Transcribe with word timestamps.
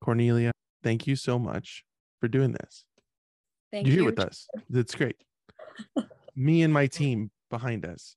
Cornelia, 0.00 0.52
thank 0.82 1.06
you 1.06 1.16
so 1.16 1.38
much 1.38 1.84
for 2.20 2.28
doing 2.28 2.52
this. 2.52 2.84
Thank 3.72 3.86
You're 3.86 3.94
you. 3.96 4.02
here 4.02 4.10
with 4.10 4.18
us. 4.20 4.48
That's 4.68 4.94
great. 4.94 5.16
Me 6.36 6.62
and 6.62 6.72
my 6.72 6.86
team 6.86 7.30
behind 7.50 7.84
us. 7.84 8.16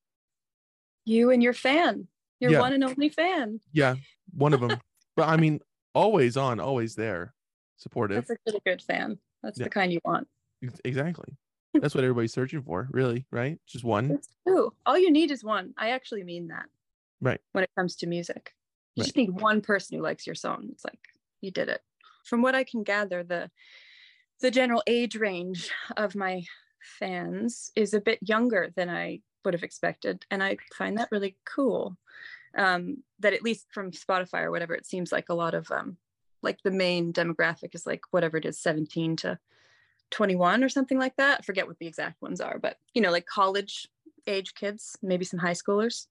You 1.06 1.32
and 1.32 1.44
your 1.44 1.54
fan, 1.54 2.08
your 2.40 2.52
Yeah. 2.52 2.60
one 2.62 2.74
and 2.74 2.84
only 2.84 3.10
fan. 3.10 3.60
Yeah, 3.72 3.96
one 4.34 4.54
of 4.54 4.62
them. 4.62 4.80
but 5.16 5.28
I 5.28 5.36
mean, 5.38 5.60
always 5.94 6.38
on, 6.38 6.60
always 6.60 6.96
there, 6.96 7.34
supportive. 7.78 8.26
That's 8.28 8.32
a 8.32 8.38
really 8.48 8.62
good 8.66 8.82
fan. 8.82 9.18
That's 9.42 9.60
Yeah. 9.60 9.66
the 9.66 9.70
kind 9.70 9.92
you 9.92 10.00
want. 10.06 10.28
Exactly. 10.86 11.36
That's 11.74 11.94
what 11.96 12.04
everybody's 12.04 12.32
searching 12.34 12.62
for, 12.62 12.88
really, 12.92 13.26
right? 13.32 13.60
Just 13.68 13.84
one. 13.84 14.20
True. 14.48 14.72
All 14.86 14.98
you 14.98 15.12
need 15.12 15.32
is 15.32 15.44
one. 15.44 15.74
I 15.76 15.90
actually 15.90 16.24
mean 16.24 16.48
that. 16.50 16.68
Right. 17.20 17.42
When 17.52 17.64
it 17.64 17.70
comes 17.76 17.96
to 17.98 18.08
music, 18.08 18.54
you 18.96 19.02
Right. 19.02 19.06
just 19.06 19.18
need 19.18 19.32
one 19.32 19.60
person 19.62 19.98
who 19.98 20.04
likes 20.04 20.26
your 20.26 20.36
song. 20.36 20.70
It's 20.72 20.86
like 20.86 21.00
you 21.44 21.52
did 21.52 21.70
it. 21.70 21.82
From 22.24 22.42
what 22.42 22.56
I 22.56 22.64
can 22.64 22.84
gather, 22.84 23.24
the 23.24 23.50
the 24.42 24.52
general 24.52 24.84
age 24.88 25.16
range 25.16 25.70
of 25.96 26.16
my 26.16 26.44
fans 27.00 27.72
is 27.76 27.94
a 27.94 28.02
bit 28.02 28.20
younger 28.22 28.72
than 28.76 28.90
I 28.90 29.22
would 29.46 29.54
have 29.54 29.64
expected, 29.64 30.26
and 30.32 30.44
I 30.44 30.58
find 30.74 30.98
that 30.98 31.12
really 31.12 31.38
cool. 31.46 31.98
Um, 32.56 33.04
that 33.20 33.34
at 33.34 33.42
least 33.42 33.68
from 33.72 33.92
Spotify 33.92 34.44
or 34.44 34.52
whatever, 34.52 34.76
it 34.76 34.86
seems 34.86 35.12
like 35.12 35.30
a 35.30 35.34
lot 35.34 35.56
of 35.56 35.72
um, 35.72 35.98
like 36.44 36.60
the 36.64 36.72
main 36.72 37.12
demographic 37.12 37.74
is 37.74 37.88
like 37.88 38.02
whatever 38.12 38.38
it 38.38 38.46
is, 38.46 38.60
17 38.60 39.16
to 39.18 39.40
21 40.12 40.64
or 40.64 40.70
something 40.70 41.00
like 41.00 41.16
that. 41.16 41.40
I 41.40 41.44
forget 41.44 41.68
what 41.68 41.80
the 41.80 41.88
exact 41.88 42.22
ones 42.22 42.42
are, 42.42 42.60
but 42.60 42.78
you 42.94 43.02
know, 43.02 43.12
like 43.12 43.26
college 43.26 43.88
age 44.28 44.54
kids, 44.54 44.96
maybe 45.02 45.26
some 45.26 45.40
high 45.40 45.54
schoolers. 45.54 46.08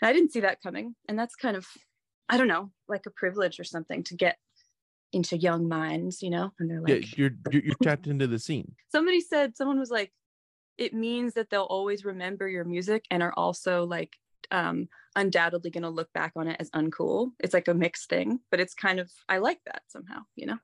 And 0.00 0.08
I 0.08 0.12
didn't 0.12 0.32
see 0.32 0.40
that 0.40 0.62
coming. 0.62 0.94
And 1.08 1.18
that's 1.18 1.36
kind 1.36 1.56
of, 1.56 1.66
I 2.28 2.36
don't 2.36 2.48
know, 2.48 2.70
like 2.88 3.06
a 3.06 3.10
privilege 3.10 3.60
or 3.60 3.64
something 3.64 4.02
to 4.04 4.14
get 4.14 4.38
into 5.12 5.36
young 5.36 5.68
minds, 5.68 6.22
you 6.22 6.30
know? 6.30 6.52
And 6.58 6.70
they're 6.70 6.82
Yeah, 6.86 6.94
like, 6.94 7.16
you're 7.16 7.30
you're, 7.50 7.62
you're 7.62 7.74
tapped 7.76 8.06
into 8.06 8.26
the 8.26 8.38
scene. 8.38 8.74
somebody 8.92 9.20
said, 9.20 9.56
someone 9.56 9.78
was 9.78 9.90
like, 9.90 10.12
it 10.76 10.94
means 10.94 11.34
that 11.34 11.50
they'll 11.50 11.62
always 11.62 12.04
remember 12.04 12.48
your 12.48 12.64
music 12.64 13.04
and 13.10 13.22
are 13.22 13.34
also 13.36 13.84
like 13.84 14.16
um 14.50 14.88
undoubtedly 15.16 15.70
going 15.70 15.82
to 15.82 15.88
look 15.90 16.12
back 16.12 16.32
on 16.36 16.46
it 16.46 16.56
as 16.60 16.70
uncool. 16.70 17.32
It's 17.40 17.52
like 17.54 17.68
a 17.68 17.74
mixed 17.74 18.08
thing, 18.08 18.40
but 18.50 18.60
it's 18.60 18.74
kind 18.74 19.00
of 19.00 19.10
I 19.28 19.38
like 19.38 19.60
that 19.66 19.82
somehow, 19.88 20.20
you 20.36 20.46
know. 20.46 20.58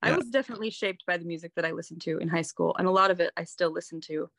I 0.00 0.16
was 0.16 0.28
definitely 0.30 0.70
shaped 0.70 1.04
by 1.06 1.16
the 1.16 1.24
music 1.24 1.52
that 1.56 1.64
I 1.64 1.72
listened 1.72 2.00
to 2.02 2.18
in 2.18 2.28
high 2.28 2.42
school 2.42 2.74
and 2.78 2.86
a 2.86 2.90
lot 2.90 3.10
of 3.10 3.20
it 3.20 3.32
I 3.36 3.44
still 3.44 3.72
listen 3.72 4.00
to. 4.02 4.30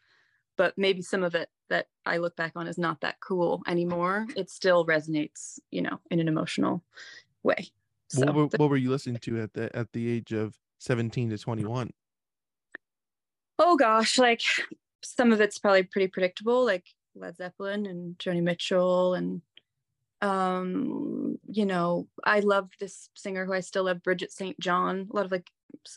But 0.58 0.78
maybe 0.78 1.02
some 1.02 1.24
of 1.24 1.36
it 1.36 1.50
that 1.70 1.88
I 2.06 2.18
look 2.18 2.36
back 2.36 2.54
on 2.56 2.68
is 2.68 2.78
not 2.78 3.02
that 3.02 3.20
cool 3.22 3.62
anymore. 3.68 4.26
It 4.36 4.50
still 4.50 4.86
resonates, 4.86 5.60
you 5.70 5.82
know, 5.82 6.00
in 6.10 6.20
an 6.20 6.28
emotional 6.28 6.84
way. 7.44 7.70
So 8.10 8.26
what, 8.26 8.36
were, 8.36 8.46
what 8.58 8.70
were 8.70 8.78
you 8.78 8.90
listening 8.90 9.18
to 9.18 9.42
at 9.42 9.54
the 9.54 9.76
at 9.76 9.92
the 9.94 10.10
age 10.10 10.32
of 10.32 10.56
17 10.80 11.30
to 11.30 11.38
21? 11.38 11.92
oh 13.60 13.76
gosh, 13.76 14.18
like 14.18 14.42
some 15.04 15.32
of 15.32 15.42
it's 15.42 15.60
probably 15.60 15.84
pretty 15.84 16.08
predictable, 16.08 16.66
like 16.66 16.86
Led 17.16 17.38
Zeppelin 17.38 17.86
and 17.86 18.18
Joni 18.18 18.42
Mitchell 18.42 19.14
and 19.14 19.42
um 20.22 21.38
you 21.48 21.66
know 21.66 22.06
i 22.26 22.42
love 22.42 22.70
this 22.82 23.10
singer 23.16 23.46
who 23.46 23.54
i 23.54 23.62
still 23.62 23.86
love 23.86 24.04
bridget 24.04 24.34
st 24.34 24.60
john 24.60 25.08
a 25.10 25.16
lot 25.16 25.24
of 25.24 25.32
like 25.32 25.48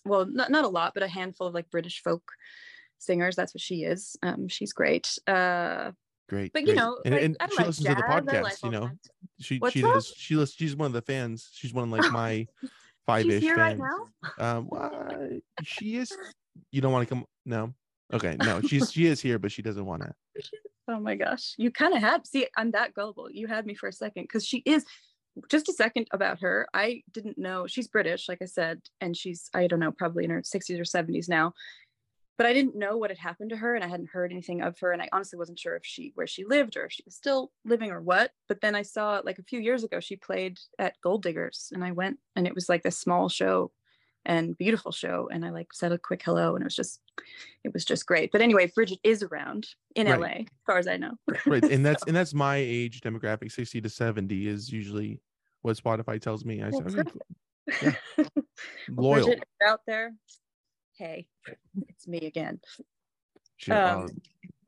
well 0.05 0.25
not, 0.27 0.49
not 0.49 0.65
a 0.65 0.69
lot 0.69 0.95
but 0.95 1.03
a 1.03 1.09
handful 1.09 1.49
of 1.49 1.55
like 1.55 1.69
british 1.73 2.01
folk 2.05 2.23
singers 2.99 3.35
that's 3.35 3.53
what 3.53 3.61
she 3.61 3.83
is 3.83 4.17
um 4.23 4.47
she's 4.47 4.73
great 4.73 5.19
uh 5.27 5.91
Great. 6.33 6.51
but 6.55 6.63
you 6.63 6.69
great. 6.69 6.77
know 6.77 6.99
and, 7.05 7.15
like, 7.15 7.25
and 7.25 7.37
I 7.41 7.47
she 7.49 7.57
like 7.57 7.67
listens 7.67 7.89
to 7.89 7.95
the 7.95 8.03
podcast, 8.03 8.43
like 8.43 8.63
you 8.63 8.71
know. 8.71 8.91
She 9.41 9.59
What's 9.59 9.75
she 9.75 9.83
does 9.83 10.07
she 10.17 10.37
listens, 10.37 10.57
she's 10.57 10.77
one 10.77 10.87
of 10.87 10.93
the 10.93 11.03
fans. 11.03 11.51
She's 11.53 11.75
one 11.75 11.85
of 11.85 11.91
like 11.91 12.11
my 12.13 12.47
five 13.07 13.25
she's 13.25 13.35
ish 13.35 13.43
here 13.43 13.57
right 13.57 13.77
now 13.77 14.07
Um 14.39 14.67
why 14.67 15.41
she 15.65 15.97
is 15.97 16.17
you 16.71 16.81
don't 16.81 16.93
want 16.93 17.07
to 17.07 17.15
come 17.15 17.27
no. 17.45 17.75
Okay, 18.15 18.37
no, 18.39 18.63
she's 18.63 18.91
she 18.91 19.07
is 19.07 19.21
here, 19.21 19.39
but 19.39 19.53
she 19.53 19.61
doesn't 19.61 19.85
want 19.85 20.03
to. 20.03 20.15
Oh 20.89 21.01
my 21.01 21.17
gosh. 21.17 21.55
You 21.59 21.71
kind 21.71 21.95
of 21.95 22.01
had 22.01 22.27
see, 22.27 22.47
I'm 22.57 22.71
that 22.71 22.95
gullible. 22.95 23.31
You 23.31 23.47
had 23.47 23.67
me 23.67 23.75
for 23.75 23.89
a 23.89 23.93
second 23.93 24.25
because 24.25 24.47
she 24.47 24.63
is 24.65 24.87
just 25.49 25.69
a 25.69 25.73
second 25.73 26.07
about 26.13 26.41
her. 26.41 26.67
I 26.73 27.03
didn't 27.13 27.39
know 27.39 27.67
she's 27.67 27.89
British, 27.89 28.29
like 28.29 28.43
I 28.43 28.47
said, 28.47 28.81
and 29.01 29.17
she's, 29.17 29.49
I 29.55 29.67
don't 29.67 29.81
know, 29.81 29.93
probably 29.93 30.25
in 30.25 30.31
her 30.31 30.43
60s 30.43 30.79
or 30.79 30.85
70s 30.85 31.29
now. 31.29 31.53
But 32.39 32.47
I 32.47 32.53
didn't 32.53 32.77
know 32.77 32.97
what 32.97 33.11
had 33.11 33.19
happened 33.19 33.51
to 33.51 33.57
her 33.57 33.75
and 33.75 33.85
I 33.85 33.89
hadn't 33.89 34.11
heard 34.11 34.33
anything 34.33 34.63
of 34.63 34.79
her. 34.81 34.93
And 34.93 35.03
I 35.03 35.09
honestly 35.13 35.39
wasn't 35.39 35.59
sure 35.59 35.77
if 35.77 35.85
she 35.85 36.13
where 36.15 36.27
she 36.27 36.45
lived 36.45 36.77
or 36.77 36.87
if 36.87 36.93
she 36.93 37.03
was 37.05 37.15
still 37.15 37.53
living 37.65 37.91
or 37.91 38.01
what. 38.01 38.33
But 38.49 38.61
then 38.61 38.75
I 38.75 38.83
saw 38.83 39.21
like 39.25 39.39
a 39.39 39.45
few 39.45 39.61
years 39.61 39.85
ago 39.85 40.01
she 40.01 40.17
played 40.17 40.59
at 40.79 41.01
Gold 41.03 41.23
Diggers 41.23 41.71
and 41.75 41.85
I 41.85 41.93
went 41.93 42.19
and 42.35 42.47
it 42.47 42.55
was 42.55 42.69
like 42.69 42.83
this 42.83 42.99
small 42.99 43.29
show 43.29 43.71
and 44.25 44.57
beautiful 44.57 44.93
show. 44.93 45.29
And 45.31 45.45
I 45.45 45.51
like 45.51 45.73
said 45.73 45.93
a 45.93 45.99
quick 45.99 46.23
hello 46.25 46.55
and 46.55 46.63
it 46.63 46.67
was 46.67 46.77
just 46.77 47.01
it 47.65 47.73
was 47.73 47.85
just 47.85 48.07
great. 48.07 48.33
But 48.33 48.41
anyway, 48.41 48.71
Bridget 48.75 49.01
is 49.05 49.23
around 49.23 49.69
in 49.95 50.07
Right. 50.07 50.21
LA, 50.21 50.27
as 50.27 50.47
far 50.67 50.79
as 50.79 50.89
I 50.89 50.97
know. 50.97 51.13
Right. 51.47 51.63
And 51.65 51.85
that's 51.87 52.05
and 52.07 52.17
that's 52.17 52.35
my 52.35 52.57
age 52.57 53.01
demographic, 53.03 53.53
60 53.53 53.81
to 53.83 53.89
70 53.89 54.49
is 54.49 54.73
usually 54.73 55.21
what 55.61 55.77
Spotify 55.77 56.21
tells 56.21 56.45
me. 56.45 56.63
I 56.63 56.71
said, 56.71 56.83
oh, 56.87 57.01
okay, 57.01 57.11
perfect. 57.67 58.39
Well, 58.91 59.11
loyal. 59.11 59.35
Out 59.65 59.81
there, 59.87 60.15
hey, 61.03 61.27
it's 61.89 62.07
me 62.07 62.19
again. 62.19 62.61
She- 63.57 63.73
uh, 63.73 64.03
um, 64.03 64.09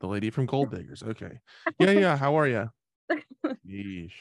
the 0.01 0.07
lady 0.07 0.29
from 0.29 0.45
Gold 0.45 0.71
Diggers. 0.71 1.01
Okay. 1.01 1.39
Yeah, 1.79 1.91
yeah. 1.91 2.17
How 2.17 2.37
are 2.37 2.47
you? 2.47 2.69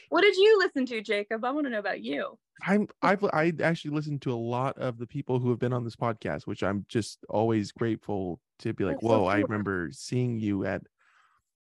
What 0.09 0.23
did 0.23 0.37
you 0.37 0.59
listen 0.59 0.87
to, 0.87 1.01
Jacob? 1.01 1.45
I 1.45 1.51
want 1.51 1.67
to 1.67 1.71
know 1.71 1.79
about 1.79 2.03
you. 2.03 2.39
I'm 2.63 2.87
I've 3.03 3.25
I 3.25 3.53
actually 3.63 3.95
listened 3.95 4.23
to 4.23 4.33
a 4.33 4.37
lot 4.37 4.79
of 4.79 4.99
the 4.99 5.07
people 5.07 5.39
who 5.39 5.51
have 5.51 5.59
been 5.59 5.73
on 5.73 5.85
this 5.85 5.97
podcast, 5.97 6.43
which 6.43 6.63
I'm 6.63 6.85
just 6.89 7.19
always 7.29 7.73
grateful 7.73 8.41
to 8.61 8.73
be 8.73 8.85
like, 8.85 8.97
That's 8.97 9.07
so 9.07 9.23
whoa, 9.23 9.27
I 9.27 9.39
remember 9.39 9.89
seeing 9.93 10.39
you 10.39 10.65
at 10.67 10.83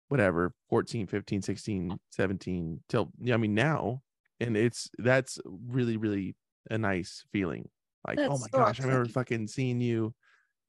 whatever 0.09 0.53
14, 0.69 1.07
15, 1.07 1.41
16, 1.41 1.99
17 2.11 2.83
till 2.89 3.11
I 3.31 3.37
mean 3.37 3.53
now. 3.53 4.01
And 4.39 4.57
it's 4.57 4.89
that's 4.97 5.39
really, 5.45 5.97
really 5.97 6.35
a 6.69 6.77
nice 6.77 7.23
feeling. 7.31 7.69
Like, 8.07 8.19
oh 8.19 8.29
my 8.29 8.47
so 8.51 8.57
gosh, 8.59 8.79
I 8.79 8.83
remember 8.83 9.09
fucking 9.09 9.47
seeing 9.47 9.79
you 9.81 10.13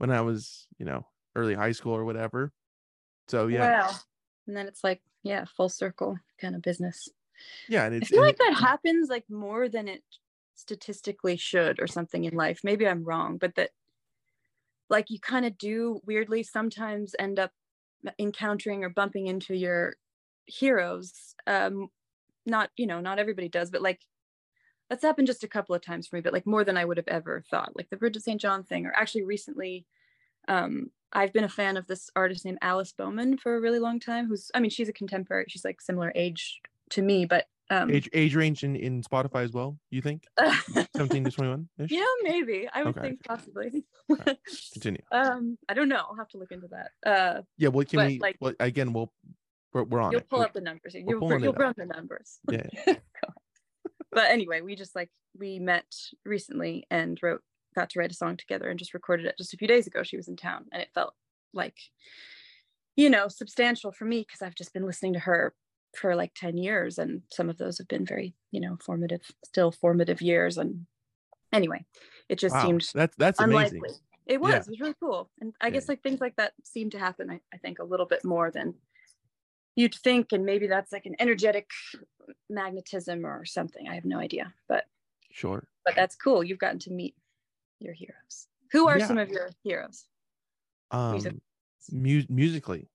when 0.03 0.11
I 0.11 0.21
was, 0.21 0.67
you 0.81 0.85
know, 0.85 1.07
early 1.37 1.55
high 1.55 1.71
school 1.71 1.95
or 1.95 2.05
whatever. 2.05 2.53
So 3.29 3.47
yeah, 3.47 3.87
Wow. 3.87 3.91
And 4.49 4.57
then 4.57 4.67
it's 4.67 4.83
like, 4.83 5.01
yeah, 5.23 5.45
full 5.45 5.69
circle 5.69 6.19
kind 6.41 6.57
of 6.57 6.63
business. 6.63 7.09
yeah, 7.69 7.85
and 7.85 7.95
I 7.95 8.01
feel 8.05 8.21
like 8.21 8.37
that 8.39 8.55
happens 8.55 9.09
like 9.09 9.31
more 9.31 9.69
than 9.69 9.87
it 9.87 10.03
statistically 10.57 11.37
should 11.37 11.81
or 11.81 11.87
something 11.87 12.25
in 12.25 12.35
life. 12.35 12.63
Maybe 12.65 12.85
I'm 12.85 13.05
wrong, 13.05 13.39
but 13.39 13.55
that 13.55 13.71
like 14.91 15.09
you 15.09 15.21
kind 15.21 15.47
of 15.47 15.57
do 15.57 16.01
weirdly 16.05 16.43
sometimes 16.43 17.15
end 17.21 17.39
up 17.39 17.53
encountering 18.19 18.83
or 18.83 18.89
bumping 18.89 19.29
into 19.29 19.55
your 19.55 19.95
heroes. 20.47 21.37
Um 21.47 21.91
not, 22.45 22.71
you 22.77 22.89
know, 22.89 23.01
not 23.01 23.21
everybody 23.21 23.49
does, 23.49 23.71
but 23.71 23.83
like 23.83 24.01
that's 24.93 25.03
happened 25.03 25.27
just 25.27 25.43
a 25.43 25.49
couple 25.49 25.75
of 25.75 25.81
times 25.81 26.07
for 26.07 26.17
me, 26.17 26.21
but 26.23 26.35
like 26.35 26.47
more 26.47 26.65
than 26.65 26.77
I 26.77 26.85
would 26.85 26.99
have 26.99 27.09
ever 27.09 27.43
thought. 27.51 27.73
Like 27.75 27.89
the 27.89 27.97
Bridget 27.97 28.23
St. 28.25 28.39
John 28.39 28.63
thing, 28.63 28.85
or 28.85 28.93
actually 28.95 29.23
recently, 29.23 29.87
um, 30.49 30.91
I've 31.15 31.33
been 31.33 31.45
a 31.45 31.49
fan 31.49 31.79
of 31.79 31.87
this 31.87 32.11
artist 32.15 32.45
named 32.45 32.59
Alice 32.61 32.93
Boman 32.93 33.41
for 33.41 33.57
a 33.57 33.61
really 33.61 33.79
long 33.79 33.99
time. 34.01 34.29
Who's, 34.29 34.51
I 34.55 34.61
mean, 34.61 34.69
she's 34.71 34.91
a 34.91 34.93
contemporary. 34.93 35.47
She's 35.49 35.65
like 35.65 35.81
similar 35.81 36.13
age 36.15 36.61
to 36.91 37.01
me, 37.01 37.25
but 37.25 37.47
um, 37.71 37.91
age 37.91 38.11
age 38.13 38.35
range 38.37 38.65
in, 38.65 38.77
in 38.77 39.03
Spotify 39.03 39.45
as 39.45 39.53
well, 39.53 39.79
you 39.91 40.03
think? 40.03 40.25
17 40.95 41.25
to 41.25 41.31
21 41.31 41.69
ish? 41.79 41.91
yeah, 41.91 42.05
maybe 42.23 42.69
I 42.71 42.83
would 42.83 42.99
Okay. 42.99 43.09
think 43.09 43.25
possibly. 43.25 43.85
Alright. 44.11 44.37
Continue. 44.75 45.01
um, 45.13 45.57
I 45.71 45.73
don't 45.75 45.89
know. 45.89 46.03
I'll 46.07 46.17
have 46.17 46.29
to 46.31 46.39
look 46.39 46.53
into 46.53 46.69
that. 46.69 46.91
Uh, 47.11 47.43
Yeah, 47.57 47.69
well, 47.69 47.87
can 47.87 47.97
But, 47.99 48.07
we? 48.09 48.19
like- 48.19 48.37
well, 48.43 48.53
again, 48.61 48.93
we'll 48.93 49.11
we're, 49.73 49.85
we're 49.85 50.01
on 50.01 50.13
you'll 50.13 50.21
it. 50.21 50.29
pull 50.29 50.41
We- 50.41 50.45
up 50.45 50.53
the 50.53 50.61
numbers. 50.61 50.93
You'll, 50.93 51.09
you'll 51.09 51.33
it 51.33 51.63
up. 51.63 51.77
the 51.77 51.87
numbers. 51.87 52.41
Yeah. 52.51 52.67
But 54.13 54.31
anyway, 54.31 54.61
we 54.61 54.77
just 54.77 54.95
like 54.95 55.11
we 55.39 55.59
met 55.59 55.87
recently 56.25 56.87
and 56.91 57.19
wrote 57.23 57.41
got 57.75 57.91
to 57.91 57.99
write 57.99 58.11
a 58.11 58.15
song 58.15 58.37
together 58.37 58.69
and 58.69 58.79
just 58.79 58.93
recorded 58.95 59.27
it 59.27 59.39
just 59.39 59.55
a 59.55 59.57
few 59.57 59.67
days 59.69 59.87
ago. 59.87 60.03
She 60.03 60.17
was 60.17 60.29
in 60.29 60.37
town 60.37 60.67
and 60.73 60.83
it 60.83 60.91
felt 60.95 61.15
like 61.55 61.77
you 62.97 63.09
know 63.11 63.29
substantial 63.29 63.93
for 63.93 64.05
me 64.05 64.21
because 64.21 64.43
I've 64.43 64.55
just 64.55 64.73
been 64.75 64.87
listening 64.87 65.15
to 65.15 65.19
her 65.21 65.55
for 65.97 66.15
like 66.17 66.33
10 66.35 66.57
years 66.57 66.99
and 66.99 67.23
some 67.31 67.51
of 67.51 67.59
those 67.59 67.79
have 67.79 67.89
been 67.89 68.07
very 68.07 68.35
you 68.51 68.61
know 68.61 68.77
formative 68.85 69.23
still 69.45 69.71
formative 69.71 70.23
years 70.23 70.57
and 70.57 70.87
anyway 71.53 71.85
it 72.31 72.39
just 72.39 72.55
Wow, 72.55 72.63
seemed 72.63 72.89
that's 72.95 73.15
that's 73.17 73.41
amazing. 73.41 73.83
it 74.27 74.41
was 74.41 74.51
Yeah. 74.51 74.61
it 74.61 74.67
was 74.69 74.81
really 74.81 74.95
cool 75.01 75.31
and 75.41 75.53
i 75.61 75.69
guess 75.69 75.89
like 75.91 76.03
things 76.03 76.21
like 76.21 76.35
that 76.37 76.55
seem 76.65 76.89
to 76.91 76.99
happen 76.99 77.31
I, 77.31 77.41
I 77.53 77.59
think 77.59 77.79
a 77.79 77.85
little 77.85 78.07
bit 78.07 78.25
more 78.25 78.51
than 78.51 78.75
you'd 79.77 79.95
think 79.95 80.33
and 80.33 80.45
maybe 80.45 80.67
that's 80.67 80.93
like 80.93 81.07
an 81.07 81.17
energetic 81.19 81.69
magnetism 82.51 83.25
or 83.27 83.45
something 83.45 83.89
i 83.89 83.95
have 83.95 84.05
no 84.05 84.19
idea 84.19 84.53
but 84.69 84.85
Sure. 85.31 85.65
but 85.85 85.95
that's 85.97 86.15
cool 86.15 86.45
you've 86.45 86.59
gotten 86.59 86.79
to 86.81 86.91
meet 86.91 87.15
your 87.81 87.95
heroes 87.95 88.49
who 88.71 88.89
are 88.89 88.99
Yeah. 88.99 89.07
some 89.07 89.19
of 89.19 89.29
your 89.31 89.51
heroes 89.65 90.07
Um, 90.91 91.13
Music- 91.13 91.35
mu- 91.91 92.27
musically. 92.29 92.89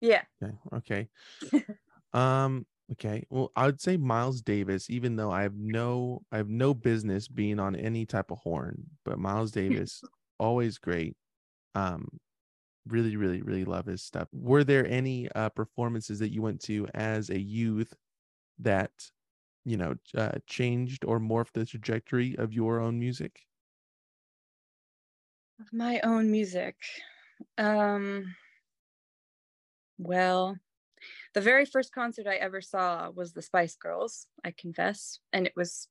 yeah 0.00 0.22
Okay. 0.42 0.58
Okay. 0.72 1.08
um, 2.12 2.66
Okay. 2.92 3.24
Well, 3.30 3.50
I 3.56 3.64
would 3.64 3.80
say 3.80 3.96
Miles 3.96 4.42
Davis, 4.42 4.90
even 4.90 5.16
though 5.16 5.30
I 5.30 5.40
have 5.42 5.54
no 5.56 6.20
I 6.30 6.36
have 6.36 6.50
no 6.50 6.74
business 6.74 7.28
being 7.28 7.58
on 7.58 7.74
any 7.74 8.04
type 8.04 8.30
of 8.30 8.36
horn, 8.38 8.84
but 9.06 9.18
Miles 9.18 9.52
Davis, 9.52 10.02
always 10.38 10.76
great. 10.76 11.16
Um, 11.74 12.20
really, 12.86 13.16
really, 13.16 13.42
really 13.42 13.64
love 13.64 13.86
his 13.86 14.02
stuff. 14.02 14.28
Were 14.32 14.64
there 14.64 14.86
any 14.86 15.30
uh 15.32 15.50
performances 15.50 16.18
that 16.20 16.32
you 16.32 16.42
went 16.42 16.60
to 16.62 16.86
as 16.94 17.30
a 17.30 17.38
youth 17.40 17.94
that 18.58 18.92
you 19.64 19.76
know 19.78 19.96
uh, 20.16 20.38
changed 20.46 21.04
or 21.06 21.20
morphed 21.20 21.52
the 21.54 21.66
trajectory 21.66 22.36
of 22.38 22.52
your 22.54 22.80
own 22.80 22.98
music? 23.00 23.46
Of 25.60 25.72
my 25.72 25.98
own 26.02 26.30
music. 26.30 26.76
Um 27.58 28.36
well, 29.98 30.56
the 31.34 31.42
very 31.42 31.66
first 31.66 31.92
concert 31.92 32.26
I 32.26 32.36
ever 32.36 32.60
saw 32.60 33.10
was 33.10 33.34
the 33.34 33.42
Spice 33.42 33.76
Girls, 33.76 34.28
I 34.44 34.52
confess, 34.52 35.20
and 35.32 35.46
it 35.46 35.54
was 35.56 35.88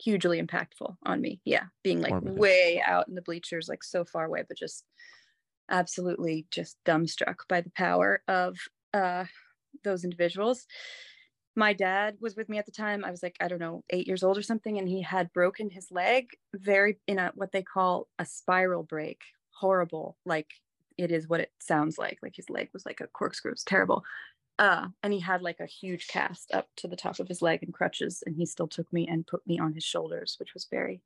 hugely 0.00 0.42
impactful 0.42 0.96
on 1.04 1.20
me. 1.20 1.42
Yeah, 1.44 1.66
being 1.84 2.00
like 2.00 2.16
Formative. 2.16 2.22
way 2.22 2.82
out 2.82 3.08
in 3.08 3.14
the 3.16 3.22
bleachers, 3.22 3.68
like 3.68 3.84
so 3.84 4.04
far 4.04 4.26
away, 4.26 4.44
but 4.48 4.58
just 4.58 4.86
absolutely 5.70 6.46
just 6.50 6.76
dumbstruck 6.84 7.36
by 7.48 7.60
the 7.60 7.70
power 7.70 8.22
of 8.28 8.58
uh, 8.94 9.24
those 9.84 10.04
individuals. 10.04 10.66
My 11.54 11.72
dad 11.74 12.16
was 12.20 12.34
with 12.34 12.48
me 12.48 12.58
at 12.58 12.66
the 12.66 12.72
time. 12.72 13.04
I 13.04 13.10
was 13.10 13.22
like, 13.22 13.36
I 13.40 13.48
don't 13.48 13.58
know, 13.58 13.84
eight 13.90 14.06
years 14.06 14.22
old 14.22 14.38
or 14.38 14.42
something, 14.42 14.78
and 14.78 14.88
he 14.88 15.02
had 15.02 15.32
broken 15.32 15.68
his 15.68 15.90
leg 15.90 16.28
very 16.54 16.98
in 17.06 17.18
a 17.18 17.32
what 17.34 17.52
they 17.52 17.62
call 17.62 18.08
a 18.18 18.24
spiral 18.24 18.82
break. 18.82 19.20
Horrible, 19.50 20.16
like 20.24 20.50
it 20.96 21.12
is 21.12 21.28
what 21.28 21.40
it 21.40 21.52
sounds 21.60 21.98
like. 21.98 22.18
Like 22.22 22.36
his 22.36 22.50
leg 22.50 22.70
was 22.72 22.86
like 22.86 23.00
a 23.00 23.06
corkscrew. 23.06 23.50
It 23.50 23.54
was 23.54 23.64
terrible. 23.64 24.02
Uh, 24.58 24.88
and 25.02 25.12
he 25.12 25.20
had 25.20 25.42
like 25.42 25.60
a 25.60 25.66
huge 25.66 26.08
cast 26.08 26.52
up 26.52 26.68
to 26.76 26.88
the 26.88 26.96
top 26.96 27.18
of 27.18 27.28
his 27.28 27.42
leg 27.42 27.62
and 27.62 27.72
crutches, 27.72 28.22
and 28.26 28.36
he 28.36 28.46
still 28.46 28.68
took 28.68 28.90
me 28.92 29.06
and 29.08 29.26
put 29.26 29.46
me 29.46 29.58
on 29.58 29.74
his 29.74 29.84
shoulders, 29.84 30.36
which 30.38 30.54
was 30.54 30.66
very, 30.70 31.00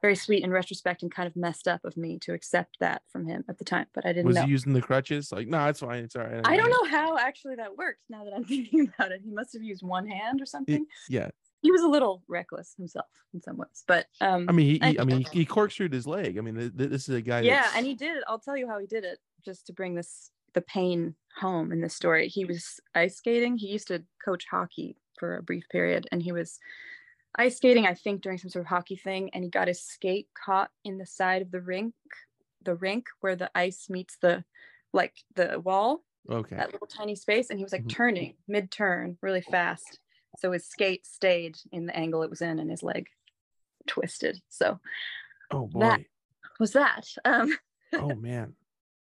very 0.00 0.14
sweet 0.16 0.42
in 0.44 0.50
retrospect 0.50 1.02
and 1.02 1.10
kind 1.14 1.26
of 1.26 1.36
messed 1.36 1.68
up 1.68 1.84
of 1.84 1.96
me 1.96 2.18
to 2.22 2.32
accept 2.32 2.78
that 2.80 3.02
from 3.10 3.26
him 3.26 3.44
at 3.48 3.58
the 3.58 3.64
time. 3.64 3.86
But 3.94 4.04
I 4.06 4.12
didn't 4.12 4.26
Was 4.26 4.36
know. 4.36 4.42
he 4.44 4.50
using 4.50 4.72
the 4.72 4.82
crutches? 4.82 5.32
Like, 5.32 5.48
no, 5.48 5.66
it's 5.66 5.80
fine. 5.80 6.04
It's 6.04 6.16
all 6.16 6.24
right. 6.24 6.40
I 6.44 6.56
don't 6.56 6.70
know 6.70 6.84
how 6.90 7.18
actually 7.18 7.56
that 7.56 7.76
worked. 7.76 8.00
Now 8.10 8.24
that 8.24 8.32
I'm 8.34 8.44
thinking 8.54 8.90
about 8.94 9.12
it, 9.12 9.20
he 9.24 9.30
must 9.30 9.52
have 9.52 9.62
used 9.62 9.82
one 9.82 10.06
hand 10.06 10.40
or 10.40 10.46
something. 10.46 10.86
Yeah. 11.08 11.30
He 11.60 11.70
was 11.70 11.82
a 11.82 11.88
little 11.88 12.24
reckless 12.26 12.74
himself 12.76 13.06
in 13.32 13.40
some 13.40 13.56
ways, 13.56 13.84
but 13.86 14.06
um, 14.20 14.46
I 14.48 14.52
mean, 14.52 14.66
he, 14.66 14.72
he 14.90 14.98
I 14.98 15.02
I- 15.02 15.04
mean, 15.04 15.18
he, 15.32 15.38
he 15.40 15.44
corkscrewed 15.44 15.92
his 15.92 16.08
leg. 16.08 16.36
I 16.36 16.40
mean, 16.40 16.56
th- 16.56 16.76
th- 16.76 16.90
this 16.90 17.08
is 17.08 17.14
a 17.14 17.22
guy. 17.22 17.42
yeah 17.42 17.54
that's- 17.62 17.76
and 17.76 17.86
he 17.86 17.94
did 17.94 18.16
it 18.16 18.24
i'll 18.26 18.40
tell 18.40 18.56
you 18.56 18.66
how 18.68 18.80
he 18.80 18.86
did 18.86 19.04
it 19.04 19.18
just 19.44 19.66
to 19.68 19.72
bring 19.72 19.94
this 19.94 20.30
the 20.54 20.60
pain 20.60 21.14
home 21.38 21.70
in 21.70 21.80
this 21.80 21.94
story 21.94 22.26
he 22.28 22.44
was 22.44 22.80
ice 22.96 23.16
skating 23.16 23.56
he 23.56 23.68
used 23.68 23.86
to 23.88 24.02
coach 24.24 24.44
hockey 24.50 24.96
for 25.18 25.36
a 25.36 25.42
brief 25.42 25.62
period 25.70 26.08
and 26.10 26.20
he 26.22 26.32
was 26.32 26.58
ice 27.36 27.56
skating 27.56 27.86
i 27.86 27.94
think 27.94 28.20
during 28.22 28.38
some 28.38 28.50
sort 28.50 28.62
of 28.64 28.68
hockey 28.68 28.96
thing 28.96 29.30
and 29.32 29.42
he 29.44 29.50
got 29.50 29.68
his 29.68 29.80
skate 29.82 30.28
caught 30.34 30.70
in 30.84 30.98
the 30.98 31.06
side 31.06 31.42
of 31.42 31.50
the 31.50 31.60
rink 31.60 31.94
the 32.62 32.74
rink 32.74 33.06
where 33.20 33.36
the 33.36 33.50
ice 33.54 33.88
meets 33.88 34.16
the 34.18 34.44
like 34.92 35.14
the 35.34 35.60
wall 35.60 36.02
Okay. 36.30 36.54
that 36.56 36.72
little 36.72 36.86
tiny 36.86 37.16
space 37.16 37.50
and 37.50 37.58
he 37.58 37.64
was 37.64 37.72
like 37.72 37.84
Mhm. 37.84 37.88
turning 37.90 38.34
mid 38.46 38.70
turn 38.70 39.18
really 39.22 39.40
fast 39.40 39.98
so 40.38 40.52
his 40.52 40.66
skate 40.66 41.04
stayed 41.06 41.56
in 41.72 41.86
the 41.86 41.96
angle 41.96 42.22
it 42.22 42.30
was 42.30 42.42
in 42.42 42.58
and 42.60 42.70
his 42.70 42.82
leg 42.82 43.08
twisted 43.86 44.40
so 44.48 44.78
Oh 45.50 45.66
boy. 45.66 45.80
that- 45.80 46.00
was 46.60 46.72
that 46.72 47.06
um 47.24 47.52
oh 47.94 48.14
man. 48.14 48.54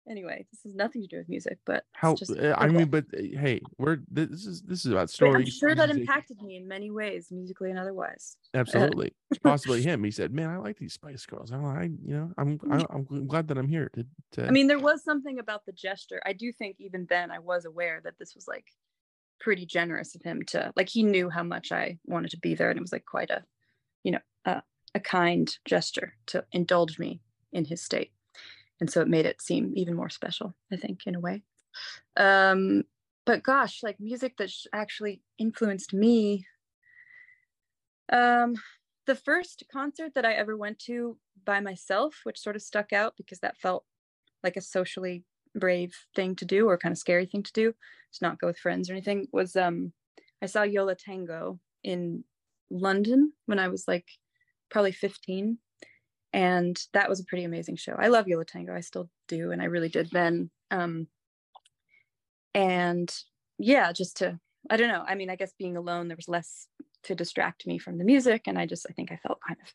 Anyway, 0.09 0.45
this 0.51 0.63
has 0.65 0.75
nothing 0.75 1.03
to 1.03 1.09
do 1.09 1.17
with 1.19 1.29
music, 1.29 1.59
but 1.65 1.85
How? 1.93 2.15
just 2.15 2.33
uh, 2.33 2.55
I 2.59 2.67
okay. 2.67 2.77
mean, 2.77 2.89
but 2.89 3.05
uh, 3.15 3.23
hey, 3.39 3.61
we're 3.79 3.99
this 4.11 4.47
is 4.47 4.63
this 4.63 4.85
is 4.85 4.93
about 4.93 5.11
stories. 5.11 5.47
I'm 5.47 5.51
sure 5.51 5.75
that 5.75 5.89
music. 5.89 6.03
impacted 6.03 6.43
me 6.43 6.57
in 6.57 6.69
many 6.69 6.91
ways, 6.91 7.29
musically 7.31 7.71
and 7.71 7.79
otherwise. 7.79 8.37
Absolutely, 8.55 9.13
possibly 9.43 9.83
him. 9.83 10.05
He 10.05 10.11
said, 10.11 10.33
"Man, 10.33 10.51
I 10.51 10.57
like 10.59 10.79
these 10.79 10.95
Spice 10.95 11.25
Girls. 11.27 11.51
I'm, 11.51 11.65
I, 11.65 11.85
you 11.85 12.15
know, 12.15 12.33
I'm, 12.37 12.61
I, 12.71 12.85
I'm 12.91 13.27
glad 13.27 13.49
that 13.49 13.59
I'm 13.59 13.69
here 13.69 13.91
to, 13.95 14.07
to 14.33 14.47
I 14.47 14.51
mean, 14.51 14.67
there 14.67 14.79
was 14.79 15.03
something 15.05 15.39
about 15.39 15.67
the 15.67 15.73
gesture. 15.73 16.21
I 16.25 16.33
do 16.33 16.53
think 16.53 16.77
even 16.79 17.07
then 17.09 17.31
I 17.31 17.39
was 17.39 17.65
aware 17.65 18.01
that 18.05 18.15
this 18.19 18.35
was 18.35 18.47
like 18.47 18.67
pretty 19.41 19.67
generous 19.67 20.15
of 20.15 20.23
him 20.23 20.43
to 20.49 20.73
like 20.77 20.89
he 20.89 21.03
knew 21.03 21.29
how 21.29 21.43
much 21.43 21.73
I 21.73 21.99
wanted 22.07 22.31
to 22.33 22.39
be 22.39 22.55
there, 22.55 22.71
and 22.71 22.79
it 22.79 22.83
was 22.83 22.93
like 22.93 23.07
quite 23.07 23.31
a, 23.31 23.45
you 24.03 24.13
know, 24.13 24.21
a, 24.45 24.63
a 24.95 25.01
kind 25.01 25.55
gesture 25.65 26.15
to 26.27 26.45
indulge 26.53 26.99
me 26.99 27.21
in 27.53 27.65
his 27.65 27.83
state, 27.83 28.13
and 28.85 28.91
so 28.91 29.01
it 29.01 29.09
made 29.09 29.25
it 29.25 29.41
seem 29.41 29.73
even 29.77 29.97
more 29.97 30.11
special. 30.11 30.55
I 30.71 30.77
think 30.77 31.07
in 31.07 31.15
a 31.15 31.21
way. 31.21 31.43
Um, 32.19 32.83
but 33.25 33.43
gosh, 33.43 33.83
like 33.83 33.99
music 33.99 34.37
that 34.37 34.53
actually 34.75 35.23
influenced 35.39 35.95
me. 35.95 36.45
Um, 38.13 38.57
the 39.07 39.15
first 39.15 39.65
concert 39.73 40.13
that 40.15 40.27
I 40.27 40.35
ever 40.35 40.55
went 40.55 40.79
to 40.81 41.17
by 41.47 41.61
myself, 41.61 42.21
which 42.25 42.39
sort 42.39 42.57
of 42.57 42.63
stuck 42.63 42.93
out 42.93 43.15
because 43.17 43.41
that 43.41 43.57
felt 43.57 43.87
like 44.43 44.59
a 44.59 44.61
socially 44.61 45.25
brave 45.55 45.95
thing 46.15 46.37
to 46.37 46.45
do 46.45 46.69
or 46.69 46.77
kind 46.77 46.93
of 46.93 46.99
scary 46.99 47.25
thing 47.25 47.43
to 47.43 47.53
do, 47.55 47.73
to 47.73 48.19
not 48.21 48.39
go 48.39 48.49
with 48.49 48.59
friends 48.59 48.91
or 48.91 48.93
anything, 48.93 49.29
was 49.33 49.57
um 49.57 49.95
I 50.43 50.47
saw 50.47 50.63
Yo 50.63 50.85
La 50.85 50.93
Tengo 50.93 51.59
in 51.83 52.25
London 52.71 53.33
when 53.47 53.59
I 53.59 53.69
was 53.69 53.89
like 53.89 54.09
probably 54.71 54.93
15. 54.93 55.57
And 56.35 56.77
that 56.95 57.09
was 57.09 57.21
a 57.21 57.25
pretty 57.25 57.45
amazing 57.45 57.77
show. 57.77 57.95
I 57.97 58.09
love 58.09 58.27
Yo 58.27 58.37
La 58.37 58.43
Tengo. 58.43 58.75
I 58.75 58.81
still 58.81 59.09
do. 59.29 59.53
And 59.53 59.63
I 59.63 59.67
really 59.67 59.89
did 59.89 60.11
then. 60.11 60.51
Um, 60.73 61.07
and 62.53 63.15
yeah, 63.57 63.93
just 63.93 64.17
to, 64.17 64.41
I 64.69 64.77
don't 64.77 64.89
know. 64.89 65.05
I 65.07 65.15
mean, 65.15 65.31
I 65.31 65.37
guess 65.37 65.53
being 65.57 65.77
alone, 65.77 66.09
there 66.09 66.17
was 66.17 66.27
less 66.27 66.67
to 67.05 67.15
distract 67.15 67.69
me 67.69 67.79
from 67.79 67.99
the 67.99 68.05
music. 68.05 68.43
And 68.49 68.59
I 68.59 68.67
just, 68.67 68.85
I 68.91 68.93
think 68.93 69.13
I 69.13 69.17
felt 69.17 69.39
kind 69.47 69.61
of 69.63 69.73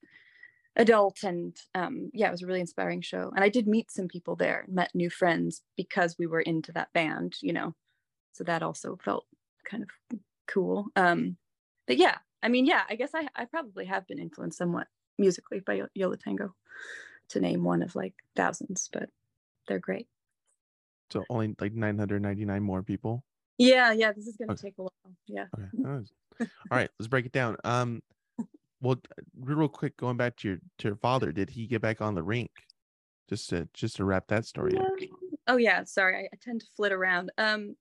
adult 0.75 1.23
and 1.23 1.55
um, 1.75 2.09
yeah, 2.13 2.27
it 2.27 2.31
was 2.31 2.43
a 2.43 2.45
really 2.45 2.59
inspiring 2.59 2.99
show. 2.99 3.31
And 3.33 3.41
I 3.41 3.47
did 3.47 3.65
meet 3.65 3.89
some 3.89 4.09
people 4.09 4.35
there, 4.35 4.65
met 4.67 4.93
new 4.93 5.09
friends 5.09 5.61
because 5.77 6.17
we 6.19 6.27
were 6.27 6.41
into 6.41 6.73
that 6.73 6.91
band, 6.91 7.35
you 7.41 7.53
know. 7.53 7.73
So 8.33 8.43
that 8.43 8.63
also 8.63 8.97
felt 9.01 9.25
kind 9.65 9.83
of 9.83 10.19
cool. 10.45 10.87
Um, 10.97 11.37
but 11.87 11.95
yeah, 11.95 12.17
I 12.43 12.49
mean, 12.49 12.65
yeah, 12.65 12.81
I 12.89 12.95
guess 12.95 13.11
I, 13.15 13.29
I 13.33 13.45
probably 13.45 13.85
have 13.85 14.05
been 14.07 14.19
influenced 14.19 14.57
somewhat 14.57 14.87
musically 15.19 15.59
by 15.59 15.73
Yo- 15.75 15.87
Yola 15.93 16.17
Tango 16.17 16.55
to 17.29 17.39
name 17.39 17.63
one 17.63 17.83
of 17.83 17.95
like 17.95 18.13
thousands, 18.35 18.89
but 18.91 19.09
they're 19.67 19.79
great. 19.79 20.07
so 21.11 21.23
only 21.29 21.55
like 21.59 21.73
999 21.73 22.63
more 22.63 22.81
people. 22.83 23.23
Yeah, 23.57 23.91
yeah, 23.91 24.11
this 24.13 24.25
is 24.27 24.37
gonna 24.37 24.53
Okay. 24.53 24.69
take 24.69 24.77
a 24.79 24.83
while. 24.83 25.15
Yeah. 25.27 25.45
Okay. 25.53 26.49
All 26.71 26.77
right, 26.77 26.89
let's 26.99 27.07
break 27.07 27.25
it 27.25 27.31
down. 27.33 27.57
Um, 27.63 28.01
well, 28.81 28.95
real 29.37 29.67
quick, 29.67 29.97
going 29.97 30.17
back 30.17 30.37
to 30.37 30.47
your 30.47 30.57
to 30.79 30.87
your 30.87 30.95
father, 30.97 31.31
did 31.31 31.49
he 31.49 31.67
get 31.67 31.81
back 31.81 32.01
on 32.01 32.15
the 32.15 32.23
rink? 32.23 32.51
Just 33.29 33.49
to 33.49 33.67
just 33.73 33.97
to 33.97 34.05
wrap 34.05 34.27
that 34.29 34.45
story 34.45 34.75
up. 34.77 34.85
Oh 35.47 35.57
yeah, 35.57 35.83
sorry, 35.83 36.15
I, 36.17 36.29
I 36.33 36.37
tend 36.41 36.61
to 36.61 36.67
flit 36.77 36.91
around. 36.91 37.31
Um, 37.37 37.75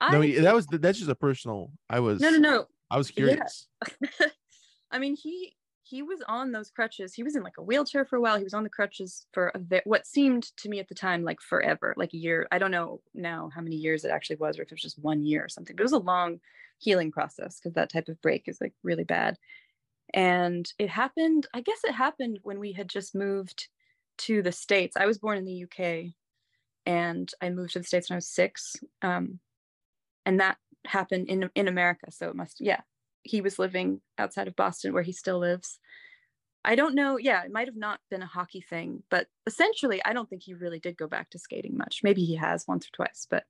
I 0.00 0.12
No, 0.12 0.42
that 0.42 0.54
was 0.54 0.66
that's 0.66 0.98
just 0.98 1.10
a 1.10 1.14
personal. 1.14 1.72
I 1.90 2.00
was 2.00 2.20
no, 2.20 2.30
no, 2.30 2.38
no. 2.38 2.66
I 2.90 2.96
was 2.96 3.10
Yeah. 3.10 3.26
curious. 3.34 3.68
I 4.90 4.98
mean, 4.98 5.16
he 5.16 5.54
he 5.90 6.02
was 6.02 6.22
on 6.28 6.52
those 6.52 6.70
crutches. 6.70 7.14
He 7.14 7.24
was 7.24 7.34
in 7.34 7.42
like 7.42 7.58
a 7.58 7.62
wheelchair 7.62 8.04
for 8.04 8.14
a 8.14 8.20
while. 8.20 8.38
He 8.38 8.44
was 8.44 8.54
on 8.54 8.62
the 8.62 8.70
crutches 8.70 9.26
for 9.32 9.50
ve- 9.56 9.82
what 9.84 10.06
seemed 10.06 10.44
to 10.58 10.68
me 10.68 10.78
at 10.78 10.88
the 10.88 10.94
time 10.94 11.24
like 11.24 11.40
forever, 11.40 11.94
like 11.96 12.14
a 12.14 12.16
year. 12.18 12.46
I 12.52 12.60
don't 12.60 12.70
know 12.70 13.00
now 13.12 13.50
how 13.52 13.60
many 13.60 13.74
years 13.74 14.04
it 14.04 14.12
actually 14.12 14.36
was, 14.36 14.56
or 14.56 14.62
if 14.62 14.68
it 14.68 14.74
was 14.74 14.82
just 14.82 15.00
one 15.00 15.24
year 15.24 15.44
or 15.44 15.48
something. 15.48 15.74
But 15.74 15.80
it 15.80 15.90
was 15.90 15.92
a 15.92 15.98
long 15.98 16.38
healing 16.78 17.10
process 17.10 17.58
because 17.58 17.74
that 17.74 17.90
type 17.90 18.08
of 18.08 18.22
break 18.22 18.44
is 18.46 18.60
like 18.60 18.72
really 18.84 19.02
bad. 19.02 19.36
And 20.14 20.72
it 20.78 20.88
happened. 20.88 21.48
I 21.52 21.60
guess 21.60 21.80
it 21.82 21.92
happened 21.92 22.38
when 22.44 22.60
we 22.60 22.72
had 22.72 22.88
just 22.88 23.14
moved 23.14 23.66
to 24.18 24.42
the 24.42 24.52
states. 24.52 24.96
I 24.96 25.06
was 25.06 25.18
born 25.18 25.38
in 25.38 25.44
the 25.44 25.64
UK, 25.64 26.12
and 26.86 27.28
I 27.40 27.50
moved 27.50 27.72
to 27.72 27.80
the 27.80 27.84
states 27.84 28.08
when 28.08 28.14
I 28.14 28.18
was 28.18 28.28
six. 28.28 28.76
Um, 29.02 29.40
and 30.24 30.38
that 30.38 30.58
happened 30.86 31.28
in 31.28 31.50
in 31.56 31.66
America. 31.66 32.12
So 32.12 32.28
it 32.28 32.36
must, 32.36 32.60
yeah, 32.60 32.80
he 33.22 33.40
was 33.40 33.58
living 33.58 34.00
outside 34.18 34.48
of 34.48 34.56
Boston 34.56 34.92
where 34.92 35.02
he 35.02 35.12
still 35.12 35.38
lives. 35.38 35.78
I 36.64 36.74
don't 36.74 36.94
know. 36.94 37.16
Yeah, 37.16 37.42
it 37.42 37.52
might 37.52 37.68
have 37.68 37.76
not 37.76 38.00
been 38.10 38.22
a 38.22 38.26
hockey 38.26 38.60
thing, 38.60 39.02
but 39.10 39.28
essentially, 39.46 40.02
I 40.04 40.12
don't 40.12 40.28
think 40.28 40.42
he 40.42 40.54
really 40.54 40.78
did 40.78 40.96
go 40.96 41.06
back 41.06 41.30
to 41.30 41.38
skating 41.38 41.76
much. 41.76 42.00
Maybe 42.02 42.24
he 42.24 42.36
has 42.36 42.68
once 42.68 42.86
or 42.86 42.90
twice, 42.92 43.26
but 43.28 43.44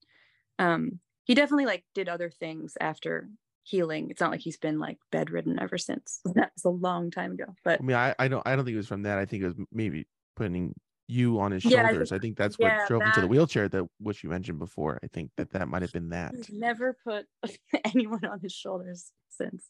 um, 0.59 1.01
he 1.25 1.35
definitely 1.35 1.67
like 1.67 1.85
did 1.95 2.09
other 2.09 2.31
things 2.31 2.77
after 2.81 3.29
healing. 3.65 4.11
It's 4.11 4.21
not 4.21 4.31
like 4.31 4.41
he's 4.41 4.57
been 4.57 4.79
like 4.79 4.99
bedridden 5.11 5.59
ever 5.61 5.79
since. 5.79 6.21
That 6.35 6.53
was 6.55 6.65
a 6.65 6.71
long 6.71 7.11
time 7.11 7.33
ago. 7.33 7.55
But 7.65 7.81
I 7.81 7.83
mean, 7.83 7.97
I, 7.97 8.15
I 8.19 8.29
don't 8.29 8.47
I 8.47 8.55
don't 8.55 8.65
think 8.65 8.75
it 8.75 8.79
was 8.79 8.89
from 8.89 9.03
that. 9.03 9.19
I 9.19 9.25
think 9.25 9.43
it 9.43 9.47
was 9.47 9.57
maybe 9.73 10.07
putting 10.37 10.75
you 11.11 11.41
on 11.41 11.53
his 11.53 11.65
Yeah, 11.65 11.71
I 11.71 11.83
think- 11.83 11.91
shoulders. 11.91 12.13
I 12.13 12.19
think 12.19 12.37
that's 12.37 12.59
what 12.59 12.67
yeah, 12.69 12.87
drove 12.87 13.03
him 13.03 13.13
to 13.13 13.21
the 13.21 13.27
wheelchair 13.27 13.69
that 13.69 13.85
which 13.99 14.23
you 14.25 14.31
mentioned 14.31 14.59
before. 14.59 14.99
I 15.03 15.09
think 15.09 15.31
that 15.37 15.51
that 15.51 15.69
might 15.69 15.83
have 15.83 15.93
been 15.93 16.11
that. 16.11 16.35
he's 16.35 16.51
never 16.51 16.97
put 17.05 17.27
anyone 17.95 18.25
on 18.25 18.41
his 18.41 18.53
shoulders 18.53 19.13
since. 19.31 19.69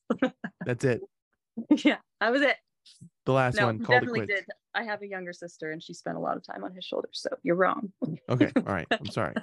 That's 0.64 0.84
it. 0.84 1.00
yeah, 1.84 1.96
that 2.20 2.30
was 2.32 2.42
it. 2.42 2.56
The 3.26 3.32
last 3.32 3.56
no, 3.56 3.66
one 3.66 3.78
he 3.78 3.84
called 3.84 4.02
it 4.02 4.06
definitely 4.06 4.26
did. 4.26 4.44
I 4.74 4.84
have 4.84 5.02
a 5.02 5.06
younger 5.06 5.32
sister, 5.32 5.70
and 5.70 5.82
she 5.82 5.92
spent 5.94 6.16
a 6.16 6.20
lot 6.20 6.36
of 6.36 6.44
time 6.44 6.64
on 6.64 6.74
his 6.74 6.84
shoulders. 6.84 7.20
So 7.22 7.28
you're 7.42 7.56
wrong. 7.56 7.92
Okay, 8.28 8.50
all 8.56 8.62
right. 8.72 8.86
I'm 8.90 9.06
sorry. 9.06 9.34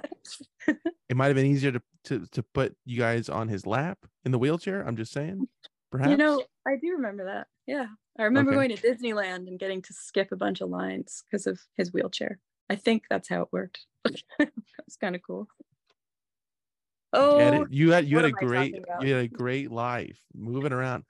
It 0.66 1.16
might 1.16 1.26
have 1.26 1.36
been 1.36 1.46
easier 1.46 1.72
to 1.72 1.80
to 2.04 2.26
to 2.32 2.42
put 2.42 2.74
you 2.84 2.98
guys 2.98 3.28
on 3.28 3.48
his 3.48 3.66
lap 3.66 3.98
in 4.24 4.32
the 4.32 4.38
wheelchair. 4.38 4.82
I'm 4.82 4.96
just 4.96 5.12
saying. 5.12 5.46
Perhaps. 5.90 6.10
You 6.10 6.16
know, 6.18 6.42
I 6.66 6.76
do 6.82 6.90
remember 6.96 7.24
that. 7.26 7.46
Yeah, 7.66 7.86
I 8.18 8.24
remember 8.24 8.52
Okay. 8.52 8.54
going 8.54 8.70
to 8.70 8.76
Disneyland 8.76 9.46
and 9.48 9.58
getting 9.58 9.82
to 9.82 9.92
skip 9.92 10.32
a 10.32 10.36
bunch 10.36 10.60
of 10.60 10.70
lines 10.70 11.22
because 11.26 11.46
of 11.46 11.60
his 11.76 11.92
wheelchair. 11.92 12.40
I 12.68 12.76
think 12.76 13.04
that's 13.08 13.28
how 13.28 13.42
it 13.42 13.48
worked. 13.52 13.86
That's 14.38 14.96
kind 15.00 15.14
of 15.16 15.22
cool. 15.22 15.48
Oh, 17.12 17.32
Get 17.34 17.52
it? 17.54 17.70
You 17.70 17.90
had 17.90 18.06
you 18.06 18.16
had 18.16 18.24
a 18.26 18.32
great 18.32 18.78
you 18.96 19.12
had 19.14 19.24
a 19.24 19.28
great 19.28 19.70
life 19.70 20.18
moving 20.34 20.72
around 20.72 21.04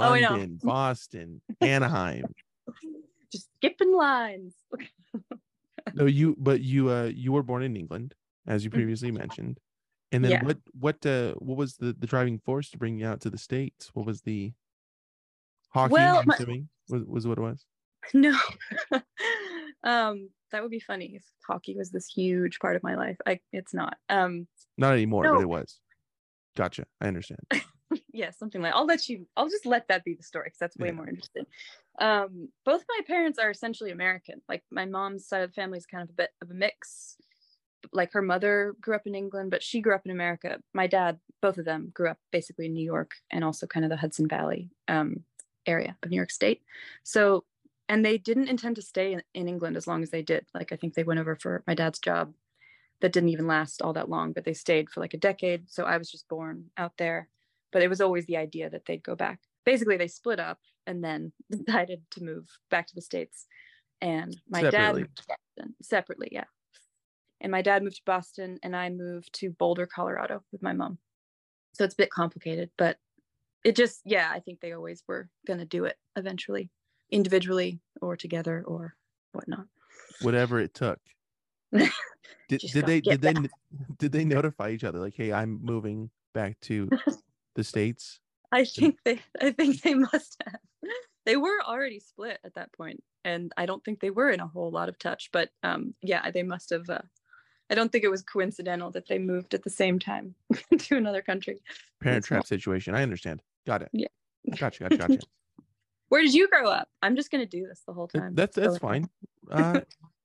Oh, 0.00 0.14
London, 0.14 0.60
Boston, 0.64 1.42
Anaheim. 1.60 2.34
just 3.32 3.48
skipping 3.56 3.92
lines. 3.92 4.54
No, 5.92 6.06
you 6.06 6.34
but 6.38 6.60
you 6.60 6.90
uh 6.90 7.04
you 7.14 7.32
were 7.32 7.42
born 7.42 7.62
in 7.62 7.76
England, 7.76 8.14
as 8.46 8.64
you 8.64 8.70
Mhm. 8.72 8.84
previously 8.84 9.10
mentioned. 9.10 9.60
And 10.12 10.24
then 10.24 10.38
Yeah. 10.38 10.40
what 10.40 10.58
what 10.72 11.04
uh 11.06 11.34
what 11.34 11.56
was 11.58 11.76
the 11.78 11.92
the 11.92 12.06
driving 12.06 12.38
force 12.38 12.70
to 12.70 12.78
bring 12.78 12.98
you 12.98 13.06
out 13.06 13.20
to 13.22 13.30
the 13.30 13.38
states? 13.38 13.94
What 13.94 14.06
was 14.06 14.22
the 14.22 14.54
hockey? 15.74 15.92
Well, 15.92 16.18
I'm 16.18 16.30
assuming 16.30 16.68
was 16.88 17.02
was 17.06 17.26
what 17.26 17.38
it 17.38 17.42
was. 17.42 17.64
No. 18.12 18.38
um, 19.82 20.28
that 20.52 20.62
would 20.62 20.70
be 20.70 20.78
funny 20.80 21.14
if 21.16 21.24
hockey 21.46 21.74
was 21.74 21.90
this 21.90 22.06
huge 22.06 22.58
part 22.58 22.76
of 22.76 22.82
my 22.82 22.96
life. 22.96 23.16
I 23.26 23.40
it's 23.52 23.72
not. 23.72 23.96
Um, 24.10 24.46
Not 24.76 24.92
anymore, 24.92 25.24
but 25.24 25.40
it 25.40 25.48
was. 25.48 25.80
Gotcha. 26.54 26.84
I 27.00 27.08
understand. 27.08 27.40
yeah, 28.12 28.30
something 28.30 28.60
like 28.62 28.74
I'll 28.74 28.86
let 28.86 29.08
you 29.08 29.26
I'll 29.36 29.48
just 29.48 29.66
let 29.66 29.88
that 29.88 30.04
be 30.04 30.14
the 30.14 30.22
story 30.22 30.46
because 30.46 30.58
that's 30.58 30.76
way 30.76 30.88
Yeah. 30.88 30.92
more 30.92 31.08
interesting. 31.08 31.46
Um, 31.98 32.48
both 32.64 32.84
my 32.88 33.00
parents 33.06 33.38
are 33.38 33.50
essentially 33.50 33.90
American. 33.90 34.42
Like 34.48 34.62
my 34.70 34.84
mom's 34.84 35.26
side 35.26 35.42
of 35.42 35.50
the 35.50 35.54
family 35.54 35.78
is 35.78 35.86
kind 35.86 36.02
of 36.02 36.10
a 36.10 36.14
bit 36.14 36.30
of 36.42 36.50
a 36.50 36.54
mix. 36.54 37.16
Like 37.92 38.12
her 38.12 38.22
mother 38.22 38.74
grew 38.80 38.94
up 38.94 39.06
in 39.06 39.14
England, 39.14 39.50
but 39.50 39.62
she 39.62 39.80
grew 39.80 39.94
up 39.94 40.02
in 40.04 40.10
America. 40.10 40.58
My 40.72 40.86
dad, 40.86 41.18
both 41.42 41.58
of 41.58 41.64
them 41.64 41.90
grew 41.94 42.08
up 42.08 42.18
basically 42.32 42.66
in 42.66 42.74
New 42.74 42.84
York 42.84 43.12
and 43.30 43.44
also 43.44 43.66
kind 43.66 43.84
of 43.84 43.90
the 43.90 43.96
Hudson 43.96 44.28
Valley 44.28 44.70
um, 44.88 45.24
area 45.66 45.96
of 46.02 46.10
New 46.10 46.16
York 46.16 46.30
State. 46.30 46.62
So, 47.02 47.44
and 47.88 48.04
they 48.04 48.18
didn't 48.18 48.48
intend 48.48 48.76
to 48.76 48.82
stay 48.82 49.12
in, 49.12 49.22
in 49.34 49.48
England 49.48 49.76
as 49.76 49.86
long 49.86 50.02
as 50.02 50.10
they 50.10 50.22
did. 50.22 50.46
Like 50.54 50.72
I 50.72 50.76
think 50.76 50.94
they 50.94 51.04
went 51.04 51.20
over 51.20 51.36
for 51.36 51.62
my 51.66 51.74
dad's 51.74 51.98
job 51.98 52.34
that 53.00 53.12
didn't 53.12 53.28
even 53.30 53.46
last 53.46 53.82
all 53.82 53.92
that 53.92 54.08
long, 54.08 54.32
but 54.32 54.44
they 54.44 54.54
stayed 54.54 54.88
for 54.90 55.00
like 55.00 55.14
a 55.14 55.18
decade. 55.18 55.70
So 55.70 55.84
I 55.84 55.98
was 55.98 56.10
just 56.10 56.28
born 56.28 56.70
out 56.76 56.96
there. 56.96 57.28
But 57.72 57.82
it 57.82 57.88
was 57.88 58.00
always 58.00 58.26
the 58.26 58.36
idea 58.36 58.70
that 58.70 58.86
they'd 58.86 59.02
go 59.02 59.16
back. 59.16 59.40
Basically, 59.64 59.96
they 59.96 60.08
split 60.08 60.38
up 60.38 60.60
and 60.86 61.02
then 61.02 61.32
decided 61.50 62.02
to 62.12 62.24
move 62.24 62.48
back 62.70 62.86
to 62.86 62.94
the 62.94 63.00
States. 63.00 63.46
And 64.00 64.36
my 64.48 64.62
dad 64.62 64.70
Separately. 64.70 65.00
moved 65.02 65.16
to 65.16 65.24
Boston 65.28 65.74
separately, 65.82 66.28
yeah. 66.32 66.44
And 67.40 67.50
my 67.50 67.62
dad 67.62 67.82
moved 67.82 67.96
to 67.96 68.02
Boston 68.06 68.58
and 68.62 68.74
I 68.74 68.90
moved 68.90 69.32
to 69.34 69.50
Boulder, 69.50 69.86
Colorado 69.86 70.42
with 70.52 70.62
my 70.62 70.72
mom. 70.72 70.98
So 71.74 71.84
it's 71.84 71.94
a 71.94 71.98
bit 71.98 72.10
complicated, 72.10 72.70
but 72.78 72.98
it 73.64 73.74
just, 73.74 74.02
yeah, 74.04 74.30
I 74.30 74.40
think 74.40 74.60
they 74.60 74.72
always 74.72 75.02
were 75.08 75.28
going 75.46 75.58
to 75.58 75.64
do 75.64 75.86
it 75.86 75.96
eventually, 76.16 76.70
individually 77.10 77.80
or 78.00 78.16
together 78.16 78.62
or 78.66 78.94
whatnot. 79.32 79.66
Whatever 80.20 80.60
it 80.60 80.74
took. 80.74 81.00
Did, 82.46 82.60
did 82.60 82.84
they 82.84 83.00
did 83.00 83.22
they 83.22 83.34
did 83.98 84.12
they 84.12 84.24
notify 84.24 84.68
each 84.68 84.84
other 84.84 84.98
like, 84.98 85.14
hey, 85.16 85.32
I'm 85.32 85.60
moving 85.62 86.10
back 86.34 86.60
to 86.62 86.90
the 87.54 87.64
states? 87.64 88.20
I 88.52 88.64
think 88.64 88.98
they 89.04 89.20
I 89.40 89.50
think 89.50 89.80
they 89.80 89.94
must 89.94 90.42
have. 90.44 90.60
They 91.24 91.36
were 91.36 91.62
already 91.66 92.00
split 92.00 92.38
at 92.44 92.54
that 92.54 92.70
point, 92.72 93.02
and 93.24 93.50
I 93.56 93.64
don't 93.64 93.82
think 93.82 94.00
they 94.00 94.10
were 94.10 94.30
in 94.30 94.40
a 94.40 94.46
whole 94.46 94.70
lot 94.70 94.90
of 94.90 94.98
touch. 94.98 95.30
But 95.32 95.48
um, 95.62 95.94
yeah, 96.02 96.30
they 96.30 96.42
must 96.42 96.68
have. 96.68 96.88
Uh, 96.88 97.00
I 97.70 97.74
don't 97.74 97.90
think 97.90 98.04
it 98.04 98.10
was 98.10 98.22
coincidental 98.22 98.90
that 98.90 99.08
they 99.08 99.18
moved 99.18 99.54
at 99.54 99.64
the 99.64 99.70
same 99.70 99.98
time 99.98 100.34
to 100.78 100.96
another 100.96 101.22
country. 101.22 101.62
Parent 102.02 102.26
trap 102.26 102.46
situation. 102.46 102.94
I 102.94 103.02
understand. 103.02 103.40
Got 103.66 103.82
it. 103.82 103.90
Yeah. 103.92 104.08
Gotcha. 104.58 104.84
Gotcha. 104.84 104.96
Gotcha. 104.96 105.18
Where 106.08 106.22
did 106.22 106.34
you 106.34 106.48
grow 106.48 106.68
up? 106.68 106.88
I'm 107.02 107.16
just 107.16 107.30
gonna 107.30 107.46
do 107.46 107.66
this 107.66 107.82
the 107.86 107.92
whole 107.92 108.08
time. 108.08 108.34
That's 108.34 108.56
that's 108.56 108.78
fine. 108.78 109.08
Uh, 109.50 109.78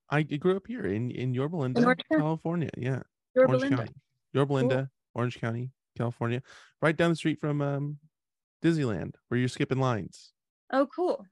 I 0.10 0.24
grew 0.24 0.56
up 0.56 0.66
here 0.66 0.86
in 0.86 1.12
in 1.12 1.34
Yorba 1.34 1.58
Linda, 1.58 1.82
County? 1.84 2.04
California. 2.10 2.70
Yeah, 2.78 3.02
Yorba 3.36 3.52
Orange 3.52 3.64
Linda. 3.64 3.78
County, 3.78 3.94
Yorba 4.34 4.54
Linda, 4.54 4.90
Orange 5.14 5.42
County, 5.42 5.72
California, 5.98 6.42
right 6.82 6.96
down 6.96 7.10
the 7.10 7.18
street 7.18 7.38
from 7.38 7.62
um, 7.62 7.98
Disneyland, 8.64 9.16
where 9.28 9.38
you're 9.38 9.50
skipping 9.50 9.80
lines. 9.80 10.32
Oh, 10.72 10.88
cool. 10.96 11.26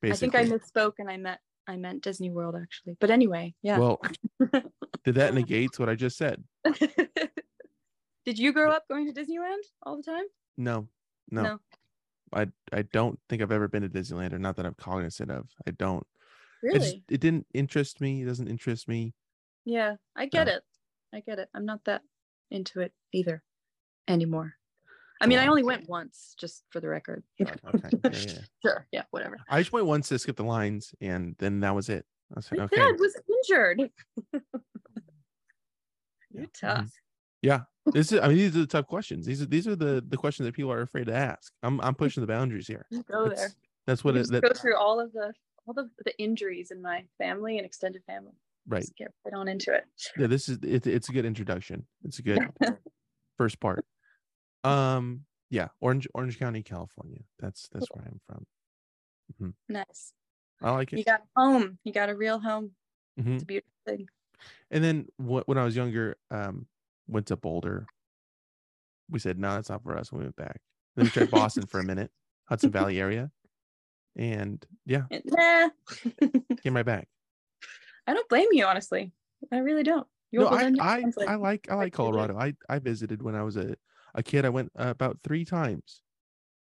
Basically, 0.00 0.38
I 0.38 0.46
think 0.46 0.52
I 0.52 0.56
misspoke 0.56 0.94
and 0.98 1.10
I 1.10 1.16
meant 1.18 1.40
I 1.66 1.76
meant 1.76 2.02
Disney 2.02 2.30
World 2.30 2.56
actually. 2.60 2.96
But 3.00 3.10
anyway, 3.10 3.54
yeah. 3.62 3.78
Well, 3.78 4.00
did 5.04 5.16
that 5.16 5.34
negates 5.34 5.78
what 5.78 5.88
I 5.88 5.94
just 5.94 6.16
said? 6.16 6.42
did 8.24 8.38
you 8.38 8.52
grow 8.52 8.70
up 8.70 8.84
going 8.88 9.12
to 9.12 9.20
Disneyland 9.20 9.62
all 9.82 9.96
the 9.96 10.02
time? 10.02 10.24
No, 10.56 10.88
no, 11.30 11.42
No. 11.42 11.58
I 12.32 12.46
I 12.72 12.82
don't 12.82 13.18
think 13.28 13.42
I've 13.42 13.52
ever 13.52 13.68
been 13.68 13.82
to 13.82 13.88
Disneyland, 13.88 14.32
or 14.32 14.38
not 14.38 14.56
that 14.56 14.66
I'm 14.66 14.74
cognizant 14.74 15.30
of. 15.30 15.48
I 15.66 15.70
don't. 15.72 16.06
Really? 16.62 16.78
just, 16.78 16.96
it 17.10 17.20
didn't 17.20 17.46
interest 17.54 18.00
me. 18.00 18.22
It 18.22 18.26
doesn't 18.26 18.48
interest 18.48 18.88
me. 18.88 19.14
Yeah, 19.64 19.96
I 20.16 20.26
get 20.26 20.46
Yeah. 20.48 20.56
it. 20.56 20.62
I 21.12 21.20
get 21.20 21.38
it. 21.38 21.48
I'm 21.54 21.64
not 21.66 21.84
that 21.84 22.02
into 22.50 22.80
it 22.80 22.92
either 23.12 23.42
anymore. 24.08 24.54
I 25.20 25.26
mean, 25.26 25.38
I 25.38 25.42
Well, 25.42 25.50
only 25.52 25.62
went 25.62 25.88
once, 25.88 26.34
just 26.38 26.64
for 26.70 26.80
the 26.80 26.88
record. 26.88 27.22
Okay, 27.40 27.90
yeah, 28.04 28.10
yeah, 28.10 28.18
yeah. 28.26 28.38
Sure. 28.64 28.86
Yeah, 28.92 29.02
whatever. 29.10 29.38
I 29.48 29.60
just 29.60 29.72
went 29.72 29.86
once 29.86 30.08
to 30.08 30.18
skip 30.18 30.36
the 30.36 30.44
lines, 30.44 30.94
and 31.00 31.36
then 31.38 31.60
that 31.60 31.74
was 31.74 31.88
it. 31.88 32.04
I 32.34 32.40
okay, 32.40 32.76
dad 32.76 32.98
was 32.98 33.16
injured. 33.28 33.90
You're 36.32 36.44
mhm. 36.46 36.52
tough. 36.60 36.90
Yeah, 37.44 37.60
this 37.92 38.10
is. 38.10 38.20
I 38.20 38.28
mean, 38.28 38.38
these 38.38 38.56
are 38.56 38.60
the 38.60 38.66
tough 38.66 38.86
questions. 38.86 39.26
These 39.26 39.42
are 39.42 39.46
these 39.46 39.68
are 39.68 39.76
the 39.76 40.02
the 40.08 40.16
questions 40.16 40.46
that 40.46 40.54
people 40.54 40.72
are 40.72 40.80
afraid 40.80 41.06
to 41.08 41.14
ask. 41.14 41.52
I'm 41.62 41.78
I'm 41.82 41.94
pushing 41.94 42.22
the 42.22 42.26
boundaries 42.26 42.66
here. 42.66 42.86
You 42.90 43.02
go 43.10 43.24
there. 43.28 43.36
That's, 43.36 43.56
that's 43.86 44.04
what 44.04 44.16
it. 44.16 44.30
That, 44.30 44.42
go 44.42 44.52
through 44.54 44.76
all 44.78 44.98
of 44.98 45.12
the 45.12 45.34
all 45.66 45.74
the, 45.74 45.90
the 46.06 46.18
injuries 46.18 46.70
in 46.70 46.80
my 46.80 47.04
family 47.18 47.58
and 47.58 47.66
extended 47.66 48.02
family. 48.06 48.32
right. 48.66 48.80
Just 48.80 48.96
get 48.96 49.08
right 49.26 49.34
on 49.34 49.48
into 49.48 49.74
it. 49.74 49.84
Yeah, 50.18 50.26
this 50.26 50.48
is 50.48 50.58
it, 50.62 50.86
it's 50.86 51.10
a 51.10 51.12
good 51.12 51.26
introduction. 51.26 51.86
It's 52.04 52.18
a 52.18 52.22
good 52.22 52.40
first 53.36 53.60
part. 53.60 53.84
Um, 54.62 55.26
yeah, 55.50 55.68
Orange 55.82 56.08
Orange 56.14 56.38
County, 56.38 56.62
California. 56.62 57.20
That's 57.40 57.68
that's 57.72 57.86
where 57.92 58.06
I'm 58.06 58.20
from. 58.26 59.54
nice. 59.68 60.14
I 60.62 60.70
like 60.70 60.94
it. 60.94 60.98
You 60.98 61.04
got 61.04 61.22
home. 61.36 61.78
You 61.84 61.92
got 61.92 62.08
a 62.08 62.14
real 62.16 62.38
home. 62.38 62.70
Mhm. 63.20 63.34
It's 63.34 63.42
a 63.42 63.46
beautiful 63.46 63.72
thing. 63.86 64.08
And 64.70 64.82
then 64.82 65.06
wh- 65.18 65.46
when 65.46 65.58
I 65.58 65.64
was 65.64 65.76
younger, 65.76 66.16
um, 66.30 66.66
went 67.06 67.26
to 67.26 67.36
Boulder. 67.36 67.86
We 69.10 69.18
said 69.18 69.38
no, 69.38 69.54
that's 69.54 69.68
not 69.70 69.82
for 69.82 69.96
us. 69.96 70.10
We 70.12 70.20
went 70.20 70.36
back. 70.36 70.60
Then 70.96 71.04
we 71.06 71.10
tried 71.10 71.30
Boston 71.30 71.66
for 71.66 71.80
a 71.80 71.84
minute, 71.84 72.10
Hudson 72.48 72.70
Valley 72.72 72.98
area, 73.00 73.30
and 74.16 74.64
yeah, 74.86 75.02
Nah. 75.10 75.68
came 76.62 76.74
right 76.76 76.86
back. 76.86 77.08
I 78.06 78.14
don't 78.14 78.28
blame 78.28 78.48
you, 78.52 78.64
honestly. 78.66 79.12
I 79.52 79.58
really 79.58 79.82
don't. 79.82 80.06
no, 80.32 80.46
I 80.46 80.64
I, 80.64 80.68
like- 80.68 80.80
I 80.80 80.96
like 81.00 81.28
I 81.28 81.34
like 81.34 81.66
like 81.70 81.70
you 81.70 81.84
did. 81.84 81.92
Colorado. 81.92 82.38
I 82.38 82.54
I 82.68 82.78
visited 82.78 83.22
when 83.22 83.34
I 83.34 83.42
was 83.42 83.56
a 83.56 83.74
a 84.14 84.22
kid. 84.22 84.44
I 84.44 84.50
went 84.50 84.70
uh, 84.78 84.88
about 84.88 85.18
three 85.24 85.44
times. 85.44 86.00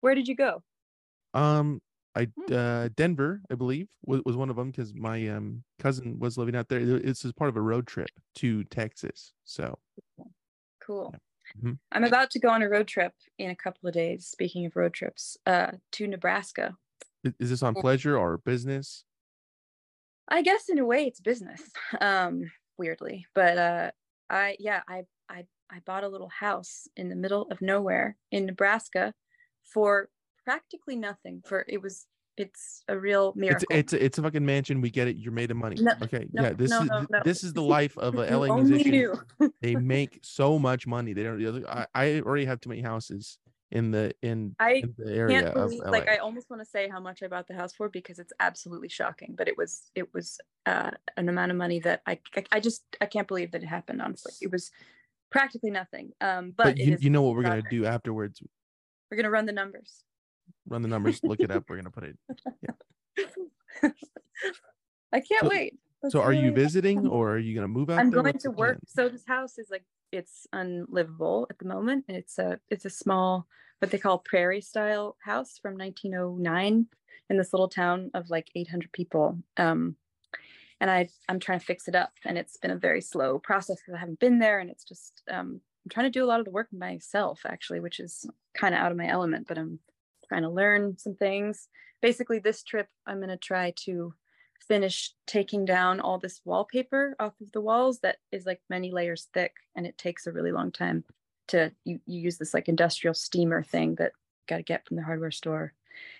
Where 0.00 0.14
did 0.14 0.28
you 0.28 0.36
go? 0.36 0.62
Um, 1.34 1.80
I 2.18 2.26
Hmm. 2.36 2.52
uh 2.52 2.88
Denver, 2.96 3.40
I 3.50 3.54
believe, 3.54 3.88
was, 4.04 4.22
was 4.24 4.36
one 4.36 4.50
of 4.50 4.56
them 4.56 4.70
because 4.70 4.92
my 4.94 5.28
um 5.28 5.62
cousin 5.78 6.18
was 6.18 6.36
living 6.36 6.56
out 6.56 6.68
there. 6.68 6.80
It's 6.80 7.24
as 7.24 7.32
part 7.32 7.48
of 7.48 7.56
a 7.56 7.60
road 7.62 7.86
trip 7.86 8.10
to 8.36 8.64
Texas. 8.64 9.32
So 9.44 9.78
Cool. 10.80 11.14
Mhm. 11.56 11.78
I'm 11.92 12.04
about 12.04 12.30
to 12.32 12.38
go 12.40 12.48
on 12.48 12.62
a 12.62 12.68
road 12.68 12.88
trip 12.88 13.12
in 13.38 13.50
a 13.50 13.56
couple 13.56 13.88
of 13.88 13.94
days. 13.94 14.26
Speaking 14.26 14.66
of 14.66 14.74
road 14.74 14.94
trips, 14.94 15.36
uh, 15.46 15.72
to 15.92 16.06
Nebraska. 16.06 16.76
is 17.24 17.50
this 17.50 17.62
on 17.62 17.74
pleasure 17.74 18.16
or 18.16 18.38
business? 18.38 19.04
I 20.28 20.42
guess 20.42 20.68
in 20.68 20.78
a 20.78 20.84
way 20.84 21.06
it's 21.06 21.20
business. 21.20 21.62
Um, 22.00 22.50
weirdly, 22.76 23.26
but 23.34 23.58
uh, 23.58 23.90
I 24.30 24.56
yeah, 24.58 24.82
I 24.88 25.04
I 25.28 25.46
I 25.70 25.80
bought 25.80 26.04
a 26.04 26.08
little 26.08 26.28
house 26.28 26.88
in 26.96 27.08
the 27.08 27.16
middle 27.16 27.46
of 27.50 27.60
nowhere 27.60 28.16
in 28.30 28.46
Nebraska 28.46 29.14
for 29.64 30.08
practically 30.48 30.96
nothing. 30.96 31.42
For 31.46 31.64
it 31.68 31.82
was 31.82 32.06
it's 32.38 32.82
a 32.88 32.96
real 32.96 33.32
miracle. 33.36 33.66
it's 33.70 33.92
a, 33.92 34.02
it's 34.02 34.18
a 34.18 34.22
fucking 34.22 34.46
mansion. 34.46 34.80
We 34.80 34.90
get 34.90 35.08
it. 35.08 35.16
You're 35.16 35.32
made 35.32 35.50
of 35.50 35.56
money. 35.56 35.76
No, 35.80 35.92
okay, 36.02 36.26
no, 36.32 36.44
yeah. 36.44 36.52
This 36.52 36.70
no, 36.70 36.82
is 36.82 37.06
this 37.24 37.44
is 37.44 37.52
the 37.52 37.62
life 37.76 37.98
of 37.98 38.14
a 38.14 38.36
LA 38.36 38.56
musician. 38.56 39.14
They 39.60 39.74
make 39.74 40.20
so 40.22 40.58
much 40.58 40.86
money. 40.86 41.12
They 41.12 41.24
don't. 41.24 41.66
I, 41.66 41.86
I 41.94 42.20
already 42.20 42.46
have 42.46 42.60
too 42.60 42.70
many 42.70 42.80
houses 42.80 43.38
in 43.70 43.90
the 43.90 44.14
in, 44.22 44.54
I 44.58 44.82
in 44.82 44.94
the 44.96 45.12
area 45.12 45.42
can't 45.42 45.56
of 45.56 45.68
believe 45.68 45.82
like 45.88 46.08
i 46.08 46.16
almost 46.16 46.48
want 46.48 46.62
to 46.62 46.64
say 46.64 46.88
how 46.88 47.00
much 47.00 47.22
i 47.22 47.26
bought 47.26 47.46
the 47.48 47.54
house 47.54 47.74
for 47.74 47.90
because 47.90 48.18
it's 48.18 48.32
absolutely 48.40 48.88
shocking 48.88 49.34
but 49.36 49.46
it 49.46 49.58
was 49.58 49.90
it 49.94 50.14
was 50.14 50.40
uh 50.64 50.90
an 51.18 51.28
amount 51.28 51.50
of 51.50 51.58
money 51.58 51.78
that 51.80 52.00
i 52.06 52.18
i, 52.34 52.44
I 52.50 52.60
just 52.60 52.82
i 53.02 53.04
can't 53.04 53.28
believe 53.28 53.50
that 53.50 53.62
it 53.62 53.66
happened 53.66 54.00
honestly 54.00 54.32
it 54.40 54.50
was 54.50 54.70
practically 55.30 55.70
nothing 55.70 56.12
um 56.22 56.54
but, 56.56 56.64
but 56.64 56.78
you, 56.78 56.96
you 56.98 57.10
know 57.10 57.20
what 57.20 57.36
we're 57.36 57.42
gonna 57.42 57.60
do 57.68 57.84
afterwards? 57.84 58.42
we're 59.10 59.18
gonna 59.18 59.28
run 59.28 59.44
the 59.44 59.52
numbers 59.52 60.02
Run 60.68 60.82
the 60.82 60.88
numbers. 60.88 61.20
look 61.22 61.40
it 61.40 61.50
up. 61.50 61.64
We're 61.68 61.76
gonna 61.76 61.90
put 61.90 62.04
it. 62.04 62.18
Yeah. 62.62 63.84
I 65.12 65.20
can't 65.20 65.42
So- 65.42 65.48
wait. 65.48 65.78
That's 66.02 66.12
So 66.12 66.20
are 66.22 66.32
you 66.32 66.52
visiting 66.52 67.06
or 67.08 67.32
are 67.32 67.38
you 67.38 67.54
gonna 67.56 67.66
move 67.68 67.90
out 67.90 67.98
I'm 67.98 68.10
there? 68.10 68.22
going 68.22 68.32
What's 68.34 68.44
to 68.44 68.50
work. 68.52 68.78
So 68.86 69.08
this 69.08 69.24
house 69.26 69.58
is 69.58 69.68
like 69.70 69.84
it's 70.12 70.46
unlivable 70.52 71.46
at 71.50 71.58
the 71.58 71.64
moment. 71.66 72.04
and 72.08 72.16
It's 72.16 72.38
a 72.38 72.60
it's 72.68 72.84
a 72.84 72.90
small 72.90 73.46
what 73.80 73.90
they 73.90 73.98
call 73.98 74.18
prairie 74.18 74.60
style 74.60 75.16
house 75.24 75.58
from 75.58 75.76
1909 75.76 76.86
in 77.30 77.36
this 77.36 77.52
little 77.52 77.68
town 77.68 78.10
of 78.14 78.30
like 78.30 78.48
800 78.54 78.92
people. 78.92 79.38
Um, 79.56 79.96
and 80.80 80.88
I 80.90 81.08
I'm 81.28 81.40
trying 81.40 81.58
to 81.58 81.64
fix 81.66 81.88
it 81.88 81.96
up, 81.96 82.12
and 82.24 82.38
it's 82.38 82.56
been 82.56 82.70
a 82.70 82.76
very 82.76 83.00
slow 83.00 83.40
process 83.40 83.80
because 83.80 83.94
I 83.94 83.98
haven't 83.98 84.20
been 84.20 84.38
there, 84.38 84.60
and 84.60 84.70
it's 84.70 84.84
just 84.84 85.22
um, 85.28 85.60
I'm 85.84 85.90
trying 85.90 86.06
to 86.06 86.10
do 86.16 86.24
a 86.24 86.26
lot 86.28 86.38
of 86.38 86.44
the 86.44 86.52
work 86.52 86.68
myself 86.72 87.40
actually, 87.44 87.80
which 87.80 87.98
is 87.98 88.24
kind 88.56 88.72
of 88.74 88.80
out 88.80 88.92
of 88.92 88.96
my 88.98 89.08
element, 89.08 89.48
but 89.48 89.58
I'm 89.58 89.80
trying 90.28 90.42
to 90.42 90.50
learn 90.50 90.96
some 90.98 91.14
things. 91.14 91.68
Basically, 92.02 92.38
this 92.38 92.62
trip 92.62 92.88
I'm 93.06 93.18
going 93.18 93.28
to 93.28 93.36
try 93.36 93.72
to 93.84 94.14
finish 94.66 95.14
taking 95.26 95.64
down 95.64 96.00
all 96.00 96.18
this 96.18 96.40
wallpaper 96.44 97.14
off 97.20 97.34
of 97.40 97.52
the 97.52 97.60
walls 97.60 98.00
that 98.00 98.16
is 98.32 98.44
like 98.44 98.60
many 98.68 98.90
layers 98.90 99.28
thick 99.32 99.52
and 99.76 99.86
it 99.86 99.96
takes 99.96 100.26
a 100.26 100.32
really 100.32 100.52
long 100.52 100.72
time 100.72 101.04
to 101.46 101.72
you, 101.84 102.00
you 102.06 102.20
use 102.20 102.38
this 102.38 102.52
like 102.52 102.68
industrial 102.68 103.14
steamer 103.14 103.62
thing 103.62 103.94
that 103.94 104.12
you 104.14 104.44
got 104.48 104.56
to 104.56 104.62
get 104.62 104.86
from 104.86 104.96
the 104.96 105.02
hardware 105.02 105.30
store. 105.30 105.72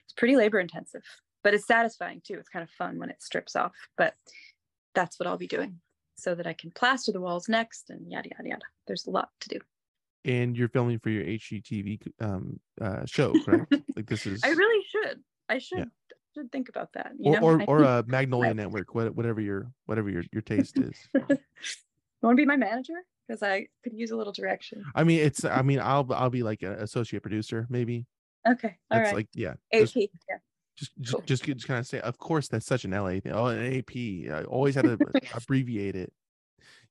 It's 0.05 0.15
pretty 0.15 0.37
labor 0.37 0.61
intensive 0.61 1.03
but 1.45 1.55
it's 1.55 1.67
satisfying 1.67 2.21
too. 2.25 2.35
It's 2.35 2.49
kind 2.49 2.63
of 2.63 2.71
fun 2.71 2.99
when 2.99 3.11
it 3.11 3.23
strips 3.23 3.57
off 3.57 3.75
but 3.97 4.15
that's 4.95 5.19
what 5.21 5.27
i'll 5.27 5.37
be 5.37 5.47
doing 5.47 5.79
so 6.17 6.35
that 6.35 6.47
i 6.47 6.53
can 6.53 6.71
plaster 6.73 7.13
the 7.13 7.21
walls 7.21 7.49
next 7.49 7.91
and 7.91 8.11
yada 8.11 8.31
yada 8.31 8.49
yada. 8.49 8.65
There's 8.87 9.07
a 9.07 9.11
lot 9.11 9.31
to 9.41 9.49
do 9.49 9.61
And 10.25 10.57
you're 10.57 10.69
filming 10.69 10.99
for 10.99 11.11
your 11.11 11.25
HGTV 11.25 12.01
um 12.21 12.59
uh 12.81 13.05
show, 13.07 13.33
correct? 13.45 13.73
like 13.97 14.07
this 14.07 14.27
is 14.27 14.41
i 14.45 14.49
really 14.51 14.85
should 14.91 15.21
i 15.49 15.59
should 15.59 15.89
should 16.35 16.51
think 16.53 16.69
about 16.69 16.93
that 16.95 17.13
you 17.19 17.35
or 17.37 17.59
know? 17.59 17.65
or, 17.67 17.81
or 17.81 17.83
a 17.85 18.05
Magnolia 18.07 18.53
Network, 18.55 18.95
whatever 18.95 19.41
your 19.41 19.71
whatever 19.87 20.11
your 20.11 20.25
your 20.33 20.43
taste 20.43 20.77
is. 20.79 20.95
you 21.15 21.21
want 22.23 22.37
to 22.37 22.43
be 22.43 22.45
my 22.47 22.57
manager 22.57 22.95
because 23.27 23.43
i 23.43 23.67
could 23.85 23.93
use 23.95 24.11
a 24.11 24.17
little 24.17 24.33
direction 24.33 24.83
I 24.95 25.05
mean, 25.05 25.21
it's 25.21 25.45
I 25.45 25.63
mean, 25.63 25.81
I'll 25.81 26.07
I'll 26.13 26.31
be 26.31 26.43
like 26.43 26.63
an 26.63 26.73
associate 26.73 27.23
producer, 27.23 27.67
maybe. 27.71 28.07
okay 28.47 28.77
all 28.91 29.01
right 29.01 29.15
like 29.15 29.29
yeah, 29.35 29.55
ap 29.73 29.81
just 29.81 29.97
yeah 29.97 30.09
just 30.77 30.93
just, 31.01 31.13
Cool. 31.13 31.23
just, 31.27 31.45
just 31.45 31.67
kind 31.67 31.81
of 31.81 31.87
say, 31.89 31.99
of 32.01 32.19
course, 32.19 32.47
that's 32.47 32.65
such 32.67 32.85
an 32.85 32.93
LA 32.93 33.19
thing. 33.19 33.33
Oh, 33.33 33.47
an 33.47 33.79
AP. 33.79 34.31
I 34.33 34.45
always 34.45 34.77
had 34.77 34.85
to 34.85 34.97
abbreviate 35.35 35.97
it. 35.97 36.13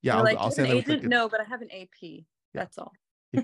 Yeah, 0.01 0.12
You're 0.12 0.17
I'll, 0.17 0.24
like, 0.25 0.38
I'll 0.38 0.43
"You 0.43 0.46
have 0.48 0.53
send 0.55 0.67
an 0.67 0.75
them. 0.75 0.79
a 0.79 0.84
quick- 1.00 1.03
No, 1.10 1.29
but 1.29 1.39
I 1.39 1.46
have 1.46 1.62
an 1.62 1.69
AP. 1.72 2.25
That's 2.53 2.77
all. 2.77 2.91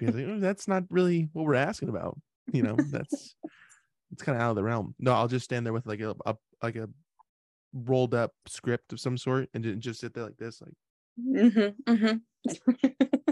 Like, 0.01 0.25
"Oh, 0.27 0.39
that's 0.39 0.67
not 0.67 0.83
really 0.89 1.29
what 1.33 1.45
we're 1.45 1.55
asking 1.55 1.89
about. 1.89 2.19
You 2.51 2.63
know, 2.63 2.85
that's 2.89 3.35
it's 4.11 4.23
kind 4.23 4.35
of 4.37 4.41
out 4.41 4.51
of 4.51 4.55
the 4.55 4.63
realm. 4.63 4.95
No, 4.99 5.13
I'll 5.13 5.27
just 5.27 5.45
stand 5.45 5.65
there 5.65 5.73
with 5.73 5.85
like 5.87 6.01
a, 6.01 6.15
a 6.25 6.35
like 6.61 6.75
a 6.75 6.89
rolled 7.73 8.13
up 8.13 8.33
script 8.47 8.93
of 8.93 8.99
some 8.99 9.17
sort 9.17 9.49
and 9.53 9.81
just 9.81 9.99
sit 9.99 10.13
there 10.13 10.25
like 10.25 10.37
this, 10.37 10.61
like 10.61 10.73
Mm-hmm, 11.19 11.93
mm-hmm. 11.93 12.17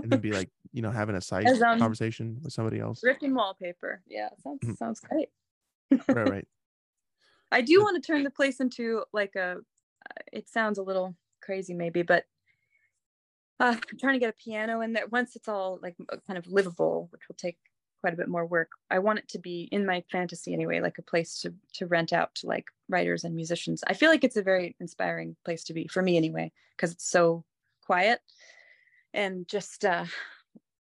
and 0.04 0.12
then 0.12 0.20
be 0.20 0.32
like, 0.34 0.50
you 0.72 0.82
know, 0.82 0.92
having 0.92 1.16
a 1.16 1.22
side 1.22 1.48
um, 1.48 1.80
conversation 1.80 2.40
with 2.44 2.54
somebody 2.54 2.80
else. 2.80 3.02
Drifting 3.02 3.34
wallpaper. 3.36 4.02
Yeah, 4.08 4.30
sounds 4.44 4.62
Mhm. 4.64 4.78
sounds 4.78 5.00
great. 5.00 5.30
Right, 6.08 6.30
right. 6.30 6.48
I 7.52 7.62
do 7.62 7.82
want 7.82 8.02
to 8.02 8.06
turn 8.06 8.24
the 8.24 8.32
place 8.32 8.60
into 8.60 9.04
like 9.14 9.36
a. 9.36 9.58
uh, 10.10 10.14
It 10.32 10.50
sounds 10.50 10.78
a 10.78 10.84
little 10.84 11.16
crazy, 11.42 11.74
maybe, 11.74 12.02
but 12.02 12.26
uh, 13.62 13.76
I'm 13.92 14.00
trying 14.00 14.16
to 14.16 14.20
get 14.20 14.34
a 14.34 14.44
piano 14.44 14.82
in 14.82 14.94
there. 14.94 15.06
Once 15.08 15.36
it's 15.36 15.48
all 15.48 15.78
like 15.84 15.96
kind 16.26 16.38
of 16.38 16.48
livable, 16.48 17.08
which 17.12 17.22
will 17.28 17.36
take 17.36 17.58
quite 18.02 18.14
a 18.14 18.18
bit 18.18 18.28
more 18.28 18.46
work. 18.46 18.72
I 18.90 18.98
want 18.98 19.20
it 19.20 19.28
to 19.30 19.40
be 19.40 19.70
in 19.72 19.86
my 19.86 20.04
fantasy 20.12 20.52
anyway, 20.52 20.82
like 20.82 20.98
a 20.98 21.04
place 21.04 21.40
to 21.42 21.54
to 21.76 21.86
rent 21.86 22.12
out 22.12 22.34
to 22.36 22.48
like 22.48 22.66
writers 22.90 23.24
and 23.24 23.36
musicians. 23.36 23.84
I 23.86 23.94
feel 23.94 24.10
like 24.10 24.24
it's 24.24 24.36
a 24.36 24.42
very 24.42 24.76
inspiring 24.80 25.36
place 25.46 25.64
to 25.66 25.74
be 25.74 25.88
for 25.88 26.02
me 26.02 26.18
anyway, 26.18 26.52
because 26.76 26.92
it's 26.92 27.08
so 27.08 27.46
quiet 27.86 28.20
and 29.14 29.48
just 29.48 29.86
uh 29.86 30.06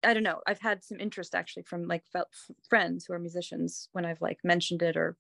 I 0.03 0.13
don't 0.13 0.25
know. 0.25 0.41
I've 0.47 0.61
had 0.61 0.83
some 0.83 0.99
interest 0.99 1.35
actually 1.35 1.63
from 1.63 1.87
like 1.87 2.03
friends 2.69 3.07
who 3.07 3.15
are 3.15 3.19
musicians 3.21 3.89
when 3.93 4.05
I've 4.05 4.21
like 4.21 4.39
mentioned 4.43 4.83
it 4.83 4.97
or 4.97 5.17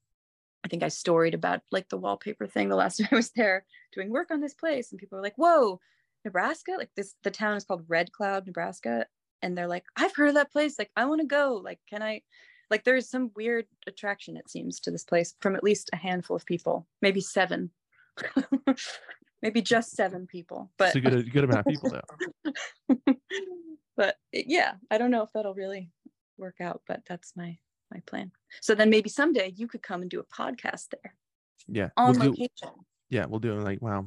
I 0.65 0.69
think 0.69 0.83
I 0.83 0.89
storied 0.89 1.35
about 1.35 1.63
like 1.71 1.89
the 1.89 1.99
wallpaper 1.99 2.49
thing 2.49 2.69
the 2.69 2.77
last 2.77 2.97
time 2.99 3.09
I 3.13 3.17
was 3.17 3.31
there 3.31 3.65
doing 3.93 4.11
work 4.11 4.33
on 4.33 4.41
this 4.41 4.55
place 4.55 4.91
and 4.91 4.99
people 4.99 5.17
were 5.17 5.23
like, 5.23 5.37
"Whoa, 5.37 5.79
Nebraska? 6.25 6.73
Like 6.79 6.91
this 6.97 7.15
the 7.23 7.31
town 7.31 7.57
is 7.57 7.65
called 7.65 7.85
Red 7.89 8.13
Cloud, 8.13 8.47
Nebraska." 8.47 9.07
And 9.43 9.57
they're 9.57 9.69
like, 9.69 9.85
"I've 9.97 10.15
heard 10.17 10.29
of 10.29 10.35
that 10.35 10.53
place. 10.53 10.79
Like 10.79 10.91
I 10.97 11.05
want 11.07 11.21
to 11.21 11.27
go. 11.27 11.61
Like 11.63 11.81
can 11.89 12.03
I 12.03 12.23
like 12.71 12.85
there's 12.85 13.09
some 13.09 13.31
weird 13.37 13.67
attraction 13.87 14.37
it 14.37 14.49
seems 14.49 14.81
to 14.81 14.91
this 14.91 15.05
place 15.05 15.35
from 15.41 15.55
at 15.55 15.63
least 15.63 15.91
a 15.93 15.97
handful 15.97 16.35
of 16.35 16.47
people, 16.47 16.87
maybe 17.03 17.21
7. 17.21 17.71
maybe 19.43 19.61
just 19.63 19.91
7 19.95 20.27
people. 20.27 20.71
But 20.79 20.89
it's 20.89 20.97
a 20.97 21.01
good 21.01 21.33
good 21.33 21.45
amount 21.45 21.67
of 21.67 21.73
people 21.73 21.91
there. 21.91 22.95
but 23.97 24.17
yeah, 24.33 24.75
I 24.91 24.99
don't 24.99 25.11
know 25.11 25.23
if 25.23 25.31
that'll 25.35 25.55
really 25.55 25.91
work 26.39 26.57
out, 26.61 26.83
but 26.89 27.03
that's 27.09 27.33
my 27.37 27.59
my 27.93 28.01
plan. 28.07 28.33
So 28.61 28.75
then 28.75 28.91
maybe 28.91 29.09
someday 29.09 29.53
you 29.57 29.69
could 29.69 29.83
come 29.83 30.01
and 30.03 30.11
do 30.11 30.21
a 30.21 30.25
podcast 30.25 30.89
there 30.91 31.15
Yeah. 31.69 31.91
on 31.97 32.19
we'll 32.19 32.33
do, 32.33 32.43
location. 32.43 32.81
yeah, 33.11 33.27
we'll 33.27 33.41
do 33.41 33.53
it 33.53 33.63
like 33.63 33.83
wow. 33.83 34.07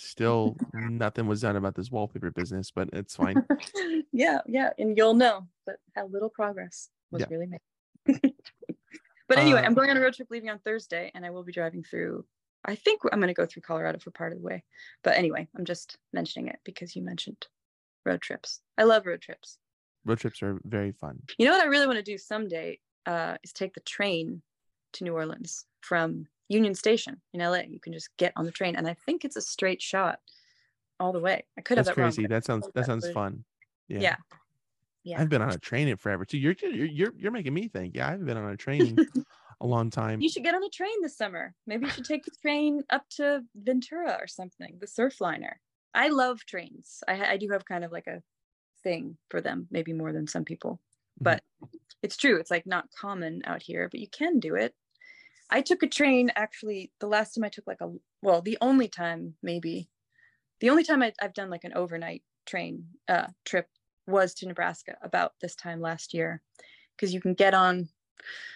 Still 0.00 0.56
nothing 0.74 1.26
was 1.26 1.42
done 1.42 1.56
about 1.56 1.74
this 1.74 1.90
wallpaper 1.90 2.30
business, 2.30 2.70
but 2.70 2.88
it's 2.92 3.16
fine. 3.16 3.44
yeah, 4.12 4.40
yeah, 4.46 4.70
and 4.78 4.96
you'll 4.96 5.14
know 5.14 5.46
that 5.66 5.76
how 5.94 6.06
little 6.06 6.30
progress 6.30 6.88
was 7.10 7.20
Yeah. 7.20 7.26
really 7.30 7.46
made. 7.46 7.60
but 9.28 9.38
anyway, 9.38 9.60
Uh, 9.60 9.64
I'm 9.64 9.74
going 9.74 9.90
on 9.90 9.96
a 9.96 10.00
road 10.00 10.14
trip 10.14 10.28
leaving 10.30 10.50
on 10.50 10.58
Thursday, 10.60 11.10
and 11.14 11.24
I 11.24 11.30
will 11.30 11.44
be 11.44 11.52
driving 11.52 11.82
through. 11.82 12.24
I 12.64 12.74
think 12.74 13.02
I'm 13.12 13.20
going 13.20 13.28
to 13.28 13.34
go 13.34 13.46
through 13.46 13.62
Colorado 13.62 13.98
for 13.98 14.10
part 14.10 14.32
of 14.32 14.38
the 14.38 14.44
way. 14.44 14.64
But 15.02 15.16
anyway, 15.16 15.48
I'm 15.56 15.64
just 15.64 15.96
mentioning 16.12 16.48
it 16.48 16.58
because 16.64 16.94
you 16.96 17.02
mentioned 17.02 17.46
road 18.04 18.20
trips. 18.22 18.60
I 18.78 18.84
love 18.84 19.06
road 19.06 19.20
trips. 19.22 19.58
Road 20.04 20.18
trips 20.18 20.42
are 20.42 20.58
very 20.64 20.92
fun. 20.92 21.20
You 21.38 21.46
know 21.46 21.52
what 21.52 21.62
I 21.62 21.68
really 21.68 21.86
want 21.86 21.98
to 21.98 22.02
do 22.02 22.16
someday 22.18 22.78
uh, 23.06 23.36
is 23.42 23.52
take 23.52 23.74
the 23.74 23.80
train 23.80 24.42
to 24.94 25.04
New 25.04 25.14
Orleans 25.14 25.64
from 25.82 26.26
Union 26.50 26.74
Station 26.74 27.22
in 27.32 27.40
LA. 27.40 27.60
You 27.68 27.80
can 27.80 27.92
just 27.92 28.14
get 28.18 28.32
on 28.36 28.44
the 28.44 28.50
train, 28.50 28.76
and 28.76 28.86
I 28.86 28.94
think 28.94 29.24
it's 29.24 29.36
a 29.36 29.40
straight 29.40 29.80
shot 29.80 30.20
all 30.98 31.12
the 31.12 31.20
way. 31.20 31.44
I 31.56 31.62
could 31.62 31.78
That's 31.78 31.88
have 31.88 31.96
that 31.96 32.02
wrong, 32.02 32.10
crazy. 32.10 32.22
but 32.22 32.30
That 32.30 32.44
sounds 32.44 32.68
that 32.74 32.84
sounds 32.86 33.08
fun. 33.10 33.44
Yeah. 33.88 34.00
Yeah. 34.00 34.16
Yeah. 35.04 35.20
I've 35.20 35.30
been 35.30 35.40
on 35.40 35.50
a 35.50 35.58
train 35.58 35.88
in 35.88 35.96
forever 35.96 36.24
too. 36.26 36.36
You're 36.38 36.54
you're 36.62 37.14
you're, 37.16 37.30
making 37.30 37.54
me 37.54 37.68
think. 37.68 37.96
Yeah, 37.96 38.08
I've 38.10 38.24
been 38.24 38.36
on 38.36 38.50
a 38.50 38.56
train 38.56 38.96
a 39.60 39.66
long 39.66 39.88
time. 39.90 40.20
You 40.20 40.28
should 40.28 40.42
get 40.42 40.54
on 40.54 40.62
a 40.62 40.68
train 40.68 41.00
this 41.00 41.16
summer. 41.16 41.54
Maybe 41.66 41.86
you 41.86 41.92
should 41.92 42.04
take 42.04 42.24
the 42.24 42.32
train 42.42 42.82
up 42.90 43.08
to 43.16 43.42
Ventura 43.54 44.18
or 44.20 44.26
something, 44.26 44.76
the 44.78 44.86
Surfliner. 44.86 45.54
I 45.94 46.08
love 46.08 46.44
trains. 46.44 47.02
I, 47.08 47.32
I 47.32 47.36
do 47.36 47.48
have 47.50 47.64
kind 47.64 47.84
of 47.84 47.92
like 47.92 48.06
a 48.06 48.22
thing 48.82 49.16
for 49.28 49.40
them, 49.40 49.68
maybe 49.70 49.92
more 49.92 50.12
than 50.12 50.26
some 50.26 50.44
people. 50.44 50.80
Mhm. 51.20 51.24
But 51.24 51.44
it's 52.02 52.16
true. 52.16 52.36
It's 52.36 52.50
like 52.50 52.66
not 52.66 52.90
common 52.92 53.42
out 53.46 53.62
here, 53.62 53.88
but 53.90 54.00
you 54.00 54.08
can 54.08 54.38
do 54.38 54.54
it. 54.54 54.74
I 55.50 55.62
took 55.62 55.82
a 55.82 55.88
train 55.88 56.30
actually 56.36 56.92
the 57.00 57.08
last 57.08 57.34
time 57.34 57.44
I 57.44 57.48
took 57.48 57.66
like 57.66 57.80
a, 57.80 57.92
well, 58.22 58.40
the 58.40 58.58
only 58.60 58.88
time 58.88 59.34
maybe, 59.42 59.88
the 60.60 60.70
only 60.70 60.84
time 60.84 61.02
I, 61.02 61.12
I've 61.20 61.34
done 61.34 61.50
like 61.50 61.64
an 61.64 61.74
overnight 61.74 62.22
train 62.46 62.86
uh, 63.08 63.28
trip 63.44 63.68
was 64.06 64.34
to 64.34 64.46
Nebraska 64.46 64.96
about 65.02 65.34
this 65.40 65.54
time 65.56 65.80
last 65.80 66.14
year. 66.14 66.42
Because 66.96 67.14
you 67.14 67.20
can 67.20 67.34
get 67.34 67.54
on 67.54 67.88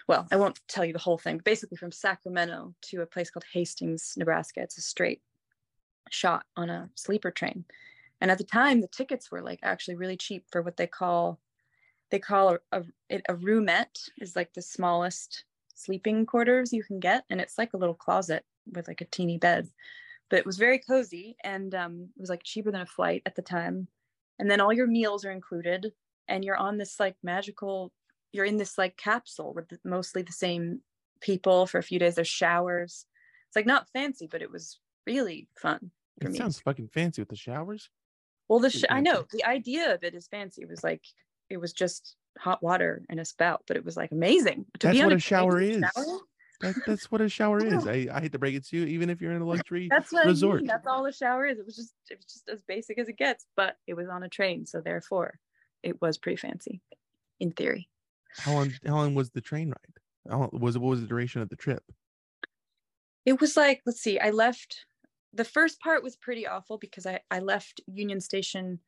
well, 0.07 0.27
I 0.31 0.37
won't 0.37 0.61
tell 0.69 0.85
you 0.85 0.93
the 0.93 0.99
whole 0.99 1.19
thing, 1.19 1.39
but 1.39 1.45
basically 1.45 1.77
from 1.77 1.93
Sacramento 1.93 2.75
to 2.83 3.03
a 3.03 3.07
place 3.07 3.31
called 3.31 3.45
Hastings, 3.53 4.15
Nebraska. 4.17 4.61
It's 4.61 4.79
a 4.79 4.83
straight 4.83 5.23
shot 6.11 6.45
on 6.57 6.71
a 6.71 6.91
sleeper 6.95 7.31
train. 7.31 7.65
And 8.21 8.31
at 8.31 8.39
the 8.39 8.45
time, 8.45 8.81
the 8.81 8.89
tickets 8.89 9.31
were 9.31 9.43
like 9.43 9.61
actually 9.63 9.97
really 9.97 10.17
cheap 10.17 10.45
for 10.51 10.63
what 10.63 10.77
they 10.77 10.87
call 10.87 11.41
they 12.11 12.19
call 12.19 12.59
a, 12.71 12.83
a, 13.11 13.23
a 13.29 13.35
roomette 13.35 14.09
is 14.21 14.37
like 14.37 14.53
the 14.53 14.63
smallest 14.63 15.45
sleeping 15.75 16.27
quarters 16.27 16.73
you 16.73 16.83
can 16.85 17.01
get, 17.01 17.25
and 17.31 17.41
it's 17.41 17.59
like 17.59 17.73
a 17.75 17.77
little 17.77 17.95
closet 17.95 18.45
with 18.73 18.89
like 18.89 19.01
a 19.01 19.07
teeny 19.07 19.39
bed. 19.39 19.69
But 20.31 20.39
it 20.39 20.47
was 20.47 20.57
very 20.57 20.79
cozy, 20.79 21.37
and 21.45 21.75
um, 21.75 22.09
it 22.17 22.21
was 22.21 22.31
like 22.31 22.43
cheaper 22.43 22.71
than 22.73 22.81
a 22.81 22.87
flight 22.87 23.23
at 23.27 23.35
the 23.37 23.43
time. 23.43 23.89
And 24.39 24.51
then 24.51 24.61
all 24.61 24.73
your 24.73 24.87
meals 24.87 25.25
are 25.25 25.31
included, 25.31 25.93
and 26.29 26.45
you're 26.45 26.57
on 26.57 26.79
this 26.79 26.99
like 26.99 27.17
magical 27.23 27.93
you're 28.33 28.45
in 28.45 28.57
this 28.57 28.77
like 28.77 28.97
capsule 28.97 29.55
with 29.55 29.69
the- 29.69 29.79
mostly 29.85 30.21
the 30.23 30.33
same 30.33 30.81
people 31.21 31.67
for 31.69 31.79
a 31.79 31.83
few 31.85 32.01
days. 32.01 32.17
There's 32.17 32.27
showers. 32.27 33.07
It's 33.47 33.55
like 33.55 33.65
not 33.67 33.89
fancy, 33.93 34.27
but 34.27 34.43
it 34.43 34.51
was 34.51 34.81
really 35.07 35.49
fun 35.57 35.93
It 36.21 36.31
me. 36.33 36.37
sounds 36.39 36.59
fucking 36.59 36.89
fancy 36.89 37.23
with 37.23 37.29
the 37.29 37.37
showers. 37.37 37.91
well, 38.49 38.59
the 38.59 38.71
sh- 38.71 38.85
I 38.91 39.01
know 39.01 39.25
the 39.31 39.45
idea 39.45 39.95
of 39.95 40.03
it 40.03 40.15
is 40.17 40.27
fancy. 40.27 40.63
It 40.63 40.69
was 40.69 40.83
like 40.83 41.05
it 41.49 41.59
was 41.59 41.73
just 41.73 42.17
hot 42.39 42.63
water 42.63 43.05
and 43.09 43.21
a 43.21 43.25
spout, 43.25 43.63
but 43.67 43.77
it 43.77 43.85
was 43.85 43.97
like 43.97 44.13
amazing. 44.13 44.67
To 44.81 44.87
That's 44.87 44.97
be 44.97 45.03
on 45.03 45.07
what 45.07 45.13
a 45.17 45.21
train 45.21 45.21
shower 45.21 45.61
is. 45.61 45.77
shower, 45.81 46.19
That, 46.61 46.75
that's 46.87 47.11
what 47.11 47.21
a 47.21 47.29
shower 47.29 47.59
is. 47.65 47.87
I, 47.87 48.09
I 48.13 48.21
hate 48.21 48.33
to 48.33 48.39
break 48.39 48.55
it 48.55 48.67
to 48.69 48.77
you, 48.77 48.85
even 48.87 49.11
if 49.11 49.21
you're 49.21 49.33
in 49.33 49.43
a 49.43 49.47
luxury 49.47 49.89
That's 49.91 50.13
what 50.13 50.27
I 50.27 50.29
resort. 50.29 50.59
mean. 50.59 50.67
That's 50.67 50.87
all 50.87 51.07
a 51.07 51.13
shower 51.13 51.47
is. 51.47 51.59
It 51.59 51.67
was 51.67 51.77
just 51.77 51.95
it 52.11 52.19
was 52.19 52.27
just 52.27 52.49
as 52.49 52.63
basic 52.63 52.99
as 52.99 53.09
it 53.09 53.17
gets, 53.17 53.47
but 53.57 53.77
it 53.87 53.95
was 53.95 54.09
on 54.09 54.23
a 54.23 54.29
train, 54.29 54.67
so 54.67 54.81
therefore 54.81 55.39
it 55.83 56.01
was 56.01 56.19
pretty 56.19 56.37
fancy 56.37 56.81
in 57.41 57.53
theory. 57.53 57.89
How 58.39 58.53
long 58.55 58.73
how 58.87 58.97
long 58.97 59.15
was 59.15 59.31
the 59.31 59.41
train 59.41 59.69
ride? 59.69 60.31
How 60.31 60.39
long, 60.41 60.51
was 60.53 60.79
what 60.79 60.91
was 60.91 61.01
the 61.01 61.07
duration 61.07 61.41
of 61.43 61.49
the 61.49 61.57
trip? 61.57 61.83
it 63.27 63.41
was 63.41 63.57
like 63.57 63.81
let's 63.87 64.03
see 64.03 64.19
i 64.21 64.29
left 64.29 64.85
the 65.35 65.45
first 65.45 65.81
part 65.81 66.03
was 66.03 66.17
pretty 66.17 66.47
awful 66.47 66.79
because 66.79 67.07
I, 67.07 67.21
I 67.31 67.41
left 67.41 67.81
Union 67.87 68.21
Station. 68.21 68.79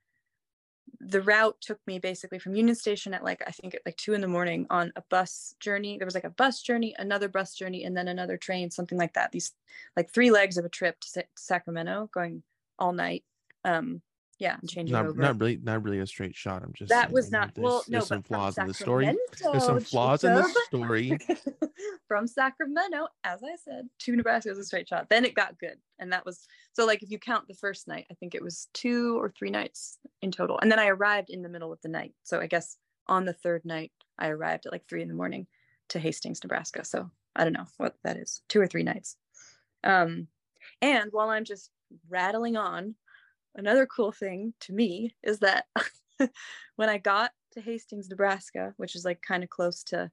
The 1.00 1.22
route 1.22 1.56
took 1.60 1.78
me 1.86 1.98
basically 1.98 2.38
from 2.38 2.54
Union 2.54 2.74
Station 2.74 3.14
at 3.14 3.24
like, 3.24 3.42
I 3.46 3.50
think 3.50 3.74
at 3.74 3.82
like 3.86 3.96
two 3.96 4.14
in 4.14 4.20
the 4.20 4.28
morning 4.28 4.66
on 4.70 4.92
a 4.96 5.02
bus 5.08 5.54
journey. 5.60 5.98
There 5.98 6.06
was 6.06 6.14
like 6.14 6.24
a 6.24 6.30
bus 6.30 6.62
journey, 6.62 6.94
another 6.98 7.28
bus 7.28 7.54
journey, 7.54 7.84
and 7.84 7.96
then 7.96 8.08
another 8.08 8.36
train, 8.36 8.70
something 8.70 8.98
like 8.98 9.14
that. 9.14 9.32
These 9.32 9.52
like 9.96 10.10
three 10.10 10.30
legs 10.30 10.58
of 10.58 10.64
a 10.64 10.70
trip 10.70 10.98
to 11.00 11.24
Sacramento 11.36 12.10
going 12.12 12.42
all 12.78 12.92
night. 12.92 13.24
Um, 13.64 14.02
yeah, 14.38 14.56
I'm 14.60 14.68
changing 14.68 14.92
not, 14.92 15.06
over. 15.06 15.20
not 15.20 15.40
really 15.40 15.58
not 15.62 15.82
really 15.82 16.00
a 16.00 16.06
straight 16.06 16.36
shot. 16.36 16.62
I'm 16.62 16.72
just 16.74 16.90
that 16.90 17.10
was 17.10 17.30
not 17.30 17.54
there's, 17.54 17.64
well. 17.64 17.84
No, 17.88 17.98
there's 17.98 18.06
some 18.06 18.20
but 18.20 18.26
from 18.26 18.36
flaws 18.36 18.58
in 18.58 18.66
the 18.66 18.74
story. 18.74 19.06
There's 19.06 19.64
some 19.64 19.80
Sacramento, 19.80 19.80
flaws 19.90 20.24
in 20.24 20.34
the 20.34 20.54
story. 20.66 21.18
from 22.08 22.26
Sacramento, 22.26 23.08
as 23.24 23.42
I 23.42 23.56
said, 23.56 23.88
to 24.00 24.16
Nebraska 24.16 24.50
was 24.50 24.58
a 24.58 24.64
straight 24.64 24.88
shot. 24.88 25.08
Then 25.08 25.24
it 25.24 25.34
got 25.34 25.58
good, 25.58 25.78
and 25.98 26.12
that 26.12 26.26
was 26.26 26.46
so. 26.74 26.84
Like 26.84 27.02
if 27.02 27.10
you 27.10 27.18
count 27.18 27.48
the 27.48 27.54
first 27.54 27.88
night, 27.88 28.06
I 28.10 28.14
think 28.14 28.34
it 28.34 28.42
was 28.42 28.68
two 28.74 29.18
or 29.18 29.30
three 29.30 29.50
nights 29.50 29.98
in 30.20 30.32
total, 30.32 30.58
and 30.60 30.70
then 30.70 30.78
I 30.78 30.88
arrived 30.88 31.30
in 31.30 31.42
the 31.42 31.48
middle 31.48 31.72
of 31.72 31.80
the 31.80 31.88
night. 31.88 32.12
So 32.22 32.38
I 32.38 32.46
guess 32.46 32.76
on 33.08 33.24
the 33.24 33.32
third 33.32 33.64
night, 33.64 33.92
I 34.18 34.28
arrived 34.28 34.66
at 34.66 34.72
like 34.72 34.86
three 34.86 35.02
in 35.02 35.08
the 35.08 35.14
morning 35.14 35.46
to 35.90 35.98
Hastings, 35.98 36.42
Nebraska. 36.42 36.84
So 36.84 37.10
I 37.34 37.44
don't 37.44 37.54
know 37.54 37.66
what 37.78 37.94
that 38.04 38.18
is, 38.18 38.42
two 38.48 38.60
or 38.60 38.66
three 38.66 38.82
nights. 38.82 39.16
Um, 39.82 40.28
and 40.82 41.10
while 41.12 41.30
I'm 41.30 41.44
just 41.44 41.70
rattling 42.08 42.56
on, 42.56 42.96
another 43.56 43.86
cool 43.86 44.12
thing 44.12 44.54
to 44.60 44.72
me 44.72 45.14
is 45.22 45.40
that 45.40 45.64
when 46.76 46.88
I 46.88 46.98
got 46.98 47.32
to 47.52 47.60
Hastings, 47.60 48.08
Nebraska, 48.08 48.74
which 48.76 48.94
is 48.94 49.04
like 49.04 49.20
kind 49.22 49.42
of 49.42 49.50
close 49.50 49.82
to 49.84 50.10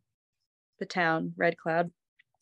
the 0.80 0.86
town, 0.86 1.34
Red 1.38 1.58
Cloud, 1.58 1.92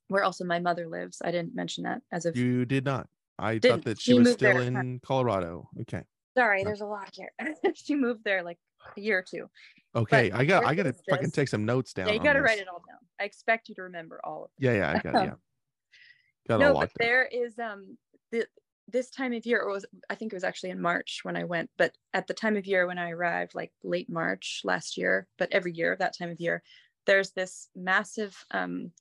where 0.07 0.23
also 0.23 0.43
my 0.45 0.59
mother 0.59 0.87
lives. 0.87 1.21
I 1.23 1.31
didn't 1.31 1.55
mention 1.55 1.83
that 1.83 2.01
as 2.11 2.25
of 2.25 2.35
You 2.37 2.65
did 2.65 2.85
not. 2.85 3.07
I 3.39 3.53
thought 3.55 3.61
Didn't. 3.61 3.85
that 3.85 3.99
She 4.01 4.11
she 4.11 4.19
was 4.19 4.31
still 4.33 4.53
there. 4.53 4.61
in 4.61 4.99
Colorado. 5.03 5.67
Okay. 5.81 6.03
sorry, 6.37 6.63
No. 6.63 6.69
there's 6.69 6.81
a 6.81 6.85
lot 6.85 7.09
here. 7.13 7.31
she 7.73 7.95
moved 7.95 8.23
there 8.23 8.43
like 8.43 8.59
a 8.95 9.01
year 9.01 9.17
or 9.19 9.25
two. 9.27 9.49
Okay. 9.95 10.31
I 10.31 10.45
got 10.45 10.65
I 10.65 10.75
gotta 10.75 10.93
fucking 11.09 11.25
this? 11.27 11.31
take 11.33 11.47
some 11.47 11.65
notes 11.65 11.93
down. 11.93 12.07
Yeah, 12.07 12.13
you 12.13 12.19
got 12.19 12.33
to 12.33 12.39
this. 12.39 12.45
write 12.47 12.59
it 12.59 12.67
all 12.67 12.83
down. 12.87 12.99
I 13.19 13.23
expect 13.23 13.67
you 13.69 13.75
to 13.75 13.83
remember 13.83 14.19
all 14.23 14.45
of 14.45 14.51
it. 14.57 14.65
Yeah, 14.65 14.73
yeah, 14.73 14.89
I 14.91 14.99
got 14.99 15.13
yeah. 15.25 15.33
Got 16.47 16.55
it 16.55 16.59
no, 16.65 16.73
but 16.73 16.79
down. 16.79 16.89
there 16.99 17.25
is 17.25 17.57
um 17.59 17.97
the, 18.31 18.45
this 18.87 19.09
time 19.09 19.33
of 19.33 19.45
year, 19.45 19.61
or 19.61 19.71
was 19.71 19.85
I 20.09 20.15
think 20.15 20.31
it 20.31 20.35
was 20.35 20.43
actually 20.43 20.71
in 20.71 20.81
March 20.81 21.21
when 21.23 21.37
I 21.37 21.43
went, 21.43 21.69
but 21.77 21.95
at 22.13 22.27
the 22.27 22.33
time 22.33 22.57
of 22.57 22.65
year 22.65 22.87
when 22.87 22.97
I 22.97 23.11
arrived, 23.11 23.55
like 23.55 23.71
late 23.83 24.09
March 24.09 24.61
last 24.63 24.97
year, 24.97 25.27
but 25.37 25.49
every 25.51 25.71
year 25.71 25.95
that 25.95 26.17
time 26.17 26.29
of 26.29 26.39
year, 26.39 26.61
there's 27.05 27.31
this 27.31 27.69
massive 27.75 28.45
um 28.51 28.91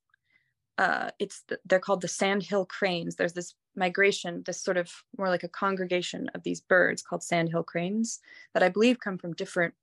uh 0.78 1.10
it's 1.18 1.42
the, 1.48 1.58
they're 1.66 1.80
called 1.80 2.02
the 2.02 2.08
sandhill 2.08 2.66
cranes. 2.66 3.16
There's 3.16 3.32
this 3.32 3.54
migration, 3.76 4.42
this 4.46 4.62
sort 4.62 4.76
of 4.76 4.90
more 5.16 5.28
like 5.28 5.44
a 5.44 5.48
congregation 5.48 6.28
of 6.34 6.42
these 6.42 6.60
birds 6.60 7.02
called 7.02 7.22
sandhill 7.22 7.62
cranes 7.64 8.20
that 8.54 8.62
I 8.62 8.68
believe 8.68 9.00
come 9.00 9.18
from 9.18 9.34
different 9.34 9.74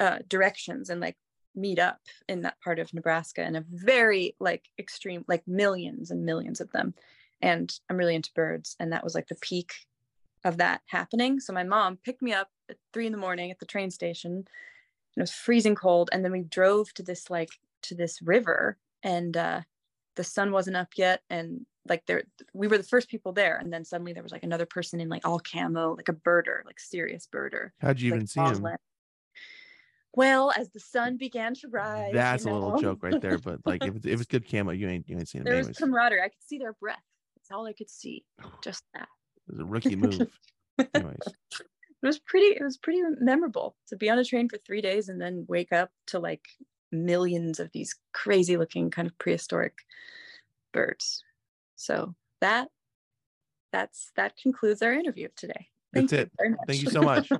uh 0.00 0.18
directions 0.28 0.90
and 0.90 1.00
like 1.00 1.16
meet 1.54 1.78
up 1.78 2.00
in 2.28 2.42
that 2.42 2.60
part 2.60 2.78
of 2.78 2.92
Nebraska 2.92 3.42
in 3.42 3.56
a 3.56 3.64
very 3.70 4.36
like 4.38 4.68
extreme 4.78 5.24
like 5.26 5.46
millions 5.48 6.10
and 6.10 6.24
millions 6.24 6.60
of 6.60 6.70
them 6.72 6.94
and 7.40 7.72
I'm 7.88 7.96
really 7.96 8.14
into 8.14 8.30
birds 8.34 8.76
and 8.80 8.92
that 8.92 9.04
was 9.04 9.14
like 9.14 9.28
the 9.28 9.36
peak 9.36 9.72
of 10.44 10.58
that 10.58 10.80
happening 10.86 11.40
so 11.40 11.52
my 11.52 11.64
mom 11.64 11.98
picked 12.04 12.22
me 12.22 12.32
up 12.32 12.48
at 12.68 12.76
three 12.92 13.06
in 13.06 13.12
the 13.12 13.18
morning 13.18 13.50
at 13.50 13.58
the 13.58 13.66
train 13.66 13.90
station 13.90 14.32
and 14.32 14.46
it 15.16 15.20
was 15.20 15.32
freezing 15.32 15.74
cold 15.74 16.08
and 16.12 16.24
then 16.24 16.32
we 16.32 16.42
drove 16.42 16.92
to 16.94 17.02
this 17.02 17.30
like 17.30 17.50
to 17.82 17.94
this 17.94 18.22
river 18.22 18.78
and 19.02 19.36
uh 19.36 19.60
the 20.14 20.24
sun 20.24 20.52
wasn't 20.52 20.76
up 20.76 20.88
yet 20.96 21.22
and 21.30 21.66
like 21.88 22.04
there 22.06 22.22
we 22.52 22.68
were 22.68 22.78
the 22.78 22.84
first 22.84 23.08
people 23.08 23.32
there 23.32 23.56
and 23.56 23.72
then 23.72 23.84
suddenly 23.84 24.12
there 24.12 24.22
was 24.22 24.32
like 24.32 24.44
another 24.44 24.66
person 24.66 25.00
in 25.00 25.08
like 25.08 25.26
all 25.26 25.40
camo 25.40 25.94
like 25.94 26.08
a 26.08 26.12
birder 26.12 26.64
like 26.64 26.80
serious 26.80 27.28
birder 27.30 27.70
How'd 27.80 28.00
you 28.00 28.12
like 28.12 28.16
even 28.16 28.26
see 28.26 28.40
him? 28.40 28.62
leg. 28.62 28.76
Well, 30.14 30.50
as 30.56 30.70
the 30.70 30.80
sun 30.80 31.18
began 31.18 31.54
to 31.56 31.68
rise, 31.68 32.08
you 32.08 32.14
That's 32.14 32.44
a 32.46 32.50
little 32.50 32.80
joke 32.80 33.02
right 33.02 33.20
there. 33.20 33.38
But 33.38 33.60
like, 33.66 33.84
if 33.84 33.94
it's, 33.96 34.06
if 34.06 34.20
it's 34.20 34.26
good 34.26 34.50
camo, 34.50 34.72
you 34.72 34.88
ain't 34.88 35.08
you 35.08 35.16
ain't 35.18 35.28
seen 35.28 35.42
him 35.42 35.44
there 35.44 35.56
was 35.56 35.76
camaraderie. 35.76 36.22
I 36.22 36.28
could 36.28 36.42
see 36.42 36.58
their 36.58 36.72
breath. 36.72 37.02
That's 37.48 37.56
all 37.56 37.66
I 37.66 37.74
could 37.74 37.90
see. 37.90 38.24
Just 38.62 38.82
that. 38.94 39.08
It 39.48 39.52
was 39.52 39.60
a 39.60 39.64
rookie 39.64 39.94
move. 39.94 40.26
anyways, 40.94 41.18
It 41.26 42.02
was 42.02 42.18
pretty. 42.18 42.46
It 42.46 42.62
was 42.62 42.76
pretty 42.76 43.00
memorable 43.20 43.76
to 43.88 43.96
be 43.96 44.10
on 44.10 44.18
a 44.18 44.24
train 44.24 44.48
for 44.48 44.58
three 44.58 44.80
days 44.80 45.08
and 45.08 45.20
then 45.20 45.44
wake 45.48 45.72
up 45.72 45.90
to 46.08 46.18
like 46.18 46.44
millions 46.90 47.60
of 47.60 47.70
these 47.72 47.94
crazy 48.12 48.56
looking 48.56 48.90
kind 48.90 49.06
of 49.06 49.16
prehistoric 49.18 49.74
birds. 50.72 51.22
So 51.76 52.16
that 52.40 52.68
that's 53.72 54.10
that 54.16 54.36
concludes 54.36 54.82
our 54.82 54.92
interview 54.92 55.28
today. 55.36 55.68
That's 55.92 56.12
it. 56.12 56.32
Thank 56.66 56.82
you 56.82 56.90
so 56.90 57.02
much. 57.02 57.30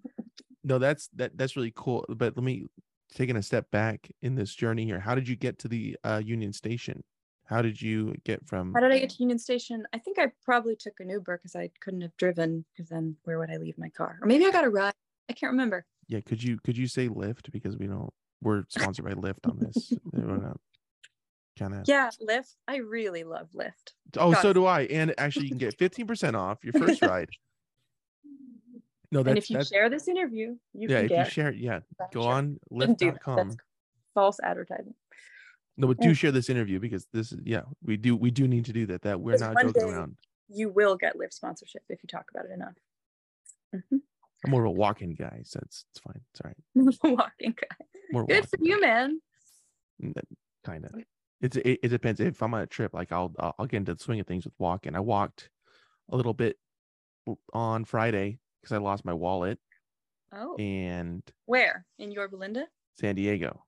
no, 0.64 0.78
that's 0.78 1.08
that 1.16 1.36
that's 1.36 1.56
really 1.56 1.74
cool. 1.76 2.06
But 2.08 2.38
let 2.38 2.44
me 2.44 2.64
taking 3.14 3.36
a 3.36 3.42
step 3.42 3.70
back 3.70 4.10
in 4.22 4.34
this 4.34 4.54
journey 4.54 4.86
here. 4.86 4.98
How 4.98 5.14
did 5.14 5.28
you 5.28 5.36
get 5.36 5.58
to 5.58 5.68
the 5.68 5.98
uh, 6.04 6.22
Union 6.24 6.54
Station? 6.54 7.04
How 7.52 7.60
did 7.60 7.80
you 7.80 8.14
get 8.24 8.46
from? 8.46 8.72
How 8.72 8.80
did 8.80 8.92
I 8.92 8.98
get 8.98 9.10
to 9.10 9.16
Union 9.18 9.38
Station? 9.38 9.84
I 9.92 9.98
think 9.98 10.18
I 10.18 10.32
probably 10.42 10.74
took 10.74 10.94
an 11.00 11.10
Uber 11.10 11.36
because 11.36 11.54
I 11.54 11.70
couldn't 11.80 12.00
have 12.00 12.16
driven. 12.16 12.64
Because 12.74 12.88
then 12.88 13.16
where 13.24 13.38
would 13.38 13.50
I 13.50 13.58
leave 13.58 13.76
my 13.76 13.90
car? 13.90 14.18
Or 14.22 14.26
maybe 14.26 14.46
I 14.46 14.50
got 14.50 14.64
a 14.64 14.70
ride. 14.70 14.94
I 15.28 15.34
can't 15.34 15.50
remember. 15.52 15.84
Yeah, 16.08 16.20
could 16.20 16.42
you 16.42 16.58
could 16.64 16.78
you 16.78 16.86
say 16.86 17.08
Lyft 17.08 17.52
because 17.52 17.76
we 17.76 17.86
don't 17.86 18.10
we're 18.40 18.64
sponsored 18.68 19.04
by 19.04 19.12
Lyft 19.12 19.48
on 19.48 19.58
this. 19.58 19.92
Kind 21.58 21.74
of. 21.74 21.82
Yeah, 21.86 22.08
Lyft. 22.26 22.54
I 22.66 22.76
really 22.76 23.24
love 23.24 23.48
Lyft. 23.54 23.92
Oh, 24.16 24.32
so 24.32 24.42
God. 24.42 24.52
do 24.54 24.64
I. 24.64 24.82
And 24.84 25.14
actually, 25.18 25.44
you 25.44 25.50
can 25.50 25.58
get 25.58 25.78
fifteen 25.78 26.06
percent 26.06 26.34
off 26.34 26.64
your 26.64 26.72
first 26.72 27.02
ride. 27.02 27.28
No, 29.10 29.18
and 29.18 29.28
that's 29.28 29.38
if 29.40 29.50
you 29.50 29.56
that's 29.58 29.68
share 29.68 29.90
this 29.90 30.08
interview, 30.08 30.56
you 30.72 30.88
yeah. 30.88 30.96
can 30.96 31.04
If 31.04 31.08
get 31.10 31.26
you 31.26 31.30
share, 31.30 31.48
it, 31.50 31.56
yeah, 31.56 31.80
go 32.14 32.22
voucher. 32.22 32.32
on 32.32 32.58
Shouldn't 32.72 32.98
do 32.98 33.10
that. 33.10 33.14
Lyft.com. 33.16 33.36
That's 33.36 33.56
false 34.14 34.40
advertising. 34.42 34.94
No, 35.76 35.86
but 35.88 35.96
Yeah. 36.00 36.08
do 36.08 36.14
share 36.14 36.32
this 36.32 36.50
interview 36.50 36.78
because 36.80 37.06
this 37.12 37.32
is 37.32 37.40
yeah, 37.44 37.62
we 37.82 37.96
do 37.96 38.14
we 38.16 38.30
do 38.30 38.46
need 38.46 38.64
to 38.66 38.72
do 38.72 38.86
that. 38.86 39.02
That 39.02 39.20
we're 39.20 39.36
not 39.38 39.56
joking 39.60 39.82
around. 39.84 40.16
You 40.48 40.68
will 40.68 40.96
get 40.96 41.16
Lyft 41.16 41.32
sponsorship 41.32 41.82
if 41.88 42.02
you 42.02 42.06
talk 42.08 42.26
about 42.30 42.44
it 42.46 42.50
enough. 42.52 42.74
Mhm. 43.74 44.00
I'm 44.44 44.50
more 44.50 44.64
of 44.64 44.68
a 44.68 44.72
walk-in 44.72 45.14
guy, 45.14 45.42
so 45.44 45.60
it's 45.62 45.84
it's 45.90 46.00
fine. 46.00 46.20
It's 46.32 46.40
all 46.40 46.50
right. 46.50 47.18
Walking 47.18 47.54
guy. 47.58 47.86
More 48.10 48.26
Good 48.26 48.48
for 48.48 48.58
you, 48.60 48.80
man. 48.80 49.20
kind 50.64 50.84
of. 50.84 50.94
It's 51.40 51.56
it, 51.56 51.78
it 51.82 51.88
depends. 51.88 52.20
If 52.20 52.42
I'm 52.42 52.52
on 52.54 52.60
a 52.62 52.66
trip, 52.66 52.92
like 52.92 53.10
I'll 53.12 53.34
I'll 53.38 53.66
get 53.66 53.78
into 53.78 53.94
the 53.94 54.00
swing 54.02 54.20
of 54.20 54.26
things 54.26 54.44
with 54.44 54.54
walking. 54.58 54.94
I 54.94 55.00
walked 55.00 55.48
a 56.10 56.16
little 56.16 56.34
bit 56.34 56.58
on 57.54 57.84
Friday 57.84 58.38
because 58.60 58.72
I 58.74 58.78
lost 58.78 59.04
my 59.04 59.12
wallet 59.14 59.58
Oh, 60.32 60.56
and 60.56 61.22
where 61.46 61.86
in 61.98 62.10
Yorba 62.10 62.36
Linda? 62.36 62.66
San 62.94 63.14
Diego. 63.14 63.64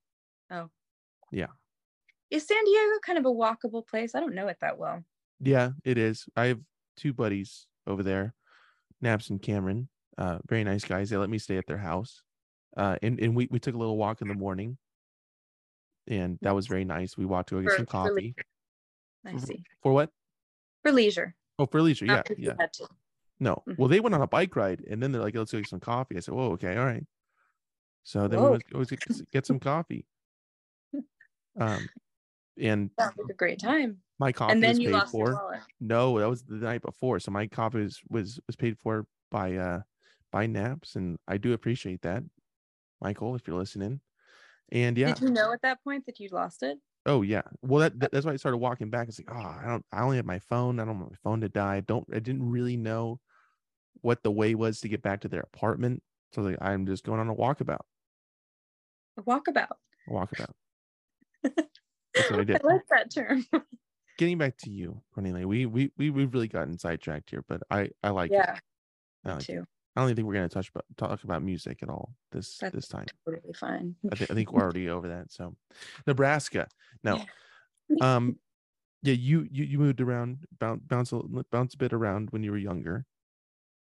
Is 2.35 2.45
San 2.49 2.65
Diego 2.65 2.99
kind 3.07 3.17
of 3.17 3.27
a 3.27 3.29
walkable 3.33 3.87
place? 3.87 4.17
I 4.17 4.21
don't 4.21 4.35
know 4.35 4.49
it 4.49 4.57
that 4.61 4.77
well. 4.77 5.05
Yeah, 5.39 5.71
it 5.85 5.99
is. 5.99 6.27
I 6.37 6.47
have 6.47 6.59
two 6.97 7.13
buddies 7.13 7.69
over 7.87 8.03
there, 8.03 8.35
Naps 9.01 9.31
and 9.31 9.41
Cameron. 9.41 9.89
Uh, 10.19 10.39
very 10.49 10.65
nice 10.65 10.85
guys. 10.85 11.11
They 11.11 11.17
let 11.17 11.31
me 11.31 11.39
stay 11.39 11.59
at 11.59 11.67
their 11.69 11.79
house. 11.79 12.23
Uh, 12.77 12.97
and, 13.03 13.21
and 13.21 13.37
we, 13.37 13.47
we 13.53 13.61
took 13.61 13.77
a 13.77 13.79
little 13.79 13.97
walk 13.97 14.21
in 14.21 14.27
the 14.27 14.35
morning. 14.35 14.79
And 16.09 16.39
that 16.43 16.57
was 16.57 16.67
very 16.67 16.85
nice. 16.85 17.17
We 17.17 17.25
walked 17.25 17.51
to 17.51 17.55
go 17.55 17.61
get 17.63 17.71
For- 17.71 17.77
some 17.77 17.87
coffee. 17.87 18.35
I 19.25 19.37
see. 19.37 19.63
For 19.81 19.93
what? 19.93 20.11
For 20.83 20.91
leisure. 20.91 21.37
Oh, 21.61 21.67
for 21.67 21.81
leisure. 21.83 22.05
Yeah. 22.05 22.17
not 22.17 22.25
'cause 22.27 22.37
you 22.39 22.53
Yeah. 22.59 22.67
No. 23.39 23.63
Mhm. 23.69 23.79
Well, 23.79 23.89
they 23.89 24.01
went 24.01 24.15
on 24.17 24.23
a 24.23 24.27
bike 24.27 24.57
ride 24.57 24.83
and 24.91 25.01
then 25.01 25.13
they're 25.13 25.23
like, 25.23 25.37
let's 25.37 25.53
go 25.53 25.59
get 25.59 25.69
some 25.69 25.79
coffee. 25.81 26.17
I 26.17 26.21
said, 26.21 26.35
Whoa, 26.35 26.51
okay, 26.53 26.77
all 26.77 26.85
right. 26.85 27.07
So 28.03 28.27
then 28.27 28.41
we 28.43 28.47
Whoa. 28.49 28.59
go 28.73 28.85
get, 28.85 29.31
get 29.31 29.47
some 29.47 29.61
coffee. 29.61 30.05
Um, 31.57 31.89
and 32.61 32.91
Sounds 32.99 33.15
like 33.19 33.31
a 33.31 33.35
great 33.35 33.59
time. 33.61 33.99
my 34.19 34.33
coffee 34.33 34.53
And 34.53 34.63
then 34.63 34.71
was 34.71 34.79
you 34.81 34.89
paid 34.89 34.93
lost 34.95 35.15
your 35.15 35.27
for. 35.27 35.35
wallet. 35.35 35.61
No, 35.81 36.19
that 36.19 36.29
was 36.29 36.43
the 36.45 36.55
night 36.57 36.83
before. 36.83 37.19
So 37.21 37.31
my 37.31 37.47
coffee 37.47 37.81
was 37.83 38.01
was 38.09 38.41
was 38.47 38.57
paid 38.57 38.79
for 38.79 39.07
by 39.31 39.57
uh 39.57 39.81
by 40.33 40.47
Naps, 40.47 40.97
and 40.97 41.19
I 41.29 41.37
do 41.39 41.53
appreciate 41.53 42.03
that, 42.03 42.23
Michael, 43.01 43.35
if 43.37 43.47
you're 43.47 43.59
listening. 43.59 44.01
And 44.73 44.97
yeah, 44.97 45.13
Did 45.15 45.21
you 45.23 45.31
know 45.31 45.53
at 45.53 45.63
that 45.63 45.83
point 45.85 46.07
that 46.07 46.19
you'd 46.21 46.33
lost 46.33 46.63
it? 46.63 46.79
oh 47.07 47.23
yeah. 47.23 47.43
Well, 47.63 47.81
that, 47.81 48.01
that- 48.01 48.13
that's 48.13 48.25
why 48.27 48.33
I 48.33 48.37
started 48.37 48.59
walking 48.59 48.89
back. 48.91 49.09
It's 49.09 49.19
like, 49.19 49.29
oh, 49.31 49.37
I 49.37 49.65
don't, 49.67 49.85
I 49.93 50.03
only 50.03 50.17
have 50.17 50.25
my 50.25 50.39
phone. 50.39 50.81
I 50.81 50.85
don't 50.85 50.99
want 50.99 51.13
my 51.13 51.19
phone 51.23 51.41
to 51.43 51.49
die. 51.49 51.77
I 51.77 51.81
don't, 51.81 52.07
I 52.13 52.19
didn't 52.19 52.49
really 52.49 52.77
know 52.79 53.21
what 54.01 54.23
the 54.23 54.31
way 54.31 54.55
was 54.55 54.81
to 54.81 54.89
get 54.89 55.03
back 55.03 55.21
to 55.21 55.29
their 55.29 55.43
apartment. 55.55 56.03
So 56.33 56.43
was 56.43 56.53
like, 56.53 56.63
I'm 56.63 56.87
just 56.87 57.05
going 57.05 57.21
on 57.21 57.29
a 57.29 57.35
walkabout. 57.35 57.81
A 59.19 59.23
walkabout. 59.23 59.69
A 60.09 60.11
walkabout. 60.11 60.51
That's 62.15 62.31
what 62.31 62.41
I 62.41 62.45
did. 62.45 62.61
I 62.65 62.67
like 62.67 62.87
that 62.91 63.13
term. 63.13 63.45
Getting 64.19 64.39
back 64.39 64.57
to 64.59 64.71
you, 64.71 65.03
Cornelia, 65.13 65.47
we 65.49 65.67
we 65.67 65.91
we 65.99 66.11
we've 66.11 66.33
really 66.33 66.47
gotten 66.49 66.79
sidetracked 66.79 67.31
here, 67.31 67.45
but 67.49 67.63
I 67.71 67.91
I 68.03 68.11
like 68.11 68.31
it. 68.31 68.35
yeah, 68.35 68.57
I 69.25 69.29
me 69.29 69.35
like 69.35 69.43
it. 69.49 69.53
too. 69.53 69.65
I 69.97 70.01
don't 70.05 70.15
think 70.15 70.27
we're 70.27 70.35
gonna 70.35 70.49
touch 70.49 70.69
about 70.71 70.85
talk 70.97 71.25
about 71.25 71.43
music 71.43 71.79
at 71.83 71.89
all 71.89 72.15
this 72.33 72.59
That's 72.59 72.75
this 72.75 72.89
time. 72.89 73.07
Totally 73.27 73.53
fine. 73.55 73.95
I, 74.13 74.17
thi- 74.17 74.27
I 74.31 74.35
think 74.35 74.53
we're 74.53 74.63
already 74.65 74.89
over 74.89 75.09
that. 75.09 75.33
So, 75.33 75.57
Nebraska. 76.07 76.69
No, 77.03 77.25
Yeah. 77.89 78.17
um, 78.17 78.39
Yeah, 79.03 79.15
you 79.15 79.49
you, 79.51 79.65
you 79.65 79.79
moved 79.79 80.01
around, 80.01 80.39
bounce 80.61 80.83
bounce 80.87 81.13
a, 81.13 81.21
bounce 81.51 81.75
a 81.75 81.79
bit 81.79 81.93
around 81.93 82.31
when 82.31 82.43
you 82.45 82.51
were 82.53 82.59
younger. 82.59 83.07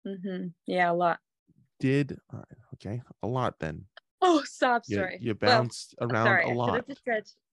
Mm-hmm. 0.07 0.47
Yeah, 0.65 0.91
a 0.91 0.93
lot. 0.93 1.19
Did 1.79 2.17
all 2.31 2.39
right, 2.39 2.57
okay, 2.75 3.01
a 3.21 3.27
lot 3.27 3.59
then. 3.59 3.85
Oh, 4.21 4.41
stop. 4.45 4.85
Sorry. 4.85 5.17
you 5.21 5.35
Well, 5.39 5.51
bounced 5.61 5.95
around 6.01 6.25
sorry. 6.25 6.45
a 6.45 6.49
I 6.49 6.53
lot. 6.53 6.85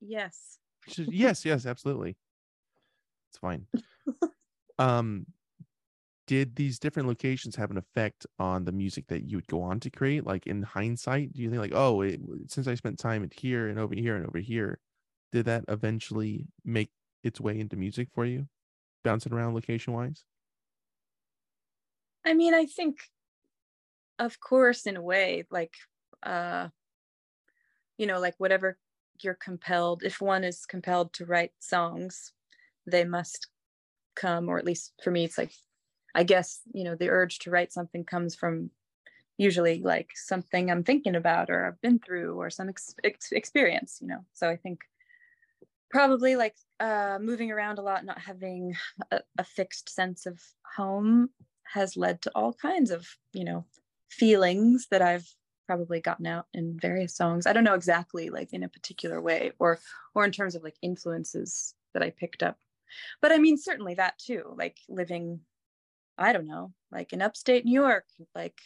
yes. 0.01 0.59
Yes, 0.97 1.45
yes, 1.45 1.67
absolutely. 1.67 2.17
It's 3.31 3.39
fine. 3.39 3.67
um, 4.79 5.27
did 6.27 6.55
these 6.55 6.79
different 6.79 7.09
locations 7.09 7.57
have 7.57 7.73
an 7.73 7.77
effect 7.77 8.25
on 8.39 8.65
the 8.65 8.73
music 8.73 9.07
that 9.09 9.29
you 9.29 9.37
would 9.37 9.47
go 9.49 9.63
on 9.63 9.81
to 9.81 9.91
create? 9.91 10.25
Like 10.25 10.47
in 10.47 10.63
hindsight, 10.63 11.33
do 11.33 11.43
you 11.43 11.51
think 11.51 11.61
like, 11.61 11.75
oh, 11.75 12.03
it, 12.03 12.21
since 12.47 12.69
I 12.69 12.75
spent 12.75 12.99
time 12.99 13.25
at 13.25 13.35
here 13.35 13.69
and 13.69 13.79
over 13.79 13.95
here 13.95 14.17
and 14.17 14.27
over 14.27 14.39
here, 14.39 14.79
did 15.33 15.47
that 15.47 15.65
eventually 15.69 16.47
make 16.65 16.91
its 17.23 17.41
way 17.41 17.59
into 17.59 17.77
music 17.77 18.09
for 18.15 18.25
you, 18.25 18.47
bouncing 19.03 19.33
around 19.33 19.55
location 19.55 19.93
wise? 19.93 20.25
I 22.25 22.35
mean, 22.35 22.55
I 22.55 22.67
think, 22.67 23.01
of 24.19 24.39
course, 24.39 24.87
in 24.87 24.97
a 24.97 25.03
way, 25.03 25.47
like, 25.51 25.75
uh, 26.23 26.69
you 27.97 28.07
know, 28.07 28.21
like 28.21 28.35
whatever 28.39 28.79
you're 29.23 29.35
compelled, 29.35 30.03
if 30.03 30.21
one 30.21 30.45
is 30.45 30.67
compelled 30.67 31.13
to 31.15 31.27
write 31.27 31.53
songs, 31.59 32.33
they 32.87 33.05
must 33.05 33.49
come, 34.15 34.49
or 34.49 34.59
at 34.59 34.65
least 34.65 34.93
for 35.03 35.11
me, 35.11 35.25
it's 35.25 35.39
like, 35.39 35.53
I 36.15 36.25
guess, 36.25 36.61
you 36.73 36.85
know, 36.85 36.95
the 36.95 37.09
urge 37.09 37.39
to 37.41 37.51
write 37.51 37.73
something 37.73 38.05
comes 38.05 38.35
from 38.35 38.71
usually 39.39 39.81
like 39.83 40.11
something 40.15 40.71
I'm 40.71 40.85
thinking 40.85 41.15
about 41.15 41.51
or 41.51 41.67
I've 41.67 41.81
been 41.81 41.99
through 41.99 42.35
or 42.35 42.51
some 42.51 42.69
ex- 42.69 42.95
ex- 43.05 43.33
experience, 43.33 43.99
you 44.01 44.09
know. 44.09 44.25
So 44.35 44.49
I 44.49 44.57
think 44.57 44.81
probably 45.91 46.37
like 46.37 46.57
uh, 46.79 47.19
moving 47.21 47.51
around 47.51 47.79
a 47.79 47.83
lot, 47.83 48.05
not 48.05 48.21
having 48.21 48.75
a, 49.11 49.21
a 49.39 49.45
fixed 49.45 49.89
sense 49.89 50.27
of 50.27 50.41
home 50.77 51.31
has 51.73 51.97
led 51.97 52.21
to 52.23 52.33
all 52.35 52.53
kinds 52.53 52.91
of 52.91 53.07
you 53.33 53.45
know 53.45 53.65
feelings 54.09 54.89
that 54.91 55.03
i've 55.03 55.29
probably 55.71 56.01
gotten 56.01 56.27
out 56.27 56.47
in 56.53 56.79
various 56.79 57.15
songs. 57.15 57.47
I 57.47 57.53
don't 57.53 57.65
know 57.65 57.75
exactly 57.75 58.31
like 58.31 58.53
in 58.53 58.63
a 58.63 58.69
particular 58.69 59.21
way 59.21 59.53
or 59.59 59.79
or 60.15 60.25
in 60.25 60.33
terms 60.33 60.55
of 60.55 60.63
like 60.63 60.77
influences 60.83 61.75
that 61.95 62.03
i 62.03 62.11
picked 62.11 62.43
up. 62.43 62.59
But 63.23 63.33
i 63.33 63.39
mean 63.39 63.57
certainly 63.57 63.95
that 63.95 64.19
too 64.19 64.55
like 64.57 64.79
living 64.89 65.41
i 66.19 66.33
don't 66.33 66.49
know 66.49 66.73
like 66.91 67.13
in 67.13 67.23
upstate 67.23 67.65
new 67.65 67.81
york 67.81 68.05
like 68.35 68.59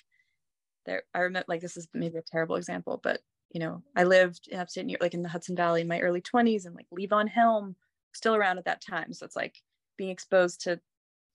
there 0.87 1.03
i 1.13 1.19
remember 1.19 1.45
like 1.47 1.61
this 1.61 1.77
is 1.77 1.87
maybe 1.93 2.17
a 2.17 2.23
terrible 2.23 2.57
example 2.57 2.99
but 3.03 3.21
you 3.53 3.61
know 3.61 3.83
i 3.95 4.03
lived 4.05 4.49
in 4.51 4.59
upstate 4.59 4.87
new 4.87 4.93
york 4.93 5.03
like 5.03 5.13
in 5.13 5.23
the 5.23 5.29
hudson 5.29 5.55
valley 5.55 5.83
in 5.83 5.89
my 5.89 6.01
early 6.01 6.23
20s 6.23 6.65
and 6.65 6.75
like 6.75 6.87
levon 6.91 7.29
helm 7.29 7.77
still 8.15 8.35
around 8.35 8.59
at 8.59 8.65
that 8.65 8.81
time. 8.81 9.13
So 9.13 9.27
it's 9.27 9.37
like 9.37 9.57
being 9.97 10.11
exposed 10.11 10.63
to 10.63 10.81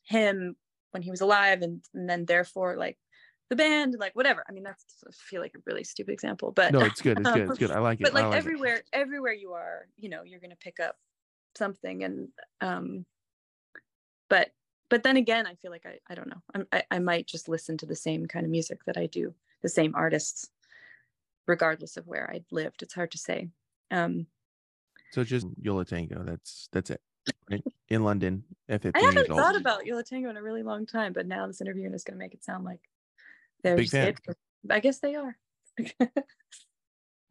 him 0.05 0.55
when 0.91 1.03
he 1.03 1.11
was 1.11 1.21
alive 1.21 1.61
and, 1.61 1.83
and 1.93 2.09
then 2.09 2.25
therefore 2.25 2.75
like 2.75 2.97
the 3.49 3.55
band 3.55 3.95
like 3.99 4.15
whatever 4.15 4.43
i 4.47 4.51
mean 4.51 4.63
that's 4.63 4.83
I 5.07 5.11
feel 5.11 5.41
like 5.41 5.53
a 5.55 5.59
really 5.65 5.83
stupid 5.83 6.11
example 6.13 6.51
but 6.51 6.71
No, 6.71 6.81
it's 6.81 7.01
good. 7.01 7.19
It's 7.19 7.31
good. 7.33 7.49
It's 7.49 7.57
good. 7.59 7.71
I 7.71 7.79
like 7.79 7.99
it. 7.99 8.03
but 8.03 8.13
like 8.13 8.25
like 8.25 8.33
it. 8.33 8.37
everywhere 8.37 8.81
everywhere 8.93 9.33
you 9.33 9.53
are 9.53 9.87
you 9.97 10.09
know 10.09 10.23
you're 10.23 10.39
going 10.39 10.51
to 10.51 10.55
pick 10.57 10.79
up 10.79 10.95
something 11.55 12.03
and 12.03 12.29
um 12.61 13.05
but 14.29 14.51
but 14.89 15.01
then 15.03 15.17
again 15.17 15.47
i 15.47 15.55
feel 15.55 15.71
like 15.71 15.85
i, 15.85 15.97
I 16.09 16.15
don't 16.15 16.29
know 16.29 16.41
I'm, 16.53 16.67
I, 16.71 16.83
I 16.91 16.99
might 16.99 17.25
just 17.27 17.49
listen 17.49 17.77
to 17.79 17.85
the 17.87 17.95
same 17.95 18.27
kind 18.27 18.45
of 18.45 18.51
music 18.51 18.85
that 18.85 18.97
i 18.97 19.07
do 19.07 19.33
the 19.61 19.69
same 19.69 19.95
artists 19.95 20.49
regardless 21.47 21.97
of 21.97 22.05
where 22.07 22.29
i 22.31 22.41
lived 22.51 22.83
it's 22.83 22.93
hard 22.93 23.11
to 23.11 23.17
say 23.17 23.49
um 23.89 24.27
So 25.11 25.23
just 25.23 25.47
Yo 25.59 25.75
La 25.75 25.83
Tengo. 25.83 26.23
That's 26.23 26.69
that's 26.71 26.91
it. 26.91 27.01
Right? 27.49 27.63
In 27.89 28.03
London 28.03 28.43
at 28.69 28.83
15 28.83 29.01
i 29.01 29.05
haven't 29.05 29.27
thought 29.27 29.55
about 29.55 29.85
yo 29.87 29.95
la 29.95 30.03
tengo 30.03 30.29
in 30.29 30.37
a 30.37 30.43
really 30.43 30.61
long 30.63 30.85
time 30.85 31.13
but 31.13 31.25
now 31.25 31.47
this 31.47 31.61
interview 31.61 31.91
is 31.91 32.03
going 32.03 32.13
to 32.17 32.23
make 32.23 32.35
it 32.35 32.43
sound 32.43 32.63
like 32.63 32.81
they're 33.63 33.77
Big 33.77 33.89
fan. 33.89 34.07
it. 34.09 34.37
i 34.69 34.79
guess 34.79 34.99
they 34.99 35.15
are 35.15 35.37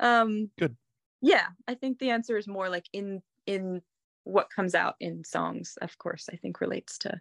um 0.01 0.51
Good. 0.59 0.77
yeah 1.21 1.47
i 1.67 1.75
think 1.75 1.99
the 1.99 2.11
answer 2.11 2.37
is 2.37 2.47
more 2.47 2.69
like 2.69 2.87
in 2.93 3.23
in 3.47 3.83
what 4.25 4.49
comes 4.55 4.75
out 4.75 4.95
in 5.01 5.25
songs 5.25 5.77
of 5.81 5.97
course 5.99 6.29
i 6.33 6.37
think 6.37 6.61
relates 6.61 6.99
to 6.99 7.21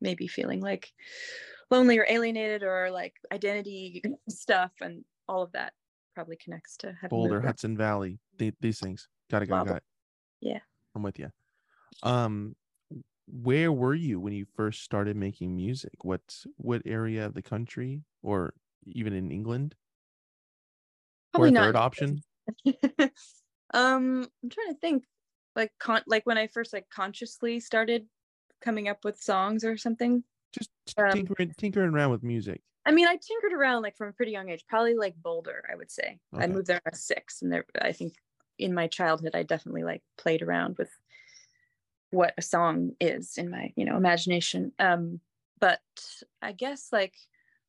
maybe 0.00 0.26
feeling 0.26 0.60
like 0.60 0.92
lonely 1.70 1.98
or 1.98 2.06
alienated 2.08 2.62
or 2.62 2.90
like 2.90 3.14
identity 3.32 4.02
stuff 4.28 4.72
and 4.80 5.04
all 5.28 5.42
of 5.42 5.52
that 5.52 5.72
probably 6.14 6.36
connects 6.36 6.76
to 6.76 6.88
having 7.00 7.08
Boulder. 7.08 7.40
Hudson 7.40 7.76
Valley. 7.76 8.20
The, 8.38 8.52
these 8.60 8.78
things. 8.78 9.08
Got 9.30 9.42
it. 9.42 9.46
Got 9.46 9.62
it. 9.62 9.68
Got 9.68 9.76
it. 9.78 9.82
Yeah. 10.40 10.58
I'm 10.94 11.02
with 11.02 11.18
you. 11.18 11.28
Um, 12.02 12.54
where 13.26 13.72
were 13.72 13.94
you 13.94 14.20
when 14.20 14.32
you 14.32 14.46
first 14.54 14.82
started 14.82 15.16
making 15.16 15.56
music? 15.56 16.04
What 16.04 16.44
what 16.56 16.82
area 16.84 17.26
of 17.26 17.34
the 17.34 17.42
country, 17.42 18.02
or 18.22 18.54
even 18.86 19.12
in 19.12 19.30
England? 19.30 19.74
Probably 21.32 21.48
or 21.48 21.50
a 21.50 21.52
not 21.52 21.64
third 21.64 21.76
option? 21.76 22.22
um 23.72 24.28
i'm 24.42 24.50
trying 24.50 24.68
to 24.68 24.78
think 24.78 25.04
like 25.56 25.72
con 25.80 26.02
like 26.06 26.26
when 26.26 26.36
i 26.36 26.46
first 26.46 26.74
like 26.74 26.86
consciously 26.90 27.58
started 27.58 28.06
coming 28.60 28.86
up 28.88 28.98
with 29.04 29.18
songs 29.18 29.64
or 29.64 29.76
something 29.76 30.22
Just 30.52 30.70
Um, 30.98 31.12
tinkering, 31.12 31.52
tinkering 31.56 31.90
around 31.94 32.10
with 32.10 32.22
music. 32.22 32.60
I 32.86 32.92
mean, 32.92 33.06
I 33.06 33.16
tinkered 33.16 33.52
around 33.54 33.82
like 33.82 33.96
from 33.96 34.08
a 34.08 34.12
pretty 34.12 34.32
young 34.32 34.50
age, 34.50 34.64
probably 34.68 34.94
like 34.94 35.14
Boulder, 35.16 35.64
I 35.72 35.74
would 35.74 35.90
say. 35.90 36.20
I 36.34 36.46
moved 36.46 36.66
there 36.66 36.80
at 36.86 36.96
six, 36.96 37.42
and 37.42 37.50
there, 37.50 37.64
I 37.80 37.92
think 37.92 38.14
in 38.58 38.74
my 38.74 38.86
childhood, 38.86 39.34
I 39.34 39.42
definitely 39.42 39.82
like 39.82 40.02
played 40.18 40.42
around 40.42 40.76
with 40.78 40.90
what 42.14 42.34
a 42.38 42.42
song 42.42 42.92
is 43.00 43.36
in 43.36 43.50
my, 43.50 43.72
you 43.76 43.84
know, 43.84 43.96
imagination. 43.96 44.72
Um, 44.78 45.20
but 45.60 45.80
I 46.40 46.52
guess 46.52 46.88
like 46.92 47.14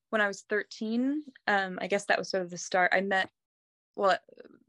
when 0.09 0.21
I 0.21 0.27
was 0.27 0.41
13, 0.49 1.23
um, 1.47 1.79
I 1.81 1.87
guess 1.87 2.05
that 2.05 2.19
was 2.19 2.29
sort 2.29 2.43
of 2.43 2.51
the 2.51 2.57
start. 2.57 2.93
I 2.93 3.01
met, 3.01 3.29
well, 3.95 4.17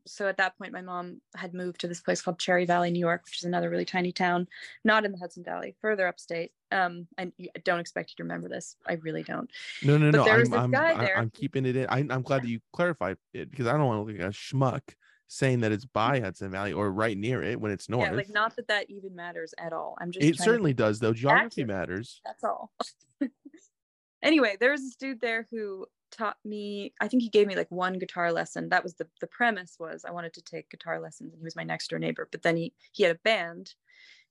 so 0.06 0.28
at 0.28 0.36
that 0.36 0.56
point, 0.56 0.72
my 0.72 0.82
mom 0.82 1.20
had 1.34 1.52
moved 1.52 1.80
to 1.80 1.88
this 1.88 2.00
place 2.00 2.22
called 2.22 2.38
Cherry 2.38 2.64
Valley, 2.64 2.90
New 2.90 3.00
York, 3.00 3.24
which 3.24 3.38
is 3.38 3.44
another 3.44 3.68
really 3.68 3.84
tiny 3.84 4.12
town, 4.12 4.46
not 4.84 5.04
in 5.04 5.12
the 5.12 5.18
Hudson 5.18 5.42
Valley, 5.44 5.74
further 5.80 6.06
upstate. 6.06 6.52
Um, 6.70 7.08
and 7.18 7.32
I 7.40 7.58
don't 7.64 7.80
expect 7.80 8.10
you 8.10 8.16
to 8.18 8.22
remember 8.22 8.48
this. 8.48 8.76
I 8.86 8.94
really 8.94 9.24
don't. 9.24 9.50
No, 9.82 9.98
no, 9.98 10.12
but 10.12 10.18
no. 10.18 10.24
there 10.24 10.38
was 10.38 10.48
I'm, 10.48 10.52
this 10.52 10.60
I'm, 10.64 10.70
guy 10.70 10.92
I- 10.92 11.04
there 11.04 11.18
I'm 11.18 11.30
keeping 11.30 11.66
it 11.66 11.76
in. 11.76 11.86
I, 11.88 11.98
I'm 11.98 12.22
glad 12.22 12.42
that 12.42 12.48
you 12.48 12.60
clarified 12.72 13.16
it 13.34 13.50
because 13.50 13.66
I 13.66 13.72
don't 13.72 13.86
want 13.86 13.98
to 13.98 14.12
look 14.12 14.20
like 14.20 14.28
a 14.28 14.32
schmuck 14.32 14.82
saying 15.28 15.60
that 15.60 15.72
it's 15.72 15.84
mm. 15.84 15.92
by 15.92 16.20
Hudson 16.20 16.50
Valley 16.50 16.72
or 16.72 16.90
right 16.90 17.16
near 17.16 17.42
it 17.42 17.60
when 17.60 17.72
it's 17.72 17.88
north. 17.88 18.10
Yeah, 18.10 18.16
like 18.16 18.30
not 18.30 18.56
that 18.56 18.68
that 18.68 18.90
even 18.90 19.14
matters 19.14 19.54
at 19.58 19.72
all. 19.72 19.96
I'm 20.00 20.10
just 20.10 20.24
it 20.24 20.36
trying 20.36 20.36
to 20.36 20.42
certainly 20.42 20.74
does, 20.74 20.98
though. 20.98 21.12
Geography 21.12 21.62
accurate. 21.62 21.68
matters. 21.68 22.20
That's 22.24 22.44
all. 22.44 22.72
anyway, 24.22 24.56
there 24.58 24.70
was 24.70 24.82
this 24.82 24.96
dude 24.96 25.20
there 25.20 25.46
who 25.50 25.86
taught 26.10 26.36
me. 26.44 26.92
I 27.00 27.08
think 27.08 27.22
he 27.22 27.28
gave 27.28 27.46
me 27.46 27.56
like 27.56 27.70
one 27.70 27.98
guitar 27.98 28.32
lesson. 28.32 28.68
That 28.68 28.82
was 28.82 28.94
the 28.94 29.06
the 29.20 29.26
premise 29.26 29.76
was 29.78 30.04
I 30.04 30.12
wanted 30.12 30.34
to 30.34 30.42
take 30.42 30.70
guitar 30.70 31.00
lessons, 31.00 31.32
and 31.32 31.40
he 31.40 31.44
was 31.44 31.56
my 31.56 31.64
next 31.64 31.88
door 31.88 31.98
neighbor. 31.98 32.28
But 32.30 32.42
then 32.42 32.56
he 32.56 32.72
he 32.92 33.02
had 33.02 33.16
a 33.16 33.20
band, 33.20 33.74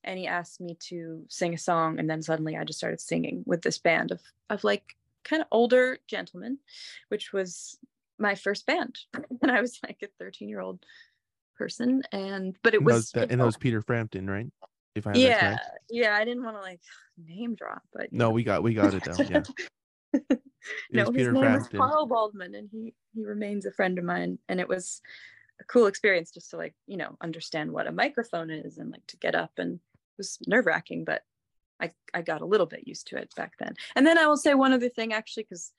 and 0.03 0.17
he 0.17 0.27
asked 0.27 0.61
me 0.61 0.77
to 0.87 1.25
sing 1.29 1.53
a 1.53 1.57
song, 1.57 1.99
and 1.99 2.09
then 2.09 2.21
suddenly 2.21 2.55
I 2.55 2.63
just 2.63 2.79
started 2.79 3.01
singing 3.01 3.43
with 3.45 3.61
this 3.61 3.77
band 3.77 4.11
of 4.11 4.21
of 4.49 4.63
like 4.63 4.95
kind 5.23 5.41
of 5.41 5.47
older 5.51 5.97
gentlemen, 6.07 6.59
which 7.09 7.33
was 7.33 7.77
my 8.19 8.35
first 8.35 8.65
band, 8.65 8.95
and 9.41 9.51
I 9.51 9.61
was 9.61 9.79
like 9.83 9.97
a 10.03 10.07
13 10.19 10.49
year 10.49 10.61
old 10.61 10.85
person, 11.57 12.01
and 12.11 12.55
but 12.63 12.73
it 12.73 12.77
And 12.77 12.85
was 12.85 13.11
that, 13.11 13.31
and 13.31 13.41
that 13.41 13.45
was 13.45 13.57
Peter 13.57 13.81
Frampton, 13.81 14.29
right? 14.29 14.47
If 14.95 15.05
I 15.07 15.13
yeah 15.15 15.57
yeah 15.89 16.15
i 16.15 16.23
didn't 16.23 16.43
want 16.45 16.55
to 16.55 16.61
like 16.61 16.79
name 17.17 17.53
drop 17.53 17.81
but 17.91 18.13
No, 18.13 18.25
know. 18.25 18.31
we 18.31 18.45
got 18.45 18.63
we 18.63 18.73
got 18.73 18.93
it 18.93 19.03
though. 19.03 19.23
Yeah. 19.23 19.43
It 20.89 20.93
no 20.93 21.03
his 21.05 21.11
Peter 21.11 21.31
name 21.33 21.43
Frampton. 21.43 21.79
was 21.79 21.89
carl 21.89 22.05
baldwin 22.07 22.55
and 22.55 22.69
he 22.71 22.93
he 23.13 23.23
remains 23.25 23.65
a 23.65 23.71
friend 23.71 23.99
of 23.99 24.05
mine 24.05 24.39
and 24.49 24.59
it 24.59 24.67
was 24.67 25.01
a 25.61 25.63
cool 25.65 25.85
experience 25.87 26.31
just 26.31 26.49
to 26.51 26.57
like 26.57 26.73
you 26.87 26.97
know 26.97 27.17
understand 27.21 27.71
what 27.71 27.87
a 27.87 27.91
microphone 27.91 28.49
is 28.49 28.77
and 28.77 28.89
like 28.91 29.05
to 29.07 29.17
get 29.17 29.35
up 29.35 29.51
and 29.57 29.73
it 29.75 30.17
was 30.17 30.39
nerve-wracking 30.47 31.03
but 31.03 31.21
i 31.79 31.91
i 32.15 32.21
got 32.21 32.41
a 32.41 32.45
little 32.45 32.65
bit 32.65 32.87
used 32.87 33.07
to 33.07 33.17
it 33.17 33.29
back 33.35 33.53
then 33.59 33.75
and 33.95 34.07
then 34.07 34.17
i 34.17 34.25
will 34.25 34.37
say 34.37 34.53
one 34.55 34.73
other 34.73 34.89
thing 34.89 35.13
actually 35.13 35.43
because 35.43 35.71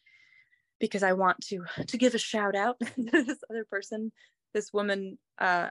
because 0.78 1.02
i 1.02 1.12
want 1.12 1.40
to 1.40 1.64
to 1.86 1.98
give 1.98 2.14
a 2.14 2.18
shout 2.18 2.54
out 2.54 2.76
to 2.80 3.22
this 3.24 3.42
other 3.50 3.64
person 3.64 4.12
this 4.54 4.72
woman 4.72 5.18
uh 5.38 5.68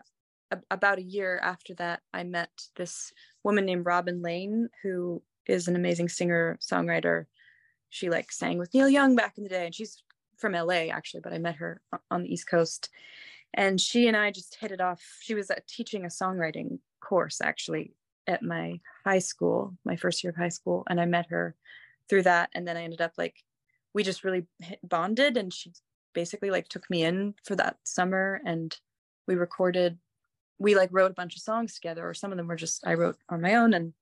about 0.70 1.00
a 1.00 1.04
year 1.04 1.40
after 1.42 1.74
that 1.74 2.02
i 2.14 2.24
met 2.24 2.50
this 2.76 3.12
woman 3.44 3.66
named 3.66 3.86
robin 3.86 4.22
lane 4.22 4.70
who 4.84 5.22
is 5.48 5.68
an 5.68 5.76
amazing 5.76 6.10
singer 6.10 6.58
songwriter. 6.62 7.26
She 7.90 8.10
like 8.10 8.32
sang 8.32 8.58
with 8.58 8.74
neil 8.74 8.90
young 8.90 9.16
back 9.16 9.38
in 9.38 9.44
the 9.44 9.50
day 9.50 9.66
and 9.66 9.76
she's 9.76 10.04
from 10.38 10.54
la 10.54 10.74
actually 10.74 11.22
but 11.22 11.34
i 11.34 11.38
met 11.38 11.56
her 11.56 11.82
on 12.12 12.24
the 12.24 12.34
east 12.34 12.48
coast. 12.48 12.90
And 13.54 13.80
she 13.80 14.08
and 14.08 14.18
i 14.18 14.32
just 14.32 14.58
hit 14.60 14.72
it 14.72 14.82
off. 14.82 15.02
She 15.22 15.34
was 15.34 15.50
uh, 15.50 15.56
teaching 15.68 16.04
a 16.04 16.10
songwriting 16.10 16.80
course 17.00 17.40
actually 17.42 17.94
at 18.28 18.42
my 18.42 18.80
high 19.06 19.20
school 19.20 19.78
my 19.86 19.96
first 19.96 20.24
year 20.24 20.32
of 20.32 20.36
high 20.36 20.50
school 20.50 20.84
and 20.90 21.00
i 21.00 21.06
met 21.06 21.28
her 21.30 21.56
through 22.10 22.24
that 22.24 22.50
and 22.54 22.68
then 22.68 22.76
i 22.76 22.84
ended 22.84 23.00
up 23.00 23.12
like 23.20 23.36
we 23.96 24.04
just 24.04 24.24
really 24.24 24.46
bonded 24.84 25.38
and 25.38 25.52
she 25.52 25.72
basically 26.14 26.52
like 26.52 26.68
took 26.68 26.88
me 26.90 27.04
in 27.04 27.34
for 27.44 27.56
that 27.56 27.78
summer 27.84 28.40
and 28.46 28.78
we 29.28 29.34
recorded 29.36 29.98
we 30.60 30.76
like 30.76 30.90
wrote 30.92 31.12
a 31.12 31.16
bunch 31.16 31.36
of 31.36 31.42
songs 31.42 31.74
together 31.74 32.08
or 32.08 32.14
some 32.14 32.32
of 32.32 32.38
them 32.38 32.48
were 32.48 32.56
just 32.56 32.86
i 32.86 32.94
wrote 32.94 33.18
on 33.30 33.42
my 33.42 33.56
own 33.56 33.74
and 33.74 33.94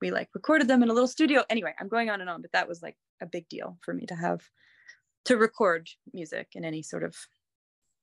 we 0.00 0.10
like 0.10 0.28
recorded 0.34 0.68
them 0.68 0.82
in 0.82 0.88
a 0.88 0.92
little 0.92 1.08
studio. 1.08 1.44
Anyway, 1.50 1.74
I'm 1.78 1.88
going 1.88 2.10
on 2.10 2.20
and 2.20 2.30
on, 2.30 2.42
but 2.42 2.52
that 2.52 2.68
was 2.68 2.82
like 2.82 2.96
a 3.20 3.26
big 3.26 3.48
deal 3.48 3.76
for 3.82 3.92
me 3.92 4.06
to 4.06 4.14
have 4.14 4.40
to 5.26 5.36
record 5.36 5.88
music 6.12 6.48
in 6.54 6.64
any 6.64 6.82
sort 6.82 7.04
of 7.04 7.14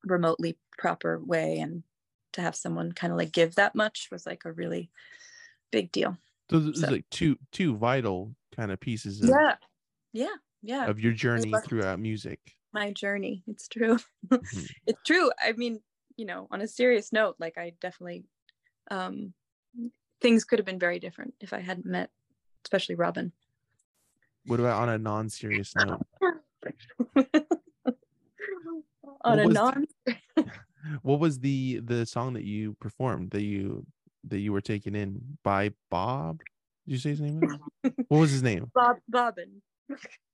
remotely 0.03 0.57
proper 0.77 1.19
way 1.19 1.57
and 1.57 1.83
to 2.33 2.41
have 2.41 2.55
someone 2.55 2.91
kind 2.91 3.11
of 3.11 3.17
like 3.17 3.31
give 3.31 3.55
that 3.55 3.73
much 3.73 4.09
was 4.11 4.25
like 4.25 4.43
a 4.45 4.51
really 4.51 4.91
big 5.71 5.91
deal. 5.91 6.17
So 6.51 6.71
So- 6.73 6.91
like 6.91 7.09
two 7.09 7.37
two 7.51 7.75
vital 7.75 8.35
kind 8.55 8.71
of 8.71 8.79
pieces 8.79 9.21
of, 9.21 9.29
Yeah. 9.29 9.55
Yeah. 10.13 10.35
Yeah. 10.61 10.85
of 10.87 10.99
your 10.99 11.13
journey 11.13 11.53
throughout 11.65 11.99
music. 11.99 12.39
my 12.73 12.91
journey. 12.91 13.43
It's 13.47 13.67
true. 13.67 13.97
Mhm. 14.27 14.69
it's 14.87 15.01
true. 15.05 15.31
I 15.41 15.53
mean, 15.53 15.81
you 16.15 16.25
know, 16.25 16.47
on 16.51 16.61
a 16.61 16.67
serious 16.67 17.13
note, 17.13 17.35
like 17.39 17.57
I 17.57 17.73
definitely 17.81 18.25
um 18.91 19.33
things 20.21 20.43
could 20.43 20.59
have 20.59 20.65
been 20.65 20.79
very 20.79 20.99
different 20.99 21.33
if 21.39 21.53
I 21.53 21.59
hadn't 21.59 21.85
met 21.85 22.09
especially 22.65 22.95
Robin. 22.95 23.31
What 24.45 24.59
about 24.59 24.81
on 24.81 24.89
a 24.89 24.97
non-serious 24.97 25.73
note? 25.75 26.01
on 29.23 29.37
What 29.37 29.39
a 29.39 29.47
non 29.47 29.85
What 31.01 31.19
was 31.19 31.39
the 31.39 31.79
the 31.83 32.05
song 32.05 32.33
that 32.33 32.43
you 32.43 32.73
performed 32.79 33.31
that 33.31 33.43
you 33.43 33.85
that 34.25 34.39
you 34.39 34.51
were 34.53 34.61
taken 34.61 34.95
in 34.95 35.37
by 35.43 35.71
Bob? 35.89 36.39
Did 36.85 36.93
you 36.93 36.97
say 36.97 37.09
his 37.09 37.21
name? 37.21 37.41
What 38.07 38.19
was 38.19 38.31
his 38.31 38.43
name? 38.43 38.71
Bob 38.73 38.97
Bobbin. 39.09 39.61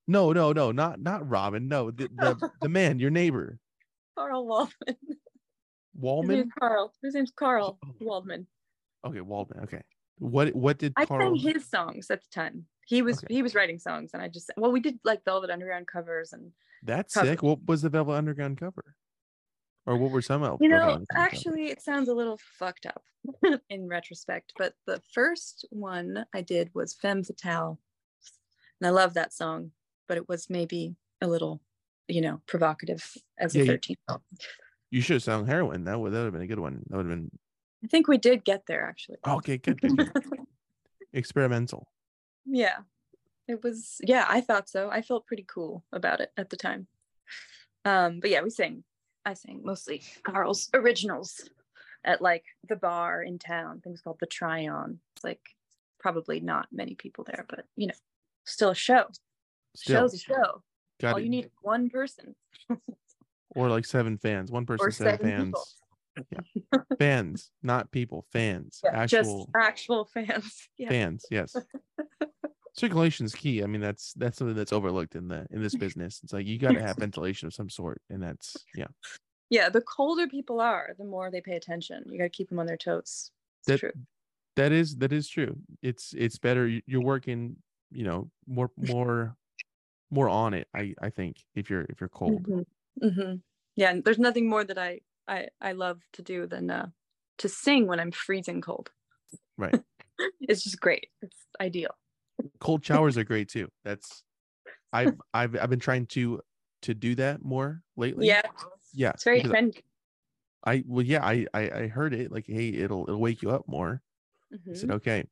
No, 0.07 0.33
no, 0.33 0.51
no, 0.51 0.71
not 0.71 0.99
not 0.99 1.27
Robin. 1.29 1.67
No, 1.67 1.91
the 1.91 2.09
the, 2.13 2.49
the 2.61 2.69
man, 2.69 2.99
your 2.99 3.09
neighbor, 3.11 3.59
Carl 4.17 4.69
Waldman. 5.95 6.37
His 6.37 6.47
Carl. 6.59 6.93
His 7.01 7.13
name's 7.13 7.31
Carl 7.35 7.79
Oh. 7.85 7.89
Waldman. 8.01 8.47
Okay, 9.05 9.21
Waldman. 9.21 9.63
Okay. 9.63 9.81
What 10.17 10.53
what 10.55 10.77
did 10.77 10.93
I 10.97 11.05
Carl? 11.05 11.37
sang 11.37 11.53
his 11.53 11.67
songs 11.69 12.09
at 12.11 12.21
the 12.21 12.27
time. 12.31 12.65
He 12.85 13.01
was 13.01 13.17
Okay. 13.23 13.33
he 13.33 13.41
was 13.43 13.55
writing 13.55 13.79
songs 13.79 14.11
and 14.13 14.21
I 14.21 14.27
just 14.27 14.51
well 14.57 14.71
we 14.71 14.79
did 14.79 14.99
like 15.03 15.23
Velvet 15.25 15.49
Underground 15.49 15.87
covers 15.87 16.33
and 16.33 16.51
That's 16.83 17.13
cover. 17.13 17.27
sick. 17.27 17.43
What 17.43 17.65
was 17.65 17.81
the 17.81 17.89
Velvet 17.89 18.13
Underground 18.13 18.57
cover? 18.59 18.95
Or 19.85 19.97
what 19.97 20.11
were 20.11 20.21
some 20.21 20.43
of 20.43 20.59
You 20.61 20.69
know, 20.69 20.79
covers? 20.93 21.07
actually, 21.13 21.67
it 21.67 21.81
sounds 21.81 22.07
a 22.09 22.13
little 22.13 22.39
fucked 22.57 22.85
up 22.85 23.03
in 23.69 23.87
retrospect, 23.87 24.53
but 24.57 24.73
the 24.85 25.01
first 25.13 25.65
one 25.71 26.25
I 26.33 26.41
did 26.41 26.71
was 26.73 26.93
Femme 26.93 27.23
Fatale. 27.23 27.79
And 28.79 28.87
I 28.87 28.91
love 28.91 29.13
that 29.15 29.33
song, 29.33 29.71
but 30.07 30.17
it 30.17 30.27
was 30.29 30.49
maybe 30.49 30.95
a 31.21 31.27
little, 31.27 31.61
you 32.07 32.21
know, 32.21 32.41
provocative 32.47 33.15
as 33.37 33.55
Yeah, 33.55 33.63
a 33.63 33.67
13 33.67 33.95
year 33.97 34.15
old. 34.15 34.21
you 34.91 35.01
should 35.01 35.15
have 35.15 35.23
sung 35.23 35.45
heroin. 35.45 35.83
That 35.85 35.99
would 35.99 36.11
that 36.11 36.17
would 36.19 36.25
have 36.25 36.33
been 36.33 36.41
a 36.41 36.47
good 36.47 36.59
one. 36.59 36.83
That 36.89 36.97
would 36.97 37.05
have 37.05 37.15
been 37.15 37.31
I 37.83 37.87
think 37.87 38.07
we 38.07 38.17
did 38.17 38.45
get 38.45 38.65
there 38.65 38.85
actually. 38.87 39.17
okay. 39.27 39.57
Good. 39.57 39.81
good, 39.81 39.97
good. 39.97 40.11
Experimental. 41.13 41.87
yeah. 42.45 42.77
It 43.45 43.61
was, 43.61 43.99
yeah, 44.01 44.25
I 44.29 44.39
thought 44.39 44.69
so. 44.69 44.89
I 44.89 45.01
felt 45.01 45.27
pretty 45.27 45.45
cool 45.45 45.83
about 45.91 46.21
it 46.21 46.31
at 46.37 46.49
the 46.49 46.55
time. 46.55 46.87
Um, 47.83 48.21
but 48.21 48.29
yeah, 48.29 48.41
we 48.41 48.49
sang, 48.49 48.85
I 49.25 49.33
sang 49.33 49.59
mostly 49.65 50.01
Carl's 50.23 50.69
originals 50.73 51.49
at 52.05 52.21
like 52.21 52.45
the 52.69 52.77
bar 52.77 53.21
in 53.21 53.39
town, 53.39 53.81
things 53.81 53.99
called 53.99 54.19
the 54.21 54.27
Tryon. 54.27 55.01
It's 55.17 55.25
like 55.25 55.41
probably 55.99 56.39
not 56.39 56.67
many 56.71 56.95
people 56.95 57.25
there, 57.25 57.45
but 57.49 57.65
you 57.75 57.87
know, 57.87 57.93
still 58.45 58.69
a 58.69 58.75
show. 58.75 59.07
Still, 59.75 60.01
Show's 60.01 60.13
a 60.13 60.17
show. 60.19 60.63
got 61.01 61.13
All 61.13 61.17
it. 61.17 61.23
you 61.23 61.29
need 61.29 61.45
is 61.45 61.51
one 61.62 61.89
person 61.89 62.36
or 63.55 63.69
like 63.69 63.86
seven 63.86 64.17
fans. 64.17 64.51
One 64.51 64.65
person, 64.65 64.86
or 64.88 64.91
seven, 64.91 65.19
seven 65.19 65.53
fans. 65.53 65.75
people. 66.53 66.86
Fans, 66.99 67.51
not 67.63 67.91
people. 67.91 68.25
Fans. 68.31 68.79
Yeah, 68.83 68.91
actual 69.01 69.45
just 69.45 69.49
actual 69.55 70.05
fans. 70.05 70.67
Yeah. 70.77 70.89
fans. 70.89 71.25
Yes. 71.31 71.55
Circulation 72.75 73.25
is 73.27 73.36
key. 73.36 73.62
I 73.63 73.67
mean, 73.67 73.81
that's 73.81 74.13
that's 74.13 74.38
something 74.38 74.55
that's 74.55 74.73
overlooked 74.73 75.15
in 75.15 75.27
the 75.27 75.45
in 75.51 75.62
this 75.62 75.75
business. 75.75 76.19
It's 76.23 76.33
like 76.33 76.47
you 76.47 76.57
got 76.57 76.71
to 76.73 76.81
have 76.81 76.97
ventilation 76.97 77.45
of 77.47 77.53
some 77.53 77.69
sort, 77.69 78.01
and 78.09 78.21
that's 78.21 78.55
yeah. 78.75 78.88
yeah, 79.51 79.69
the 79.69 79.81
colder 79.81 80.27
people 80.27 80.59
are, 80.59 80.95
the 80.97 81.03
more 81.05 81.29
they 81.29 81.39
pay 81.41 81.55
attention. 81.55 82.03
You 82.07 82.17
got 82.17 82.23
to 82.25 82.29
keep 82.29 82.49
them 82.49 82.57
on 82.59 82.65
their 82.65 82.77
toes. 82.77 83.29
It's 83.62 83.67
That- 83.67 83.79
true. 83.79 83.91
That 84.55 84.71
is 84.71 84.97
that 84.97 85.12
is 85.12 85.27
true. 85.27 85.55
It's 85.81 86.13
it's 86.15 86.38
better. 86.38 86.67
You're 86.86 87.01
working, 87.01 87.55
you 87.91 88.03
know, 88.03 88.29
more 88.47 88.69
more 88.77 89.36
more 90.13 90.30
on 90.30 90.54
it. 90.54 90.67
I 90.76 90.95
I 91.02 91.10
think 91.10 91.45
if 91.56 91.69
you're 91.69 91.86
if 91.89 92.02
you're 92.02 92.10
cold. 92.10 92.47
Mhm, 92.47 92.65
mhm. 93.02 93.43
Yeah, 93.76 93.91
and 93.91 94.04
there's 94.04 94.19
nothing 94.19 94.47
more 94.49 94.63
that 94.63 94.78
I 94.78 95.02
I 95.28 95.49
I 95.62 95.71
love 95.73 96.02
to 96.13 96.21
do 96.21 96.47
than 96.47 96.69
uh 96.69 96.89
to 97.39 97.49
sing 97.49 97.88
when 97.88 97.99
I'm 97.99 98.12
freezing 98.12 98.62
cold. 98.62 98.91
Right. 99.58 99.80
it's 100.41 100.63
just 100.63 100.80
great. 100.80 101.08
It's 101.21 101.45
ideal. 101.60 101.95
Cold 102.60 102.86
showers 102.86 103.17
are 103.17 103.23
great 103.23 103.49
too. 103.49 103.69
That's 103.84 104.23
I've 104.93 105.21
I've 105.34 105.58
I've 105.58 105.69
been 105.69 105.80
trying 105.80 106.08
to 106.08 106.41
to 106.84 106.93
do 106.93 107.15
that 107.15 107.43
more 107.43 107.84
lately. 107.97 108.28
Yeah, 108.28 108.41
Yeah. 108.93 109.13
it's 109.15 109.23
very 109.23 109.41
trendy. 109.43 109.84
I 110.65 110.84
well 110.88 111.06
yeah 111.06 111.23
I, 111.26 111.45
I 111.54 111.69
I 111.84 111.88
heard 111.88 112.13
it 112.13 112.32
like 112.32 112.45
hey 112.47 112.69
it'll 112.69 113.04
it'll 113.04 113.19
wake 113.19 113.41
you 113.41 113.52
up 113.52 113.67
more. 113.67 114.02
I 114.71 114.76
said 114.76 114.91
Mhm. 114.91 114.93
okay. 114.93 115.26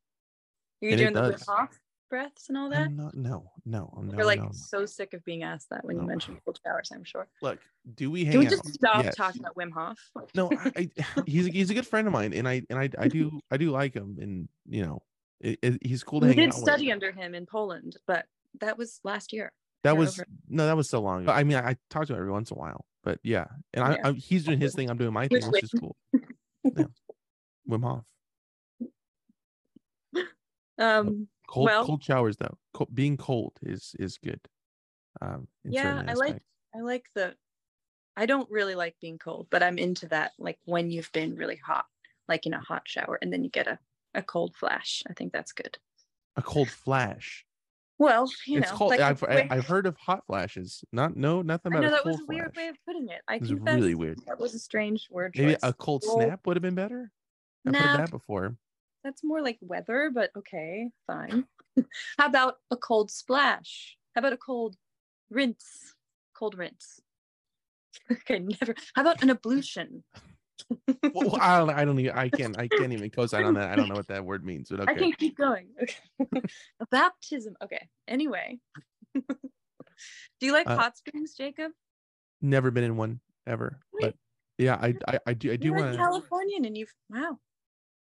You're 0.82 0.92
and 0.92 0.98
doing 0.98 1.14
the 1.14 1.22
Wim 1.22 1.32
does. 1.32 1.46
Hof 1.48 1.80
breaths 2.12 2.50
and 2.50 2.58
all 2.58 2.70
that. 2.70 2.82
I'm 2.88 2.96
not 2.98 3.16
no 3.16 3.50
no 3.66 3.92
no 4.04 4.14
You're 4.16 4.26
like 4.26 4.40
no. 4.40 4.46
no. 4.48 4.52
so 4.54 4.86
sick 4.86 5.14
of 5.14 5.24
being 5.26 5.42
asked 5.42 5.70
that 5.72 5.84
when 5.84 5.96
you 5.98 6.04
mention 6.04 6.38
cold 6.46 6.60
showers. 6.64 6.92
I'm 6.94 7.04
sure. 7.04 7.28
Look, 7.42 7.58
do 7.96 8.12
we 8.12 8.24
hang 8.26 8.34
Can 8.34 8.40
we 8.42 8.46
out? 8.48 8.52
just 8.52 8.74
stop 8.74 9.04
Yes. 9.06 9.16
talking 9.16 9.42
about 9.42 9.56
Wim 9.56 9.72
Hof? 9.72 9.98
No, 10.36 10.52
I, 10.52 10.90
I 11.06 11.22
he's 11.26 11.48
a, 11.48 11.50
he's 11.50 11.70
a 11.72 11.74
good 11.74 11.88
friend 11.88 12.06
of 12.06 12.14
mine, 12.14 12.34
and 12.34 12.48
I 12.48 12.62
and 12.70 12.78
I 12.78 12.90
I 13.00 13.08
do 13.08 13.40
I 13.52 13.58
do 13.58 13.72
like 13.72 13.96
him, 13.96 14.18
and 14.22 14.48
you 14.70 14.86
know, 14.86 15.02
it, 15.40 15.58
it- 15.64 15.80
he's 15.84 16.04
cool 16.04 16.20
to 16.20 16.28
We 16.28 16.34
hang 16.34 16.50
did 16.50 16.54
out 16.54 16.60
study 16.62 16.86
with. 16.88 16.94
under 16.94 17.12
him 17.12 17.34
in 17.34 17.46
Poland, 17.48 17.96
but 18.06 18.26
that 18.60 18.78
was 18.78 19.00
last 19.04 19.34
year. 19.34 19.52
That 19.84 19.98
was 19.98 20.20
over. 20.20 20.28
no, 20.50 20.66
that 20.68 20.76
was 20.78 20.90
so 20.90 21.02
long 21.02 21.24
ago. 21.24 21.32
I 21.32 21.44
mean, 21.44 21.58
I, 21.58 21.70
I 21.72 21.76
talk 21.90 22.06
to 22.08 22.14
him 22.14 22.20
every 22.20 22.32
once 22.32 22.52
in 22.52 22.58
a 22.58 22.60
while, 22.60 22.86
but 23.04 23.18
yeah, 23.24 23.46
and 23.74 23.84
I, 23.84 23.92
Yeah. 23.96 24.08
I 24.10 24.12
he's 24.12 24.44
doing 24.44 24.60
his 24.62 24.76
thing, 24.76 24.90
I'm 24.92 24.98
doing 24.98 25.14
my 25.14 25.28
thing, 25.30 25.42
Which 25.44 25.52
which 25.52 25.64
is 25.64 25.72
cool. 25.80 25.96
Yeah. 26.64 26.84
Wim 27.70 27.84
Hof. 27.84 28.04
Um, 30.78 31.28
Cold 31.52 31.66
Well- 31.66 31.86
cold 31.86 32.04
showers 32.04 32.38
though. 32.38 32.58
Co- 32.74 32.88
being 32.94 33.18
cold 33.18 33.54
is 33.62 33.94
is 34.00 34.18
good. 34.18 34.40
Um, 35.22 35.48
yeah, 35.66 36.02
I 36.08 36.14
like. 36.14 36.42
I 36.74 36.80
like 36.80 37.06
the 37.14 37.36
I 38.16 38.26
don't 38.26 38.50
really 38.50 38.76
like 38.76 38.96
being 39.02 39.18
cold, 39.20 39.48
but 39.52 39.62
I'm 39.62 39.78
into 39.78 40.08
that 40.10 40.32
like 40.40 40.58
when 40.66 40.90
you've 40.92 41.12
been 41.12 41.36
really 41.36 41.58
hot, 41.58 41.86
like 42.30 42.46
in 42.46 42.54
a 42.54 42.60
hot 42.62 42.84
shower 42.88 43.20
and 43.22 43.32
then 43.34 43.44
you 43.44 43.50
get 43.50 43.68
a, 43.68 43.78
a 44.14 44.22
cold 44.22 44.56
flash. 44.56 45.04
I 45.10 45.14
think 45.14 45.34
that's 45.34 45.52
good. 45.52 45.78
a 46.38 46.42
cold 46.42 46.70
flash. 46.70 47.46
Well, 48.00 48.32
you 48.48 48.60
it's 48.60 48.72
know, 48.72 48.78
cold. 48.78 48.92
like 48.92 49.02
I've 49.02 49.22
I, 49.24 49.48
I've 49.52 49.68
heard 49.68 49.86
of 49.86 49.98
hot 49.98 50.26
flashes. 50.26 50.84
Not 50.94 51.18
no 51.18 51.42
nothing 51.42 51.74
I 51.74 51.80
about 51.80 51.82
know 51.82 51.88
a 51.90 51.92
that 51.92 52.04
cold 52.04 52.14
was 52.14 52.22
a 52.22 52.26
weird 52.28 52.54
flash. 52.54 52.64
way 52.64 52.70
of 52.70 52.78
putting 52.88 53.10
it. 53.10 53.22
I 53.28 53.40
confess 53.40 53.76
really 53.76 53.96
weird. 53.96 54.20
that 54.28 54.40
was 54.40 54.54
a 54.54 54.60
strange 54.60 55.08
word 55.12 55.34
Maybe 55.36 55.58
a 55.62 55.74
cold 55.74 56.04
Well, 56.08 56.16
snap 56.22 56.48
would 56.48 56.56
have 56.56 56.64
been 56.64 56.76
better. 56.76 57.12
I've 57.68 57.74
Nah. 57.74 57.80
heard 57.80 58.00
that 58.00 58.12
before. 58.12 58.56
That's 59.04 59.24
more 59.24 59.42
like 59.42 59.58
weather, 59.62 60.12
but 60.14 60.30
okay, 60.38 60.90
fine. 61.08 61.46
How 62.18 62.28
about 62.28 62.56
a 62.70 62.78
cold 62.78 63.10
splash? 63.10 63.98
How 64.16 64.20
about 64.20 64.34
a 64.34 64.38
cold 64.38 64.76
rinse? 65.30 65.96
Cold 66.36 66.58
rinse. 66.58 67.00
okay, 68.12 68.40
never. 68.40 68.76
How 68.96 69.02
about 69.02 69.24
an 69.24 69.30
ablution? 69.30 70.04
well, 71.14 71.38
I 71.42 71.58
don't. 71.58 71.70
I 71.72 71.86
don't 71.86 72.00
even. 72.00 72.18
I 72.18 72.30
can't. 72.30 72.58
I 72.58 72.68
can't 72.68 72.94
even 72.94 73.10
co-sign 73.10 73.46
on 73.46 73.56
that. 73.56 73.72
I 73.72 73.76
don't 73.76 73.90
know 73.90 73.96
what 73.96 74.08
that 74.08 74.24
word 74.24 74.46
means. 74.46 74.70
But 74.70 74.82
I 74.88 74.92
okay. 74.92 75.02
can 75.02 75.14
keep 75.14 75.38
going. 75.38 75.68
Okay. 75.82 76.42
a 76.80 76.86
baptism. 76.92 77.56
Okay. 77.64 77.88
Anyway. 78.08 78.60
Do 79.16 80.48
you 80.48 80.54
like 80.54 80.68
Uh, 80.68 80.76
hot 80.76 80.98
springs, 80.98 81.34
Jacob? 81.34 81.72
Never 82.42 82.72
been 82.72 82.84
in 82.84 82.98
one 82.98 83.20
ever. 83.48 83.80
Really? 83.92 84.12
But 84.12 84.16
yeah, 84.58 84.76
I. 84.76 84.94
I, 85.08 85.20
I 85.28 85.34
do. 85.34 85.52
I 85.52 85.56
do 85.56 85.70
You're 85.70 85.78
want. 85.78 85.98
Californian 85.98 86.66
and 86.66 86.78
you've 86.78 86.94
wow. 87.10 87.38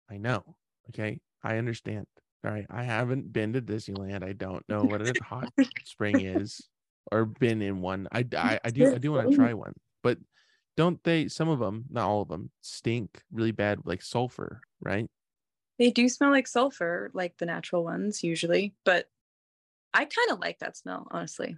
I 0.09 0.17
know. 0.17 0.55
Okay, 0.89 1.19
I 1.43 1.57
understand. 1.57 2.05
All 2.45 2.51
right, 2.51 2.65
I 2.69 2.83
haven't 2.83 3.33
been 3.33 3.53
to 3.53 3.61
Disneyland. 3.61 4.23
I 4.23 4.33
don't 4.33 4.67
know 4.69 4.83
what 4.83 5.01
a 5.01 5.15
hot 5.23 5.51
spring 5.83 6.21
is, 6.21 6.61
or 7.11 7.25
been 7.25 7.61
in 7.61 7.81
one. 7.81 8.07
I. 8.11 8.25
I, 8.35 8.59
I 8.63 8.69
do. 8.69 8.93
I 8.93 8.97
do 8.97 9.11
want 9.11 9.29
to 9.29 9.35
try 9.35 9.53
one. 9.53 9.73
But 10.03 10.19
don't 10.75 11.03
they? 11.03 11.27
Some 11.27 11.49
of 11.49 11.59
them, 11.59 11.85
not 11.89 12.07
all 12.07 12.21
of 12.21 12.29
them, 12.29 12.51
stink 12.61 13.21
really 13.31 13.51
bad, 13.51 13.81
like 13.85 14.01
sulfur, 14.01 14.61
right? 14.81 15.09
They 15.79 15.91
do 15.91 16.09
smell 16.09 16.31
like 16.31 16.47
sulfur, 16.47 17.11
like 17.13 17.37
the 17.37 17.45
natural 17.45 17.83
ones 17.83 18.23
usually, 18.23 18.73
but 18.83 19.07
I 19.93 20.05
kind 20.05 20.31
of 20.31 20.39
like 20.39 20.59
that 20.59 20.77
smell, 20.77 21.07
honestly. 21.11 21.57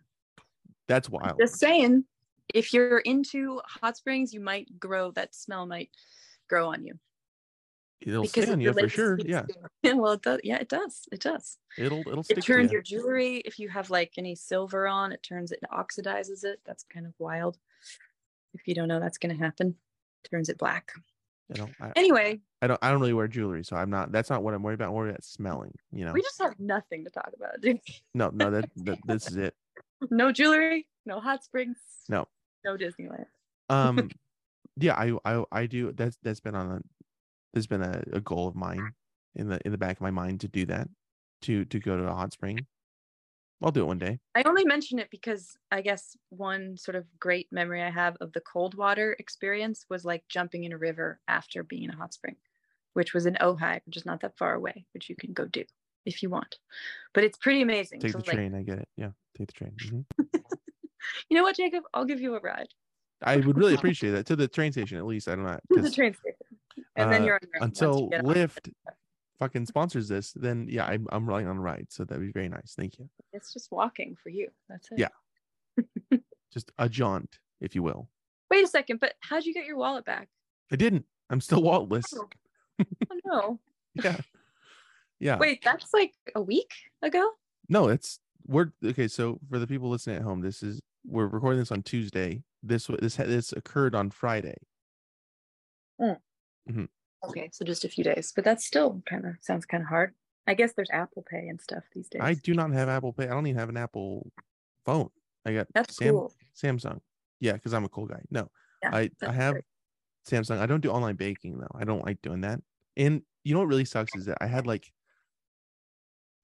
That's 0.87 1.09
wild. 1.09 1.39
Just 1.39 1.59
saying, 1.59 2.05
if 2.53 2.73
you're 2.73 2.99
into 2.99 3.61
hot 3.65 3.97
springs, 3.97 4.33
you 4.33 4.39
might 4.39 4.79
grow 4.79 5.11
that 5.11 5.35
smell 5.35 5.65
might 5.65 5.89
grow 6.49 6.71
on 6.71 6.83
you. 6.83 6.99
It'll 8.01 8.21
because 8.23 8.43
stay 8.43 8.51
it 8.51 8.53
on 8.53 8.61
you 8.61 8.73
for 8.73 8.87
sure. 8.89 9.19
Yeah, 9.19 9.45
Yeah, 9.83 9.93
well, 9.93 10.13
it 10.13 10.21
does. 10.21 10.39
Yeah, 10.43 10.57
it 10.57 10.69
does. 10.69 11.07
It 11.11 11.19
does. 11.21 11.57
it'll 11.77 11.99
it'll 12.07 12.23
stick 12.23 12.37
It 12.37 12.43
turns 12.45 12.71
you. 12.71 12.75
your 12.77 12.81
jewelry. 12.81 13.37
If 13.45 13.59
you 13.59 13.67
have 13.69 13.89
like 13.89 14.13
any 14.17 14.35
silver 14.35 14.87
on, 14.87 15.11
it 15.11 15.21
turns 15.21 15.51
it 15.51 15.59
oxidizes 15.71 16.43
it. 16.45 16.61
That's 16.65 16.83
kind 16.83 17.05
of 17.05 17.13
wild. 17.19 17.57
If 18.53 18.67
you 18.67 18.73
don't 18.73 18.87
know 18.87 18.99
that's 18.99 19.17
going 19.17 19.35
to 19.37 19.43
happen, 19.43 19.75
turns 20.31 20.49
it 20.49 20.57
black. 20.57 20.91
You 21.53 21.61
know, 21.63 21.69
I, 21.81 21.91
Anyway, 21.95 22.39
I 22.61 22.67
don't 22.67 22.79
I 22.81 22.89
don't 22.91 22.99
really 23.01 23.13
wear 23.13 23.27
jewelry, 23.27 23.63
so 23.63 23.75
I'm 23.75 23.89
not. 23.89 24.11
That's 24.11 24.29
not 24.29 24.43
what 24.43 24.53
I'm 24.53 24.61
worried 24.63 24.75
about. 24.75 24.89
I'm 24.89 24.93
worried 24.93 25.09
about 25.09 25.23
smelling. 25.23 25.73
You 25.91 26.05
know. 26.05 26.13
We 26.13 26.21
just 26.21 26.39
have 26.41 26.59
nothing 26.59 27.03
to 27.05 27.09
talk 27.09 27.31
about, 27.35 27.59
dude. 27.61 27.79
No, 28.13 28.29
no, 28.33 28.51
that, 28.51 28.69
that 28.85 28.99
this 29.05 29.27
is 29.29 29.35
it. 29.37 29.55
no 30.11 30.31
jewelry, 30.31 30.87
no 31.05 31.19
hot 31.19 31.43
springs, 31.43 31.77
No. 32.07 32.27
no 32.63 32.77
Disneyland. 32.77 33.25
Um, 33.69 34.09
yeah, 34.77 34.93
I 34.95 35.17
I 35.25 35.43
I 35.51 35.65
do. 35.65 35.91
That's 35.91 36.17
that's 36.23 36.39
been 36.39 36.55
on 36.55 36.83
There's 37.53 37.67
been 37.67 37.81
a, 37.81 38.03
a 38.13 38.21
goal 38.21 38.47
of 38.47 38.55
mine 38.55 38.93
in 39.35 39.49
the 39.49 39.59
in 39.65 39.71
the 39.71 39.77
back 39.77 39.97
of 39.97 40.01
my 40.01 40.11
mind 40.11 40.41
to 40.41 40.47
do 40.47 40.65
that, 40.67 40.87
to 41.43 41.65
to 41.65 41.79
go 41.79 41.97
to 41.97 42.03
a 42.03 42.13
hot 42.13 42.33
spring. 42.33 42.65
I'll 43.61 43.71
do 43.71 43.81
it 43.81 43.87
one 43.87 43.97
day. 43.97 44.19
I 44.35 44.43
only 44.45 44.63
mention 44.63 44.99
it 44.99 45.09
because 45.09 45.57
I 45.71 45.81
guess 45.81 46.15
one 46.29 46.77
sort 46.77 46.95
of 46.95 47.05
great 47.19 47.47
memory 47.51 47.81
I 47.83 47.89
have 47.89 48.15
of 48.21 48.31
the 48.31 48.41
cold 48.41 48.75
water 48.75 49.15
experience 49.19 49.85
was 49.89 50.05
like 50.05 50.23
jumping 50.29 50.63
in 50.63 50.71
a 50.71 50.77
river 50.77 51.19
after 51.27 51.63
being 51.63 51.83
in 51.83 51.89
a 51.89 51.95
hot 51.95 52.13
spring, 52.13 52.37
which 52.93 53.13
was 53.13 53.25
in 53.25 53.33
Ojai, 53.35 53.81
which 53.85 53.97
is 53.97 54.05
not 54.05 54.21
that 54.21 54.37
far 54.37 54.53
away, 54.53 54.85
which 54.93 55.09
you 55.09 55.15
can 55.15 55.33
go 55.33 55.45
do 55.45 55.65
if 56.05 56.23
you 56.23 56.29
want. 56.29 56.57
But 57.13 57.25
it's 57.25 57.37
pretty 57.37 57.61
amazing. 57.61 57.99
Take 57.99 58.13
So, 58.13 58.19
the 58.19 58.23
like, 58.25 58.35
train. 58.35 58.55
I 58.55 58.61
get 58.61 58.79
it. 58.79 58.87
Yeah, 58.95 59.11
take 59.37 59.47
the 59.47 59.53
train. 59.53 59.71
Mhm. 59.77 60.05
you 61.29 61.37
know 61.37 61.43
what, 61.43 61.57
Jacob? 61.57 61.83
I'll 61.93 62.05
give 62.05 62.21
you 62.21 62.35
a 62.35 62.39
ride 62.39 62.69
I 63.21 63.37
would 63.37 63.57
really 63.57 63.73
appreciate 63.73 64.11
that 64.11 64.25
to 64.27 64.35
the 64.35 64.47
train 64.47 64.71
station 64.71 64.97
at 64.97 65.05
least. 65.05 65.27
I 65.27 65.35
don't 65.35 65.43
know 65.43 65.59
to 65.73 65.81
the 65.81 65.91
train 65.91 66.13
station, 66.13 66.48
and 66.95 67.11
then 67.11 67.21
uh, 67.21 67.25
you're 67.25 67.35
on 67.35 67.39
your 67.53 67.61
own 67.61 67.61
you 67.61 67.65
until 67.65 68.09
get. 68.09 68.23
Lyft 68.23 68.71
fucking 69.39 69.65
sponsors 69.65 70.07
this. 70.07 70.31
Then 70.33 70.67
yeah, 70.69 70.85
I'm 70.85 71.07
I'm 71.11 71.25
relying 71.25 71.47
on 71.47 71.57
a 71.57 71.61
ride, 71.61 71.87
so 71.89 72.03
that'd 72.03 72.21
be 72.21 72.31
very 72.31 72.49
nice. 72.49 72.73
Thank 72.77 72.99
you. 72.99 73.09
It's 73.33 73.53
just 73.53 73.71
walking 73.71 74.15
for 74.21 74.29
you. 74.29 74.49
That's 74.67 74.89
it. 74.91 74.99
Yeah. 74.99 76.17
Just 76.51 76.71
a 76.79 76.89
jaunt, 76.89 77.37
if 77.61 77.75
you 77.75 77.83
will. 77.83 78.09
Wait 78.49 78.63
a 78.63 78.67
second, 78.67 78.99
but 78.99 79.13
how'd 79.19 79.45
you 79.45 79.53
get 79.53 79.67
your 79.67 79.77
wallet 79.77 80.03
back? 80.03 80.27
I 80.71 80.75
didn't. 80.75 81.05
I'm 81.29 81.41
still 81.41 81.61
walletless. 81.61 82.05
Oh, 82.15 82.27
oh 83.11 83.19
no. 83.25 83.59
Yeah. 83.93 84.17
Yeah. 85.19 85.37
Wait, 85.37 85.63
that's 85.63 85.93
like 85.93 86.13
a 86.33 86.41
week 86.41 86.71
ago? 87.03 87.29
No, 87.67 87.87
it's 87.87 88.19
we're 88.47 88.71
okay. 88.83 89.07
So 89.07 89.39
for 89.49 89.59
the 89.59 89.67
people 89.67 89.89
listening 89.89 90.15
at 90.15 90.23
home, 90.23 90.41
this 90.41 90.63
is 90.63 90.81
we're 91.05 91.27
recording 91.27 91.59
this 91.59 91.71
on 91.71 91.83
Tuesday. 91.83 92.41
This 92.63 92.87
this 92.99 93.15
this 93.15 93.53
occurred 93.53 93.93
on 93.93 94.09
Friday. 94.09 94.57
Mm-hmm. 96.69 96.85
Okay, 97.29 97.49
so 97.51 97.65
just 97.65 97.83
a 97.83 97.89
few 97.89 98.03
days, 98.03 98.31
but 98.35 98.45
that's 98.45 98.65
still 98.65 99.01
kind 99.09 99.25
of 99.25 99.35
sounds 99.41 99.65
kind 99.65 99.83
of 99.83 99.89
hard. 99.89 100.13
I 100.47 100.53
guess 100.53 100.73
there's 100.73 100.89
Apple 100.91 101.23
Pay 101.29 101.47
and 101.47 101.59
stuff 101.61 101.83
these 101.93 102.07
days. 102.09 102.21
I 102.23 102.33
do 102.33 102.53
not 102.53 102.71
have 102.71 102.89
Apple 102.89 103.13
Pay. 103.13 103.25
I 103.25 103.29
don't 103.29 103.45
even 103.47 103.59
have 103.59 103.69
an 103.69 103.77
Apple 103.77 104.31
phone. 104.85 105.09
I 105.45 105.53
got 105.53 105.67
That's 105.73 105.95
Sam- 105.95 106.13
cool. 106.13 106.33
Samsung. 106.55 106.99
Yeah, 107.39 107.53
because 107.53 107.73
I'm 107.73 107.85
a 107.85 107.89
cool 107.89 108.05
guy. 108.05 108.21
No, 108.31 108.49
Yeah, 108.83 108.89
I 108.93 109.09
I 109.21 109.31
have 109.31 109.53
great. 109.53 109.63
Samsung. 110.27 110.59
I 110.59 110.65
don't 110.65 110.81
do 110.81 110.91
online 110.91 111.15
baking 111.15 111.59
though. 111.59 111.71
I 111.75 111.83
don't 111.83 112.05
like 112.05 112.21
doing 112.21 112.41
that. 112.41 112.61
And 112.97 113.21
you 113.43 113.53
know 113.53 113.59
what 113.59 113.67
really 113.67 113.85
sucks 113.85 114.15
is 114.15 114.25
that 114.25 114.37
I 114.41 114.47
had 114.47 114.67
like 114.67 114.91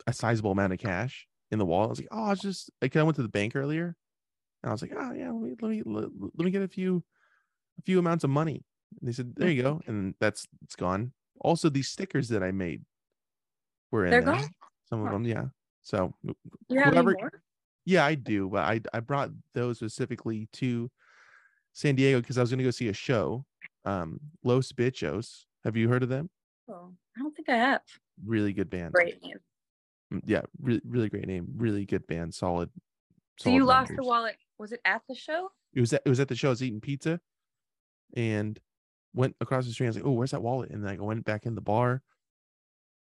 a 0.07 0.13
sizable 0.13 0.51
amount 0.51 0.73
of 0.73 0.79
cash 0.79 1.27
in 1.51 1.59
the 1.59 1.65
wall. 1.65 1.85
I 1.85 1.87
was 1.87 1.99
like, 1.99 2.07
oh, 2.11 2.31
it's 2.31 2.41
just 2.41 2.71
like 2.81 2.95
I 2.95 3.03
went 3.03 3.15
to 3.17 3.23
the 3.23 3.29
bank 3.29 3.55
earlier, 3.55 3.95
and 4.63 4.69
I 4.69 4.71
was 4.71 4.81
like, 4.81 4.93
oh 4.95 5.11
yeah, 5.13 5.31
let 5.31 5.41
me 5.41 5.55
let 5.61 5.69
me 5.69 5.81
let, 5.85 6.09
let 6.35 6.45
me 6.45 6.51
get 6.51 6.61
a 6.61 6.67
few 6.67 7.03
a 7.79 7.81
few 7.81 7.99
amounts 7.99 8.23
of 8.23 8.29
money. 8.29 8.63
And 8.99 9.07
they 9.07 9.11
said, 9.11 9.33
there 9.35 9.49
you 9.49 9.61
go, 9.61 9.81
and 9.87 10.15
that's 10.19 10.47
it's 10.63 10.75
gone. 10.75 11.11
Also, 11.41 11.69
these 11.69 11.89
stickers 11.89 12.29
that 12.29 12.43
I 12.43 12.51
made 12.51 12.83
were 13.91 14.05
in 14.05 14.11
They're 14.11 14.21
there. 14.21 14.33
gone? 14.35 14.49
Some 14.89 15.01
of 15.01 15.07
Huh. 15.07 15.13
them, 15.13 15.25
yeah. 15.25 15.45
So 15.81 16.13
you 16.69 16.79
have 16.79 16.95
more? 16.95 17.43
yeah, 17.85 18.05
I 18.05 18.15
do, 18.15 18.49
but 18.49 18.63
I 18.63 18.81
I 18.93 18.99
brought 18.99 19.31
those 19.53 19.77
specifically 19.77 20.47
to 20.53 20.89
San 21.73 21.95
Diego 21.95 22.21
because 22.21 22.37
I 22.37 22.41
was 22.41 22.49
going 22.49 22.59
to 22.59 22.63
go 22.63 22.71
see 22.71 22.87
a 22.87 22.93
show. 22.93 23.45
Um, 23.83 24.19
Los 24.43 24.71
Bichos. 24.71 25.45
Have 25.63 25.75
you 25.75 25.89
heard 25.89 26.03
of 26.03 26.09
them? 26.09 26.29
Oh, 26.69 26.91
I 27.15 27.19
don't 27.19 27.35
think 27.35 27.49
I 27.49 27.57
have. 27.57 27.81
Really 28.25 28.53
good 28.53 28.69
band. 28.69 28.93
Great 28.93 29.21
name. 29.21 29.37
Mm, 30.13 30.21
Yeah, 30.25 30.41
really 30.61 30.81
really 30.87 31.09
great 31.09 31.27
name. 31.27 31.47
Really 31.57 31.85
good 31.85 32.07
band. 32.07 32.33
Solid. 32.33 32.69
So 33.37 33.49
you 33.49 33.65
lost 33.65 33.91
the 33.95 34.03
wallet. 34.03 34.37
Was 34.57 34.71
it 34.71 34.79
at 34.85 35.01
the 35.09 35.15
show? 35.15 35.51
It 35.73 35.81
was 35.81 35.91
at, 35.93 36.01
it 36.05 36.09
was 36.09 36.19
at 36.21 36.29
the 36.29 36.35
show. 36.35 36.47
I 36.49 36.51
was 36.51 36.63
eating 36.63 36.79
pizza, 36.81 37.19
and 38.15 38.57
went 39.15 39.35
across 39.41 39.65
the 39.65 39.71
street. 39.71 39.87
I 39.87 39.89
was 39.89 39.95
like, 39.95 40.05
"Oh, 40.05 40.11
where's 40.11 40.31
that 40.31 40.43
wallet?" 40.43 40.69
And 40.71 40.83
then 40.83 40.99
I 40.99 41.01
went 41.01 41.25
back 41.25 41.45
in 41.45 41.55
the 41.55 41.61
bar, 41.61 42.03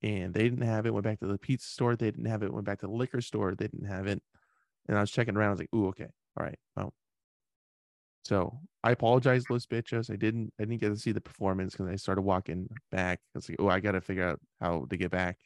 and 0.04 0.34
they 0.34 0.44
didn't 0.44 0.62
have 0.62 0.86
it. 0.86 0.94
Went 0.94 1.04
back 1.06 1.20
to 1.22 1.28
the 1.28 1.38
pizza 1.38 1.68
store. 1.68 1.96
They 1.96 2.12
didn't 2.12 2.26
have 2.26 2.44
it. 2.44 2.54
Went 2.54 2.66
back 2.66 2.80
to 2.82 2.88
the 2.88 2.94
liquor 2.94 3.22
store. 3.22 3.56
They 3.56 3.68
didn't 3.68 3.88
have 3.88 4.08
it. 4.08 4.22
And 4.88 4.98
I 4.98 5.02
was 5.02 5.12
checking 5.12 5.36
around. 5.36 5.50
I 5.50 5.52
was 5.52 5.60
like, 5.60 5.74
"Ooh, 5.76 5.88
okay, 5.88 6.10
all 6.38 6.46
right, 6.46 6.60
well." 6.76 6.94
So 8.24 8.60
I 8.84 8.92
apologize, 8.92 9.50
Los 9.50 9.66
Bichos. 9.66 10.12
I 10.12 10.16
didn't. 10.16 10.54
I 10.60 10.64
didn't 10.64 10.82
get 10.82 10.90
to 10.90 10.98
see 10.98 11.12
the 11.12 11.22
performance 11.22 11.74
because 11.74 11.88
I 11.88 11.96
started 11.96 12.22
walking 12.22 12.70
back. 12.92 13.20
I 13.34 13.38
was 13.38 13.50
like, 13.50 13.58
"Oh, 13.60 13.68
I 13.70 13.80
got 13.80 13.94
to 13.94 14.02
figure 14.02 14.28
out 14.28 14.40
how 14.60 14.86
to 14.90 14.98
get 14.98 15.12
back 15.12 15.38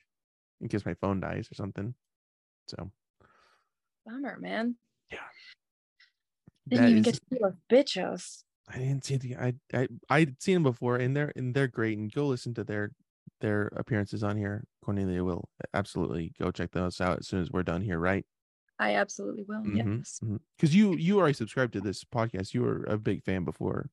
in 0.62 0.68
case 0.68 0.86
my 0.86 0.96
phone 0.96 1.20
dies 1.20 1.48
or 1.52 1.56
something." 1.56 1.94
So 2.68 2.92
Bummer, 4.06 4.38
man. 4.40 4.76
Yeah. 5.12 5.20
Didn't 6.68 6.84
that 6.84 6.90
even 6.90 7.00
is- 7.00 7.06
get 7.06 7.14
to 7.16 7.22
see 7.30 7.38
those 7.42 7.56
bitchos. 7.70 8.44
I 8.68 8.78
didn't 8.80 9.06
see 9.06 9.18
the 9.18 9.36
I 9.36 9.54
I 9.74 9.88
I'd 10.10 10.42
seen 10.42 10.56
them 10.56 10.64
before 10.64 10.96
and 10.98 11.16
they're 11.16 11.32
and 11.36 11.54
they're 11.54 11.68
great 11.68 11.98
and 11.98 12.12
go 12.12 12.28
listen 12.28 12.54
to 12.56 12.64
their 12.64 12.92
their 13.42 13.68
appearances 13.76 14.24
on 14.24 14.38
here. 14.38 14.64
Cornelia 14.84 15.24
will 15.24 15.50
absolutely 15.74 16.34
go 16.40 16.52
check 16.52 16.72
those 16.72 17.00
out 17.02 17.20
as 17.20 17.28
soon 17.28 17.42
as 17.42 17.52
we're 17.52 17.64
done 17.64 17.82
here, 17.82 18.00
right? 18.00 18.26
I 18.80 18.96
absolutely 18.96 19.44
will. 19.48 19.62
Mhm, 19.62 19.98
Yes. 20.00 20.20
Because 20.58 20.76
you 20.76 20.96
you 20.96 21.20
already 21.20 21.34
subscribed 21.34 21.74
to 21.74 21.82
this 21.82 22.04
podcast. 22.04 22.54
You 22.54 22.64
were 22.64 22.84
a 22.86 22.98
big 22.98 23.24
fan 23.24 23.44
before 23.44 23.90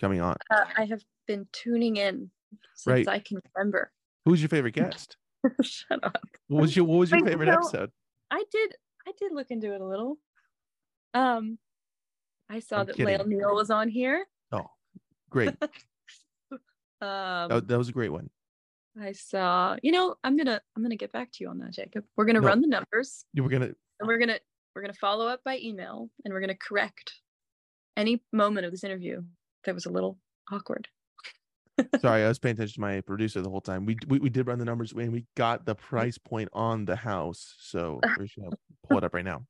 coming 0.00 0.20
on. 0.20 0.36
Uh, 0.50 0.64
I 0.76 0.84
have 0.86 1.02
been 1.26 1.46
tuning 1.52 1.96
in 1.96 2.30
since 2.74 2.86
Right. 2.86 3.08
I 3.08 3.18
can 3.20 3.38
remember. 3.54 3.92
Who's 4.24 4.42
your 4.42 4.48
favorite 4.48 4.74
guest? 4.74 5.16
Shut 5.62 6.02
up. 6.02 6.18
What 6.48 6.62
was 6.62 6.74
your 6.76 6.84
what 6.84 6.98
was 6.98 7.10
your 7.10 7.24
favorite 7.24 7.46
so- 7.48 7.52
episode? 7.54 7.90
I 8.30 8.44
did. 8.50 8.74
I 9.06 9.12
did 9.18 9.32
look 9.32 9.50
into 9.50 9.72
it 9.72 9.80
a 9.80 9.84
little. 9.86 10.18
Um, 11.14 11.58
I 12.50 12.58
saw 12.58 12.80
I'm 12.80 12.86
that 12.86 12.96
kidding. 12.96 13.16
Lael 13.16 13.26
Neale 13.26 13.54
was 13.54 13.70
on 13.70 13.88
here. 13.88 14.26
Oh, 14.52 14.66
great. 15.30 15.54
Um, 17.02 17.48
That, 17.48 17.68
that 17.68 17.78
was 17.78 17.88
a 17.88 17.92
great 17.92 18.12
one. 18.12 18.28
I 19.00 19.12
saw. 19.12 19.76
You 19.82 19.90
know, 19.90 20.16
I'm 20.22 20.36
gonna 20.36 20.60
I'm 20.76 20.82
gonna 20.82 20.96
get 20.96 21.12
back 21.12 21.32
to 21.32 21.38
you 21.42 21.48
on 21.48 21.56
that, 21.60 21.70
Jacob. 21.72 22.04
We're 22.14 22.26
gonna 22.26 22.42
No. 22.42 22.48
run 22.48 22.60
the 22.60 22.66
numbers, 22.66 23.24
We're 23.34 23.48
gonna 23.48 23.70
and 24.00 24.06
we're 24.06 24.18
gonna 24.18 24.38
we're 24.74 24.82
gonna 24.82 24.92
follow 24.92 25.26
up 25.26 25.40
by 25.42 25.58
email, 25.62 26.10
and 26.26 26.34
we're 26.34 26.40
gonna 26.40 26.54
correct 26.56 27.14
any 27.96 28.22
moment 28.34 28.66
of 28.66 28.72
this 28.72 28.84
interview 28.84 29.22
that 29.64 29.74
was 29.74 29.86
a 29.86 29.90
little 29.90 30.18
awkward. 30.52 30.88
sorry, 32.02 32.22
I 32.22 32.28
was 32.28 32.38
paying 32.38 32.56
attention 32.56 32.74
to 32.74 32.80
my 32.82 33.00
producer 33.00 33.40
the 33.40 33.48
whole 33.48 33.62
time. 33.62 33.86
We 33.86 33.96
we, 34.06 34.18
we 34.18 34.28
did 34.28 34.46
run 34.46 34.58
the 34.58 34.66
numbers 34.66 34.92
and 34.92 35.10
we 35.10 35.24
got 35.38 35.64
the 35.64 35.74
price 35.74 36.18
point 36.18 36.50
on 36.52 36.84
the 36.84 36.96
house. 36.96 37.54
So 37.60 38.00
we're 38.18 38.26
gonna 38.38 38.56
pull 38.86 38.98
it 38.98 39.04
up 39.04 39.14
right 39.14 39.24
now. 39.24 39.46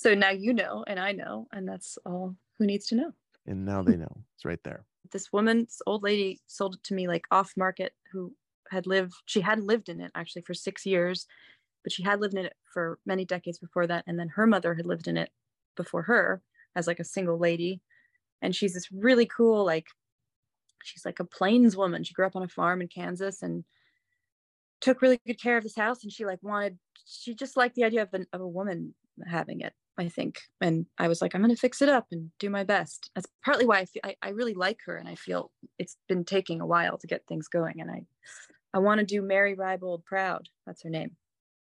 So 0.00 0.14
now 0.14 0.30
you 0.30 0.54
know, 0.54 0.82
and 0.86 0.98
I 0.98 1.12
know, 1.12 1.46
and 1.52 1.68
that's 1.68 1.98
all 2.06 2.34
who 2.58 2.64
needs 2.64 2.86
to 2.86 2.94
know. 2.94 3.12
And 3.46 3.66
now 3.66 3.82
they 3.82 3.96
know. 3.96 4.10
It's 4.34 4.46
right 4.46 4.58
there. 4.64 4.86
this 5.12 5.30
woman, 5.30 5.64
this 5.64 5.82
old 5.86 6.02
lady, 6.02 6.40
sold 6.46 6.76
it 6.76 6.82
to 6.84 6.94
me 6.94 7.06
like 7.06 7.26
off 7.30 7.52
market. 7.54 7.92
Who 8.10 8.32
had 8.70 8.86
lived? 8.86 9.12
She 9.26 9.42
hadn't 9.42 9.66
lived 9.66 9.90
in 9.90 10.00
it 10.00 10.10
actually 10.14 10.40
for 10.40 10.54
six 10.54 10.86
years, 10.86 11.26
but 11.84 11.92
she 11.92 12.02
had 12.02 12.18
lived 12.18 12.32
in 12.32 12.46
it 12.46 12.54
for 12.72 12.98
many 13.04 13.26
decades 13.26 13.58
before 13.58 13.86
that. 13.88 14.04
And 14.06 14.18
then 14.18 14.28
her 14.28 14.46
mother 14.46 14.74
had 14.74 14.86
lived 14.86 15.06
in 15.06 15.18
it 15.18 15.28
before 15.76 16.04
her 16.04 16.40
as 16.74 16.86
like 16.86 17.00
a 17.00 17.04
single 17.04 17.38
lady. 17.38 17.82
And 18.40 18.56
she's 18.56 18.72
this 18.72 18.90
really 18.90 19.26
cool, 19.26 19.66
like 19.66 19.88
she's 20.82 21.04
like 21.04 21.20
a 21.20 21.26
plains 21.26 21.76
woman. 21.76 22.04
She 22.04 22.14
grew 22.14 22.24
up 22.24 22.36
on 22.36 22.42
a 22.42 22.48
farm 22.48 22.80
in 22.80 22.88
Kansas 22.88 23.42
and 23.42 23.64
took 24.80 25.02
really 25.02 25.20
good 25.26 25.38
care 25.38 25.58
of 25.58 25.62
this 25.62 25.76
house. 25.76 26.04
And 26.04 26.10
she 26.10 26.24
like 26.24 26.42
wanted, 26.42 26.78
she 27.04 27.34
just 27.34 27.58
liked 27.58 27.74
the 27.74 27.84
idea 27.84 28.00
of, 28.00 28.14
an, 28.14 28.24
of 28.32 28.40
a 28.40 28.48
woman 28.48 28.94
having 29.26 29.60
it. 29.60 29.74
I 29.98 30.08
think. 30.08 30.40
And 30.60 30.86
I 30.98 31.08
was 31.08 31.20
like, 31.20 31.34
I'm 31.34 31.42
going 31.42 31.54
to 31.54 31.60
fix 31.60 31.82
it 31.82 31.88
up 31.88 32.06
and 32.10 32.30
do 32.38 32.48
my 32.48 32.64
best. 32.64 33.10
That's 33.14 33.26
partly 33.44 33.66
why 33.66 33.80
I 33.80 33.84
feel 33.84 34.02
I, 34.04 34.16
I 34.22 34.28
really 34.30 34.54
like 34.54 34.78
her 34.86 34.96
and 34.96 35.08
I 35.08 35.14
feel 35.14 35.50
it's 35.78 35.96
been 36.08 36.24
taking 36.24 36.60
a 36.60 36.66
while 36.66 36.96
to 36.98 37.06
get 37.06 37.26
things 37.26 37.48
going. 37.48 37.80
And 37.80 37.90
I, 37.90 38.02
I 38.72 38.78
want 38.78 39.00
to 39.00 39.06
do 39.06 39.20
Mary 39.20 39.54
Rybold 39.54 40.04
proud. 40.04 40.48
That's 40.66 40.82
her 40.82 40.90
name. 40.90 41.16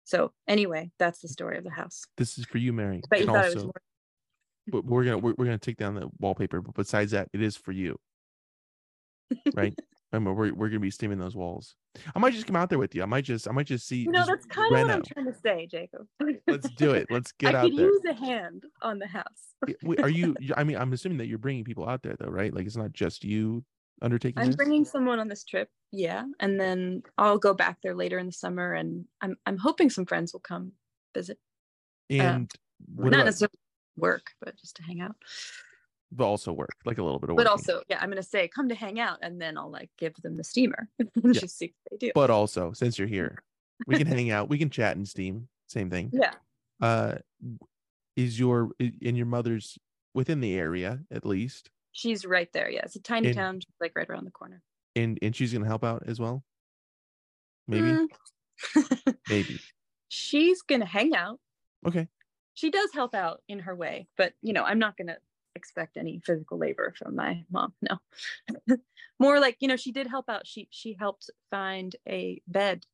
So 0.06 0.32
anyway, 0.48 0.92
that's 1.00 1.20
the 1.20 1.28
story 1.28 1.58
of 1.58 1.64
the 1.64 1.72
house. 1.72 2.04
This 2.18 2.38
is 2.38 2.46
for 2.46 2.58
you, 2.58 2.74
Mary. 2.74 3.02
But 3.10 3.20
you 3.20 3.26
and 3.26 3.34
thought 3.34 3.46
it 3.46 3.56
was 3.56 3.64
more, 3.64 3.74
but 4.68 4.86
we're 4.86 5.04
gonna 5.04 5.18
we're, 5.18 5.34
we're 5.38 5.46
gonna 5.46 5.58
take 5.58 5.78
down 5.78 5.96
the 5.96 6.10
wallpaper. 6.20 6.62
But 6.62 6.76
besides 6.76 7.12
that, 7.12 7.30
it 7.34 7.42
is 7.42 7.56
for 7.56 7.72
you, 7.72 7.98
right? 9.56 9.74
Remember, 10.14 10.34
we're 10.34 10.54
we're 10.54 10.70
gonna 10.70 10.80
be 10.80 10.92
steaming 10.92 11.18
those 11.18 11.36
walls. 11.36 11.76
I 12.16 12.20
might 12.20 12.34
just 12.34 12.46
come 12.46 12.56
out 12.56 12.70
there 12.70 12.78
with 12.78 12.94
you. 12.94 13.02
I 13.02 13.08
might 13.08 13.24
just 13.24 13.48
I 13.48 13.52
might 13.52 13.66
just 13.66 13.88
see. 13.88 14.04
you 14.04 14.12
know, 14.12 14.20
just 14.20 14.30
that's 14.30 14.46
kind 14.46 14.76
of 14.76 14.82
what 14.82 14.92
I'm 14.92 15.04
trying 15.04 15.26
to 15.26 15.40
say, 15.42 15.66
Jacob. 15.66 16.06
Let's 16.48 16.70
do 16.72 16.92
it. 16.92 17.08
Let's 17.10 17.32
get 17.40 17.56
I 17.56 17.60
out 17.60 17.64
could 17.64 17.78
there. 17.78 17.88
use 17.88 18.02
a 18.08 18.14
hand 18.14 18.64
on 18.84 19.00
the 19.00 19.08
house. 19.08 19.24
Are 20.00 20.10
you? 20.10 20.36
I 20.58 20.64
mean, 20.64 20.78
I'm 20.78 20.94
assuming 20.94 21.18
that 21.18 21.28
you're 21.28 21.40
bringing 21.40 21.64
people 21.64 21.90
out 21.90 22.04
there, 22.04 22.16
though, 22.20 22.30
right? 22.30 22.54
Like 22.54 22.68
it's 22.68 22.78
not 22.78 22.94
just 22.94 23.24
you 23.24 23.66
undertaking 24.04 24.40
I'm 24.40 24.48
this. 24.48 24.56
bringing 24.56 24.86
someone 24.86 25.20
on 25.20 25.28
this 25.28 25.44
trip, 25.44 25.70
yeah, 25.92 26.26
and 26.40 26.60
then 26.60 27.02
I'll 27.18 27.40
go 27.40 27.56
back 27.56 27.78
there 27.82 27.96
later 27.96 28.20
in 28.20 28.28
the 28.28 28.32
summer, 28.32 28.74
and 28.74 29.06
I'm 29.20 29.36
I'm 29.48 29.58
hoping 29.58 29.90
some 29.90 30.06
friends 30.06 30.32
will 30.32 30.42
come 30.42 30.74
visit. 31.16 31.40
Uh, 32.12 32.16
and 32.18 32.52
what 32.94 33.06
Not 33.06 33.22
about 33.22 33.26
necessarily 33.26 33.58
work, 33.98 34.28
but 34.40 34.56
just 34.58 34.76
to 34.76 34.84
hang 34.84 35.02
out. 35.02 35.16
But 36.16 36.26
also 36.26 36.52
work 36.54 36.76
like 36.86 36.98
a 36.98 37.04
little 37.04 37.20
bit 37.20 37.30
of 37.30 37.36
but 37.36 37.46
work. 37.46 37.52
also 37.52 37.82
yeah 37.90 37.98
i'm 38.02 38.10
gonna 38.10 38.22
say 38.24 38.48
come 38.48 38.70
to 38.70 38.76
hang 38.76 39.00
out 39.00 39.18
and 39.22 39.42
then 39.42 39.58
i'll 39.58 39.72
like 39.72 39.90
give 39.98 40.14
them 40.24 40.38
the 40.38 40.44
steamer 40.44 40.88
and 41.00 41.10
Yeah. 41.24 41.42
just 41.42 41.58
see 41.58 41.74
what 41.90 42.00
they 42.00 42.08
do 42.08 42.12
but 42.16 42.30
also 42.30 42.72
since 42.74 42.98
you're 43.00 43.08
here, 43.08 43.42
we 43.88 43.98
can 43.98 44.08
hang 44.08 44.32
out. 44.36 44.50
We 44.50 44.58
can 44.58 44.70
chat 44.70 44.96
and 44.96 45.08
steam. 45.08 45.48
Same 45.68 45.90
thing. 45.90 46.12
yeah 46.14 46.34
Uh, 46.82 47.16
is 48.16 48.40
your 48.40 48.70
in 48.80 49.16
your 49.16 49.26
mother's 49.26 49.78
within 50.14 50.40
the 50.42 50.54
area 50.56 51.00
at 51.12 51.26
least, 51.26 51.72
she's 51.92 52.26
right 52.26 52.52
there 52.54 52.70
yeah 52.70 52.82
it's 52.84 52.96
a 52.96 53.02
tiny 53.02 53.30
And- 53.30 53.36
town 53.38 53.60
like 53.82 53.94
right 53.96 54.08
around 54.10 54.26
the 54.26 54.32
corner 54.32 54.62
and 54.96 55.18
and 55.24 55.36
she's 55.36 55.52
gonna 55.54 55.66
help 55.66 55.84
out 55.84 56.04
as 56.08 56.20
well. 56.20 56.44
Maybe, 57.68 57.88
Mm. 57.88 58.08
maybe. 59.30 59.60
she's 60.10 60.62
gonna 60.62 60.86
hang 60.86 61.16
out 61.16 61.40
Okay. 61.88 62.08
she 62.54 62.70
does 62.70 62.92
help 62.94 63.16
out 63.16 63.42
in 63.48 63.60
her 63.60 63.76
way 63.76 64.08
but 64.18 64.34
you 64.42 64.54
know 64.54 64.64
i'm 64.64 64.80
not 64.80 64.96
gonna 64.98 65.18
expect 65.56 65.98
any 65.98 66.20
physical 66.26 66.58
labor 66.58 66.94
from 66.98 67.16
my 67.16 67.44
mom 67.52 67.74
no 67.82 67.98
more 69.20 69.40
like 69.40 69.58
you 69.60 69.68
know 69.68 69.76
she 69.76 69.92
did 69.92 70.08
help 70.08 70.30
out 70.30 70.48
she 70.48 70.68
she 70.72 70.94
helped 71.00 71.30
find 71.52 71.96
a 72.08 72.42
bed 72.48 72.86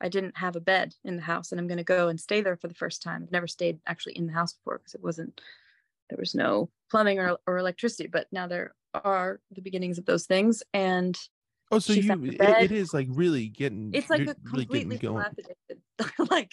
i 0.00 0.08
didn't 0.08 0.36
have 0.36 0.56
a 0.56 0.60
bed 0.60 0.94
in 1.04 1.16
the 1.16 1.22
house 1.22 1.52
and 1.52 1.60
i'm 1.60 1.66
going 1.68 1.78
to 1.78 1.84
go 1.84 2.08
and 2.08 2.20
stay 2.20 2.40
there 2.40 2.56
for 2.56 2.68
the 2.68 2.74
first 2.74 3.02
time 3.02 3.22
i've 3.24 3.32
never 3.32 3.46
stayed 3.46 3.80
actually 3.86 4.14
in 4.14 4.26
the 4.26 4.32
house 4.32 4.54
before 4.54 4.78
because 4.78 4.94
it 4.94 5.02
wasn't 5.02 5.40
there 6.10 6.18
was 6.18 6.34
no 6.34 6.70
plumbing 6.90 7.18
or, 7.18 7.38
or 7.46 7.58
electricity 7.58 8.08
but 8.08 8.26
now 8.32 8.46
there 8.46 8.74
are 8.94 9.40
the 9.50 9.60
beginnings 9.60 9.98
of 9.98 10.06
those 10.06 10.26
things 10.26 10.62
and 10.72 11.18
Oh, 11.70 11.78
so 11.78 11.92
you 11.92 12.24
it, 12.24 12.40
it 12.40 12.72
is 12.72 12.94
like 12.94 13.08
really 13.10 13.48
getting. 13.48 13.92
it's 13.92 14.08
like 14.08 14.20
a 14.22 14.34
really 14.42 14.64
getting 14.64 14.88
completely 14.88 14.96
going. 14.96 15.14
dilapidated 15.14 15.82
like 16.30 16.52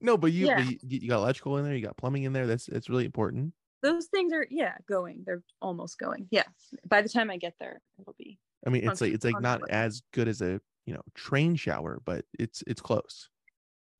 No, 0.00 0.16
but 0.16 0.32
you, 0.32 0.46
Yeah. 0.46 0.56
but 0.56 0.64
you 0.64 0.78
you 0.82 1.08
got 1.08 1.18
electrical 1.18 1.58
in 1.58 1.64
there. 1.64 1.74
You 1.74 1.84
got 1.84 1.96
plumbing 1.96 2.22
in 2.22 2.32
there. 2.32 2.46
That's 2.46 2.66
that's 2.66 2.88
really 2.88 3.04
important. 3.04 3.52
Those 3.86 4.06
things 4.06 4.32
are 4.32 4.46
yeah 4.50 4.74
going. 4.88 5.22
They're 5.24 5.42
almost 5.62 5.98
going. 5.98 6.26
Yeah. 6.30 6.44
By 6.88 7.02
the 7.02 7.08
time 7.08 7.30
i 7.30 7.36
get 7.36 7.54
there 7.60 7.80
it'll 8.00 8.16
be 8.18 8.38
I 8.66 8.70
mean, 8.70 8.88
it's 8.88 9.00
like 9.00 9.12
it's 9.12 9.24
like 9.24 9.40
not 9.40 9.60
as 9.70 10.02
good 10.12 10.28
as 10.28 10.40
a 10.40 10.60
you 10.86 10.94
know 10.94 11.02
train 11.14 11.54
shower, 11.54 12.00
but 12.04 12.24
it's 12.38 12.62
it's 12.66 12.80
close. 12.80 13.28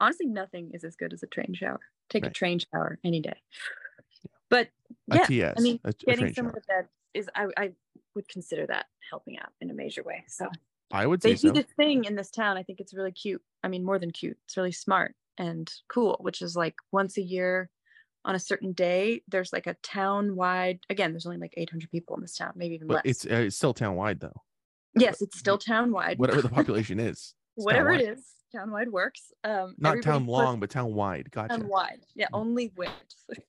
honestly 0.01 0.27
nothing 0.27 0.73
is 0.75 0.83
as 0.85 0.97
good 0.97 1.13
as 1.13 1.23
a 1.23 1.27
train 1.27 1.55
shower. 1.55 1.81
Take 2.11 2.27
a 2.27 2.31
train 2.31 2.59
shower 2.59 2.99
any 3.05 3.21
day. 3.21 3.37
But 4.49 4.69
yeah 5.09 5.25
TS, 5.25 5.55
i 5.59 5.61
mean 5.61 5.81
a, 5.85 5.93
getting 5.93 6.35
some 6.35 6.47
shower. 6.47 6.57
of 6.57 6.67
that 6.69 6.89
is 7.15 7.29
I, 7.35 7.47
I 7.57 7.71
would 8.15 8.29
consider 8.29 8.67
that 8.67 8.87
helping 9.11 9.39
out 9.39 9.51
in 9.61 9.71
a 9.71 9.75
major 9.75 10.03
way. 10.03 10.25
So 10.29 10.49
I 10.93 11.07
would 11.07 11.21
they 11.21 11.35
say 11.37 11.49
do 11.49 11.49
so. 11.49 11.55
this 11.55 11.73
thing 11.77 12.05
in 12.05 12.15
this 12.15 12.31
town 12.31 12.57
i 12.57 12.63
think 12.63 12.81
it's 12.81 12.95
really 12.95 13.13
cute. 13.13 13.43
I 13.63 13.69
mean 13.69 13.85
more 13.85 13.99
than 13.99 14.11
cute. 14.11 14.39
It's 14.47 14.57
really 14.57 14.73
smart 14.73 15.15
and 15.39 15.71
cool 15.89 16.17
which 16.21 16.43
is 16.43 16.57
like 16.57 16.75
once 16.93 17.19
a 17.19 17.23
year 17.23 17.71
on 18.27 18.35
a 18.35 18.39
certain 18.39 18.73
day 18.73 19.23
there's 19.29 19.53
like 19.53 19.67
a 19.67 19.75
town 19.83 20.37
wide 20.37 20.79
again 20.91 21.13
there's 21.13 21.25
only 21.27 21.39
like 21.39 21.55
800 21.57 21.91
people 21.91 22.15
in 22.17 22.21
this 22.23 22.37
town 22.37 22.53
maybe 22.57 22.75
even 22.75 22.89
But 22.89 22.95
less 22.97 23.03
it's 23.07 23.25
uh, 23.27 23.45
it's 23.47 23.57
still 23.57 23.73
town 23.73 23.95
wide 23.97 24.21
though. 24.21 24.43
yes 24.99 25.23
it's 25.23 25.39
still 25.39 25.57
town 25.59 25.93
wide 25.93 26.19
Whatever 26.19 26.43
the 26.43 26.49
population 26.61 26.99
is. 27.01 27.35
whatever 27.55 27.93
it 27.93 27.99
town-wide. 28.01 28.19
is 28.19 28.25
town 28.55 28.71
wide 28.73 28.91
works 28.91 29.33
um 29.45 29.75
Not 29.79 30.03
town 30.03 30.23
puts- 30.23 30.31
long, 30.33 30.61
but 30.61 30.69
town 30.71 30.93
wide. 30.93 31.31
Gotcha. 31.31 31.57
town 31.57 31.69
wide 31.69 32.01
yeah 32.15 32.27
Mm. 32.27 32.41
only 32.43 32.73
width 32.77 32.91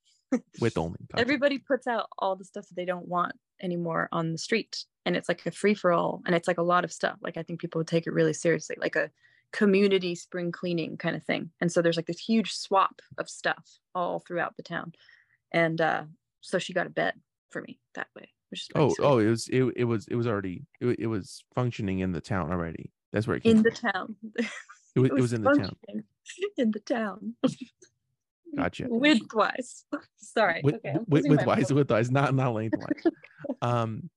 Width 0.61 0.77
only. 0.77 0.99
Gotcha. 1.09 1.21
everybody 1.21 1.57
puts 1.57 1.87
out 1.87 2.07
all 2.19 2.35
the 2.35 2.43
stuff 2.45 2.67
that 2.67 2.75
they 2.75 2.85
don't 2.85 3.07
want 3.07 3.33
anymore 3.61 4.09
on 4.11 4.31
the 4.33 4.37
street 4.37 4.83
and 5.05 5.15
it's 5.15 5.29
like 5.29 5.45
a 5.45 5.51
free 5.51 5.73
for 5.73 5.91
all 5.91 6.21
and 6.25 6.35
it's 6.35 6.47
like 6.47 6.57
a 6.59 6.61
lot 6.73 6.83
of 6.83 6.91
stuff 6.91 7.17
like 7.21 7.37
i 7.37 7.43
think 7.43 7.59
people 7.59 7.79
would 7.79 7.87
take 7.87 8.05
it 8.05 8.11
really 8.13 8.33
seriously 8.33 8.75
like 8.79 8.95
a 8.95 9.09
community 9.53 10.13
spring 10.15 10.51
cleaning 10.51 10.97
kind 10.97 11.15
of 11.15 11.23
thing 11.23 11.49
and 11.61 11.71
so 11.71 11.81
there's 11.81 11.95
like 11.95 12.05
this 12.05 12.19
huge 12.19 12.53
swap 12.53 13.01
of 13.17 13.29
stuff 13.29 13.79
all 13.95 14.19
throughout 14.19 14.55
the 14.57 14.63
town 14.63 14.91
and 15.51 15.79
uh 15.81 16.03
so 16.41 16.59
she 16.59 16.73
got 16.73 16.85
a 16.85 16.89
bed 16.89 17.13
for 17.49 17.61
me 17.61 17.79
that 17.95 18.07
way 18.15 18.29
which 18.49 18.61
is 18.61 18.67
Oh, 18.75 18.87
nice. 18.87 18.95
oh, 19.01 19.17
it 19.19 19.27
was 19.29 19.47
it, 19.49 19.63
it 19.75 19.83
was 19.85 20.07
it 20.07 20.15
was 20.15 20.27
already 20.27 20.65
it, 20.81 20.99
it 20.99 21.07
was 21.07 21.43
functioning 21.55 21.99
in 21.99 22.11
the 22.13 22.21
town 22.21 22.51
already. 22.51 22.91
That's 23.13 23.25
where 23.27 23.37
it 23.37 23.43
came 23.43 23.57
in 23.57 23.63
the 23.63 23.71
from. 23.71 23.91
town 23.91 24.15
It 24.95 24.99
was, 24.99 25.09
it 25.11 25.13
was 25.21 25.33
in 25.33 25.43
the 25.43 25.53
town. 25.53 25.75
in 26.57 26.71
the 26.71 26.79
town 26.79 27.35
Gotcha. 28.55 28.83
widthwise 28.89 29.83
sorry 30.17 30.61
With, 30.63 30.75
okay 30.75 30.95
with, 31.07 31.25
widthwise, 31.25 31.71
widthwise, 31.71 32.09
not 32.11 32.33
not 32.35 32.53
lengthwise. 32.53 33.03
Um, 33.61 34.09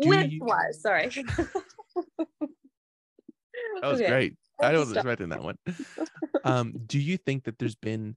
do 0.00 0.08
you- 0.08 0.40
widthwise 0.40 0.74
sorry 0.74 1.08
that 2.18 3.82
was 3.82 4.00
Okay, 4.00 4.08
great. 4.08 4.34
I 4.60 4.66
I'll 4.72 4.80
was 4.80 4.80
just 4.80 4.90
stop. 4.92 5.04
expecting 5.04 5.28
that 5.30 5.42
one. 5.42 5.58
Um, 6.44 6.74
do 6.86 7.00
you 7.00 7.16
think 7.16 7.42
that 7.44 7.58
there's 7.58 7.74
been, 7.74 8.14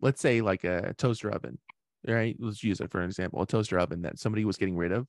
let's 0.00 0.20
say, 0.20 0.40
like 0.40 0.64
a 0.64 0.92
toaster 0.94 1.30
oven, 1.30 1.56
right? 2.04 2.34
Let's 2.40 2.64
use 2.64 2.80
it 2.80 2.90
for 2.90 2.98
an 3.00 3.04
example. 3.08 3.40
A 3.42 3.46
toaster 3.46 3.78
oven 3.78 4.02
that 4.02 4.18
somebody 4.18 4.44
was 4.44 4.56
getting 4.56 4.76
rid 4.76 4.90
of. 4.90 5.06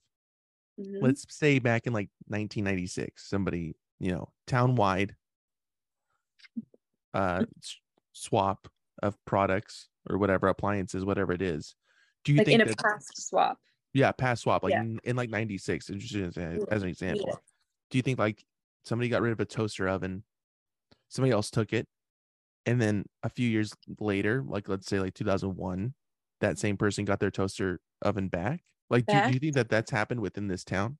Mhm. 0.79 1.01
Let's 1.01 1.25
say 1.35 1.57
back 1.57 1.87
in 1.87 1.93
like 1.93 2.09
1996, 2.27 3.27
somebody, 3.27 3.75
you 3.99 4.11
know, 4.11 4.29
town 4.45 4.75
wide, 4.75 5.15
uh, 7.15 7.45
swap 8.13 8.67
of 9.01 9.17
products 9.25 9.89
or 10.09 10.17
whatever 10.19 10.47
appliances, 10.47 11.03
whatever 11.03 11.33
it 11.33 11.41
is. 11.41 11.75
Do 12.23 12.33
you 12.33 12.37
like 12.39 12.47
in 12.49 12.59
think 12.59 12.69
a 12.71 12.75
that? 12.75 12.77
past 12.83 13.27
swap 13.27 13.57
yeah, 13.93 14.11
past 14.11 14.43
swap, 14.43 14.63
like 14.63 14.71
Yeah. 14.71 14.81
in, 14.83 14.99
in 15.03 15.15
like 15.15 15.29
96, 15.31 15.89
as, 15.89 15.97
as 16.69 16.83
an 16.83 16.87
example. 16.89 17.25
yeah. 17.27 17.35
Do 17.89 17.97
you 17.97 18.01
think 18.03 18.19
like 18.19 18.45
somebody 18.85 19.09
got 19.09 19.21
rid 19.21 19.33
of 19.33 19.39
a 19.41 19.45
toaster 19.45 19.89
oven, 19.89 20.23
somebody 21.11 21.31
else 21.33 21.51
took 21.51 21.73
it, 21.73 21.87
and 22.65 22.81
then 22.81 23.05
a 23.23 23.29
few 23.29 23.49
years 23.49 23.73
later, 23.99 24.43
like 24.47 24.69
let's 24.69 24.87
say 24.87 24.99
like 24.99 25.13
2001, 25.15 25.95
that 26.41 26.59
same 26.59 26.77
person 26.77 27.05
got 27.05 27.19
their 27.19 27.31
toaster 27.31 27.81
oven 28.03 28.29
back? 28.29 28.63
Like, 28.89 29.07
do, 29.07 29.21
do 29.21 29.31
you 29.33 29.39
think 29.39 29.55
that 29.55 29.69
that's 29.69 29.91
happened 29.91 30.21
within 30.21 30.47
this 30.47 30.63
town? 30.65 30.99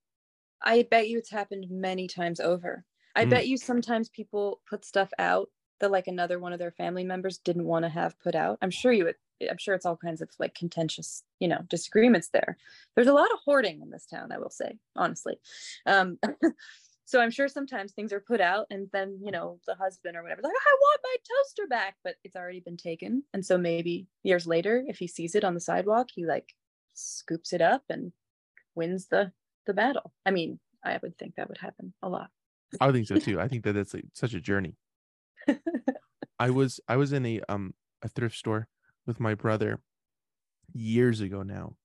I 0.62 0.84
bet 0.84 1.10
you 1.10 1.18
it's 1.18 1.30
happened 1.30 1.68
many 1.70 2.08
times 2.08 2.40
over. 2.40 2.86
I 3.16 3.26
Mm. 3.26 3.26
bet 3.26 3.48
you 3.48 3.58
sometimes 3.58 4.10
people 4.10 4.62
put 4.70 4.86
stuff 4.86 5.12
out 5.20 5.50
that 5.80 5.92
like 5.92 6.08
another 6.08 6.40
one 6.40 6.54
of 6.54 6.60
their 6.60 6.72
family 6.72 7.04
members 7.04 7.40
didn't 7.40 7.66
want 7.66 7.84
to 7.84 7.90
have 7.90 8.20
put 8.20 8.36
out. 8.36 8.60
I'm 8.62 8.70
sure 8.72 8.92
you 8.92 9.06
would 9.06 9.16
I'm 9.50 9.58
sure 9.58 9.74
it's 9.74 9.88
all 9.88 9.98
kinds 9.98 10.22
of 10.22 10.30
like 10.38 10.54
contentious, 10.54 11.24
you 11.40 11.48
know, 11.48 11.64
disagreements 11.68 12.30
there. 12.30 12.58
There's 12.96 13.08
a 13.08 13.14
lot 13.14 13.32
of 13.34 13.40
hoarding 13.44 13.82
in 13.82 13.90
this 13.90 14.06
town, 14.06 14.32
I 14.32 14.38
will 14.38 14.52
say, 14.52 14.78
honestly. 14.96 15.40
Um 15.88 16.20
so 17.12 17.20
I'm 17.20 17.30
sure 17.30 17.50
sometimes 17.50 17.92
things 17.92 18.14
are 18.14 18.22
put 18.22 18.40
out 18.40 18.68
and 18.70 18.88
then, 18.94 19.20
you 19.22 19.32
know, 19.32 19.60
the 19.68 19.76
husband 19.76 20.16
or 20.16 20.24
whatever, 20.24 20.42
like, 20.42 20.54
I 20.54 20.78
want 20.80 21.02
my 21.04 21.16
toaster 21.28 21.68
back, 21.68 21.96
but 22.06 22.16
it's 22.24 22.38
already 22.38 22.62
been 22.62 22.78
taken. 22.78 23.24
And 23.34 23.46
so 23.46 23.58
maybe 23.58 24.08
years 24.24 24.48
later, 24.48 24.82
if 24.88 24.98
he 24.98 25.08
sees 25.08 25.36
it 25.36 25.44
on 25.44 25.54
the 25.54 25.60
sidewalk, 25.60 26.08
he 26.14 26.26
like 26.26 26.54
scoops 26.94 27.52
it 27.52 27.62
up 27.62 27.84
and 27.90 28.14
wins 28.76 29.08
the 29.08 29.34
the 29.68 29.74
battle. 29.74 30.14
I 30.26 30.32
mean, 30.32 30.58
I 30.86 31.00
would 31.04 31.18
think 31.18 31.36
that 31.36 31.50
would 31.50 31.58
happen 31.58 31.94
a 32.02 32.08
lot. 32.08 32.30
I 32.80 32.86
would 32.86 32.96
think 32.96 33.10
so 33.10 33.18
too. 33.18 33.42
I 33.42 33.50
think 33.50 33.66
that 33.66 33.74
that's 33.74 33.94
like, 33.94 34.06
such 34.14 34.34
a 34.34 34.40
journey. 34.40 34.78
I 36.40 36.50
was 36.50 36.80
I 36.88 36.96
was 36.96 37.12
in 37.12 37.26
a 37.26 37.42
um 37.50 37.74
a 38.02 38.08
thrift 38.08 38.38
store 38.38 38.70
with 39.06 39.20
my 39.20 39.36
brother 39.36 39.82
years 40.72 41.20
ago 41.20 41.44
now, 41.44 41.76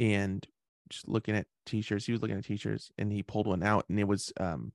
and 0.00 0.46
just 0.88 1.08
looking 1.08 1.34
at 1.36 1.46
t-shirts. 1.66 2.06
He 2.06 2.12
was 2.12 2.20
looking 2.22 2.36
at 2.38 2.44
t-shirts, 2.44 2.90
and 2.98 3.12
he 3.12 3.22
pulled 3.22 3.46
one 3.46 3.62
out, 3.62 3.86
and 3.88 3.98
it 3.98 4.08
was 4.08 4.32
um 4.38 4.72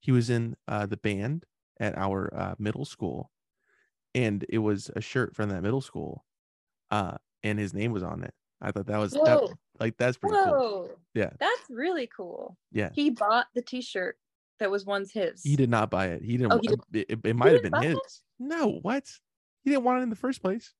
he 0.00 0.12
was 0.12 0.30
in 0.30 0.56
uh 0.66 0.86
the 0.86 0.96
band 0.96 1.44
at 1.80 1.96
our 1.96 2.32
uh, 2.34 2.54
middle 2.58 2.84
school, 2.84 3.30
and 4.14 4.44
it 4.48 4.58
was 4.58 4.90
a 4.96 5.00
shirt 5.00 5.34
from 5.36 5.50
that 5.50 5.62
middle 5.62 5.80
school, 5.80 6.24
uh, 6.90 7.16
and 7.42 7.58
his 7.58 7.72
name 7.72 7.92
was 7.92 8.02
on 8.02 8.24
it. 8.24 8.34
I 8.60 8.72
thought 8.72 8.86
that 8.86 8.98
was 8.98 9.12
that, 9.12 9.54
like 9.78 9.96
that's 9.96 10.16
pretty 10.18 10.34
Whoa. 10.34 10.44
cool. 10.58 10.90
Yeah. 11.14 11.30
That's 11.38 11.62
really 11.70 12.08
cool. 12.08 12.56
Yeah. 12.72 12.90
He 12.92 13.10
bought 13.10 13.46
the 13.54 13.62
t-shirt 13.62 14.18
that 14.58 14.70
was 14.70 14.84
once 14.84 15.12
his. 15.12 15.42
He 15.44 15.54
did 15.54 15.70
not 15.70 15.90
buy 15.90 16.06
it. 16.06 16.22
He 16.22 16.36
didn't. 16.36 16.52
Oh, 16.52 16.58
he 16.60 16.66
didn't- 16.68 16.84
it, 16.92 17.06
it, 17.08 17.18
it 17.22 17.36
might 17.36 17.52
have 17.52 17.62
been 17.62 17.80
his. 17.82 17.96
it? 17.96 18.02
No, 18.40 18.80
what? 18.82 19.04
He 19.62 19.70
didn't 19.70 19.84
want 19.84 20.00
it 20.00 20.02
in 20.02 20.10
the 20.10 20.16
first 20.16 20.42
place. 20.42 20.74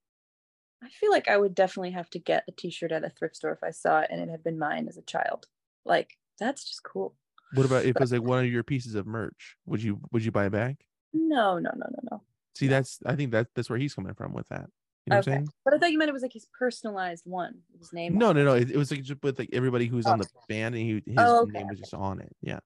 I 0.82 0.88
feel 0.88 1.10
like 1.10 1.28
I 1.28 1.36
would 1.36 1.54
definitely 1.54 1.90
have 1.92 2.08
to 2.10 2.18
get 2.18 2.44
a 2.48 2.52
t-shirt 2.52 2.92
at 2.92 3.04
a 3.04 3.10
thrift 3.10 3.36
store 3.36 3.52
if 3.52 3.62
I 3.64 3.70
saw 3.70 4.00
it 4.00 4.08
and 4.10 4.20
it 4.20 4.28
had 4.28 4.44
been 4.44 4.58
mine 4.58 4.86
as 4.88 4.96
a 4.96 5.02
child. 5.02 5.46
Like 5.84 6.16
that's 6.38 6.64
just 6.64 6.82
cool. 6.84 7.16
What 7.54 7.66
about 7.66 7.84
if 7.84 7.96
it 7.96 8.00
was 8.00 8.12
like 8.12 8.22
one 8.22 8.44
of 8.44 8.50
your 8.50 8.62
pieces 8.62 8.94
of 8.94 9.06
merch? 9.06 9.56
Would 9.66 9.82
you 9.82 10.00
would 10.12 10.24
you 10.24 10.30
buy 10.30 10.46
it 10.46 10.52
back? 10.52 10.84
No, 11.12 11.58
no, 11.58 11.70
no, 11.74 11.86
no, 11.90 11.98
no. 12.12 12.22
See, 12.54 12.66
No. 12.66 12.72
that's 12.72 12.98
I 13.06 13.16
think 13.16 13.32
that 13.32 13.48
that's 13.54 13.70
where 13.70 13.78
he's 13.78 13.94
coming 13.94 14.14
from 14.14 14.32
with 14.34 14.46
that. 14.48 14.68
You 15.06 15.12
know 15.12 15.16
what 15.16 15.28
I'm 15.28 15.32
okay. 15.32 15.38
saying? 15.38 15.48
But 15.64 15.74
I 15.74 15.78
thought 15.78 15.90
you 15.92 15.98
meant 15.98 16.10
it 16.10 16.12
was 16.12 16.22
like 16.22 16.34
his 16.34 16.46
personalized 16.58 17.22
one, 17.24 17.62
his 17.78 17.92
name. 17.92 18.18
No, 18.18 18.32
no, 18.32 18.44
no. 18.44 18.54
It, 18.54 18.70
it 18.70 18.76
was 18.76 18.90
like 18.90 19.02
just 19.02 19.22
with 19.22 19.38
like 19.38 19.48
everybody 19.52 19.86
who's 19.86 20.06
on 20.06 20.20
Oh. 20.20 20.22
the 20.22 20.28
band, 20.48 20.74
and 20.74 20.84
he 20.84 20.92
his 21.06 21.14
Oh, 21.18 21.42
okay, 21.44 21.52
name 21.58 21.68
was 21.68 21.78
okay. 21.78 21.82
just 21.82 21.94
on 21.94 22.20
it. 22.20 22.36
Yeah, 22.42 22.58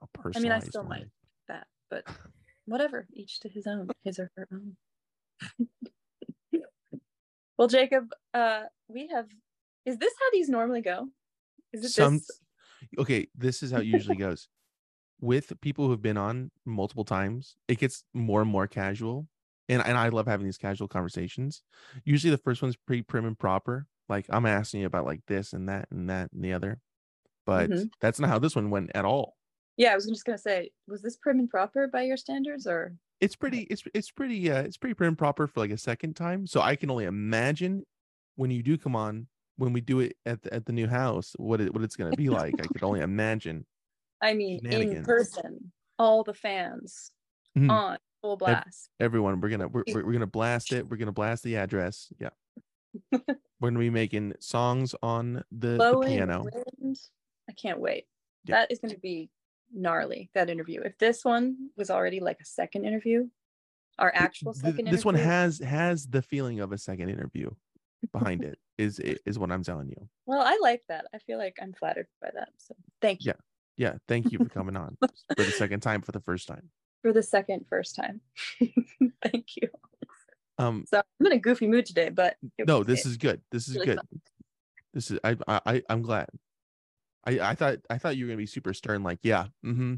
a 0.00 0.04
I 0.04 0.06
personalized 0.22 0.42
mean, 0.42 0.52
I 0.52 0.60
still 0.60 0.82
one. 0.82 0.88
might 0.88 1.06
that, 1.48 1.66
but 1.90 2.04
whatever. 2.64 3.06
Each 3.12 3.38
to 3.40 3.48
his 3.50 3.66
own, 3.66 3.90
his 4.02 4.18
or 4.18 4.30
her 4.36 4.48
own. 4.50 4.76
well, 7.58 7.68
Jacob, 7.68 8.10
uh, 8.32 8.64
we 8.88 9.08
have. 9.08 9.26
Is 9.86 9.98
this 9.98 10.12
how 10.18 10.30
these 10.32 10.48
normally 10.48 10.80
go? 10.80 11.08
Is 11.72 11.84
it 11.84 11.90
Some 11.90 12.14
this? 12.16 12.40
okay. 12.98 13.28
This 13.34 13.62
is 13.62 13.70
how 13.70 13.78
it 13.78 13.86
usually 13.86 14.16
goes. 14.16 14.48
With 15.20 15.52
people 15.60 15.86
who've 15.88 16.02
been 16.02 16.16
on 16.16 16.50
multiple 16.64 17.04
times, 17.04 17.56
it 17.68 17.78
gets 17.78 18.04
more 18.14 18.42
and 18.42 18.50
more 18.50 18.66
casual, 18.66 19.28
and 19.68 19.82
and 19.82 19.96
I 19.96 20.08
love 20.08 20.26
having 20.26 20.46
these 20.46 20.58
casual 20.58 20.88
conversations. 20.88 21.62
Usually, 22.04 22.30
the 22.30 22.38
first 22.38 22.62
one's 22.62 22.76
pretty 22.76 23.02
prim 23.02 23.24
and 23.26 23.38
proper, 23.38 23.86
like 24.08 24.26
I'm 24.30 24.46
asking 24.46 24.80
you 24.80 24.86
about 24.86 25.04
like 25.06 25.20
this 25.26 25.52
and 25.52 25.68
that 25.68 25.88
and 25.90 26.10
that 26.10 26.32
and 26.32 26.44
the 26.44 26.52
other. 26.52 26.80
But 27.46 27.70
Mhm. 27.70 27.90
that's 28.00 28.18
not 28.20 28.30
how 28.30 28.38
this 28.38 28.56
one 28.56 28.70
went 28.70 28.90
at 28.94 29.04
all. 29.04 29.36
Yeah, 29.76 29.92
I 29.92 29.94
was 29.94 30.06
just 30.06 30.24
gonna 30.24 30.38
say, 30.38 30.70
was 30.86 31.02
this 31.02 31.16
prim 31.16 31.38
and 31.38 31.48
proper 31.50 31.86
by 31.86 32.02
your 32.02 32.16
standards, 32.16 32.66
or 32.66 32.96
It's 33.20 33.36
pretty 33.36 33.60
it's 33.70 33.82
it's 33.94 34.10
pretty 34.10 34.50
uh 34.50 34.62
it's 34.62 34.76
pretty 34.76 34.94
prim 34.94 35.16
proper 35.16 35.46
for 35.46 35.60
like 35.60 35.70
a 35.70 35.78
second 35.78 36.14
time. 36.14 36.46
So 36.46 36.60
I 36.60 36.76
can 36.76 36.90
only 36.90 37.04
imagine 37.04 37.84
when 38.36 38.50
you 38.50 38.62
do 38.62 38.76
come 38.76 38.96
on 38.96 39.26
when 39.56 39.72
we 39.72 39.80
do 39.80 40.00
it 40.00 40.16
at 40.26 40.42
the, 40.42 40.52
at 40.52 40.66
the 40.66 40.72
new 40.72 40.88
house 40.88 41.34
what 41.38 41.60
it 41.60 41.72
what 41.72 41.82
it's 41.84 41.96
gonna 41.96 42.16
be 42.16 42.28
like. 42.28 42.54
I 42.60 42.66
could 42.66 42.82
only 42.82 43.00
imagine. 43.12 43.64
I 44.20 44.34
mean, 44.34 44.64
in 44.66 45.04
person, 45.04 45.72
all 45.98 46.24
the 46.24 46.34
fans 46.34 47.12
Mhm. 47.56 47.70
on 47.70 47.98
full 48.20 48.36
blast. 48.36 48.90
Everyone, 48.98 49.40
we're 49.40 49.48
gonna 49.50 49.68
we're, 49.68 49.84
we're 49.92 50.04
we're 50.06 50.12
gonna 50.12 50.26
blast 50.26 50.72
it. 50.72 50.88
We're 50.88 50.96
gonna 50.96 51.12
blast 51.12 51.44
the 51.44 51.56
address. 51.56 52.12
Yeah. 52.18 52.30
we're 53.12 53.20
gonna 53.70 53.78
be 53.78 53.90
making 53.90 54.34
songs 54.40 54.94
on 55.02 55.44
the, 55.52 55.76
the 55.76 56.00
piano. 56.04 56.44
wind. 56.80 56.98
I 57.48 57.52
can't 57.52 57.78
wait. 57.78 58.06
Yeah. 58.44 58.60
That 58.60 58.72
is 58.72 58.78
going 58.78 58.92
to 58.94 59.00
be 59.00 59.30
gnarly. 59.74 60.30
That 60.34 60.50
interview. 60.50 60.80
If 60.82 60.96
this 60.98 61.24
one 61.24 61.70
was 61.76 61.90
already 61.90 62.20
like 62.20 62.38
a 62.40 62.44
second 62.46 62.84
interview, 62.84 63.28
our 63.98 64.12
actual 64.14 64.52
second 64.54 64.86
this 64.88 65.04
one 65.04 65.14
has 65.14 65.58
has 65.60 66.06
the 66.06 66.22
feeling 66.22 66.60
of 66.60 66.72
a 66.72 66.78
second 66.78 67.10
interview 67.10 67.50
behind 68.12 68.42
it 68.44 68.58
is 68.76 68.98
is 68.98 69.38
what 69.38 69.50
i'm 69.52 69.62
telling 69.62 69.88
you 69.88 70.08
Well, 70.26 70.40
I 70.42 70.58
like 70.60 70.82
that. 70.88 71.06
I 71.14 71.18
feel 71.18 71.38
like 71.38 71.56
I'm 71.62 71.72
flattered 71.72 72.06
by 72.20 72.30
that. 72.34 72.48
So 72.58 72.74
thank 73.00 73.24
you 73.24 73.32
yeah 73.78 73.92
yeah. 73.92 73.98
thank 74.08 74.30
you 74.32 74.38
for 74.38 74.48
coming 74.48 74.76
on 74.76 74.96
for 75.00 75.42
the 75.44 75.52
second 75.52 75.80
time 75.80 76.02
for 76.02 76.12
the 76.12 76.20
first 76.20 76.48
time 76.48 76.70
for 77.02 77.12
the 77.12 77.22
second 77.22 77.66
first 77.68 77.94
time. 77.96 78.20
thank 79.22 79.56
you. 79.56 79.68
um 80.58 80.84
So 80.88 80.98
I'm 81.20 81.26
in 81.26 81.32
a 81.32 81.38
goofy 81.38 81.66
mood 81.68 81.86
today, 81.86 82.10
but 82.10 82.36
no 82.66 82.82
this 82.82 83.06
is 83.06 83.16
good 83.16 83.40
this 83.52 83.68
is 83.68 83.76
really 83.76 83.86
good 83.86 84.00
this 84.92 85.10
is 85.10 85.18
I, 85.24 85.36
I 85.46 85.60
I- 85.66 85.82
i'm 85.88 86.02
glad 86.02 86.28
i 87.26 87.50
i 87.50 87.54
thought 87.54 87.78
i 87.90 87.98
thought 87.98 88.16
you 88.16 88.24
were 88.24 88.28
gonna 88.28 88.38
be 88.38 88.46
super 88.46 88.74
stern 88.74 89.02
like 89.02 89.18
yeah 89.22 89.46
mm-hmm 89.64 89.94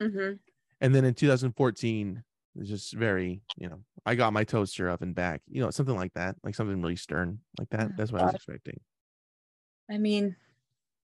Mm-hmm. 0.00 0.34
and 0.80 0.94
then 0.94 1.04
in 1.04 1.12
2014 1.12 2.22
it's 2.54 2.68
just 2.68 2.94
very 2.94 3.42
you 3.56 3.68
know 3.68 3.80
i 4.06 4.14
got 4.14 4.32
my 4.32 4.44
toaster 4.44 4.88
oven 4.88 5.12
back 5.12 5.42
you 5.48 5.60
know 5.60 5.70
something 5.70 5.96
like 5.96 6.14
that 6.14 6.36
like 6.44 6.54
something 6.54 6.80
really 6.80 6.94
stern 6.94 7.40
like 7.58 7.68
that 7.70 7.88
Oh, 7.90 7.94
that's 7.96 8.12
what 8.12 8.22
i 8.22 8.26
was 8.26 8.34
expecting 8.34 8.78
I 9.90 9.96
mean, 9.96 10.36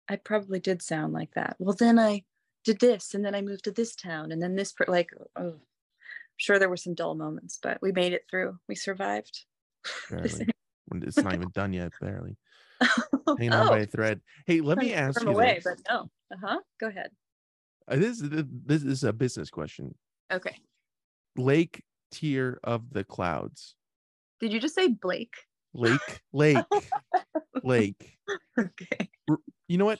I 0.09 0.17
probably 0.17 0.59
did 0.59 0.82
sound 0.82 1.13
like 1.13 1.34
that. 1.36 1.55
Well, 1.57 1.74
then 1.74 1.97
I 1.97 2.24
did 2.65 2.80
this, 2.80 3.13
and 3.13 3.24
then 3.24 3.34
I 3.34 3.41
moved 3.41 3.63
to 3.63 3.71
this 3.71 3.95
town, 3.95 4.32
and 4.32 4.41
then 4.41 4.55
this, 4.55 4.74
per- 4.74 4.86
like, 4.88 5.09
oh, 5.38 5.55
sure 6.36 6.59
there 6.59 6.69
were 6.69 6.78
some 6.78 6.93
dull 6.93 7.15
moments, 7.15 7.59
but 7.63 7.82
we 7.82 7.91
made 7.93 8.11
it 8.13 8.26
through. 8.30 8.57
We 8.67 8.76
survived. 8.76 9.45
Barely 10.09 10.47
it's 10.95 11.17
not 11.17 11.34
even 11.34 11.49
done 11.53 11.74
yet 11.74 11.93
barely 12.01 12.38
hanging 13.38 13.54
on 13.54 13.68
oh, 13.68 13.70
by 13.70 13.80
a 13.80 13.86
thread 13.86 14.22
hey 14.46 14.62
let 14.62 14.78
me 14.78 14.94
ask 14.94 15.22
you 15.22 15.30
away, 15.30 15.56
this. 15.56 15.64
but 15.64 15.80
no. 15.90 16.10
Uh 16.34 16.38
huh. 16.42 16.60
Go 16.80 16.88
ahead. 16.88 17.12
Uh, 17.88 17.98
this 17.98 18.22
is 18.22 18.30
this 18.66 18.84
is 18.84 19.04
a 19.04 19.14
business 19.14 19.50
question 19.50 19.96
Okay. 20.32 20.56
Lake 21.36 21.84
Tear 22.12 22.60
of 22.64 22.92
the 22.92 23.04
Clouds 23.04 23.76
Did 24.40 24.54
you 24.54 24.60
just 24.60 24.76
say 24.76 24.88
Blake? 24.88 25.36
lake 25.74 26.22
lake 26.34 26.66
lake 27.64 28.18
Okay. 28.60 29.10
you 29.68 29.78
know 29.78 29.86
what 29.86 30.00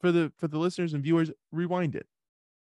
for 0.00 0.10
the 0.10 0.32
for 0.38 0.48
the 0.48 0.58
listeners 0.58 0.92
and 0.92 1.02
viewers 1.02 1.30
rewind 1.52 1.94
it 1.94 2.06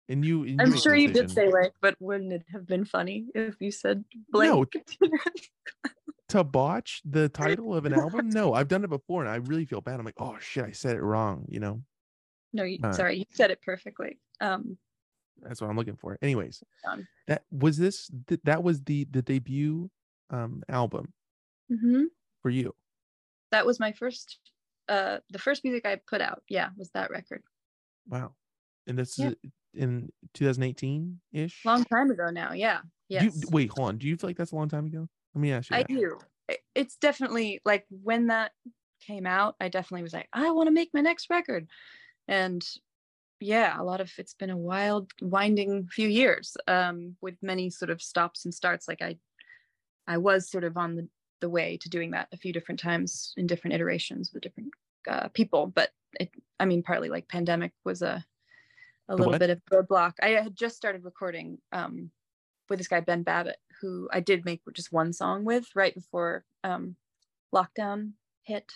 and 0.09 0.25
you 0.25 0.45
and 0.45 0.61
I'm 0.61 0.71
the 0.71 0.77
sure 0.77 0.95
you 0.95 1.13
did 1.13 1.31
say 1.31 1.51
Lake, 1.51 1.73
but 1.81 1.97
wouldn't 1.99 2.33
it 2.33 2.45
have 2.53 2.67
been 2.67 2.85
funny 2.85 3.27
if 3.35 3.55
you 3.61 3.71
said 3.71 4.05
Blake? 4.31 4.51
No. 4.51 4.67
To 6.29 6.43
botch 6.45 7.03
the 7.05 7.29
title 7.29 7.75
of 7.75 7.85
an 7.87 7.93
album? 7.95 8.29
No 8.31 8.55
i've 8.55 8.68
done 8.68 8.85
it 8.85 8.91
before 8.91 9.22
and 9.22 9.31
i 9.31 9.37
really 9.37 9.64
feel 9.64 9.81
bad. 9.81 9.99
I'm 9.99 10.07
like 10.07 10.14
oh 10.18 10.37
shit 10.41 10.64
i 10.64 10.70
said 10.72 10.97
it 10.97 11.03
wrong 11.03 11.45
you 11.49 11.61
know? 11.61 11.83
No, 12.53 12.62
you, 12.62 12.79
Uh, 12.83 12.93
sorry, 12.93 13.18
you 13.18 13.25
said 13.31 13.51
it 13.51 13.61
perfectly. 13.62 14.18
Um, 14.41 14.79
that's 15.43 15.61
what 15.61 15.68
i'm 15.68 15.77
looking 15.77 15.97
for. 15.97 16.16
Anyways 16.22 16.62
Done. 16.85 17.07
that 17.27 17.43
was 17.51 17.77
this 17.77 18.11
th- 18.29 18.41
that 18.45 18.62
was 18.62 18.83
the 18.83 19.07
the 19.11 19.22
debut 19.22 19.91
um 20.31 20.62
album 20.68 21.12
mhm. 21.70 22.05
for 22.43 22.51
you? 22.51 22.75
That 23.51 23.66
was 23.66 23.79
my 23.81 23.93
first 23.93 24.39
uh 24.89 25.18
the 25.31 25.39
first 25.39 25.64
music 25.64 25.87
i 25.87 25.99
put 26.07 26.20
out 26.20 26.43
yeah 26.49 26.68
was 26.77 26.91
that 26.91 27.11
record. 27.11 27.43
Wow. 28.09 28.35
And 28.87 28.99
this 28.99 29.18
Yeah. 29.18 29.29
is 29.29 29.35
in 29.75 30.11
2018 30.35 31.20
ish 31.33 31.64
long 31.64 31.85
time 31.85 32.11
ago 32.11 32.31
now 32.31 32.53
yeah 32.53 32.79
yes. 33.09 33.43
wait 33.51 33.70
hold 33.77 33.89
on 33.89 33.99
do 33.99 34.07
you 34.07 34.16
feel 34.16 34.29
like 34.31 34.37
that's 34.37 34.53
a 34.53 34.57
long 34.57 34.68
time 34.68 34.87
ago 34.87 35.09
let 35.35 35.41
me 35.43 35.53
ask 35.53 35.70
you 35.70 35.76
i 35.76 35.82
that. 35.82 35.89
do 35.89 36.18
it's 36.74 36.97
definitely 36.97 37.61
like 37.64 37.87
when 37.91 38.26
that 38.28 38.53
came 39.07 39.26
out 39.26 39.55
i 39.61 39.68
definitely 39.68 40.03
was 40.03 40.12
like 40.12 40.28
i 40.32 40.51
want 40.51 40.66
to 40.66 40.72
make 40.72 40.91
my 40.95 41.01
next 41.01 41.28
record 41.30 41.66
and 42.28 42.64
yeah 43.41 43.80
a 43.80 43.85
lot 43.85 44.01
of 44.01 44.11
it's 44.18 44.35
been 44.35 44.51
a 44.51 44.57
wild 44.57 45.11
winding 45.20 45.87
few 45.91 46.09
years 46.09 46.57
um 46.68 47.16
with 47.20 47.35
many 47.43 47.68
sort 47.70 47.91
of 47.91 48.01
stops 48.01 48.45
and 48.45 48.55
starts 48.55 48.89
like 48.89 49.03
i 49.03 49.16
i 50.07 50.16
was 50.16 50.51
sort 50.51 50.64
of 50.64 50.76
on 50.76 50.97
the 50.97 51.09
the 51.41 51.49
way 51.51 51.76
to 51.76 51.91
doing 51.91 52.12
that 52.12 52.28
a 52.32 52.37
few 52.39 52.53
different 52.53 52.80
times 52.80 53.35
in 53.37 53.47
different 53.47 53.74
iterations 53.74 54.30
with 54.32 54.43
different 54.43 54.70
uh, 55.09 55.28
people 55.35 55.66
but 55.66 55.91
it 56.18 56.30
i 56.59 56.64
mean 56.64 56.82
partly 56.82 57.09
like 57.11 57.28
pandemic 57.28 57.72
was 57.85 58.01
a 58.01 58.24
a 59.09 59.12
The 59.12 59.16
little 59.16 59.32
what? 59.32 59.41
bit 59.41 59.51
of 59.51 59.61
a 59.72 59.82
block. 59.82 60.14
i 60.22 60.28
had 60.28 60.57
just 60.57 60.76
started 60.76 61.05
recording 61.05 61.59
um 61.72 62.11
with 62.69 62.79
this 62.79 62.89
guy 62.89 63.01
ben 63.01 63.23
babbitt 63.23 63.57
who 63.81 64.09
i 64.12 64.21
did 64.21 64.45
make 64.45 64.61
just 64.73 64.93
one 64.93 65.12
song 65.12 65.45
with 65.45 65.67
right 65.75 65.95
before 65.95 66.45
um 66.65 66.97
lockdown 67.55 68.12
hit. 68.43 68.73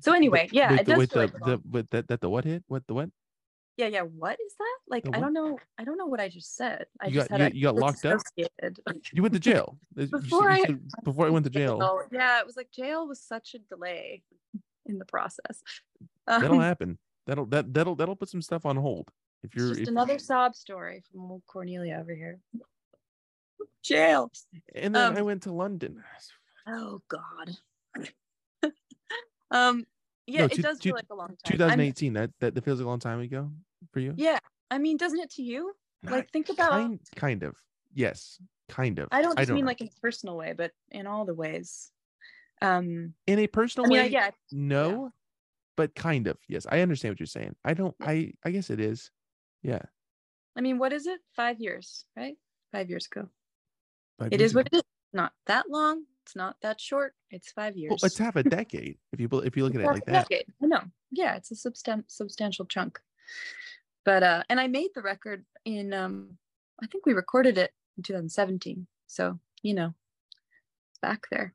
So 0.00 0.12
anyway 0.12 0.48
yeah 0.52 0.72
with 0.72 0.80
it 0.80 0.86
does 0.86 0.98
with 0.98 1.12
feel 1.12 1.26
the, 1.28 1.32
like 1.32 1.44
the 1.44 1.60
with 1.70 1.90
that 1.90 2.08
that 2.08 2.20
the 2.20 2.28
what 2.28 2.44
hit? 2.44 2.64
What 2.66 2.86
the 2.88 2.94
what? 2.94 3.10
Yeah 3.76 3.86
yeah 3.86 4.02
what 4.02 4.38
is 4.44 4.54
that? 4.58 4.76
Like 4.88 5.04
The 5.04 5.16
i 5.16 5.20
don't 5.20 5.32
know 5.32 5.58
i 5.78 5.84
don't 5.84 5.96
know 5.98 6.06
what 6.06 6.18
i 6.20 6.28
just 6.28 6.56
said. 6.56 6.86
I 7.00 7.06
You 7.06 7.14
just 7.14 7.28
got- 7.30 7.40
had 7.40 7.54
you- 7.54 7.60
you 7.60 7.66
got 7.66 7.76
locked 7.76 8.04
up? 8.04 8.20
you 9.12 9.22
went 9.22 9.34
to 9.34 9.40
jail. 9.40 9.78
Before 9.94 10.50
you 10.50 10.56
I- 10.56 10.62
said 10.66 10.80
before 11.04 11.26
i 11.26 11.30
went 11.30 11.44
to 11.44 11.50
jail. 11.60 11.78
Oh, 11.80 12.02
yeah 12.10 12.40
it 12.40 12.46
was 12.46 12.56
like 12.56 12.70
jail 12.72 13.06
was 13.06 13.20
such 13.20 13.54
a 13.54 13.58
delay 13.58 14.22
in 14.86 14.98
the 14.98 15.04
process. 15.04 15.62
Um, 16.26 16.40
that'll 16.42 16.60
happen. 16.60 16.98
That'll 17.26 17.46
that 17.46 17.72
that'll 17.72 17.94
that'll 17.96 18.16
put 18.16 18.28
some 18.28 18.42
stuff 18.42 18.66
on 18.66 18.76
hold 18.76 19.10
if 19.44 19.54
you're 19.54 19.68
just 19.68 19.80
if, 19.82 19.88
another 19.88 20.18
sob 20.18 20.54
story 20.56 21.02
from 21.12 21.30
old 21.30 21.42
cornelia 21.46 21.98
over 22.00 22.14
here 22.14 22.40
jail. 23.82 24.30
And 24.74 24.94
then 24.94 25.16
i 25.16 25.20
um, 25.20 25.26
went 25.26 25.42
to 25.44 25.52
london. 25.52 26.02
Oh 26.66 27.00
god. 27.08 27.56
Um 29.50 29.84
yeah 30.26 30.40
No, 30.40 30.44
it 30.46 30.52
two- 30.52 30.62
does 30.62 30.78
two- 30.80 30.88
feel 30.90 30.96
like 30.96 31.04
a 31.10 31.14
long 31.14 31.28
time. 31.28 31.60
I'm- 31.62 31.78
2018 31.78 32.12
that, 32.14 32.30
that 32.40 32.54
that 32.54 32.64
feels 32.64 32.80
like 32.80 32.86
a 32.86 32.88
long 32.88 32.98
time 32.98 33.20
ago 33.20 33.50
for 33.92 34.00
you? 34.00 34.14
Yeah 34.16 34.38
i 34.70 34.78
mean 34.78 34.96
doesn't 34.96 35.20
it 35.20 35.30
to 35.32 35.42
you? 35.42 35.72
Not 36.02 36.12
like 36.12 36.30
think 36.32 36.48
about 36.48 36.70
kind 36.70 37.00
kind 37.14 37.42
of. 37.44 37.54
Yes 37.94 38.38
kind 38.68 38.98
of. 38.98 39.08
I 39.12 39.22
don't 39.22 39.38
just 39.38 39.50
mean 39.50 39.64
know. 39.64 39.68
like 39.68 39.80
in 39.80 39.86
a 39.86 40.00
personal 40.00 40.36
way 40.36 40.52
but 40.56 40.72
in 40.90 41.06
all 41.06 41.24
the 41.24 41.34
ways. 41.34 41.92
Um 42.60 43.14
in 43.28 43.38
a 43.38 43.46
personal 43.46 43.86
i 43.86 43.88
mean 43.88 43.98
way 43.98 44.04
I, 44.04 44.08
yeah 44.08 44.30
no 44.50 45.12
but 45.76 45.94
kind 45.94 46.26
of 46.26 46.38
yes. 46.48 46.66
I 46.68 46.80
understand 46.80 47.12
what 47.12 47.20
you're 47.20 47.26
saying. 47.26 47.54
I 47.64 47.74
don't 47.74 47.94
Yeah. 48.00 48.08
i 48.08 48.32
i 48.44 48.50
guess 48.50 48.70
it 48.70 48.80
is. 48.80 49.10
Yeah. 49.62 49.82
I 50.56 50.60
mean 50.60 50.78
what 50.78 50.92
is 50.92 51.06
it? 51.06 51.20
Five 51.36 51.60
years 51.60 52.04
right? 52.16 52.34
Five 52.72 52.90
years 52.90 53.06
ago 53.06 53.28
five 54.18 54.32
It 54.32 54.40
is 54.40 54.54
what 54.54 54.66
it 54.72 54.76
is. 54.76 54.82
Not 55.12 55.32
that 55.46 55.70
long. 55.70 56.04
It's 56.24 56.36
not 56.36 56.56
that 56.62 56.80
short. 56.80 57.14
It's 57.30 57.52
five 57.52 57.76
years. 57.76 57.90
well, 57.90 57.98
it's 58.06 58.18
half 58.18 58.36
a 58.36 58.42
decade 58.42 58.98
if 59.12 59.20
you 59.20 59.28
if 59.44 59.56
you 59.56 59.64
look 59.64 59.74
at 59.74 59.80
it 59.80 59.86
like 59.86 60.04
that. 60.06 60.28
decade. 60.28 60.46
i 60.62 60.66
know. 60.66 60.82
Yeah 61.10 61.36
it's 61.36 61.50
a 61.50 61.54
substan- 61.54 62.04
substantial 62.08 62.66
chunk. 62.66 62.98
But 64.04 64.22
uh 64.22 64.42
and 64.48 64.58
i 64.60 64.66
made 64.66 64.90
the 64.94 65.02
record 65.02 65.44
in 65.64 65.92
um 65.92 66.36
i 66.82 66.86
think 66.86 67.06
we 67.06 67.12
recorded 67.12 67.58
it 67.58 67.72
in 67.96 68.02
2017 68.02 68.86
so 69.06 69.38
you 69.62 69.74
know 69.74 69.94
it's 70.90 70.98
back 71.00 71.26
there. 71.30 71.54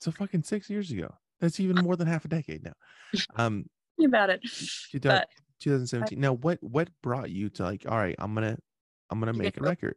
So 0.00 0.10
fucking 0.10 0.42
six 0.42 0.68
years 0.70 0.90
ago. 0.90 1.14
That's 1.40 1.58
even 1.60 1.76
more 1.84 1.96
than 1.96 2.06
half 2.06 2.24
a 2.24 2.28
decade 2.28 2.64
now. 2.64 2.74
Um 3.36 3.66
about 4.04 4.30
it. 4.30 4.40
2000 4.42 5.00
but 5.02 5.28
2017 5.60 6.18
now 6.18 6.32
what 6.32 6.58
what 6.60 6.88
brought 7.02 7.30
you 7.30 7.48
to 7.48 7.62
like 7.62 7.84
all 7.88 7.96
right 7.98 8.16
i'm 8.18 8.34
gonna 8.34 8.58
i'm 9.10 9.20
gonna 9.20 9.32
make 9.32 9.56
a 9.60 9.62
record 9.62 9.94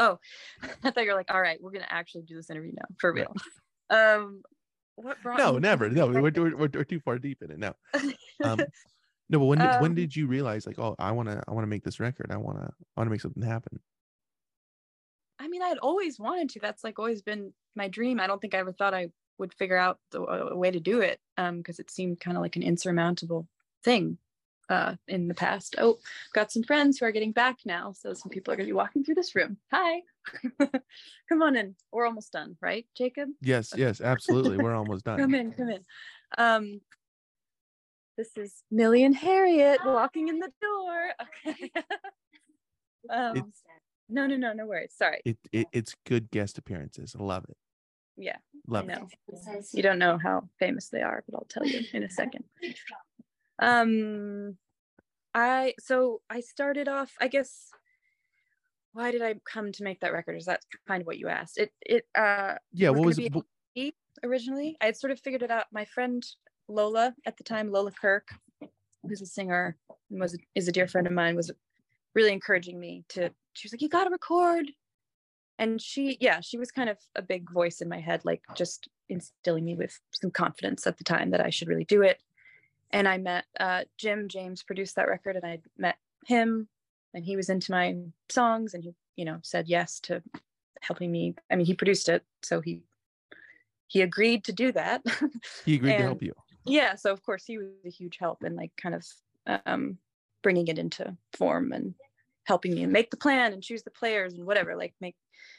oh 0.00 0.18
i 0.82 0.90
thought 0.90 1.04
you 1.04 1.10
were 1.10 1.14
like 1.16 1.30
all 1.32 1.40
right 1.40 1.62
we're 1.62 1.70
gonna 1.70 1.86
actually 1.88 2.22
do 2.22 2.34
this 2.34 2.50
interview 2.50 2.72
now 2.74 2.86
for 2.98 3.12
Right. 3.12 3.28
real. 3.28 3.36
Um 3.90 4.42
what 4.96 5.22
brought 5.22 5.38
no 5.38 5.58
never. 5.58 5.88
No 5.88 6.08
we're, 6.08 6.20
we're, 6.22 6.32
we're, 6.56 6.68
we're 6.72 6.84
too 6.84 7.00
far 7.00 7.18
deep 7.18 7.42
in 7.42 7.50
it 7.52 7.58
now 7.58 7.74
um 8.44 8.58
no 9.28 9.38
but 9.38 9.44
when 9.46 9.58
did, 9.58 9.80
when 9.80 9.90
Um, 9.92 9.94
did 9.94 10.16
you 10.16 10.26
realize 10.26 10.66
like 10.66 10.78
oh 10.78 10.96
i 10.98 11.12
want 11.12 11.28
to 11.28 11.40
i 11.46 11.52
want 11.52 11.62
to 11.62 11.68
make 11.68 11.84
this 11.84 12.00
record. 12.00 12.30
I 12.32 12.36
want 12.36 12.58
to 12.58 12.64
i 12.64 13.00
want 13.00 13.06
to 13.06 13.10
make 13.10 13.20
something 13.20 13.42
happen. 13.42 13.78
I 15.38 15.48
mean, 15.48 15.62
I'd 15.62 15.78
always 15.78 16.18
wanted 16.18 16.50
to. 16.50 16.60
That's 16.60 16.84
like 16.84 16.98
always 16.98 17.22
been 17.22 17.52
my 17.74 17.88
dream. 17.88 18.20
I 18.20 18.26
don't 18.26 18.40
think 18.40 18.54
I 18.54 18.58
ever 18.58 18.72
thought 18.72 18.92
I 18.92 19.08
would 19.38 19.54
figure 19.54 19.76
out 19.78 19.98
the, 20.10 20.20
a 20.20 20.54
way 20.56 20.70
to 20.70 20.80
do 20.80 21.00
it 21.00 21.18
um 21.38 21.58
because 21.58 21.78
it 21.78 21.90
seemed 21.90 22.20
kind 22.20 22.36
of 22.36 22.42
like 22.42 22.56
an 22.56 22.62
insurmountable 22.62 23.48
thing 23.82 24.18
uh 24.70 24.94
in 25.08 25.28
the 25.28 25.34
past. 25.34 25.74
Oh, 25.78 25.98
got 26.32 26.50
some 26.52 26.62
friends 26.62 26.98
who 26.98 27.04
are 27.06 27.12
getting 27.12 27.32
back 27.32 27.58
now, 27.66 27.92
so 27.92 28.14
some 28.14 28.30
people 28.30 28.52
are 28.54 28.56
going 28.56 28.66
to 28.66 28.72
be 28.72 28.76
walking 28.76 29.04
through 29.04 29.16
this 29.16 29.34
room. 29.34 29.58
Hi. 29.72 30.00
come 31.28 31.42
on 31.42 31.56
in. 31.56 31.74
We're 31.92 32.06
almost 32.06 32.32
done, 32.32 32.56
right, 32.62 32.86
Jacob? 32.96 33.28
yes 33.42 33.72
yes 33.76 34.00
absolutely 34.00 34.56
we're 34.58 34.74
almost 34.74 35.04
done 35.04 35.18
Come 35.24 35.34
in, 35.34 35.52
come 35.52 35.68
in. 35.68 35.84
Um 36.38 36.80
this 38.16 38.30
is 38.36 38.62
Millie 38.70 39.04
and 39.04 39.16
Harriet 39.16 39.80
walking 39.84 40.28
in 40.28 40.38
the 40.38 40.52
door. 40.62 41.10
Okay. 41.46 41.70
um, 43.08 43.36
It's- 43.36 43.62
no, 44.10 44.26
no, 44.26 44.36
no, 44.36 44.52
no 44.52 44.66
worries. 44.66 44.92
Sorry. 44.94 45.20
It, 45.24 45.38
it 45.52 45.66
it's 45.72 45.94
good 46.04 46.30
guest 46.30 46.58
appearances. 46.58 47.16
I 47.18 47.22
love 47.22 47.44
it. 47.48 47.56
Yeah, 48.16 48.36
Love 48.66 48.90
I 48.90 48.94
it. 48.94 49.66
You 49.72 49.82
don't 49.82 49.98
know 49.98 50.18
how 50.18 50.48
famous 50.58 50.88
they 50.90 51.00
are, 51.00 51.24
but 51.26 51.36
I'll 51.36 51.46
tell 51.48 51.64
you 51.66 51.80
in 51.94 52.02
a 52.02 52.10
second. 52.10 52.44
Um, 53.60 54.56
I 55.34 55.74
so 55.78 56.22
I 56.28 56.40
started 56.40 56.88
off. 56.88 57.12
I 57.20 57.28
guess. 57.28 57.70
Why 58.92 59.12
did 59.12 59.22
I 59.22 59.34
come 59.44 59.70
to 59.70 59.84
make 59.84 60.00
that 60.00 60.12
record? 60.12 60.36
Is 60.36 60.46
that 60.46 60.62
kind 60.88 61.00
of 61.00 61.06
what 61.06 61.18
you 61.18 61.28
asked? 61.28 61.58
It 61.58 61.72
it 61.80 62.06
uh 62.16 62.56
Yeah. 62.72 62.90
was 62.90 62.98
What 62.98 63.06
was 63.06 63.18
it? 63.18 63.32
a- 63.78 63.94
originally. 64.24 64.76
I 64.80 64.86
had 64.86 64.96
sort 64.96 65.12
of 65.12 65.20
figured 65.20 65.42
it 65.42 65.50
out. 65.50 65.66
My 65.72 65.84
friend 65.84 66.26
Lola 66.66 67.14
at 67.24 67.36
the 67.36 67.44
time, 67.44 67.70
Lola 67.70 67.92
Kirke, 67.92 68.28
who's 69.06 69.20
a 69.22 69.26
singer 69.26 69.76
and 70.10 70.20
was 70.20 70.36
is 70.56 70.66
a 70.66 70.72
dear 70.72 70.88
friend 70.88 71.06
of 71.06 71.12
mine, 71.12 71.36
was 71.36 71.52
really 72.14 72.32
encouraging 72.32 72.80
me 72.80 73.04
to. 73.10 73.30
She 73.52 73.66
was 73.66 73.72
like, 73.72 73.82
"You 73.82 73.88
got 73.88 74.04
to 74.04 74.10
record," 74.10 74.72
and 75.58 75.80
she, 75.80 76.16
yeah, 76.20 76.40
she 76.40 76.58
was 76.58 76.70
kind 76.72 76.88
of 76.90 76.98
a 77.14 77.22
big 77.22 77.48
voice 77.50 77.80
in 77.80 77.88
my 77.88 78.00
head, 78.00 78.24
like 78.24 78.42
just 78.56 78.88
instilling 79.08 79.64
me 79.64 79.74
with 79.76 80.00
some 80.12 80.30
confidence 80.32 80.86
at 80.86 80.98
the 80.98 81.04
time 81.04 81.30
that 81.30 81.40
I 81.40 81.50
should 81.50 81.68
really 81.68 81.84
do 81.84 82.02
it. 82.02 82.20
And 82.92 83.06
I 83.08 83.18
met 83.18 83.44
uh, 83.58 83.84
Jim 83.98 84.28
James 84.28 84.62
produced 84.62 84.96
that 84.96 85.08
record, 85.08 85.36
and 85.36 85.44
I 85.44 85.60
met 85.78 85.96
him, 86.26 86.68
and 87.14 87.24
he 87.24 87.36
was 87.36 87.48
into 87.48 87.70
my 87.72 87.96
songs, 88.28 88.74
and 88.74 88.82
he, 88.82 88.94
you 89.16 89.24
know, 89.24 89.38
said 89.42 89.68
yes 89.68 90.00
to 90.00 90.22
helping 90.80 91.10
me. 91.12 91.34
I 91.50 91.56
mean, 91.56 91.66
he 91.66 91.74
produced 91.74 92.08
it, 92.08 92.24
so 92.42 92.60
he 92.60 92.82
he 93.86 94.02
agreed 94.02 94.44
to 94.44 94.52
do 94.52 94.72
that. 94.72 95.02
He 95.64 95.74
agreed 95.76 95.96
to 95.98 96.02
help 96.02 96.22
you. 96.22 96.32
yeah 96.66 96.94
so 96.94 97.10
of 97.12 97.22
course 97.22 97.44
he 97.46 97.56
was 97.58 97.68
a 97.86 97.90
huge 97.90 98.18
help 98.20 98.44
in 98.44 98.54
like 98.54 98.70
kind 98.76 98.94
of 98.94 99.04
um 99.66 99.96
bringing 100.42 100.68
it 100.68 100.78
into 100.78 101.16
form 101.32 101.72
and 101.72 101.94
helping 102.44 102.74
me 102.74 102.84
make 102.86 103.10
the 103.10 103.16
plan 103.16 103.52
and 103.54 103.62
choose 103.62 103.82
the 103.82 103.90
players 103.90 104.34
and 104.34 104.44
whatever 104.44 104.76
like 104.76 104.94
make 105.00 105.16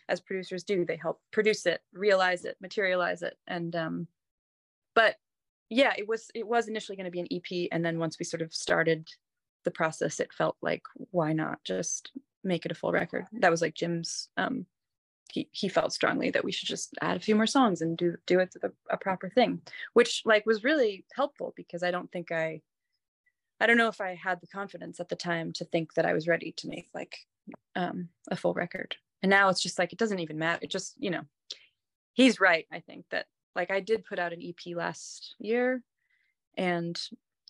as 0.10 0.20
producers 0.22 0.64
do 0.64 0.86
they 0.86 0.96
help 0.98 1.20
produce 1.32 1.66
it 1.66 1.82
realize 1.94 2.46
it 2.46 2.56
materialize 2.62 3.24
it 3.24 3.36
and 3.48 3.76
um 3.76 4.08
but 4.94 5.16
yeah 5.72 5.94
it 5.98 6.08
was 6.08 6.30
it 6.36 6.48
was 6.48 6.68
initially 6.68 6.96
going 6.96 7.06
to 7.06 7.12
be 7.12 7.20
an 7.20 7.28
ep 7.32 7.70
and 7.72 7.84
then 7.84 7.98
once 7.98 8.20
we 8.20 8.26
sort 8.26 8.42
of 8.42 8.54
started 8.54 9.10
the 9.66 9.72
process 9.72 10.20
it 10.20 10.34
felt 10.34 10.58
like 10.62 10.84
why 11.12 11.34
not 11.34 11.58
just 11.64 12.12
make 12.44 12.66
it 12.66 12.72
a 12.72 12.76
full 12.76 12.92
record 12.92 13.26
that 13.34 13.52
was 13.52 13.62
like 13.62 13.74
jim's 13.74 14.30
um 14.38 14.66
he, 15.32 15.48
he 15.52 15.70
felt 15.70 15.94
strongly 15.94 16.30
that 16.30 16.44
we 16.44 16.52
should 16.52 16.68
just 16.68 16.94
add 17.02 17.16
a 17.16 17.22
few 17.22 17.36
more 17.36 17.48
songs 17.48 17.82
and 17.82 17.98
do 17.98 18.16
do 18.28 18.40
it 18.40 18.54
the, 18.62 18.72
a 18.90 18.98
proper 18.98 19.30
thing 19.30 19.62
which 19.94 20.22
like 20.26 20.46
was 20.46 20.64
really 20.64 21.06
helpful 21.16 21.54
because 21.56 21.84
I 21.84 21.92
don't 21.92 22.12
think 22.12 22.32
I 22.32 22.62
I 23.62 23.68
don't 23.68 23.78
know 23.78 23.88
if 23.88 24.02
I 24.02 24.16
had 24.16 24.42
the 24.42 24.48
confidence 24.48 25.00
at 25.00 25.08
the 25.08 25.16
time 25.16 25.54
to 25.54 25.66
think 25.66 25.94
that 25.94 26.06
I 26.06 26.14
was 26.14 26.28
ready 26.28 26.54
to 26.58 26.68
make 26.68 26.90
like 26.94 27.16
um 27.76 28.10
a 28.30 28.36
full 28.36 28.54
record. 28.54 28.96
And 29.22 29.30
now 29.30 29.50
it's 29.50 29.62
just 29.62 29.78
like 29.78 29.94
it 29.94 30.00
doesn't 30.00 30.20
even 30.20 30.40
matter. 30.40 30.60
It 30.64 30.72
just, 30.72 30.96
you 30.98 31.12
know, 31.12 31.22
he's 32.14 32.40
right, 32.40 32.66
I 32.72 32.80
think 32.80 33.06
that 33.12 33.28
like 33.56 33.72
I 33.72 33.80
did 33.80 34.06
put 34.06 34.20
out 34.20 34.34
an 34.34 34.42
EP 34.42 34.76
last 34.76 35.36
year 35.40 35.84
and 36.58 37.00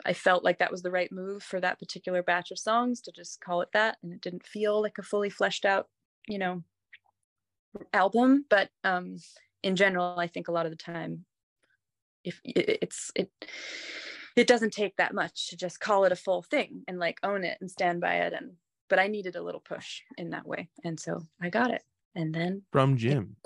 I 0.06 0.14
felt 0.14 0.44
like 0.44 0.60
that 0.60 0.72
was 0.72 0.82
the 0.82 0.92
right 0.92 1.12
move 1.12 1.44
for 1.44 1.60
that 1.60 1.80
particular 1.80 2.24
batch 2.24 2.52
of 2.52 2.60
songs 2.60 3.02
to 3.02 3.12
just 3.12 3.42
call 3.42 3.62
it 3.62 3.70
that 3.74 3.98
and 4.02 4.12
it 4.14 4.22
didn't 4.22 4.46
feel 4.46 4.82
like 4.82 4.98
a 4.98 5.04
fully 5.04 5.30
fleshed 5.30 5.66
out, 5.66 5.88
you 6.28 6.40
know, 6.40 6.64
album, 7.94 8.46
but 8.50 8.70
um 8.84 9.18
in 9.64 9.76
general, 9.76 10.18
I 10.18 10.26
think 10.28 10.48
a 10.48 10.52
lot 10.52 10.66
of 10.66 10.72
the 10.72 10.78
time 10.78 11.26
if 12.24 12.40
it's 12.46 13.12
it 13.16 13.30
it 14.36 14.48
doesn't 14.48 14.74
take 14.74 14.96
that 14.98 15.14
much 15.14 15.50
to 15.50 15.58
just 15.58 15.80
call 15.80 16.06
it 16.06 16.12
a 16.12 16.16
full 16.16 16.42
thing 16.42 16.84
and 16.88 17.00
like 17.00 17.20
own 17.24 17.44
it 17.44 17.58
and 17.62 17.70
stand 17.70 18.00
by 18.00 18.16
it 18.16 18.34
and 18.34 18.52
but 18.90 19.00
i 19.00 19.08
needed 19.08 19.36
a 19.36 19.42
little 19.42 19.60
push 19.60 20.02
in 20.18 20.30
that 20.30 20.48
way 20.48 20.70
and 20.84 21.00
so 21.00 21.22
i 21.42 21.50
got 21.50 21.72
it. 21.72 21.82
And 22.14 22.34
then 22.34 22.64
From 22.74 22.98
Jim. 22.98 23.38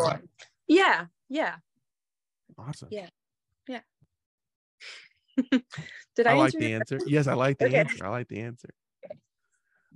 yeah 0.68 1.06
yeah 1.30 1.56
Awesome. 2.58 2.89
Yeah. 2.91 3.10
Yeah. 3.68 3.82
Did 6.16 6.28
i, 6.28 6.32
I 6.32 6.38
like 6.38 6.53
the 6.53 6.74
answer. 6.74 6.99
Yes, 7.06 7.28
I 7.28 7.34
like 7.34 7.58
the 7.58 7.66
Okay. 7.68 7.80
answer. 7.80 8.06
I 8.06 8.10
like 8.10 8.28
the 8.28 8.39
answer. 8.41 8.70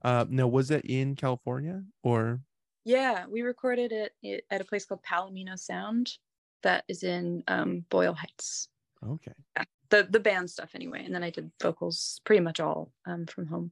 Uh, 0.03 0.25
now, 0.29 0.47
was 0.47 0.71
it 0.71 0.85
in 0.85 1.15
California 1.15 1.83
or 2.03 2.41
yeah 2.85 3.25
we 3.27 3.41
recorded 3.41 3.91
it 3.91 4.45
at 4.49 4.61
a 4.61 4.63
place 4.63 4.85
called 4.85 5.03
palomino 5.03 5.59
sound 5.59 6.17
that 6.63 6.85
is 6.87 7.03
in 7.03 7.43
um 7.49 7.85
boyle 7.89 8.13
heights 8.13 8.69
okay? 9.05 9.33
Yeah, 9.57 9.65
the 9.89 10.07
the 10.09 10.19
band 10.19 10.49
stuff 10.49 10.71
anyway 10.75 11.03
and 11.03 11.13
then 11.13 11.21
i 11.21 11.29
did 11.29 11.51
vocals 11.61 12.21
pretty 12.23 12.39
much 12.39 12.61
all 12.61 12.93
um 13.05 13.25
from 13.25 13.47
home 13.47 13.71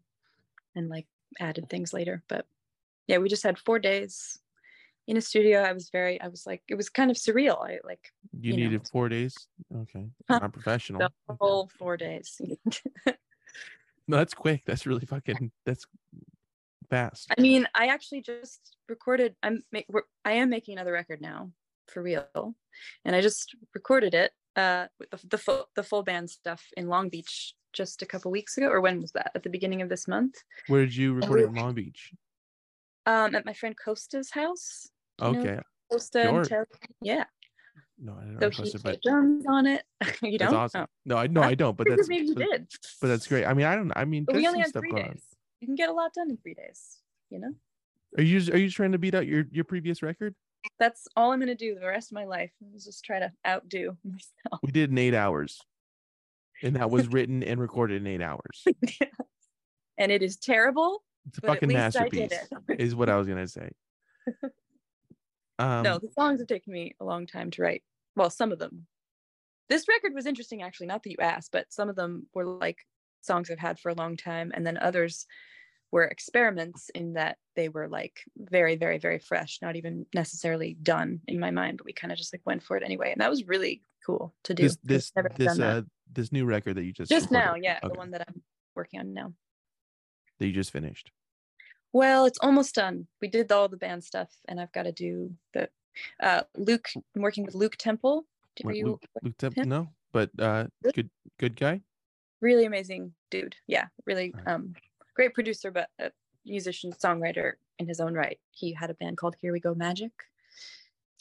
and 0.76 0.90
like 0.90 1.08
added 1.40 1.70
things 1.70 1.94
later 1.94 2.22
but 2.28 2.46
yeah 3.08 3.18
we 3.18 3.30
just 3.30 3.44
had 3.44 3.58
four 3.58 3.80
days 3.80 4.40
in 5.08 5.18
a 5.18 5.22
studio 5.22 5.62
i 5.62 5.72
was 5.72 5.90
very 5.90 6.20
i 6.22 6.28
was 6.28 6.46
like 6.46 6.62
it 6.68 6.76
was 6.76 6.90
kind 6.90 7.10
of 7.12 7.18
surreal 7.18 7.58
i 7.66 7.80
like 7.84 8.12
You, 8.34 8.52
You 8.54 8.58
know. 8.58 8.64
needed 8.64 8.88
four 8.88 9.08
days. 9.10 9.34
Okay, 9.84 10.06
not 10.30 10.52
professional. 10.54 11.00
the 11.00 11.06
Okay. 11.30 11.38
whole 11.42 11.70
four 11.80 11.98
days 11.98 12.40
No, 14.10 14.16
that's 14.18 14.34
quick. 14.34 14.64
That's 14.66 14.86
really 14.88 15.06
fucking. 15.06 15.52
That's 15.66 15.86
fast. 16.90 17.28
i 17.38 17.42
mean 17.42 17.68
i 17.76 17.88
actually 17.88 18.22
just 18.22 18.78
recorded 18.88 19.36
i'm 19.44 19.62
ma- 19.74 19.82
we're- 19.90 20.08
i 20.24 20.32
am 20.32 20.50
making 20.50 20.74
another 20.76 20.94
record 20.94 21.20
now 21.20 21.52
for 21.92 22.02
real 22.02 22.56
and 23.04 23.14
i 23.14 23.20
just 23.20 23.54
recorded 23.74 24.14
it 24.14 24.32
uh 24.56 24.88
with 24.98 25.10
the, 25.12 25.20
the 25.28 25.38
full 25.38 25.68
the 25.76 25.84
full 25.84 26.02
band 26.04 26.30
stuff 26.30 26.64
in 26.78 26.88
long 26.88 27.10
beach 27.10 27.54
just 27.74 28.02
a 28.02 28.06
couple 28.06 28.32
weeks 28.32 28.58
ago 28.58 28.68
or 28.70 28.80
when 28.80 29.02
was 29.02 29.12
that 29.12 29.32
at 29.36 29.44
the 29.44 29.50
beginning 29.50 29.82
of 29.82 29.90
this 29.90 30.08
month 30.08 30.36
Where 30.68 30.86
did 30.86 30.96
you 30.96 31.14
record 31.14 31.42
it 31.42 31.50
in 31.50 31.56
Long 31.56 31.74
Beach? 31.74 32.14
um 33.06 33.36
at 33.36 33.46
my 33.46 33.54
friend 33.54 33.76
costa's 33.76 34.32
house 34.32 34.88
You 35.22 35.32
know 35.32 35.40
Okay. 35.40 35.60
Costa 35.92 36.24
Sure. 36.24 36.44
Terry. 36.44 36.66
Yeah. 37.02 37.24
No, 38.00 38.14
I 38.14 38.26
don't 38.26 38.40
know. 38.40 38.50
So 38.52 38.64
he 38.64 38.72
but 38.84 39.02
drums 39.02 39.46
on 39.48 39.66
it. 39.66 39.84
you 40.22 40.38
don't? 40.38 40.54
awesome. 40.54 40.84
Oh. 40.84 40.88
No, 41.06 41.18
I 41.18 41.28
no, 41.28 41.42
I 41.42 41.56
don't. 41.56 41.76
But 41.76 41.88
that's 41.90 42.08
maybe 42.08 42.28
you 42.28 42.36
but, 42.36 42.44
did. 42.52 42.68
but 43.02 43.08
that's 43.08 43.26
great. 43.28 43.46
I 43.46 43.54
mean, 43.54 43.66
I 43.66 43.76
don't. 43.76 43.92
I 43.96 44.06
mean, 44.06 44.26
we 44.32 44.48
only 44.48 44.64
stuff 44.64 44.82
three 44.82 44.92
going 44.92 45.04
on. 45.04 45.12
days. 45.14 45.24
You 45.62 45.68
can 45.68 45.76
get 45.76 45.90
a 45.90 45.94
lot 45.94 46.14
done 46.14 46.30
in 46.30 46.38
three 46.38 46.54
days. 46.54 47.00
You 47.30 47.40
know, 47.40 47.54
Are 48.18 48.24
you 48.24 48.38
are 48.54 48.58
you 48.58 48.70
trying 48.70 48.92
to 48.92 48.98
beat 48.98 49.16
out 49.16 49.26
your 49.26 49.46
your 49.52 49.64
previous 49.64 50.02
record? 50.04 50.36
that's 50.80 51.08
all 51.16 51.32
I'm 51.32 51.40
gonna 51.40 51.56
do 51.56 51.76
the 51.76 51.88
rest 51.88 52.12
of 52.12 52.16
my 52.16 52.26
life. 52.26 52.52
Is 52.76 52.86
just 52.86 53.04
try 53.04 53.20
to 53.20 53.32
outdo 53.48 53.98
myself. 54.04 54.60
We 54.62 54.72
did 54.72 54.92
in 54.92 54.98
eight 54.98 55.14
hours, 55.14 55.60
and 56.62 56.76
that 56.76 56.90
was 56.90 57.08
written 57.08 57.44
and 57.44 57.60
recorded 57.60 58.02
in 58.02 58.08
eight 58.08 58.22
hours. 58.22 58.66
and 59.98 60.12
it 60.12 60.22
is 60.22 60.38
terrible. 60.38 61.04
It's 61.28 61.40
a 61.40 61.42
fucking 61.42 61.70
least 61.70 61.98
I 61.98 62.10
did 62.10 62.32
masterpiece, 62.32 62.78
is 62.80 62.96
what 62.96 63.10
I 63.10 63.18
was 63.18 63.28
gonna 63.28 63.48
say. 63.48 63.70
Um, 65.60 65.84
no, 65.84 65.98
the 65.98 66.12
songs 66.12 66.40
have 66.40 66.48
taken 66.48 66.74
me 66.74 66.96
a 67.00 67.06
long 67.06 67.26
time 67.26 67.52
to 67.52 67.62
write. 67.62 67.84
Well, 68.16 68.30
some 68.30 68.52
of 68.52 68.60
them. 68.60 68.88
This 69.70 69.88
record 69.88 70.14
was 70.14 70.26
interesting, 70.26 70.62
actually. 70.62 70.88
Not 70.88 71.04
that 71.04 71.12
you 71.12 71.18
asked, 71.20 71.52
but 71.52 71.72
some 71.72 71.90
of 71.90 71.96
them 71.96 72.28
were 72.34 72.46
like 72.46 72.78
songs 73.22 73.50
I've 73.50 73.60
had 73.60 73.80
for 73.80 73.90
a 73.90 73.96
long 73.96 74.18
time, 74.18 74.52
and 74.54 74.66
then 74.66 74.78
others 74.78 75.26
were 75.92 76.04
experiments 76.04 76.90
in 76.94 77.14
that 77.14 77.38
they 77.56 77.70
were 77.70 77.88
like 77.88 78.22
very, 78.38 78.76
very, 78.76 78.98
very 78.98 79.20
fresh, 79.20 79.60
not 79.62 79.76
even 79.76 80.06
necessarily 80.14 80.78
done 80.82 81.22
in 81.28 81.40
my 81.40 81.52
mind, 81.52 81.78
but 81.78 81.86
we 81.86 81.94
kind 81.94 82.12
of 82.12 82.18
just 82.18 82.34
like 82.34 82.42
went 82.46 82.64
for 82.64 82.78
it 82.78 82.84
anyway, 82.84 83.12
and 83.12 83.22
that 83.22 83.30
was 83.30 83.48
really 83.48 83.82
cool 84.06 84.34
to 84.44 84.54
do. 84.54 84.64
this 84.64 84.78
this 84.84 85.12
never 85.16 85.30
this 85.36 85.58
done 85.58 85.62
uh 85.62 85.82
this 86.12 86.32
new 86.32 86.46
record 86.46 86.76
that 86.76 86.84
you 86.84 86.94
just 86.94 87.12
just 87.12 87.32
now, 87.32 87.56
yeah, 87.56 87.80
okay, 87.84 87.94
the 87.94 87.98
one 87.98 88.12
that 88.12 88.24
I'm 88.28 88.42
working 88.76 89.00
on 89.00 89.14
now. 89.14 89.34
that 90.40 90.48
you 90.48 90.54
just 90.54 90.72
finished. 90.72 91.12
Well, 91.94 92.26
it's 92.26 92.40
almost 92.40 92.76
done. 92.76 93.08
We 93.22 93.28
did 93.28 93.52
all 93.52 93.68
the 93.68 93.78
band 93.78 94.04
stuff, 94.04 94.30
and 94.48 94.60
I've 94.60 94.72
got 94.72 94.84
to 94.84 94.92
do 94.92 95.34
the 95.54 95.70
uh, 96.22 96.44
Luke. 96.56 96.90
I'm 97.16 97.22
working 97.22 97.46
with 97.46 97.56
Luke 97.56 97.76
Temple. 97.78 98.26
Wait, 98.64 98.78
you 98.78 98.86
Luke, 98.88 99.04
Luke 99.24 99.38
Temp- 99.38 99.58
no, 99.58 99.88
but 100.12 100.30
uh, 100.40 100.66
good 100.94 101.10
good 101.40 101.56
guy. 101.56 101.82
really 102.42 102.66
amazing 102.66 103.14
dude. 103.32 103.56
Yeah, 103.68 103.88
really 104.06 104.34
Right. 104.36 104.48
um 104.54 104.74
great 105.16 105.34
producer, 105.34 105.72
but 105.72 105.90
a 106.00 106.12
musician, 106.46 106.92
songwriter 106.94 107.54
in 107.80 107.88
his 107.88 108.00
own 108.00 108.14
right. 108.14 108.40
He 108.52 108.74
had 108.74 108.90
a 108.90 108.94
band 108.96 109.18
called 109.18 109.36
Here 109.40 109.52
We 109.54 109.60
Go 109.60 109.74
Magic. 109.76 110.12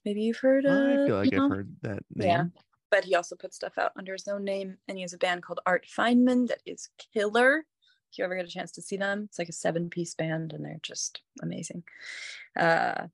Maybe 0.05 0.23
you've 0.23 0.39
heard 0.39 0.65
of 0.67 0.73
I 0.73 1.07
feel 1.07 1.17
like 1.17 1.33
I've 1.33 1.39
know? 1.39 1.49
heard 1.49 1.77
that 1.83 2.03
name. 2.15 2.29
Yeah. 2.29 2.45
But 2.91 3.05
he 3.05 3.15
also 3.17 3.35
puts 3.35 3.57
stuff 3.57 3.77
out 3.79 3.93
under 3.97 4.13
his 4.13 4.29
own 4.29 4.45
name, 4.45 4.79
and 4.89 4.97
he 4.97 5.03
has 5.03 5.13
a 5.13 5.19
band 5.19 5.43
called 5.43 5.61
Art 5.67 5.87
Feynman 5.87 6.47
that 6.49 6.61
is 6.65 6.89
killer. 7.13 7.65
You 8.19 8.25
ever 8.25 8.37
get 8.37 8.45
a 8.47 8.49
chance 8.49 8.73
to 8.73 8.83
see 8.83 8.97
them, 8.97 9.25
it's 9.29 9.39
like 9.39 9.49
a 9.49 9.53
seven-piece 9.53 10.15
band, 10.15 10.53
and 10.53 10.65
they're 10.65 10.81
just 10.83 11.21
amazing. 11.43 11.83
Uh, 12.59 13.07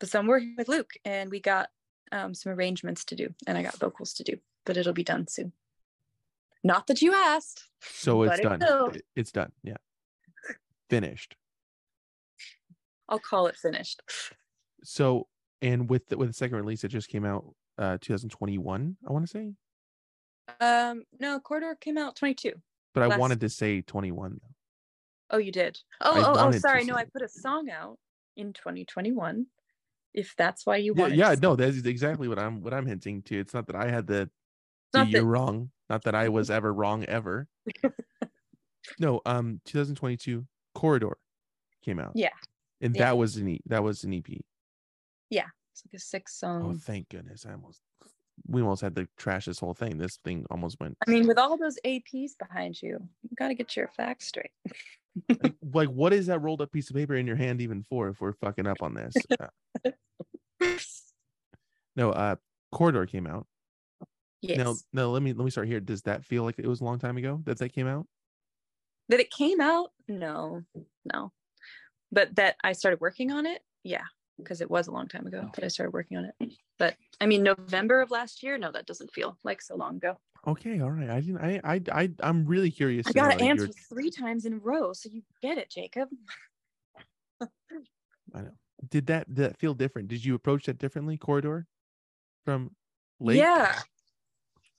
but 0.00 0.08
so 0.08 0.18
I'm 0.18 0.26
working 0.26 0.54
with 0.56 0.68
Luke, 0.68 0.92
and 1.04 1.30
we 1.30 1.40
got 1.40 1.70
um, 2.12 2.34
some 2.34 2.52
arrangements 2.52 3.04
to 3.06 3.16
do, 3.16 3.34
and 3.46 3.56
I 3.58 3.62
got 3.62 3.76
vocals 3.76 4.12
to 4.14 4.22
do, 4.24 4.36
but 4.64 4.76
it'll 4.76 4.92
be 4.92 5.04
done 5.04 5.26
soon. 5.28 5.52
Not 6.62 6.86
that 6.86 7.02
you 7.02 7.12
asked. 7.12 7.64
So 7.80 8.22
it's 8.22 8.40
done. 8.40 8.60
It- 8.94 9.04
It's 9.16 9.32
done. 9.32 9.52
Yeah, 9.62 9.76
finished. 10.88 11.36
I'll 13.08 13.18
call 13.18 13.46
it 13.48 13.56
finished. 13.56 14.00
So 14.82 15.28
and 15.60 15.88
with 15.90 16.06
the, 16.08 16.16
with 16.16 16.28
the 16.28 16.34
second 16.34 16.56
release, 16.56 16.84
it 16.84 16.88
just 16.88 17.08
came 17.08 17.24
out 17.24 17.54
uh 17.78 17.98
2021. 18.00 18.96
I 19.06 19.12
want 19.12 19.26
to 19.26 19.30
say. 19.30 19.52
Um, 20.60 21.04
no, 21.20 21.40
Corridor 21.40 21.74
came 21.80 21.96
out 21.98 22.16
22. 22.16 22.52
But 22.94 23.02
I 23.02 23.16
wanted 23.18 23.40
to 23.40 23.48
say 23.48 23.82
21 23.82 24.40
though. 24.40 24.48
Oh, 25.30 25.38
you 25.38 25.52
did. 25.52 25.78
Oh, 26.00 26.14
I 26.14 26.20
oh, 26.20 26.32
oh, 26.32 26.36
wanted 26.36 26.52
to 26.54 26.60
sorry. 26.60 26.84
No, 26.84 26.94
say- 26.94 27.00
I 27.00 27.04
put 27.04 27.22
a 27.22 27.28
song 27.28 27.68
out 27.70 27.98
in 28.36 28.52
2021. 28.52 29.46
If 30.12 30.34
that's 30.36 30.64
why 30.64 30.76
you 30.76 30.94
Yeah, 30.96 31.02
want. 31.02 31.14
yeah, 31.16 31.34
no, 31.42 31.56
that's 31.56 31.78
exactly 31.84 32.28
what 32.28 32.38
I'm 32.38 32.62
what 32.62 32.72
I'm 32.72 32.86
hinting 32.86 33.22
to. 33.22 33.38
It's 33.40 33.52
not 33.52 33.66
that 33.66 33.74
I 33.76 33.88
had 33.90 34.06
the 34.06 34.30
the 34.92 34.98
Not 35.00 35.08
year 35.08 35.20
that- 35.22 35.26
wrong, 35.26 35.70
not 35.90 36.04
that 36.04 36.14
I 36.14 36.28
was 36.28 36.50
ever 36.50 36.72
wrong 36.72 37.04
ever. 37.06 37.48
no, 38.98 39.20
um 39.26 39.60
2022 39.64 40.46
Corridor 40.74 41.16
came 41.82 41.98
out. 41.98 42.12
Yeah. 42.14 42.28
And 42.80 42.94
Yeah. 42.94 43.06
that 43.06 43.18
was 43.18 43.36
an 43.36 43.48
e- 43.48 43.60
that 43.66 43.82
was 43.82 44.04
an 44.04 44.12
EP. 44.14 44.28
Yeah. 45.30 45.46
It's 45.72 45.82
like 45.84 45.94
a 45.94 45.98
six 45.98 46.38
Oh, 46.42 46.46
song. 46.46 46.74
Oh, 46.76 46.78
thank 46.78 47.08
goodness. 47.08 47.44
I 47.46 47.52
almost 47.52 47.80
we 48.46 48.62
almost 48.62 48.82
had 48.82 48.96
to 48.96 49.06
trash 49.16 49.46
this 49.46 49.58
whole 49.58 49.74
thing. 49.74 49.98
This 49.98 50.18
thing 50.24 50.46
almost 50.50 50.78
went 50.80 50.96
I 51.06 51.10
mean, 51.10 51.26
with 51.26 51.38
all 51.38 51.56
those 51.56 51.78
EPs 51.84 52.32
behind 52.38 52.80
you, 52.80 52.98
you 53.22 53.30
got 53.36 53.48
to 53.48 53.54
get 53.54 53.76
your 53.76 53.88
facts 53.96 54.28
straight. 54.28 54.50
like 55.72 55.88
what 55.88 56.12
is 56.12 56.26
that 56.26 56.40
rolled 56.40 56.60
up 56.60 56.72
piece 56.72 56.90
of 56.90 56.96
paper 56.96 57.14
in 57.14 57.26
your 57.26 57.36
hand 57.36 57.60
even 57.60 57.82
for 57.82 58.08
if 58.08 58.20
we're 58.20 58.32
fucking 58.32 58.66
up 58.66 58.82
on 58.82 58.94
this? 58.94 59.14
Uh, 60.60 60.70
no, 61.96 62.10
uh 62.10 62.36
Corridor 62.72 63.06
came 63.06 63.26
out. 63.26 63.46
yes. 64.40 64.56
Now, 64.56 64.74
no, 64.92 65.10
let 65.10 65.22
me 65.22 65.32
let 65.32 65.44
me 65.44 65.50
start 65.50 65.66
here. 65.66 65.80
Does 65.80 66.02
that 66.02 66.24
feel 66.24 66.42
like 66.42 66.58
it 66.58 66.66
was 66.66 66.80
a 66.80 66.84
long 66.84 66.98
time 66.98 67.16
ago 67.16 67.40
that 67.44 67.58
that 67.58 67.70
came 67.70 67.86
out? 67.86 68.06
that 69.08 69.20
it 69.20 69.30
came 69.30 69.60
out 69.60 69.90
no 70.08 70.62
no 71.12 71.32
but 72.12 72.34
that 72.36 72.56
i 72.64 72.72
started 72.72 73.00
working 73.00 73.30
on 73.30 73.46
it 73.46 73.62
yeah 73.82 74.04
because 74.38 74.60
it 74.60 74.70
was 74.70 74.86
a 74.86 74.90
long 74.90 75.08
time 75.08 75.26
ago 75.26 75.48
that 75.54 75.64
i 75.64 75.68
started 75.68 75.92
working 75.92 76.16
on 76.16 76.24
it 76.24 76.52
but 76.78 76.94
i 77.20 77.26
mean 77.26 77.42
november 77.42 78.00
of 78.00 78.10
last 78.10 78.42
year 78.42 78.58
no 78.58 78.70
that 78.72 78.86
doesn't 78.86 79.12
feel 79.12 79.36
like 79.44 79.60
so 79.62 79.76
long 79.76 79.96
ago 79.96 80.16
Okay, 80.46 80.78
all 80.82 80.90
right. 80.90 81.08
I 81.08 81.20
didn't. 81.20 81.38
I 81.38 81.58
I 81.64 81.80
I 81.90 82.10
I'm 82.20 82.44
really 82.44 82.70
curious. 82.70 83.06
i 83.06 83.12
got 83.12 83.28
to 83.32 83.38
like, 83.38 83.40
answer 83.40 83.64
your- 83.64 83.74
three 83.88 84.10
times 84.10 84.44
in 84.44 84.52
a 84.52 84.58
row 84.58 84.92
so 84.92 85.08
you 85.10 85.22
get 85.40 85.56
it 85.56 85.70
jacob 85.70 86.10
I 87.40 88.40
know. 88.42 88.50
Did 88.90 89.06
that 89.06 89.26
did 89.32 89.36
that 89.44 89.56
feel 89.58 89.72
different? 89.72 90.08
Did 90.08 90.22
you 90.24 90.34
approach 90.34 90.66
that 90.66 90.76
differently, 90.78 91.16
corridor, 91.16 91.66
from 92.44 92.72
Lake? 93.20 93.38
yeah 93.38 93.80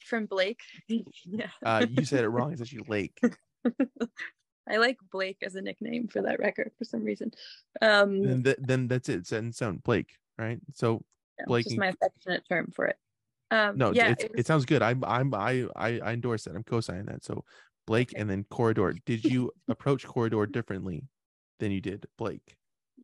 from 0.06 0.28
blake 0.28 0.62
yeah 0.88 1.50
Uh, 1.64 1.84
you 1.90 2.06
said 2.06 2.24
it 2.24 2.30
wrong. 2.30 2.52
It's 2.54 2.62
actually 2.62 2.86
Lake. 2.88 3.20
i 4.70 4.78
like 4.78 4.98
blake 5.12 5.38
as 5.42 5.56
a 5.56 5.62
nickname 5.62 6.08
for 6.08 6.22
that 6.22 6.38
record 6.40 6.72
for 6.78 6.86
some 6.86 7.04
reason 7.04 7.32
um 7.82 8.22
then 8.22 8.44
th- 8.44 8.58
then 8.60 8.88
that's 8.88 9.10
it. 9.10 9.20
It's 9.20 9.30
set 9.30 9.44
in 9.44 9.52
stone. 9.52 9.78
Blake, 9.84 10.14
right? 10.38 10.60
So 10.76 11.04
yeah, 11.40 11.46
Blake 11.46 11.66
just 11.66 11.78
my 11.78 11.88
affectionate 11.88 12.44
term 12.50 12.72
for 12.76 12.86
it 12.86 12.98
um 13.52 13.78
no, 13.78 13.92
yeah 13.92 14.10
it 14.12 14.22
it, 14.24 14.32
was- 14.36 14.46
sounds 14.46 14.66
good. 14.66 14.82
I'm 14.82 15.04
I'm 15.04 15.34
I 15.34 15.66
I 15.76 16.00
I 16.00 16.14
endorse 16.14 16.46
that. 16.46 16.56
I'm 16.56 16.64
co-signing 16.64 17.06
that. 17.06 17.24
So 17.24 17.46
Blake 17.86 18.12
Okay. 18.14 18.22
and 18.22 18.30
then 18.30 18.44
corridor. 18.46 18.96
Did 19.06 19.24
you 19.30 19.52
approach 19.68 20.06
corridor 20.06 20.46
differently 20.48 21.04
than 21.60 21.72
you 21.72 21.80
did 21.82 22.08
Blake? 22.18 22.56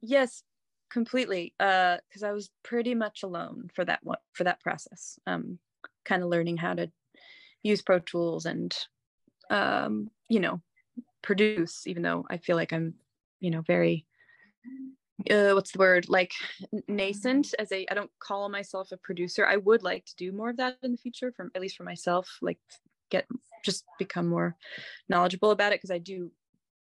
yes 0.01 0.43
completely 0.89 1.53
uh 1.59 1.97
because 2.07 2.23
i 2.23 2.31
was 2.31 2.49
pretty 2.63 2.95
much 2.95 3.23
alone 3.23 3.69
for 3.73 3.85
that 3.85 3.99
one 4.03 4.17
for 4.33 4.43
that 4.43 4.59
process 4.59 5.19
um 5.27 5.59
kind 6.05 6.23
of 6.23 6.29
learning 6.29 6.57
how 6.57 6.73
to 6.73 6.91
use 7.63 7.81
pro 7.81 7.99
tools 7.99 8.45
and 8.45 8.75
um 9.49 10.09
you 10.27 10.39
know 10.39 10.61
produce 11.21 11.85
even 11.87 12.01
though 12.01 12.25
i 12.29 12.37
feel 12.37 12.55
like 12.55 12.73
i'm 12.73 12.95
you 13.39 13.51
know 13.51 13.61
very 13.61 14.05
uh 15.29 15.51
what's 15.53 15.71
the 15.71 15.79
word 15.79 16.07
like 16.09 16.31
nascent 16.87 17.53
as 17.59 17.71
a 17.71 17.85
i 17.91 17.93
don't 17.93 18.11
call 18.19 18.49
myself 18.49 18.91
a 18.91 18.97
producer 18.97 19.45
i 19.45 19.57
would 19.57 19.83
like 19.83 20.05
to 20.05 20.15
do 20.15 20.31
more 20.31 20.49
of 20.49 20.57
that 20.57 20.77
in 20.83 20.91
the 20.91 20.97
future 20.97 21.31
from 21.31 21.51
at 21.53 21.61
least 21.61 21.77
for 21.77 21.83
myself 21.83 22.37
like 22.41 22.59
get 23.09 23.27
just 23.63 23.85
become 23.99 24.27
more 24.27 24.55
knowledgeable 25.09 25.51
about 25.51 25.73
it 25.73 25.79
because 25.79 25.91
i 25.91 25.97
do 25.97 26.31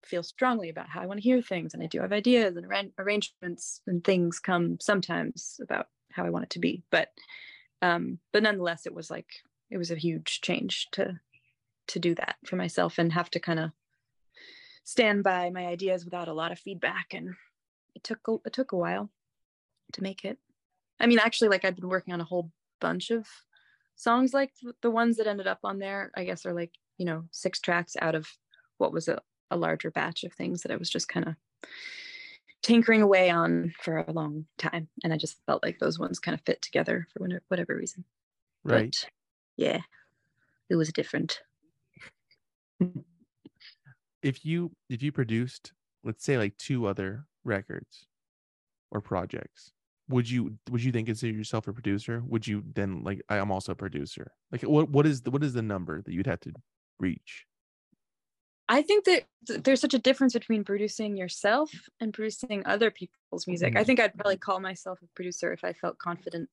feel 0.04 0.22
strongly 0.22 0.68
about 0.68 0.88
how 0.88 1.00
I 1.00 1.06
want 1.06 1.18
to 1.18 1.24
hear 1.24 1.42
things, 1.42 1.74
and 1.74 1.82
I 1.82 1.86
do 1.86 2.00
have 2.00 2.12
ideas 2.12 2.56
and 2.56 2.66
arran- 2.66 2.92
arrangements 2.98 3.80
and 3.86 4.02
things 4.02 4.38
come 4.38 4.78
sometimes 4.80 5.60
about 5.62 5.86
how 6.12 6.24
I 6.24 6.30
want 6.30 6.44
it 6.44 6.50
to 6.50 6.58
be. 6.58 6.82
But 6.90 7.08
um, 7.82 8.18
but 8.32 8.42
nonetheless, 8.42 8.86
it 8.86 8.94
was 8.94 9.10
like 9.10 9.28
it 9.70 9.78
was 9.78 9.90
a 9.90 9.96
huge 9.96 10.40
change 10.40 10.88
to 10.92 11.20
to 11.88 11.98
do 11.98 12.14
that 12.16 12.36
for 12.46 12.56
myself 12.56 12.98
and 12.98 13.12
have 13.12 13.30
to 13.30 13.40
kind 13.40 13.58
of 13.58 13.70
stand 14.84 15.22
by 15.22 15.50
my 15.50 15.66
ideas 15.66 16.04
without 16.04 16.28
a 16.28 16.34
lot 16.34 16.52
of 16.52 16.58
feedback, 16.58 17.12
and 17.12 17.34
it 17.98 18.04
took 18.04 18.28
a, 18.28 18.36
it 18.46 18.52
took 18.52 18.72
a 18.72 18.76
while 18.76 19.10
to 19.92 20.02
make 20.02 20.24
it. 20.24 20.38
I 21.00 21.06
mean, 21.06 21.18
actually, 21.18 21.48
like 21.48 21.64
I've 21.64 21.76
been 21.76 21.88
working 21.88 22.14
on 22.14 22.20
a 22.20 22.24
whole 22.24 22.50
bunch 22.80 23.10
of 23.10 23.26
songs 23.96 24.32
like 24.32 24.52
the 24.82 24.90
ones 24.90 25.16
that 25.16 25.26
ended 25.26 25.46
up 25.46 25.58
on 25.64 25.78
there. 25.78 26.10
I 26.16 26.24
guess 26.24 26.46
are 26.46 26.54
like 26.54 26.72
you 26.96 27.04
know 27.04 27.24
six 27.30 27.60
tracks 27.60 27.96
out 28.00 28.14
of 28.14 28.28
what 28.78 28.92
was 28.92 29.08
a 29.08 29.20
a 29.50 29.56
larger 29.56 29.90
batch 29.90 30.24
of 30.24 30.32
things 30.32 30.62
that 30.62 30.70
I 30.72 30.76
was 30.76 30.90
just 30.90 31.08
kind 31.08 31.26
of 31.26 31.34
tinkering 32.62 33.02
away 33.02 33.30
on 33.30 33.72
for 33.80 33.98
a 33.98 34.12
long 34.12 34.44
time. 34.58 34.88
And 35.02 35.12
I 35.12 35.16
just 35.16 35.38
felt 35.46 35.62
like 35.62 35.78
those 35.78 35.98
ones 35.98 36.18
kind 36.18 36.34
of 36.34 36.42
fit 36.44 36.60
together 36.60 37.06
for 37.12 37.20
whatever, 37.20 37.42
whatever 37.48 37.74
reason. 37.76 38.04
Right. 38.62 38.94
But 39.00 39.10
yeah, 39.56 39.80
it 40.68 40.76
was 40.76 40.92
different. 40.92 41.40
if 44.22 44.44
you 44.44 44.70
if 44.90 45.02
you 45.02 45.12
produced 45.12 45.72
let's 46.04 46.24
say 46.24 46.38
like 46.38 46.56
two 46.56 46.86
other 46.86 47.24
records 47.48 48.06
or 48.92 49.00
projects 49.00 49.72
would 50.08 50.28
you 50.30 50.58
would 50.70 50.82
you 50.84 50.92
then 50.92 51.04
consider 51.06 51.32
yourself 51.32 51.68
a 51.68 51.72
producer 51.72 52.22
would 52.26 52.46
you 52.46 52.62
then 52.74 53.02
like 53.04 53.22
I- 53.28 53.38
i'm 53.38 53.50
also 53.52 53.72
a 53.72 53.76
producer 53.76 54.32
like 54.52 54.62
what 54.62 54.90
what 54.90 55.06
is 55.06 55.22
the 55.22 55.30
what 55.30 55.44
is 55.44 55.54
the 55.54 55.62
number 55.62 56.02
that 56.02 56.12
you'd 56.12 56.26
have 56.26 56.40
to 56.40 56.52
reach 57.00 57.46
I 58.70 58.82
think 58.82 59.06
that 59.06 59.24
there's 59.64 59.80
such 59.80 59.94
a 59.94 59.98
difference 59.98 60.34
between 60.34 60.62
producing 60.62 61.16
yourself 61.16 61.70
and 62.00 62.12
producing 62.12 62.66
other 62.66 62.90
people's 62.90 63.46
music. 63.46 63.74
I 63.76 63.82
Mhm. 63.82 63.86
think 63.86 63.98
I'd 64.00 64.12
probably 64.14 64.36
call 64.36 64.60
myself 64.60 65.00
a 65.00 65.06
producer 65.14 65.54
if 65.54 65.64
I 65.64 65.72
felt 65.72 65.96
confident, 65.98 66.50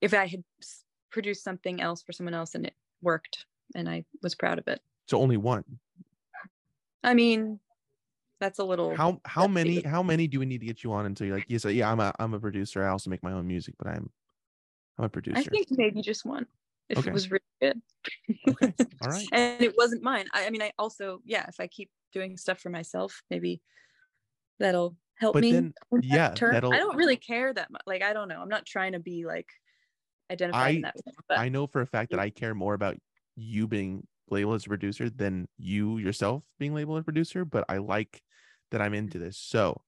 if 0.00 0.14
I 0.14 0.26
had 0.28 0.44
produced 1.10 1.42
something 1.42 1.80
else 1.80 2.00
for 2.02 2.12
someone 2.12 2.34
else 2.34 2.54
and 2.54 2.66
it 2.66 2.76
worked 3.00 3.46
and 3.74 3.88
I 3.88 4.04
was 4.22 4.36
proud 4.36 4.60
of 4.60 4.68
it. 4.68 4.80
so 5.08 5.18
only 5.20 5.36
one 5.36 5.64
I 7.02 7.14
mean, 7.14 7.60
that's 8.42 8.58
a 8.58 8.64
little. 8.64 8.94
how 8.94 9.20
how 9.24 9.46
many 9.46 9.80
how 9.82 10.02
many 10.02 10.26
do 10.26 10.38
we 10.40 10.46
need 10.46 10.60
to 10.60 10.66
get 10.66 10.82
you 10.82 10.92
on 10.92 11.06
until 11.06 11.26
you're 11.26 11.36
like 11.36 11.48
you 11.48 11.58
say 11.58 11.72
yeah 11.72 11.90
i'm 11.90 12.00
a 12.00 12.12
i'm 12.18 12.34
a 12.34 12.40
producer 12.40 12.84
i 12.84 12.88
also 12.88 13.08
make 13.08 13.22
my 13.22 13.32
own 13.32 13.46
music 13.46 13.74
but 13.78 13.86
i'm 13.86 14.10
i'm 14.98 15.04
a 15.04 15.08
producer 15.08 15.38
I 15.38 15.44
think 15.44 15.68
maybe 15.70 16.02
just 16.02 16.24
one 16.24 16.46
if 16.88 16.98
Okay. 16.98 17.10
it 17.10 17.12
was 17.12 17.30
really 17.30 17.42
good. 17.60 17.80
okay 18.48 18.74
all 19.02 19.08
right 19.08 19.28
and 19.32 19.62
it 19.62 19.74
wasn't 19.78 20.02
mine. 20.02 20.26
I, 20.34 20.46
I 20.46 20.50
mean, 20.50 20.60
I 20.60 20.72
also, 20.78 21.20
yeah, 21.24 21.46
if 21.48 21.60
I 21.60 21.68
keep 21.68 21.88
doing 22.12 22.36
stuff 22.36 22.58
for 22.58 22.68
myself, 22.68 23.22
maybe 23.30 23.62
that'll 24.58 24.96
help 25.14 25.34
But 25.34 25.42
me. 25.42 25.52
then, 25.52 25.74
yeah, 26.02 26.34
that'll- 26.34 26.74
I 26.74 26.78
don't 26.78 26.96
really 26.96 27.16
care 27.16 27.54
that 27.54 27.70
much. 27.70 27.82
Like, 27.86 28.02
I 28.02 28.12
don't 28.12 28.28
know. 28.28 28.42
I'm 28.42 28.48
not 28.48 28.66
trying 28.66 28.92
to 28.92 28.98
be 28.98 29.24
like 29.24 29.48
identified 30.32 30.74
in 30.74 30.84
I- 30.84 30.88
that 30.88 30.96
way. 31.06 31.12
But 31.28 31.38
i 31.38 31.48
know 31.48 31.66
for 31.66 31.80
a 31.82 31.86
fact 31.86 32.10
that 32.10 32.18
mm. 32.18 32.22
i 32.22 32.30
care 32.30 32.54
more 32.54 32.74
about 32.74 32.96
you 33.36 33.68
being 33.68 34.06
labeled 34.30 34.56
as 34.56 34.66
a 34.66 34.68
producer 34.68 35.10
than 35.10 35.46
you 35.58 35.98
yourself 35.98 36.42
being 36.58 36.74
labeled 36.74 36.98
as 36.98 37.02
a 37.02 37.04
producer 37.04 37.44
but 37.44 37.64
i 37.68 37.78
like 37.78 38.22
that 38.72 38.82
i'm 38.82 38.94
into 38.94 39.18
this 39.18 39.38
so 39.38 39.80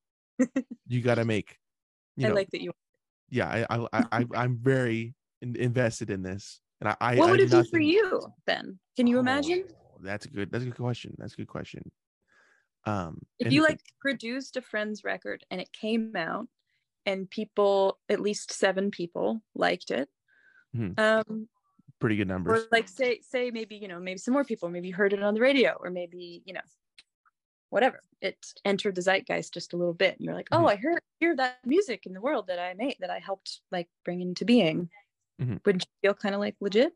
you 0.86 1.00
got 1.02 1.16
to 1.16 1.24
make 1.24 1.58
you 2.16 2.26
I 2.26 2.28
know 2.28 2.34
like 2.34 2.50
that 2.50 2.62
you. 2.62 2.72
yeah 3.30 3.48
i 3.68 3.76
i, 3.76 3.88
I 3.92 4.04
I- 4.12 4.26
i'm 4.42 4.56
very 4.56 5.14
in, 5.42 5.56
invested 5.56 6.10
in 6.10 6.22
this 6.22 6.60
and 6.80 6.88
i 6.88 6.96
i 7.00 7.16
What 7.16 7.30
would 7.30 7.40
have 7.40 7.52
it 7.52 7.64
be 7.64 7.70
for 7.70 7.80
you 7.80 8.32
then? 8.46 8.78
Can 8.96 9.06
you 9.06 9.18
imagine 9.18 9.64
Oh, 9.68 10.00
that's 10.02 10.26
a 10.26 10.30
good 10.30 10.50
that's 10.50 10.62
a 10.64 10.66
good 10.68 10.76
question 10.76 11.14
that's 11.18 11.34
a 11.34 11.36
good 11.36 11.48
question 11.48 11.90
um 12.86 13.18
if 13.38 13.46
and- 13.46 13.52
you 13.54 13.62
like 13.62 13.80
produced 14.00 14.56
a 14.56 14.62
friend's 14.62 15.04
record 15.04 15.44
and 15.50 15.60
it 15.60 15.72
came 15.72 16.14
out 16.16 16.46
and 17.06 17.28
people, 17.28 17.98
at 18.08 18.18
least 18.20 18.50
seven 18.50 18.90
people, 18.90 19.42
liked 19.54 19.90
it? 19.90 20.08
Mhm. 20.74 20.98
Um, 20.98 21.48
pretty 22.00 22.16
good 22.16 22.28
or 22.30 22.34
numbers 22.34 22.66
like 22.72 22.88
say 22.88 23.20
say 23.20 23.50
maybe 23.50 23.76
you 23.76 23.88
know 23.88 24.00
maybe 24.00 24.18
some 24.18 24.32
more 24.34 24.44
people 24.44 24.68
maybe 24.68 24.90
heard 24.90 25.12
it 25.12 25.22
on 25.22 25.34
the 25.34 25.40
radio 25.40 25.72
or 25.80 25.90
maybe 25.90 26.42
you 26.44 26.52
know 26.54 26.60
whatever 27.74 27.98
it 28.20 28.36
entered 28.64 28.94
the 28.94 29.02
zeitgeist 29.02 29.52
just 29.52 29.72
a 29.72 29.76
little 29.76 29.92
bit 29.92 30.14
and 30.16 30.24
you're 30.24 30.32
like 30.34 30.46
oh 30.52 30.62
Mhm. 30.64 30.70
i 30.70 30.76
heard 30.76 31.02
hear 31.18 31.34
that 31.34 31.58
music 31.66 32.06
in 32.06 32.12
the 32.14 32.20
world 32.20 32.46
that 32.46 32.60
i 32.60 32.72
made 32.74 32.94
that 33.00 33.10
i 33.10 33.18
helped 33.18 33.62
like 33.72 33.88
bring 34.04 34.20
into 34.20 34.44
being 34.44 34.88
Mhm. 35.42 35.58
wouldn't 35.66 35.82
you 35.82 36.08
feel 36.08 36.14
kind 36.14 36.36
of 36.36 36.40
like 36.40 36.54
legit 36.60 36.92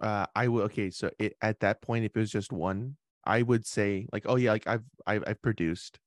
uh 0.00 0.26
i 0.36 0.46
will 0.46 0.62
okay 0.62 0.90
so 0.90 1.10
it, 1.18 1.36
at 1.42 1.58
that 1.58 1.82
point 1.82 2.04
if 2.04 2.16
it 2.16 2.20
was 2.20 2.30
just 2.30 2.52
one 2.52 2.96
i 3.24 3.42
would 3.42 3.66
say 3.66 4.06
like 4.12 4.24
oh 4.26 4.36
yeah 4.36 4.52
like 4.52 4.66
i've 4.68 4.84
i've, 5.08 5.24
I've 5.26 5.42
produced 5.42 5.98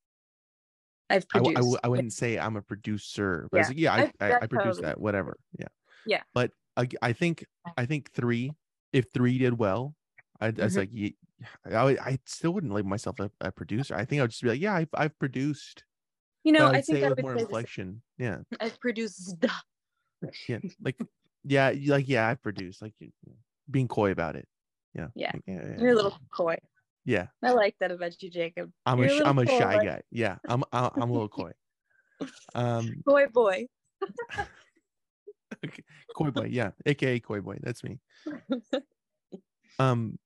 i've 1.09 1.25
I, 1.34 1.39
produced 1.39 1.57
I, 1.84 1.88
I 1.88 1.88
Yeah. 1.88 1.89
wouldn't 1.89 2.13
say 2.13 2.39
i'm 2.39 2.55
a 2.55 2.61
producer 2.61 3.49
but 3.51 3.57
Yeah, 3.59 3.67
like, 3.67 3.77
yeah 3.77 3.93
i 3.93 3.97
I've- 3.99 4.34
i, 4.41 4.47
produced 4.47 4.81
that 4.81 4.97
whatever 4.99 5.38
yeah 5.59 5.67
Yeah. 6.05 6.23
but 6.34 6.51
I, 6.77 6.88
I 7.01 7.11
think 7.11 7.45
i 7.77 7.86
think 7.86 8.11
three 8.11 8.53
if 8.93 9.11
three 9.13 9.38
did 9.38 9.59
well 9.59 9.93
i 10.47 10.49
was 10.63 10.75
Mhm. 10.75 11.13
like 11.65 11.73
I, 11.75 12.11
I 12.11 12.19
still 12.25 12.53
wouldn't 12.53 12.73
label 12.73 12.89
myself 12.89 13.19
a, 13.19 13.29
a 13.41 13.51
producer 13.51 13.95
i 13.95 14.05
think 14.05 14.19
i 14.19 14.23
would 14.23 14.31
just 14.31 14.43
be 14.43 14.49
like 14.49 14.61
yeah 14.61 14.75
i've, 14.75 14.89
I've 14.93 15.17
produced 15.19 15.83
you 16.43 16.51
know 16.51 16.67
i 16.67 16.81
think 16.81 17.03
i 17.03 17.09
with 17.09 17.17
would 17.17 17.21
more 17.21 17.31
say 17.31 17.35
the 17.35 17.39
same. 17.39 17.45
inflection 17.47 18.01
yeah 18.17 18.37
i've 18.59 18.79
produced 18.79 19.45
yeah 20.47 20.59
like 20.83 20.97
yeah 21.43 21.73
like 21.87 22.07
yeah 22.07 22.27
i've 22.29 22.41
produced 22.41 22.81
like 22.81 22.93
you- 22.99 23.11
being 23.69 23.87
coy 23.87 24.11
about 24.11 24.35
it 24.35 24.47
yeah 24.93 25.07
Yeah. 25.15 25.31
like, 25.33 25.43
yeah, 25.47 25.53
yeah, 25.65 25.79
you're 25.81 25.91
a 25.91 25.95
little 25.95 26.17
coy 26.33 26.57
Yeah, 27.05 27.27
I 27.43 27.51
like 27.51 27.75
that 27.81 27.91
about 27.91 28.15
you, 28.23 28.29
Jacob. 28.31 28.71
I'm 28.85 28.99
You're 28.99 29.11
a 29.11 29.27
a 29.27 29.27
I'm 29.27 29.39
a 29.39 29.45
shy 29.45 29.75
coy. 29.75 29.83
guy. 29.83 30.01
Yeah, 30.09 30.37
I'm 30.47 30.63
I- 30.71 30.89
I'm 30.95 31.09
a 31.09 31.13
little 31.13 31.27
coy. 31.27 31.51
Um, 32.55 33.03
Boy, 33.03 33.27
boy. 33.33 33.67
coy 36.15 36.31
boy. 36.31 36.47
Yeah, 36.49 36.71
aka 36.85 37.19
coy 37.19 37.41
boy. 37.41 37.57
That's 37.61 37.83
me. 37.83 37.99
Um, 39.79 40.17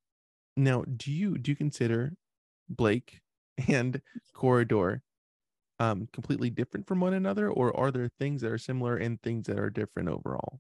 now 0.58 0.84
do 0.84 1.12
you 1.12 1.38
do 1.38 1.51
you 1.51 1.55
consider 1.55 2.14
Blake 2.70 3.22
and 3.68 4.01
Corridor 4.34 5.01
um 5.80 6.08
completely 6.12 6.49
different 6.49 6.88
from 6.88 6.99
one 6.99 7.14
another, 7.14 7.49
or 7.49 7.76
are 7.78 7.91
there 7.91 8.10
things 8.20 8.41
that 8.41 8.51
are 8.51 8.58
similar 8.58 8.97
and 8.97 9.22
things 9.22 9.47
that 9.47 9.60
are 9.60 9.70
different 9.70 10.10
overall? 10.10 10.60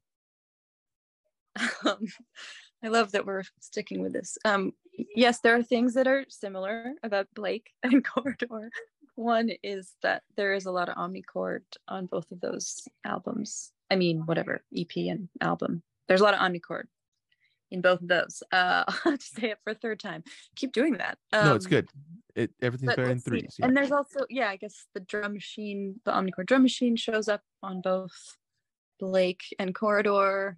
um, 1.85 1.99
I 2.83 2.89
love 2.89 3.11
that 3.13 3.25
we're 3.25 3.43
sticking 3.59 4.01
with 4.01 4.13
this. 4.13 4.37
Um, 4.45 4.71
yes, 5.15 5.39
there 5.39 5.55
are 5.55 5.63
things 5.63 5.95
that 5.95 6.07
are 6.07 6.25
similar 6.29 6.93
about 7.03 7.27
Blake 7.33 7.71
and 7.83 8.05
Corridor. 8.05 8.69
One 9.15 9.49
is 9.63 9.93
that 10.03 10.21
there 10.35 10.53
is 10.53 10.67
a 10.67 10.71
lot 10.71 10.89
of 10.89 10.95
omnichord 10.95 11.61
on 11.87 12.05
both 12.05 12.31
of 12.31 12.39
those 12.39 12.87
albums. 13.03 13.71
I 13.89 13.95
mean, 13.95 14.25
whatever 14.25 14.61
EP 14.75 14.95
and 14.95 15.27
album. 15.41 15.81
There's 16.07 16.21
a 16.21 16.23
lot 16.23 16.35
of 16.35 16.39
omnichord 16.39 16.83
in 17.71 17.81
both 17.81 18.01
of 18.01 18.07
those. 18.07 18.41
Uh, 18.51 18.83
I'll 18.87 18.93
have 19.11 19.19
to 19.19 19.25
say 19.25 19.51
it 19.51 19.59
for 19.63 19.71
a 19.71 19.75
third 19.75 19.99
time. 19.99 20.23
Keep 20.55 20.71
doing 20.73 20.93
that. 20.97 21.17
no, 21.33 21.55
it's 21.55 21.65
Um, 21.65 21.69
good. 21.69 21.89
It 22.35 22.51
everything's 22.61 22.95
better 22.95 23.09
in 23.09 23.19
threes. 23.19 23.55
Yeah. 23.57 23.65
And 23.65 23.75
there's 23.75 23.91
also, 23.91 24.19
yeah, 24.29 24.49
I 24.49 24.57
guess 24.57 24.85
the 24.93 24.99
drum 24.99 25.33
machine, 25.33 25.99
the 26.05 26.11
omnichord 26.11 26.45
drum 26.45 26.61
machine 26.61 26.95
shows 26.95 27.27
up 27.27 27.41
on 27.63 27.81
both 27.81 28.13
Blake 28.99 29.41
and 29.59 29.73
Corridor. 29.73 30.57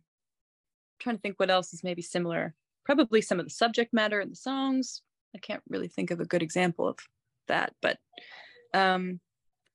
trying 1.00 1.16
to 1.16 1.22
think 1.22 1.40
what 1.40 1.50
else 1.50 1.74
is 1.74 1.84
maybe 1.84 2.02
similar. 2.02 2.54
Probably 2.86 3.22
some 3.22 3.40
of 3.40 3.46
the 3.46 3.50
subject 3.52 3.94
matter 3.94 4.20
in 4.20 4.30
the 4.30 4.36
songs. 4.36 5.02
I 5.36 5.38
can't 5.40 5.64
really 5.70 5.88
think 5.88 6.12
of 6.12 6.20
a 6.20 6.26
good 6.26 6.42
example 6.44 6.88
of 6.88 6.98
that, 7.48 7.74
but 7.82 7.98
um 8.74 9.20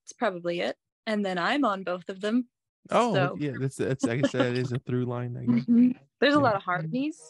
it's 0.05 0.12
probably 0.12 0.61
it. 0.61 0.76
And 1.07 1.24
then 1.24 1.39
I'm 1.39 1.64
on 1.64 1.82
both 1.85 2.09
of 2.11 2.20
them. 2.20 2.49
oh, 2.91 3.14
so- 3.14 3.37
yeah. 3.41 3.53
That's 3.59 3.76
that's 3.76 4.05
I 4.07 4.16
guess 4.16 4.32
that 4.32 4.55
is 4.55 4.72
a 4.72 4.78
through 4.80 5.07
line. 5.07 5.37
I 5.41 5.45
guess. 5.47 5.97
There's 6.25 6.37
a 6.37 6.41
lot 6.41 6.55
of 6.55 6.62
harmonies 6.62 7.20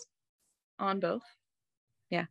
on 0.78 1.00
both. 1.00 1.24
Yeah. 2.10 2.26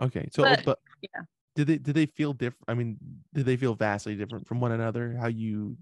Okay, 0.00 0.28
so 0.32 0.42
But, 0.42 0.64
but 0.64 0.78
yeah. 1.02 1.22
did 1.56 1.66
they 1.66 1.78
did 1.78 1.94
they 1.94 2.06
feel 2.06 2.32
different? 2.32 2.64
I 2.68 2.74
mean, 2.74 2.98
did 3.34 3.44
they 3.46 3.56
feel 3.56 3.74
vastly 3.74 4.14
different 4.14 4.46
from 4.46 4.60
one 4.60 4.72
another? 4.72 5.16
How 5.20 5.26
you 5.26 5.76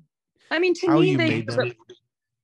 I 0.50 0.58
mean, 0.58 0.74
to 0.74 1.00
me, 1.00 1.16
they 1.16 1.44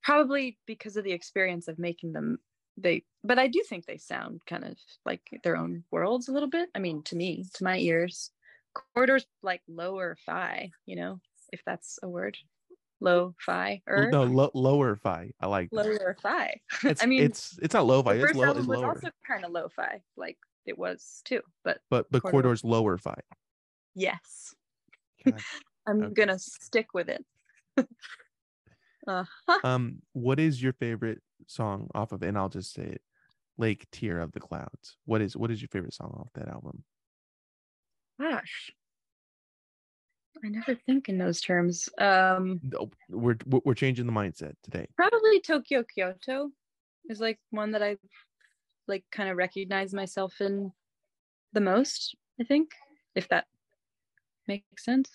probably 0.02 0.58
because 0.66 0.96
of 0.96 1.04
the 1.04 1.12
experience 1.12 1.68
of 1.68 1.78
making 1.78 2.12
them 2.12 2.38
they 2.76 3.04
but 3.22 3.38
i 3.38 3.46
do 3.46 3.62
think 3.68 3.84
they 3.84 3.98
sound 3.98 4.40
kind 4.46 4.64
of 4.64 4.76
like 5.04 5.20
their 5.44 5.56
own 5.56 5.84
worlds 5.90 6.28
a 6.28 6.32
little 6.32 6.48
bit 6.48 6.68
i 6.74 6.78
mean 6.78 7.02
to 7.02 7.16
me 7.16 7.44
to 7.52 7.64
my 7.64 7.76
ears 7.78 8.30
corridors 8.94 9.26
like 9.42 9.60
lower 9.68 10.16
fi 10.24 10.70
you 10.86 10.96
know 10.96 11.20
if 11.52 11.60
that's 11.66 11.98
a 12.02 12.08
word 12.08 12.36
low 13.00 13.34
fi 13.40 13.82
or 13.86 14.10
No, 14.10 14.24
lo- 14.24 14.50
lower 14.54 14.94
fi. 14.96 15.30
I 15.40 15.46
like. 15.46 15.70
that. 15.70 15.76
lower 15.86 16.16
fi 16.22 16.60
i 17.00 17.06
mean 17.06 17.22
it's 17.22 17.58
it's 17.62 17.74
not 17.74 17.86
low 17.86 18.02
fi. 18.02 18.14
the 18.14 18.24
It's 18.24 18.34
low. 18.34 18.44
album 18.44 18.58
It's 18.60 18.68
was 18.68 18.82
also 18.82 19.10
kind 19.26 19.44
of 19.44 19.50
low 19.52 19.68
fi 19.68 20.02
like 20.16 20.38
it 20.66 20.76
was 20.78 21.22
too 21.24 21.40
but 21.64 21.80
But 21.90 22.10
but 22.10 22.22
Corridor. 22.22 22.30
corridor's 22.42 22.64
lower 22.64 22.98
fi. 22.98 23.16
yes 23.94 24.54
i'm 25.86 26.02
Okay. 26.04 26.12
gonna 26.14 26.38
stick 26.38 26.88
with 26.92 27.08
it 27.08 27.24
uh 29.06 29.24
Um, 29.64 30.02
what 30.12 30.38
is 30.38 30.62
your 30.62 30.74
favorite 30.74 31.22
song 31.46 31.88
off 31.94 32.12
of? 32.12 32.22
And 32.22 32.36
I'll 32.36 32.48
just 32.50 32.72
say 32.72 32.82
it, 32.84 33.02
Lake 33.56 33.86
Tear 33.90 34.20
of 34.20 34.32
the 34.32 34.40
Clouds. 34.40 34.96
What 35.06 35.20
is 35.22 35.36
what 35.36 35.50
is 35.50 35.60
your 35.62 35.68
favorite 35.68 35.94
song 35.94 36.14
off 36.20 36.28
that 36.34 36.48
album? 36.48 36.84
gosh 38.20 38.70
i 40.44 40.48
never 40.48 40.74
think 40.86 41.08
in 41.08 41.18
those 41.18 41.40
terms 41.40 41.88
um 41.98 42.60
No, 42.62 42.90
we're 43.08 43.36
we're 43.46 43.60
we're 43.64 43.74
changing 43.74 44.06
the 44.06 44.12
mindset 44.12 44.54
today. 44.62 44.86
probably 44.96 45.40
Tokyo 45.40 45.82
Kyoto 45.84 46.50
is 47.08 47.20
like 47.20 47.38
one 47.50 47.72
that 47.72 47.82
I 47.82 47.96
like 48.86 49.04
kind 49.10 49.28
of 49.30 49.36
recognize 49.36 49.92
myself 49.94 50.40
in 50.40 50.72
the 51.52 51.60
most, 51.60 52.14
I 52.40 52.44
think, 52.44 52.70
if 53.14 53.28
that 53.28 53.46
makes 54.46 54.84
sense. 54.84 55.10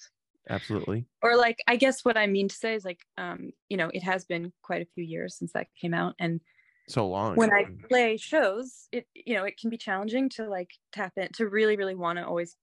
Absolutely. 0.49 1.05
Or 1.21 1.35
like 1.37 1.57
I 1.67 1.75
guess 1.75 2.03
what 2.03 2.17
I 2.17 2.27
mean 2.27 2.47
to 2.49 2.55
say 2.55 2.75
is 2.75 2.85
like 2.85 2.99
um, 3.17 3.51
you 3.69 3.77
know, 3.77 3.89
it 3.93 4.03
has 4.03 4.25
been 4.25 4.51
quite 4.61 4.81
a 4.81 4.87
few 4.93 5.03
years 5.03 5.37
since 5.37 5.53
that 5.53 5.67
came 5.79 5.93
out 5.93 6.15
and 6.19 6.41
So 6.87 7.07
long. 7.07 7.35
when 7.35 7.51
I 7.53 7.65
play 7.89 8.17
shows, 8.17 8.87
it 8.91 9.05
you 9.13 9.35
know, 9.35 9.43
it 9.43 9.57
can 9.59 9.69
be 9.69 9.77
challenging 9.77 10.29
to 10.31 10.47
like 10.49 10.71
tap 10.91 11.13
in 11.17 11.29
to 11.35 11.47
really 11.47 11.77
really 11.77 11.95
want 11.95 12.19
to 12.19 12.25
always 12.25 12.55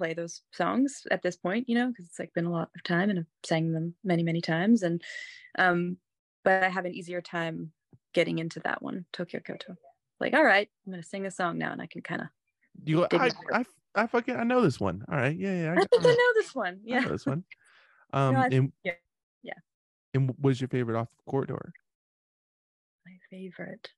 play 0.00 0.14
those 0.14 0.42
songs 0.52 1.02
at 1.12 1.22
this 1.22 1.36
point, 1.36 1.68
you 1.68 1.76
know, 1.76 1.88
because 1.88 2.06
it's 2.06 2.18
like 2.20 2.34
been 2.34 2.46
a 2.46 2.52
lot 2.52 2.70
of 2.76 2.82
time 2.84 3.10
and 3.10 3.20
I've 3.20 3.26
sang 3.44 3.72
them 3.72 3.96
many 4.04 4.24
many 4.24 4.40
times 4.42 4.82
and 4.82 5.02
um 5.58 5.98
but 6.44 6.64
I 6.64 6.70
have 6.70 6.86
an 6.86 6.94
easier 6.94 7.22
time 7.22 7.72
getting 8.14 8.38
into 8.40 8.60
that 8.60 8.82
one, 8.82 9.06
Tokyo 9.12 9.40
Kyoto. 9.40 9.76
Like, 10.20 10.34
all 10.34 10.44
right, 10.44 10.70
I'm 10.86 10.94
to 10.94 11.02
sing 11.02 11.26
a 11.26 11.30
song 11.30 11.58
now 11.58 11.72
and 11.72 11.82
I 11.82 11.86
can 11.86 12.02
kind 12.02 12.22
of 12.22 12.28
you 12.84 13.06
go. 13.08 13.08
I, 13.12 13.32
I 13.52 13.64
I 13.94 14.06
fucking 14.06 14.36
I 14.36 14.44
know 14.44 14.62
this 14.62 14.80
one. 14.80 15.04
All 15.08 15.16
right. 15.16 15.36
Yeah 15.36 15.54
yeah. 15.54 15.72
I 15.72 15.76
think 15.78 16.04
I 16.06 16.14
know 16.18 16.32
this 16.42 16.54
one. 16.54 16.80
I 16.90 16.94
Yeah. 16.94 17.04
know 17.04 17.10
this 17.10 17.26
one. 17.26 17.44
Um, 18.12 18.36
I- 18.36 18.50
and 18.50 18.72
yeah, 18.84 18.94
yeah. 19.42 19.54
And 20.14 20.34
what 20.38 20.50
is 20.50 20.60
your 20.60 20.68
favorite 20.68 20.96
off 20.98 21.12
of 21.12 21.24
corridor? 21.24 21.74
My 23.04 23.18
favorite. 23.30 23.90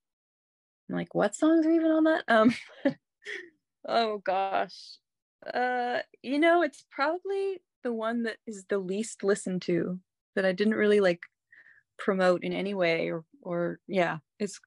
I'm 0.89 0.97
like, 0.97 1.15
what 1.15 1.35
songs 1.37 1.67
are 1.67 1.73
even 1.73 1.91
on 1.91 2.05
that? 2.05 2.25
Um 2.29 2.55
oh 3.89 4.19
gosh. 4.19 4.99
Uh 5.53 6.01
you 6.23 6.39
know, 6.39 6.63
it's 6.63 6.85
probably 6.91 7.63
the 7.83 7.93
one 7.93 8.23
that 8.25 8.39
is 8.47 8.65
the 8.69 8.79
least 8.79 9.25
listened 9.25 9.63
to 9.63 9.99
that 10.37 10.45
I 10.45 10.53
didn't 10.53 10.75
really 10.75 11.01
like 11.01 11.21
promote 11.99 12.45
in 12.45 12.53
any 12.53 12.75
way 12.75 13.11
or 13.11 13.25
or 13.43 13.81
yeah, 13.89 14.19
it's 14.39 14.61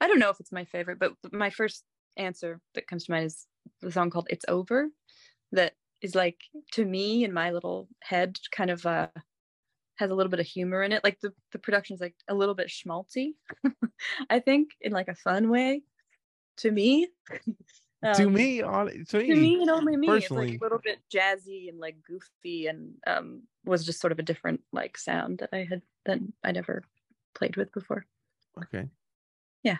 I 0.00 0.08
don't 0.08 0.18
know 0.18 0.30
if 0.30 0.40
it's 0.40 0.52
my 0.52 0.64
favorite, 0.64 0.98
but 0.98 1.14
my 1.32 1.50
first 1.50 1.84
answer 2.16 2.60
that 2.74 2.88
comes 2.88 3.04
to 3.06 3.12
mind 3.12 3.26
is 3.26 3.46
the 3.80 3.92
song 3.92 4.10
called 4.10 4.28
It's 4.30 4.44
Over 4.48 4.88
that 5.52 5.74
is 6.02 6.14
like 6.14 6.38
to 6.72 6.84
me 6.84 7.24
in 7.24 7.32
my 7.32 7.50
little 7.50 7.88
head 8.02 8.38
kind 8.52 8.70
of 8.70 8.86
uh 8.86 9.08
has 9.98 10.10
a 10.10 10.14
little 10.14 10.30
bit 10.30 10.40
of 10.40 10.46
humor 10.46 10.82
in 10.82 10.92
it. 10.92 11.04
Like 11.04 11.20
the, 11.20 11.32
the 11.52 11.58
production 11.58 11.94
is 11.94 12.00
like 12.00 12.14
a 12.28 12.34
little 12.34 12.54
bit 12.54 12.68
schmaltzy, 12.68 13.34
I 14.30 14.40
think, 14.40 14.70
in 14.80 14.92
like 14.92 15.08
a 15.08 15.14
fun 15.14 15.50
way 15.50 15.82
to 16.58 16.70
me. 16.70 17.08
to 18.02 18.26
Um, 18.26 18.32
me, 18.32 18.62
on 18.62 18.86
to 18.86 19.18
me, 19.18 19.26
to 19.26 19.34
me 19.36 19.60
and 19.60 19.70
only 19.70 19.96
me 19.96 20.08
it's 20.08 20.30
like 20.30 20.54
a 20.54 20.58
little 20.62 20.78
bit 20.82 21.00
jazzy 21.12 21.68
and 21.68 21.78
like 21.78 21.96
goofy 22.02 22.66
and 22.66 22.94
um 23.06 23.42
was 23.64 23.84
just 23.84 24.00
sort 24.00 24.12
of 24.12 24.18
a 24.18 24.22
different 24.22 24.60
like 24.72 24.96
sound 24.96 25.38
that 25.38 25.50
i 25.52 25.66
had 25.68 25.82
that 26.06 26.18
i 26.42 26.50
never 26.52 26.82
played 27.34 27.56
with 27.56 27.72
before 27.72 28.06
Okay. 28.58 28.88
Yeah. 29.62 29.76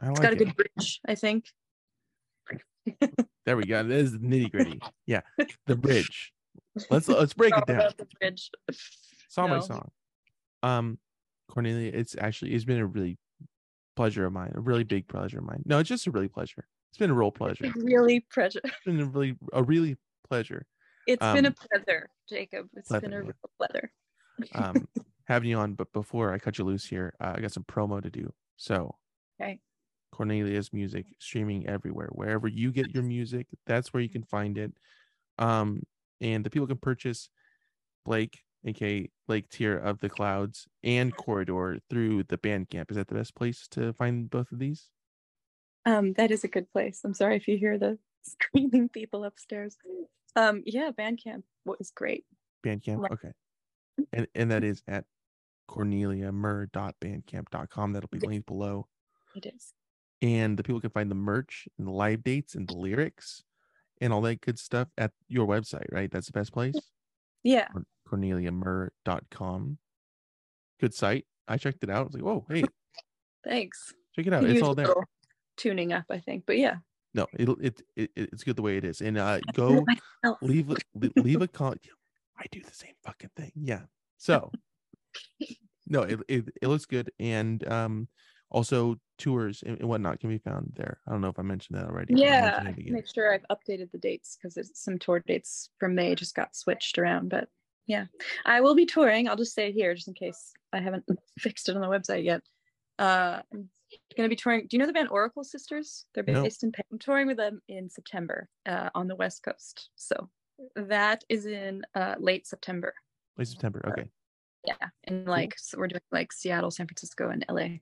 I 0.00 0.08
it's 0.10 0.18
like 0.20 0.22
got 0.22 0.32
a 0.32 0.36
good 0.36 0.54
bridge 0.56 1.00
i 1.06 1.14
think 1.14 1.46
There 3.44 3.56
we 3.56 3.64
go. 3.66 3.82
This 3.82 4.12
is 4.12 4.18
nitty 4.18 4.50
gritty. 4.50 4.80
Yeah, 5.06 5.20
the 5.66 5.76
bridge. 5.76 6.32
Let's 6.88 7.08
let's 7.08 7.34
break 7.34 7.56
it 7.56 7.66
down. 7.66 7.92
the 7.96 8.06
bridge 8.18 8.50
Song 9.28 9.50
by 9.50 9.60
song. 9.60 9.90
Um, 10.62 10.98
Cornelia, 11.48 11.90
it's 11.94 12.16
actually 12.18 12.52
it's 12.54 12.64
been 12.64 12.78
a 12.78 12.86
really 12.86 13.18
pleasure 13.96 14.24
of 14.24 14.32
mine, 14.32 14.52
a 14.54 14.60
really 14.60 14.84
big 14.84 15.08
pleasure 15.08 15.38
of 15.38 15.44
mine. 15.44 15.62
No, 15.66 15.78
it's 15.78 15.88
just 15.88 16.06
a 16.06 16.10
really 16.10 16.28
pleasure. 16.28 16.66
It's 16.90 16.98
been 16.98 17.10
a 17.10 17.14
real 17.14 17.30
pleasure. 17.30 17.64
It's 17.64 17.76
It's 17.76 17.84
really 17.84 18.20
pleasure 18.20 18.60
been 18.84 19.00
a 19.00 19.06
really 19.06 19.36
a 19.52 19.62
really 19.62 19.96
pleasure 20.28 20.66
It's 21.06 21.26
been 21.32 21.46
a 21.46 21.48
Um, 21.48 21.54
pleasure 21.54 22.10
jacob 22.28 22.68
It's 22.76 22.88
been 22.88 23.00
pleasure, 23.00 23.20
a 23.20 23.22
real 23.22 23.50
pleasure 23.58 23.92
um 24.54 24.88
having 25.26 25.50
you 25.50 25.58
on. 25.58 25.74
But 25.74 25.92
before 25.92 26.32
I 26.32 26.38
cut 26.38 26.58
you 26.58 26.64
loose 26.64 26.86
here, 26.86 27.14
uh, 27.20 27.34
I 27.36 27.40
got 27.40 27.52
some 27.52 27.64
promo 27.64 28.02
to 28.02 28.10
do. 28.10 28.32
So 28.56 28.96
okay 29.40 29.60
Cornelia's 30.12 30.72
music 30.72 31.06
streaming 31.18 31.66
everywhere. 31.66 32.08
Wherever 32.12 32.48
you 32.48 32.72
get 32.72 32.94
your 32.94 33.02
music, 33.04 33.46
that's 33.66 33.92
where 33.92 34.02
you 34.02 34.08
can 34.08 34.24
find 34.24 34.58
it. 34.58 34.72
Um, 35.38 35.82
and 36.20 36.44
the 36.44 36.50
people 36.50 36.66
can 36.66 36.78
purchase 36.78 37.28
Blake, 38.04 38.40
aka 38.64 39.10
Blake 39.28 39.48
Tear 39.50 39.78
of 39.78 40.00
the 40.00 40.10
Clouds, 40.10 40.68
and 40.82 41.16
Corridor 41.16 41.78
through 41.90 42.24
the 42.24 42.38
Bandcamp. 42.38 42.90
Is 42.90 42.96
that 42.96 43.08
the 43.08 43.14
best 43.14 43.34
place 43.34 43.68
to 43.68 43.92
find 43.94 44.28
both 44.30 44.52
of 44.52 44.58
these? 44.58 44.90
Um 45.86 46.12
that 46.14 46.30
is 46.30 46.44
a 46.44 46.48
good 46.48 46.70
place 46.70 47.00
i'm 47.04 47.14
sorry 47.14 47.36
if 47.36 47.48
you 47.48 47.56
hear 47.56 47.78
the 47.78 47.98
screaming 48.22 48.88
people 48.88 49.24
upstairs 49.24 49.76
um 50.36 50.62
yeah 50.66 50.90
bandcamp 50.96 51.42
was 51.64 51.90
great 51.90 52.24
Bandcamp. 52.64 53.10
Okay. 53.10 53.32
And 54.12 54.26
and 54.34 54.50
that 54.50 54.64
is 54.64 54.82
at 54.86 55.04
corneliamurr.bandcamp.com. 55.70 57.92
That'll 57.92 58.08
be 58.10 58.18
linked 58.18 58.46
below. 58.46 58.86
it 59.34 59.46
is 59.46 59.72
And 60.22 60.58
the 60.58 60.62
people 60.62 60.80
can 60.80 60.90
find 60.90 61.10
the 61.10 61.14
merch 61.14 61.68
and 61.78 61.86
the 61.86 61.92
live 61.92 62.22
dates 62.22 62.54
and 62.54 62.68
the 62.68 62.76
lyrics 62.76 63.42
and 64.00 64.12
all 64.12 64.20
that 64.22 64.40
good 64.40 64.58
stuff 64.58 64.88
at 64.98 65.12
your 65.28 65.46
website, 65.46 65.90
right? 65.92 66.10
That's 66.10 66.26
the 66.26 66.32
best 66.32 66.52
place. 66.52 66.74
yeah 67.42 67.68
Cor- 67.68 67.86
corneliamurr.com. 68.08 69.78
Good 70.80 70.94
site. 70.94 71.26
I 71.48 71.56
checked 71.56 71.82
it 71.82 71.90
out. 71.90 72.00
I 72.00 72.02
was 72.02 72.14
like, 72.14 72.22
whoa, 72.22 72.44
hey, 72.48 72.64
thanks 73.44 73.94
check 74.14 74.26
it 74.26 74.32
out. 74.34 74.44
It's 74.44 74.62
all 74.62 74.74
there. 74.74 74.92
Tuning 75.60 75.92
up 75.92 76.04
i 76.10 76.18
think 76.18 76.44
but 76.46 76.56
yeah 76.56 76.76
no, 77.14 77.26
it'll 77.36 77.58
it, 77.60 77.82
it 77.96 78.10
it's 78.14 78.44
good 78.44 78.56
the 78.56 78.62
way 78.62 78.76
it 78.76 78.84
is. 78.84 79.00
And 79.00 79.18
uh 79.18 79.40
go 79.54 79.84
leave 80.40 80.70
a 80.70 80.76
leave 81.16 81.42
a 81.42 81.48
comment. 81.48 81.80
I 82.38 82.44
do 82.50 82.62
the 82.62 82.72
same 82.72 82.94
fucking 83.04 83.30
thing. 83.36 83.52
Yeah. 83.54 83.82
So 84.18 84.50
no, 85.86 86.02
it, 86.02 86.20
it 86.28 86.44
it 86.62 86.68
looks 86.68 86.86
good, 86.86 87.10
and 87.18 87.66
um 87.70 88.08
also 88.50 88.96
tours 89.18 89.62
and, 89.64 89.80
whatnot 89.82 90.20
can 90.20 90.30
be 90.30 90.38
found 90.38 90.72
there. 90.76 90.98
I 91.06 91.12
don't 91.12 91.20
know 91.20 91.28
if 91.28 91.38
I 91.38 91.42
mentioned 91.42 91.78
that 91.78 91.86
already. 91.86 92.14
Yeah, 92.16 92.62
I 92.64 92.72
can 92.72 92.92
make 92.92 93.08
sure 93.12 93.32
I've 93.32 93.46
updated 93.50 93.90
the 93.92 93.98
dates 93.98 94.36
because 94.40 94.70
some 94.74 94.98
tour 94.98 95.22
dates 95.26 95.70
from 95.78 95.94
May 95.94 96.14
just 96.14 96.34
got 96.34 96.56
switched 96.56 96.98
around. 96.98 97.28
But 97.28 97.48
yeah, 97.86 98.06
I 98.44 98.60
will 98.60 98.74
be 98.74 98.86
touring. 98.86 99.28
I'll 99.28 99.36
just 99.36 99.54
say 99.54 99.68
it 99.68 99.74
here 99.74 99.94
just 99.94 100.08
in 100.08 100.14
case 100.14 100.52
I 100.72 100.80
haven't 100.80 101.04
fixed 101.38 101.68
it 101.68 101.76
on 101.76 101.82
the 101.82 101.88
website 101.88 102.24
yet. 102.24 102.42
Uh, 102.98 103.40
I'm 103.52 103.68
going 104.16 104.26
to 104.28 104.30
be 104.30 104.36
touring. 104.36 104.62
Do 104.62 104.68
you 104.76 104.78
know 104.78 104.86
the 104.86 104.92
band 104.92 105.08
Oracle 105.10 105.44
Sisters? 105.44 106.06
They're 106.14 106.24
No. 106.26 106.42
based 106.42 106.62
in. 106.62 106.72
Penn. 106.72 106.84
I'm 106.92 106.98
touring 106.98 107.26
with 107.26 107.36
them 107.36 107.60
in 107.68 107.88
September 107.90 108.48
uh, 108.66 108.90
on 108.94 109.08
the 109.08 109.16
West 109.16 109.42
Coast. 109.42 109.90
So 109.96 110.28
that 110.76 111.24
is 111.28 111.46
in 111.46 111.82
uh, 111.94 112.14
late 112.18 112.46
September. 112.46 112.94
Late 113.38 113.48
September. 113.48 113.82
Okay. 113.88 114.10
Yeah, 114.66 114.74
and 115.04 115.26
like 115.26 115.54
so 115.56 115.78
we're 115.78 115.88
doing 115.88 116.02
like 116.12 116.32
Seattle, 116.32 116.70
San 116.70 116.86
Francisco, 116.86 117.30
and 117.30 117.44
LA 117.48 117.78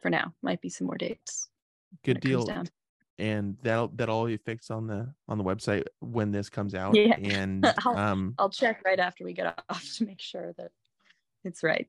for 0.00 0.08
now. 0.08 0.32
Might 0.42 0.62
be 0.62 0.70
some 0.70 0.86
more 0.86 0.96
dates. 0.96 1.50
Good 2.04 2.20
deal. 2.20 2.48
And 3.18 3.58
that'll 3.62 3.88
that'll 3.88 4.16
all 4.16 4.26
be 4.26 4.38
fixed 4.38 4.70
on 4.70 4.86
the 4.86 5.12
on 5.28 5.36
the 5.36 5.44
website 5.44 5.84
when 6.00 6.30
this 6.32 6.48
comes 6.48 6.74
out. 6.74 6.96
Yeah. 6.96 7.16
And 7.22 7.66
I'll- 7.84 7.98
um 7.98 8.34
I'll 8.38 8.48
check 8.48 8.80
right 8.86 8.98
after 8.98 9.24
we 9.24 9.34
get 9.34 9.62
off 9.68 9.84
to 9.98 10.06
make 10.06 10.20
sure 10.22 10.54
that 10.56 10.70
it's 11.44 11.62
right. 11.62 11.86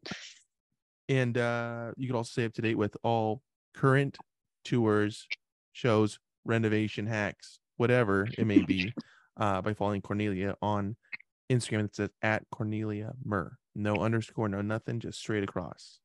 and 1.07 1.37
uh 1.37 1.91
you 1.95 2.07
can 2.07 2.15
also 2.17 2.29
stay 2.31 2.45
up 2.45 2.53
to 2.55 2.61
date 2.61 2.77
with 2.77 2.97
all 3.03 3.41
current 3.75 4.17
tours, 4.63 5.27
shows, 5.73 6.19
renovation 6.45 7.05
hacks, 7.05 7.59
whatever 7.77 8.27
it 8.37 8.45
may 8.45 8.61
be, 8.61 8.93
uh 9.37 9.61
by 9.61 9.73
following 9.73 10.01
Cornelia 10.01 10.55
on 10.61 10.95
Instagram. 11.51 11.85
It 11.85 11.95
says 11.95 12.09
at 12.21 12.43
Cornelia 12.51 13.13
Murr. 13.25 13.57
No 13.75 13.95
underscore, 13.97 14.49
no 14.49 14.61
nothing, 14.61 14.99
just 14.99 15.19
straight 15.19 15.43
across. 15.43 15.99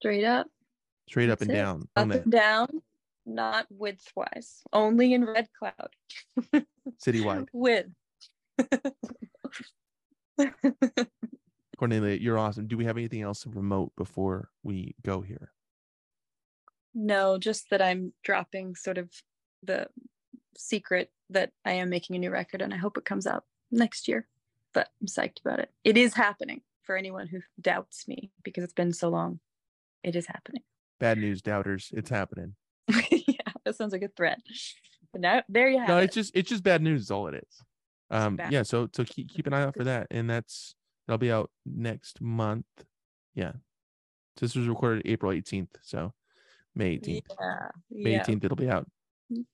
Straight 0.00 0.24
up, 0.24 0.46
Straight 1.08 1.30
up 1.30 1.38
That's 1.40 1.48
and 1.48 1.58
it. 1.58 1.60
down. 1.60 1.88
up 1.96 2.10
and 2.10 2.32
down, 2.32 2.68
not 3.26 3.66
widthwise, 3.72 4.60
only 4.72 5.12
in 5.14 5.24
red 5.24 5.48
cloud. 5.58 5.88
Citywide. 7.04 7.48
Width. 7.52 7.90
Cornelia, 11.78 12.16
you're 12.16 12.38
awesome. 12.38 12.66
Do 12.68 12.76
we 12.76 12.84
have 12.84 12.96
anything 12.96 13.22
else 13.22 13.40
to 13.42 13.48
promote 13.50 13.92
before 13.96 14.50
we 14.62 14.94
go 15.04 15.20
here? 15.20 15.50
No, 16.94 17.38
just 17.38 17.70
that 17.70 17.82
I'm 17.82 18.12
dropping 18.22 18.74
sort 18.74 18.98
of 18.98 19.10
the 19.62 19.88
secret 20.56 21.10
that 21.30 21.50
I 21.64 21.72
am 21.72 21.90
making 21.90 22.16
a 22.16 22.18
new 22.18 22.30
record 22.30 22.62
and 22.62 22.74
I 22.74 22.76
hope 22.76 22.96
it 22.96 23.04
comes 23.04 23.26
out 23.26 23.44
next 23.70 24.08
year. 24.08 24.26
But 24.74 24.88
I'm 25.00 25.06
psyched 25.06 25.40
about 25.44 25.58
it. 25.58 25.70
It 25.84 25.96
is 25.96 26.14
happening 26.14 26.62
for 26.82 26.96
anyone 26.96 27.28
who 27.28 27.40
doubts 27.60 28.08
me 28.08 28.30
because 28.42 28.64
it's 28.64 28.72
been 28.72 28.92
so 28.92 29.08
long. 29.08 29.40
It 30.02 30.16
is 30.16 30.26
happening. 30.26 30.62
Bad 30.98 31.18
news, 31.18 31.42
doubters. 31.42 31.90
It's 31.92 32.10
happening. 32.10 32.54
yeah, 32.88 33.52
that 33.64 33.76
sounds 33.76 33.92
like 33.92 34.02
a 34.02 34.08
threat. 34.08 34.40
But 35.12 35.20
now 35.20 35.42
there 35.48 35.68
you 35.68 35.78
have 35.78 35.88
no, 35.88 35.98
it. 35.98 36.04
it's 36.04 36.14
just 36.14 36.34
it's 36.34 36.48
just 36.48 36.62
bad 36.62 36.82
news. 36.82 37.02
Is 37.02 37.10
all 37.10 37.28
it 37.28 37.34
is. 37.34 37.62
Um, 38.10 38.40
yeah. 38.50 38.62
So 38.62 38.88
so 38.94 39.04
keep 39.04 39.28
keep 39.28 39.46
an 39.46 39.52
eye 39.52 39.62
out 39.62 39.76
for 39.76 39.84
that, 39.84 40.06
and 40.10 40.28
that's 40.28 40.74
that'll 41.06 41.18
be 41.18 41.30
out 41.30 41.50
next 41.66 42.20
month. 42.20 42.66
Yeah. 43.34 43.52
So 44.38 44.46
this 44.46 44.56
was 44.56 44.68
recorded 44.68 45.02
April 45.04 45.32
18th, 45.32 45.68
so 45.82 46.14
May 46.74 46.98
18th. 46.98 47.22
Yeah, 47.40 47.68
May 47.90 48.12
yeah. 48.12 48.22
18th, 48.24 48.44
it'll 48.44 48.56
be 48.56 48.70
out. 48.70 48.86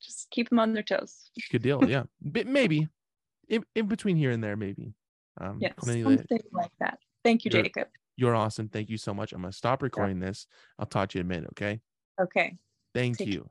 Just 0.02 0.28
keep 0.30 0.48
them 0.48 0.58
on 0.58 0.72
their 0.72 0.82
toes. 0.82 1.30
Good 1.50 1.62
deal. 1.62 1.84
Yeah, 1.88 2.04
but 2.20 2.46
maybe 2.46 2.88
in, 3.48 3.64
in 3.74 3.86
between 3.86 4.16
here 4.16 4.30
and 4.30 4.42
there, 4.42 4.56
maybe. 4.56 4.92
Um, 5.40 5.58
Yes, 5.60 5.72
something 5.80 6.04
like 6.52 6.70
that. 6.80 6.98
Thank 7.24 7.44
you, 7.44 7.50
You're- 7.52 7.62
Jacob. 7.64 7.88
you're 8.16 8.34
awesome. 8.34 8.68
Thank 8.68 8.88
you 8.90 8.98
so 8.98 9.14
much. 9.14 9.32
I'm 9.32 9.40
gonna 9.42 9.52
stop 9.52 9.82
recording 9.82 10.18
this. 10.18 10.46
I'll 10.78 10.86
talk 10.86 11.10
to 11.10 11.18
you 11.18 11.20
in 11.20 11.26
a 11.26 11.28
minute. 11.28 11.50
Okay. 11.52 11.80
Okay. 12.20 12.56
Thank 12.94 13.18
Take 13.18 13.28
you. 13.28 13.48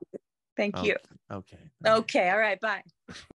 Thank 0.57 0.75
Okay. 0.77 0.87
you. 0.87 0.95
Okay. 1.31 1.57
Okay. 1.85 2.29
All 2.29 2.39
right. 2.39 2.59
Bye. 2.59 2.83